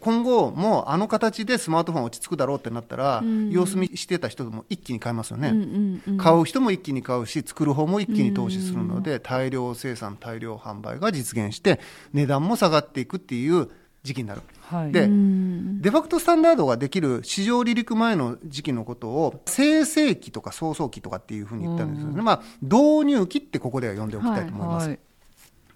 [0.00, 3.50] 今後もうあの形でスマートフォン落ち着くだろうってなったら、ん。
[3.50, 11.78] 様子見してた人も一気に買いますよね、うんうんうん買う人も一気に買うし作る方も一気に投資するので、大量生産大量販売が実現して
[12.12, 13.68] 値段も下がっていくっていう
[14.06, 14.42] 時期になる。
[14.62, 14.92] はい。
[14.92, 15.82] でうん。
[15.82, 24.98] デファクトスタンダードができる市場離陸前の時期のことを生成期とか早々期とかっていうふうに言ったんですよね、まあ、導入期ってここでは呼んでおきたいと思います、はい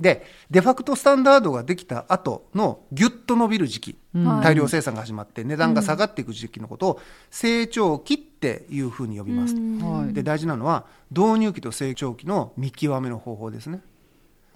[0.01, 4.43] でデファクトスタンダードができた後のギュッと伸びる時期、はい。
[4.43, 7.01] 大量生産が始まって値段が下がっていく時期のことを
[7.31, 10.15] 成長期っていうふうに呼びます、はい。
[10.15, 13.83] で大事なのは導入期と成長期の見極めの方法ですね。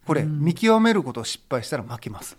[0.06, 2.36] これ、見極めることを失敗したら負けます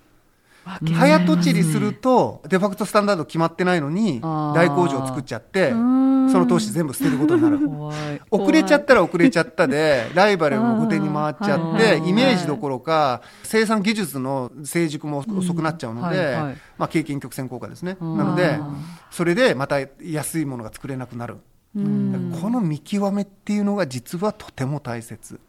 [0.66, 7.60] 早とちりするとデファクトスタンダード決まってないのに大工場を作っちゃってその投資全部捨てることになる。
[8.32, 16.38] 遅れちゃったら遅れちゃったで ライバルも後手に回っちゃってはいイメージどころか生産技術の成熟も遅くなっちゃうので、
[16.78, 17.98] まあ、経験曲線効果ですね。
[18.00, 18.60] うんなので
[19.12, 21.38] それでまた安いものが作れなくなる。
[21.76, 22.38] うん。
[22.42, 25.40] この見極めっていうのが実はとても大切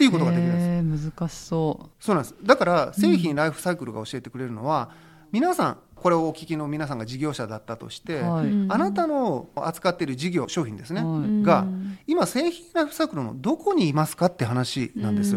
[0.00, 1.12] っていうことができるんです。
[1.12, 2.34] 難しそそうなんです。
[2.42, 4.88] だから製品ライフサイクルが教えてくれるのは、
[5.32, 8.46] 皆さんこれをお聞きの皆さんが事業者だったとして、はい。
[8.46, 11.66] うんあなたの扱っている事業商品ですね、はいが
[12.06, 15.36] 今製品ライフサイクルのどこにいますかって話なんです。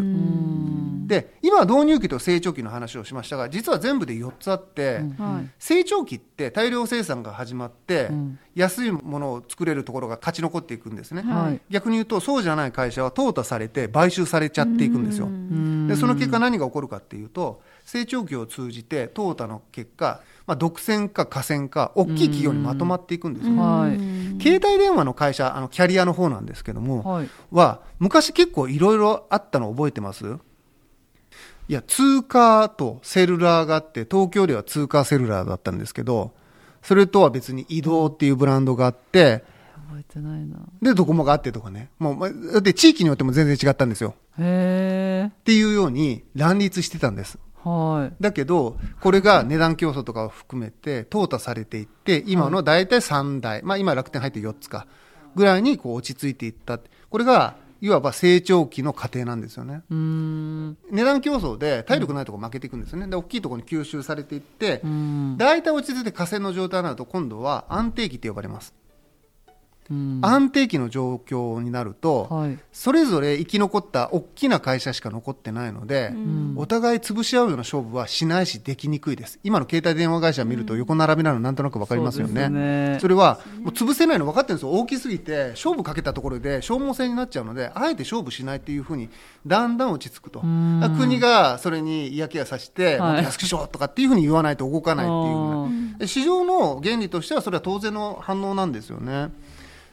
[1.07, 5.01] で今は導入期と成長期の話をしましたが実は全部で4つあって、
[5.59, 8.39] 成長期って大量生産が始まって、うん。
[8.55, 11.23] 安いものを作れるところが勝ち残っていくんですね、
[11.69, 15.87] 逆に言うとそうじゃない会社は淘汰されて買収されちゃっていくんですよ、うん。
[15.87, 23.97] でその結果何が起こるかっていうと成長期を通じて淘汰の結果、まあ、独占か寡占か大きい企業にまとまっていくんですよ、はい。
[24.41, 27.29] 携帯電話の会社あのキャリアの方なんですけども、はい。
[27.51, 30.37] は昔結構いろいろあったの覚えてます？
[31.69, 36.33] いや通貨とセルラーがあって東京では通貨セルラーだったんですけど
[36.81, 39.45] それとは別に移動っていうブランドがあって
[39.87, 40.57] 覚えてないな。
[40.81, 41.89] でドコモがあってとかね。
[41.99, 44.15] もうまだって地域によっても全然違ったんですよ。
[44.39, 48.15] へえっていうように乱立してたんですはい。
[48.21, 54.87] だけどこれが値段競争とかを含めて淘汰されていって今の大体3台、まあ今楽天入って4つか
[55.35, 56.79] ぐらいにこう落ち着いていった。
[57.09, 59.81] これがいわば成長期の過程なんですよね。
[59.89, 60.77] うん。
[60.89, 63.07] 値段競争で体力ないところ負けていくんですよね。
[63.07, 65.35] で大きいところに吸収されていってうん。
[65.37, 68.73] 大体落ち着いて河川の状態になると今度は安定期って呼ばれます
[69.89, 70.19] うん。
[70.21, 72.59] 安定期の状況になるとはい。
[72.71, 76.53] それぞれ生き残った大きな会社しか残ってないので、うん。
[76.57, 79.39] お互い潰し合うような勝負はしないしできにくいです。
[79.43, 82.97] 今の携帯電話会社見ると横並びなのなんとなく分かりますよね,、そうですね。
[83.01, 84.71] それはもう潰せないの分かってるんですよ。
[84.71, 89.09] 大きすぎて勝負かけたところで消耗戦になっちゃうのであえて勝負しないっていうふうに
[89.45, 90.41] だんだん落ち着くと。
[90.97, 93.23] 国がそれに嫌気がさして、はい。
[93.23, 95.09] 安くしろとかっていうふうに言わないと動かないっ
[95.99, 99.31] ていう市場の原理としてはそれは当然の反応なんですよね。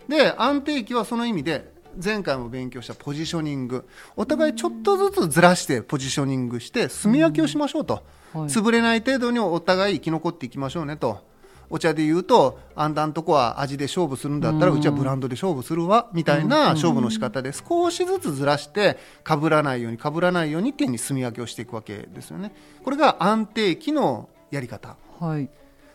[0.09, 1.73] で安定期はその意味で
[2.03, 3.87] 前回も勉強したポジショニング。
[4.17, 8.49] お互いちょっとずつずらしてポジショニングして住み分けをしましょうと、はい。
[8.49, 11.29] 潰れない程度にお互い生き残っていきましょうねと。
[11.73, 22.53] お茶で言うとあんたんとこは味で勝負するんだったらうちはブランドで勝負するわみたいな勝負の仕方で少しずつずらしてかぶらないようにかぶらないように点に住み分けをしていくわけですよね。
[22.83, 24.97] これが安定期のやり方。
[25.21, 25.49] はい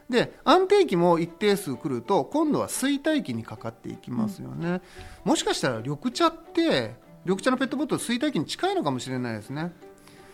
[0.09, 4.81] で安定期も一定数来ると今度は衰退期にかかっていきますよね、
[5.23, 9.73] もしかしたら緑茶って緑茶のペットボトル衰退期に近いのかもしれないですね。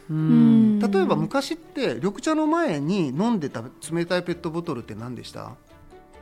[0.09, 0.79] うん。
[0.79, 5.53] 例えば昔って緑茶の前に飲んでた冷たいペットボトルって何でした？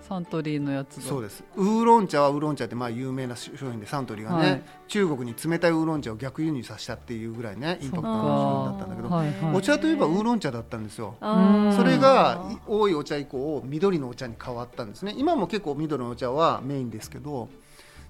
[0.10, 1.44] サントリーのやつだそうです。
[1.56, 4.62] ウーロン茶はウーロン茶ってまあ有名な商品でサントリーがね、はい。
[4.88, 9.56] 中国に冷たいウーロン茶を逆輸入させたっていうぐらいねインパクトの商品だったんだけど、はいはい。
[9.56, 11.16] お茶といえばウーロン茶だったんですよ。
[11.22, 15.14] それが多いお茶以降緑のお茶に変わったんですね。
[15.16, 17.48] 今も結構緑のお茶はメインですけどっ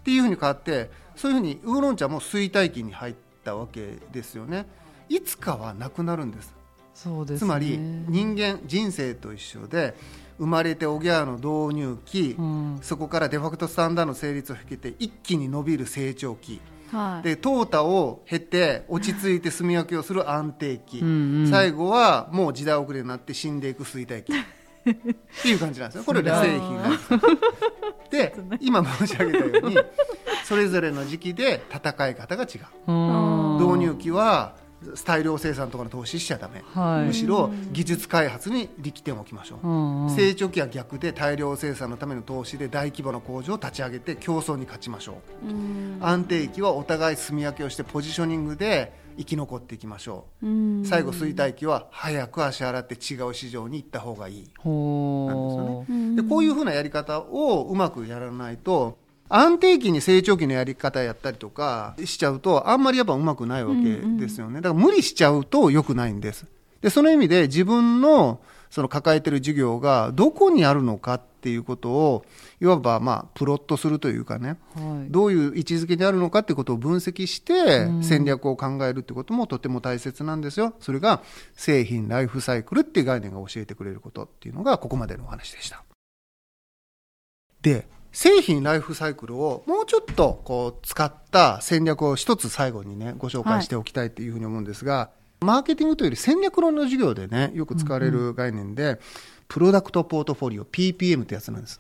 [0.04, 4.68] ていうふうに変わってそういうふうにウーロン茶も衰退期に入ったわけですよね。
[5.10, 6.56] いつかはなくなるんです。
[6.96, 7.40] そうですね。
[7.40, 9.96] つまり人間人生と一緒で
[10.40, 12.80] 生まれておぎゃーの導入期、うん。
[12.82, 16.62] そこからデファクトスタンダードの成立を経て一気に伸びる成長期。
[16.92, 17.24] はい。
[17.24, 21.48] で淘汰を経て落ち着いて住み分けをする安定期、うんうん。
[21.52, 24.34] 最後はもう時代遅れになって死んでいく衰退期。
[24.34, 24.96] っ
[25.44, 26.04] ていう感じなんですよ。
[26.06, 27.20] これが製品なんですよ。
[28.10, 29.78] で 今申し上げたように
[30.46, 32.92] それぞれの時期で戦い方が違う。
[32.92, 33.58] うん。
[33.60, 34.56] 導入期は
[35.06, 37.08] 大量生産とかの投資しちゃダメ、はい。
[37.08, 40.16] むしろ技術開発に力点を置きましょう、うんうん。
[40.16, 45.48] 成長期は逆で大量生産のための投資で大規模な工場を立ち上げて競争に勝ちましょう。
[45.48, 45.98] うん。
[46.02, 50.48] 安定期はお互い住み分けをしてポジショニングで生き残っていきましょう。
[50.48, 50.86] うん。
[50.86, 54.44] 最後衰退期は早く足洗って違う市場に行った方がいい。
[54.46, 55.86] でこ
[56.38, 58.98] ういうふうなやり方をうまくやらないと
[59.30, 63.82] 安定期に成長期のやり方やったりとかしちゃうとあんまりやっぱうまくないわけ
[64.20, 64.62] ですよね。
[64.62, 66.46] だから無理しちゃうと良くないんです。
[66.82, 72.26] でその意味で自分のその抱えてる事業がどこにあるのかっていうことを
[72.62, 74.58] いわばまあプロットするというかね。
[74.76, 75.12] はい。
[75.12, 80.74] どういう位置づけにあるのかってことを分析して戦略を考えるってこともとても大切なんですよ。
[80.80, 81.22] それが
[81.56, 85.84] 製品ライフサイクルっていう概念が教えてくれることっていうのがここまでのお話でした。
[87.62, 87.88] で、
[88.20, 99.00] 製品ライフサイクルをもうちょっとこう使った戦略を一つ最後にねご紹介しておきたいっていうふうに思うんですが、マーケティングというより戦略論の授業でねよく使われる概念で、
[99.48, 101.80] プロダクトポートフォリオ PPM ってやつなんです。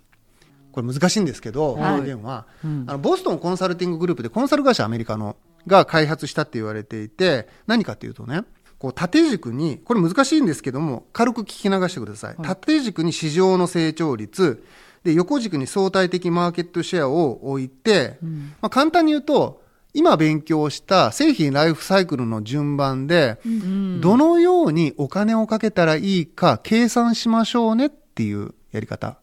[0.71, 1.93] これ難しいんですけど、はい。
[1.95, 2.85] 表現は、うん。
[2.87, 5.35] あのボストンコンサルティンググループでコンサル会社アメリカの
[5.67, 8.43] が開発したって言われていて何かっていうとね
[8.77, 14.63] こう縦軸にこれ難しいんですけども軽く聞き流してください、縦軸に市場の成長率
[15.03, 18.17] で横軸に相対的マーケットシェアを置いて、
[18.61, 19.61] まあ、簡単に言うと
[19.93, 29.17] 今勉強した製品ライフサイクルの順番で、うんどのようにお金をかけたらいいか計算しましょうねっていうやり方。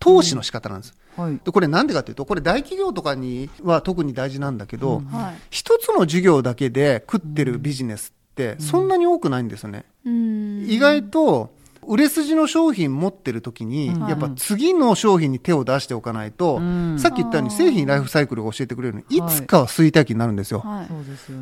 [0.00, 0.94] 投資の仕方なんです。
[1.16, 1.40] はい。
[1.42, 5.38] でこれなんでかというと、これ大企業とかには特に大事なんだけど、はい。
[5.50, 9.84] 一つの授業だけで食ってるビジネスってそんなに多くないんですよね。
[10.04, 11.54] うん意外と
[11.88, 14.08] 売れ筋の商品持ってる時に、うん。
[14.08, 16.98] やっぱ次の商品に手を出しておかないと、うん。
[16.98, 19.22] さっき言ったように製品ライフサイクルが教えてくれるように、い。
[19.28, 20.64] つかは衰退期になるんですよ。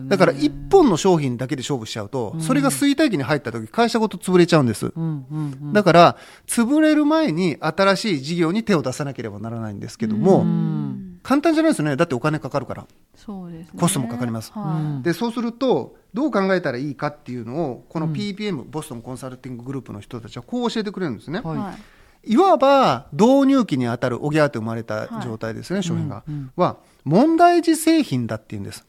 [0.07, 4.92] だから一本の商品だけで勝負しちゃうと、それが衰退期に入った時、会社ごと潰れちゃうんです。
[5.73, 6.16] だから、
[6.47, 11.96] 潰れる前に新しい事業に手を出さなければならないんですけども、うん簡単じゃないですよね。
[11.96, 12.86] だってお金かかるから。
[13.16, 13.80] そうですね。
[13.80, 14.52] コストもかかります。
[14.52, 21.40] はで、そうすると、どう考えたらいいかっていうのを、この PPM、ボストンコンサルティンググループの人たちはこう教えてくれるんですね。
[21.40, 21.42] い。
[21.42, 21.58] はい。
[21.58, 22.32] はい。
[22.32, 26.22] いわば導入期にあたるおぎゃーって生まれた状態ですね、商品が、
[26.55, 28.86] は問題児製品だっていうんです。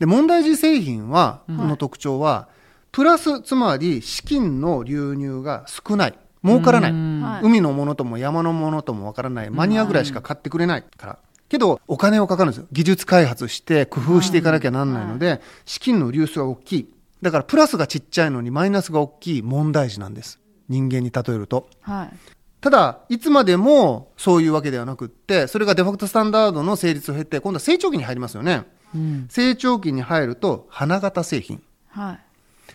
[0.00, 2.48] で問題児製品は、の特徴は
[2.90, 6.18] プラスつまり資金の流入が少ない。
[6.44, 7.22] 儲からない、うん。
[7.22, 7.42] はい。
[7.42, 9.50] 海のものとも山のものともわからない。
[9.50, 11.18] マニアぐらいしか買ってくれないから、
[11.48, 22.34] けどお金をかかるんですよ技術開発して工夫していかなきゃなんないので、資金の流出が大きいだからプラスがちっちゃいのにマイナスが大きい問題児なんです人間に例えるとはい。
[22.64, 28.62] ただ、いつまでもそういうわけではなくって、それがデファクトスタンダードの成立を経て、今度は成長期に入りますよね。
[28.94, 31.62] うん成長期に入ると、花形製品。
[31.88, 32.23] はい。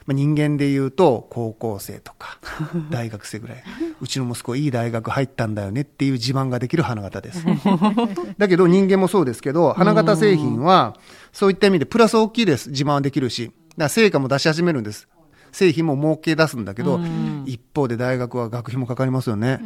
[0.06, 2.40] まあ、人間で言うと、高校生とか、
[2.90, 3.64] 大学生ぐらい。
[4.02, 7.45] うちの息子いい大学入ったんだよねっていう自慢ができる花形です。
[8.38, 10.95] だけど人間もそうですけど、花形製品は、
[11.32, 12.69] そういった意味でプラス大きいです。
[12.69, 13.52] 自慢はできるし。
[13.78, 15.08] だ成果も出し始めるんです。
[15.52, 17.00] 製品も儲け出すんだけど、
[17.45, 19.60] 一方で大学は学費もかかりますよね。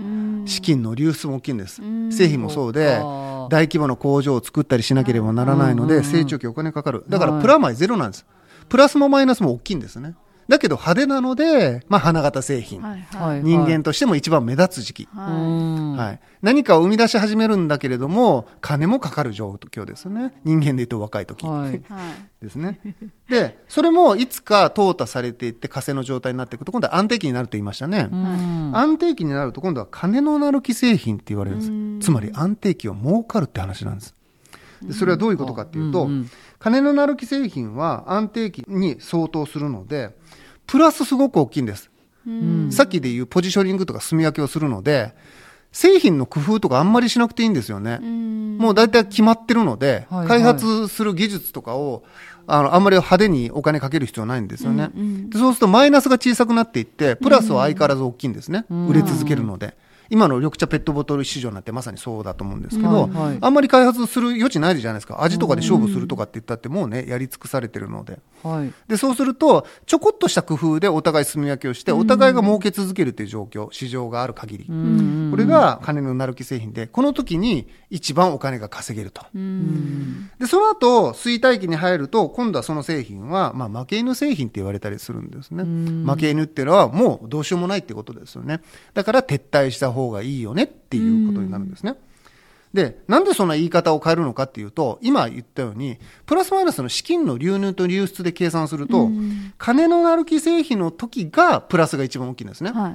[0.45, 1.81] 資金の流出も大きいんです。
[2.11, 3.01] 製品もそうで
[3.49, 7.03] 大規模な工場を作ったりしなければならないので、成長期お金かかる。
[7.09, 8.25] だからプラマイゼロなんです。
[8.69, 10.15] プラスもマイナスも大きいんですね。
[10.47, 12.81] だけど派手なので、まあ花形製品。
[12.81, 13.01] はい。
[13.11, 13.43] ははいい。
[13.43, 15.09] 人間としても一番目立つ時期。
[15.13, 20.33] うはんはい、何かを生み出し始めるんだけれども、金もかかる状況ですよね。
[20.43, 21.45] 人間で言うと若い時。
[21.45, 21.71] はいい。
[21.71, 21.81] はい。
[22.43, 22.79] ですね。
[23.29, 28.09] で、それもいつか淘汰されていって、火星の状態になっていくと、今度は安定期になると言いましたね。
[28.11, 32.09] うん安定期になると、今度は金のなる木製品って言われるんです。
[32.09, 34.15] つまり安定期は儲かるって話なんです。
[34.81, 36.29] でそれはどういうことかっていうと、うんうん
[36.63, 40.15] 金のなる木製品は安定期に相当するので、
[40.67, 41.89] プラスすごく大きいんです。
[42.71, 45.13] さっきで言うポジショニングとか住み分けをするので、
[45.71, 47.99] 製品の工夫とかあんまりしなくていいんですよね。
[47.99, 52.03] もう大体決まってるので、はいはい開発する技術とかを、
[52.47, 54.91] あの、あんまり派手にお金かける必要はないんですよね。
[55.29, 58.65] でそうするとマイナスが小さくなっていって、プラスは相変わらず大きいんですね。
[58.69, 59.75] 売れ続けるので。
[60.13, 65.23] 今の緑茶ペットボトル市場なんてまさにそうだと思うんですけど、はいはいあんまり開発する余地ないじゃないですか。
[65.23, 68.19] 味とかで勝負するとかって言ったってもうね、やり尽くされてるので。
[68.43, 74.65] はいで、そうすると、ちょこっとした工夫でお互い住み分けをして、お互いが儲け続けるという状況、市場がある限り。
[74.69, 79.25] うんこれが金のなる木製品で、この時に一番お金が稼げると。
[79.33, 85.63] で、その後、衰退期に入ると、今度はその製品は、まあ、負け犬製品って言われたりするんですね。
[86.05, 88.61] 負け犬っていうのは、もうどうしようもないってことですよね。
[88.93, 91.95] だから撤退した方がいいよねっていうことになるんですね。
[92.73, 99.11] で、なんでそんな言い方を変えるのかっていうと、今言ったように、プラスマイナスの資金の流入と流出で計算すると、
[99.59, 102.71] 金のなる木製品の時がプラスが一番大きいんですね。
[102.71, 102.89] は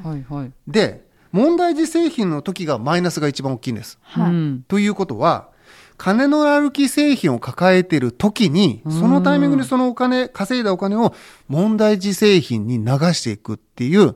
[0.47, 0.53] い。
[0.67, 3.99] で、問題児製品の時がマイナスが一番大きいんです。
[4.03, 4.31] はい。
[4.31, 5.51] うんということは、
[5.97, 11.15] 金の歩き製品を抱えている時に、そのタイミングでそのお金、稼いだお金を
[11.49, 14.15] 問題児製品に流していくっていう、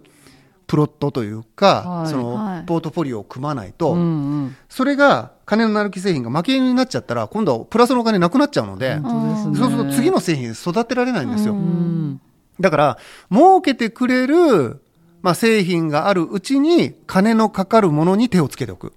[0.73, 2.65] プロットというか、はいその、はい。
[2.65, 4.03] ポートフォリオを組まないと、うんう
[4.47, 4.57] ん。
[4.71, 11.53] それが金の歩き製品が負け犬になっちゃったら、今度はプラスのお金なくなっちゃうので、そうすると次の製品育てられないんですよ。
[11.53, 12.23] うん。
[12.59, 12.99] だから、
[13.31, 14.81] 儲けてくれる、
[15.21, 18.95] まあ、製品があるうちに、金のかかるものに手をつけておく。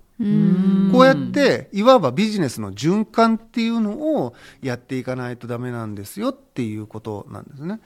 [0.93, 7.81] こうやって、いわばビジネスの循環っていうのをやっていかないとダメなんですよっていうことなんですね。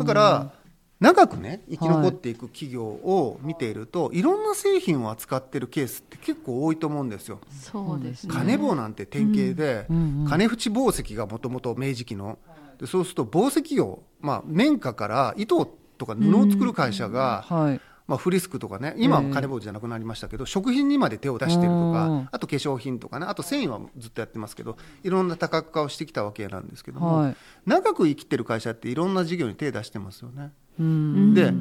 [0.00, 0.52] だから、
[1.00, 7.40] 長くね、生き残っていく企業を見ていると、い、ろんな製品を扱ってるケースって結構多いと思うんですよ。
[7.50, 8.34] そうですね。
[8.34, 9.96] 金棒なんて典型で、うん。
[9.96, 12.38] うん金縁紡績がもともと明治期の。
[12.78, 15.66] でそうすると紡績業、まあ、綿花から糸
[15.98, 17.80] とか布を作る会社が、はい。
[18.06, 27.36] まあ、フリスクとかね今は金棒じゃなくなりましたけど、食品にまで手を出してるとうんかあと化粧品とかねあと繊維はずっとやってますけどいろんな多角化をしてきたわけなんですけども、はい。
[27.66, 30.50] 長く生きてる会社っていろんな事業に手を出してますよね。
[30.80, 31.52] うんで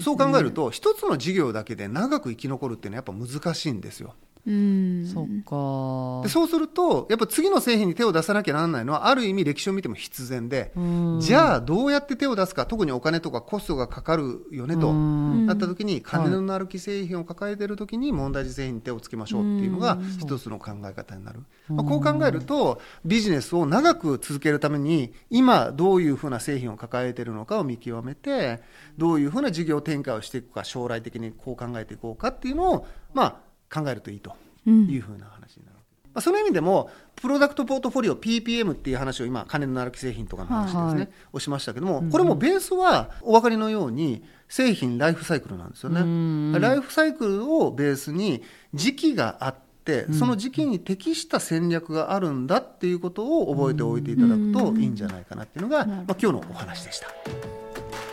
[0.00, 4.14] そう考えると一つの事業だけで長く生き残るっていうのはやっぱ難しいんですよ。
[4.46, 5.06] うん。
[5.06, 6.26] そっか。
[6.26, 10.72] でそうするとやっぱ次の製品に手を出さなきゃならないのはある意味歴史を見ても必然で、
[11.20, 15.46] じゃあどうやって手を出すか特にお金とかコストがかかるよねと、うん。
[15.46, 28.60] なった時に金のなる木製品を抱えている時に問題児製品に手をつけましょうっていうのが一つの考え方になる、まあ、こう考えるとビジネスを長く続けるために今どういうふうな製品を抱えているのかを見極めて
[28.98, 33.36] どういうふうな事業展開をしていくか将来的にこう考えていこうかっていうのを、まあ、
[33.74, 34.36] 考えるといいと
[34.66, 35.78] いうふうな話になる。
[36.14, 46.58] まあ、その意味でも、プロダクトポートフォリオ PPM っていう話を今、金のなる木製品とかの話ですね、はいをしましたけども、これもベースはお分かりのように、製品ライフサイクルなんですよね。
[46.60, 49.54] ライフサイクルをベースに時期があっ
[49.84, 57.08] て、その時期に適した戦略があるんだっていうことを覚えておいていただくといいんじゃないかなっていうのが、まあ、今日のお話でした。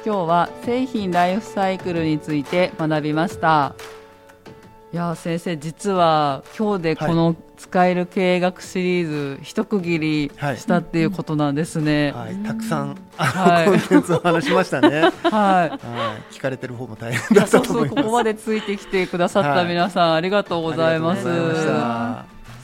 [0.04, 3.76] 今日は製品ライフサイクルについて学びました
[4.94, 10.58] いやー先生実は今日でこの使える経営学シリーズ一区切りはい。
[10.58, 12.12] したっていうことなんですね。
[12.12, 13.66] はい、たくさん、あはい。
[13.68, 15.02] の コンテンツを話しましたね。
[15.02, 15.10] はい。
[15.32, 18.04] はい、聞かれてる方も大変だったそうそうと思います。
[18.04, 21.24] ここまでついてきてくださった皆さん、ありがとうございます。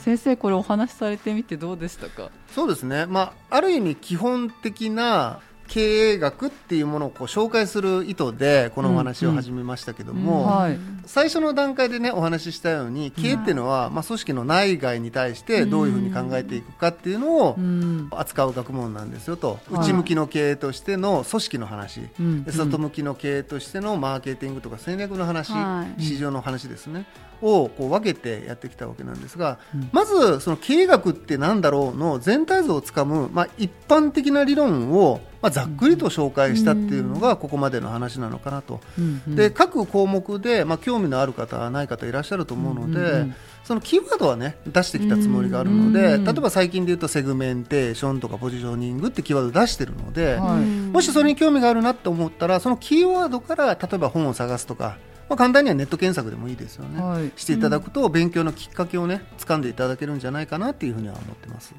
[0.04, 2.30] 先生これお話しされてみてどうでしたか？
[2.54, 10.80] そうですね、まあ、ある意味基本的な経営学っていうものをこう紹介する意図でこのお話を始めましたけども、はい。
[11.06, 18.08] 最初の段階でねお話ししたように経営っていうのは、まあ、組織の内外に対してどういうふうに考えていくかっていうのをうん。
[18.12, 19.80] 扱う学問なんですよと、はい。
[19.82, 22.02] 内向きの経営としての組織の話、
[22.48, 26.04] 外向きの経営としてのマーケティングとか戦略の話、はい。
[26.04, 27.06] 市場の話ですね
[27.42, 29.60] をこう分けてやってきたわけなんですが、
[29.92, 38.80] まずその経営学ってなんだろうの全体像をつかむ、まあ、一般的な理論を、まあ、ざっくりと紹介したっていうのがここまでの話なのかなと。
[38.98, 39.36] うんうん。
[39.36, 43.36] で各項目で、まあ、興味のある方ない方いらっしゃると思うので、うんうんうん。
[43.64, 50.62] そのキーワードはね出してきたつもりがあるので、うん例えば最近で言うとセグメンテーションとかポジショニングってキーワード出してるので、はい。
[50.64, 54.98] もしそれに興味があるなと思ったらそのキーワードから例えば本を探すとか、
[55.30, 57.32] まあ、簡単にはネット検索でもいいですよね、はい。
[57.36, 61.76] していただくと勉強のきっかけをね掴んでいただけるんじゃないかなっていうふうには思ってます。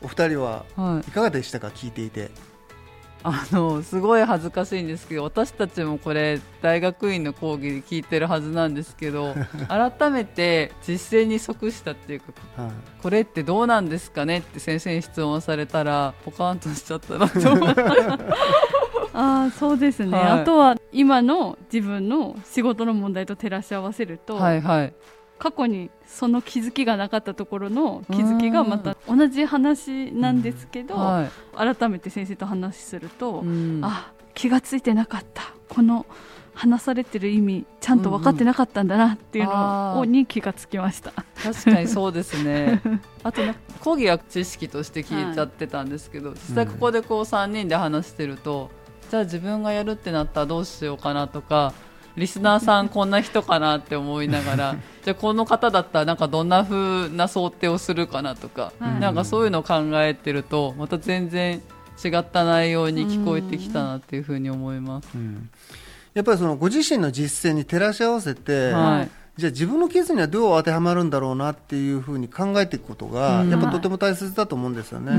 [0.00, 1.08] お二人ははい。
[1.08, 1.68] いかがでしたか？
[1.68, 2.30] 聞いていて
[3.24, 9.34] あのすごい恥ずかしいんですけど私たちもこれ大学院の講義で聞いてるはずなんですけど
[9.68, 12.26] 改めて実践に即したっていうか
[12.62, 12.72] はい。
[13.02, 17.82] これってどうなんですかねって先生に質問されたらポカーンとしちゃったなと思って
[19.14, 20.30] ああそうですね、はい。
[20.42, 24.94] あとは今の自分の仕事の問題と照らし合わせると、はいはい
[25.38, 31.76] 過去にその気づきがなかったところの気づきがまた同じ話なんですけど、はい。
[31.76, 33.80] 改めて先生と話すると、うん。
[33.82, 35.52] あ気がついてなかった。
[35.68, 36.06] この
[36.54, 41.12] 話されてる意味ちゃんと分かってなかったんだなっていうのをに気がつきました。
[41.40, 42.82] 確かにそうですね。
[43.22, 43.42] あと
[43.80, 48.70] 講義は知識として聞いちゃってたんですけど、実際ここでこう3人で話してると、
[49.08, 51.72] じゃあ自分がやるってなったらどうしようかなとか
[52.18, 61.62] リスナーさんこんな人かなって思いながら じゃあこの方だったらなんかどんな風な想定をするかなとか、はいなんかそういうのを考えてるとまた全然
[62.04, 65.08] 違った内容に聞こえてきたなっていうふうに思います。
[65.14, 65.50] うん。
[66.14, 73.50] やっぱりそのご自身の実践に照らし合わせて、はいじゃあ自分のケースにはどう当てはまるんだろうなっていうふうに考えていくことが、うん。
[73.50, 75.12] やっぱとても大切だと思うんですよね。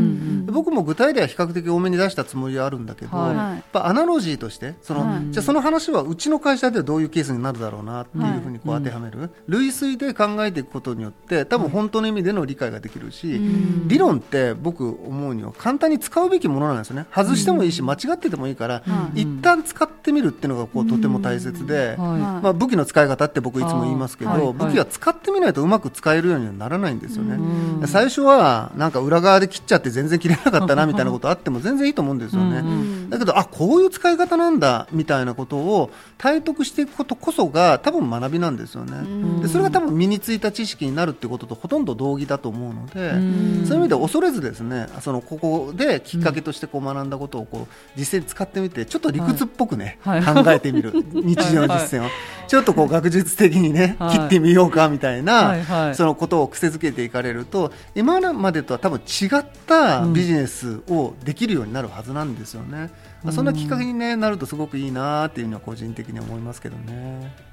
[0.51, 3.35] 僕も具体例は比較的多めに出したつもりはあるんだけど、はい。
[3.35, 5.31] やっぱアナロジーとしてその、はい。
[5.31, 13.39] じゃあその話はうちの会社ではどういうケースになるだろうなっていうふうにこう当てはめる、類推で考えていくことによって多分本当の意味での理解ができるし、
[13.87, 17.05] 理論って僕思うには簡単に使うべきものなんですよね。
[17.15, 18.83] 外してもいいし間違っててもいいから、
[19.15, 21.95] 一旦使ってみるっていうのがこうとても大切で。
[21.97, 24.53] はまあ、武器の使い方って僕いつも言いますけど、あーはい。
[24.53, 27.87] 武器は使ってみないとうまく使えるようにはならないんですよね、うん。
[27.87, 35.89] 最初はなんか裏側で切っちゃって全然切れなかったなみたいなことあっても全然いいと思うんですよね、うんだけどあこういう使い方なんだみたいなことを
[36.19, 43.65] 体得していくことこそが多分学びなんですよね、でそれが多分身についた知識になるってこととほとんど同義だと思うので、ん。
[43.65, 50.23] そういう意味で恐れずですねそのここできっかけとしてこう学んだことをこう実践に使ってみてちょっと理屈っぽくね、はい。
[50.23, 50.91] 考えてみる。
[51.13, 52.09] 日常実践を、
[52.47, 62.89] ちょっとこう学術的にね、はい切ってみようかみたいな、そのことを癖づけていかれると今までとは多分違ったビジネスをできるようになるはずなんですよね、
[63.23, 67.48] まあそんなきっかけに、ね、なるとすごくいいなっていうのは個人的に思いますけどね。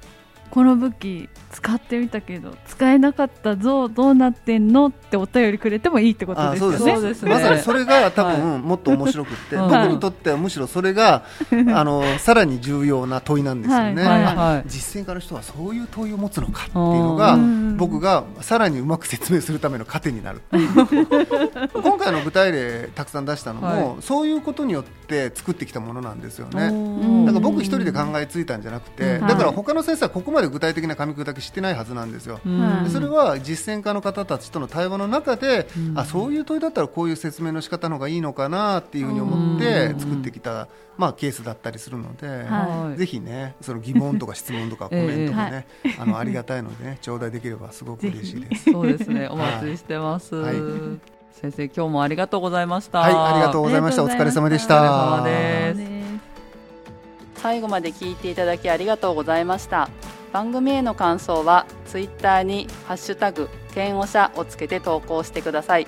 [0.51, 6.77] この武器使ってみたけど使えなかったぞどうなってんのってお便りくれてもいいってことですよね。
[6.77, 7.31] そうですね。
[7.31, 9.69] まさにそれが多分、はもっと面白くって、はい。
[9.69, 11.23] 僕にとってはむしろそれが、
[11.73, 14.03] あのさらに重要な問いなんですよね。
[14.03, 14.23] はい。
[14.23, 14.35] はい。
[14.35, 14.57] はい。
[14.59, 17.77] あ実践家の人はそういう問いを持つのかっていうのがうん。
[17.77, 26.71] 僕がさらにうまく説明するための糧になる 今回の具体例たくさん出したのも、はそういうことによって作ってきたものなんですよね。
[26.71, 29.27] ねだから僕一人で考えついたんじゃなくて、うん。
[29.27, 32.39] だから他の先生はここまで具体的な噛み砕きしてないはずなんですよ。
[32.45, 40.67] はいでそれは実践家の方たちとの対話の中で、うんあそういう問いだったらこういう説明の仕方の方がいいのかなっていうふうに思ってうん作ってきた、
[40.97, 45.67] まあ、ケースだったりするので、はいぜひねその疑問とか質問とかコメントもね、
[45.99, 48.65] あのありがたいのでね頂戴できればすごく嬉しいです。
[48.71, 49.27] そうですね。
[49.27, 50.35] お待ちしてます。
[50.35, 50.55] はい
[51.31, 52.97] 先生、今日もありがとうございました。
[52.97, 54.03] はい、ありがとうございました。
[54.03, 54.77] お疲れ様でした。
[54.77, 55.97] お疲れ様ですね
[57.37, 59.89] 最後まで聞いていただきありがとうございました
[60.31, 65.87] 番組への感想はツイッターにハッシュタグ剣おしゃをつけて投稿してください。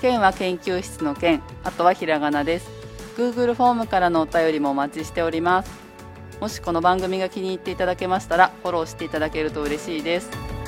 [0.00, 2.70] 剣は研究室の剣あとはひらがなです。
[3.16, 5.70] Google フォームからのお便りもお待ちしております。
[6.40, 10.59] もしこの番組が気に入っていただけましたらフォローしていただけると嬉しいです。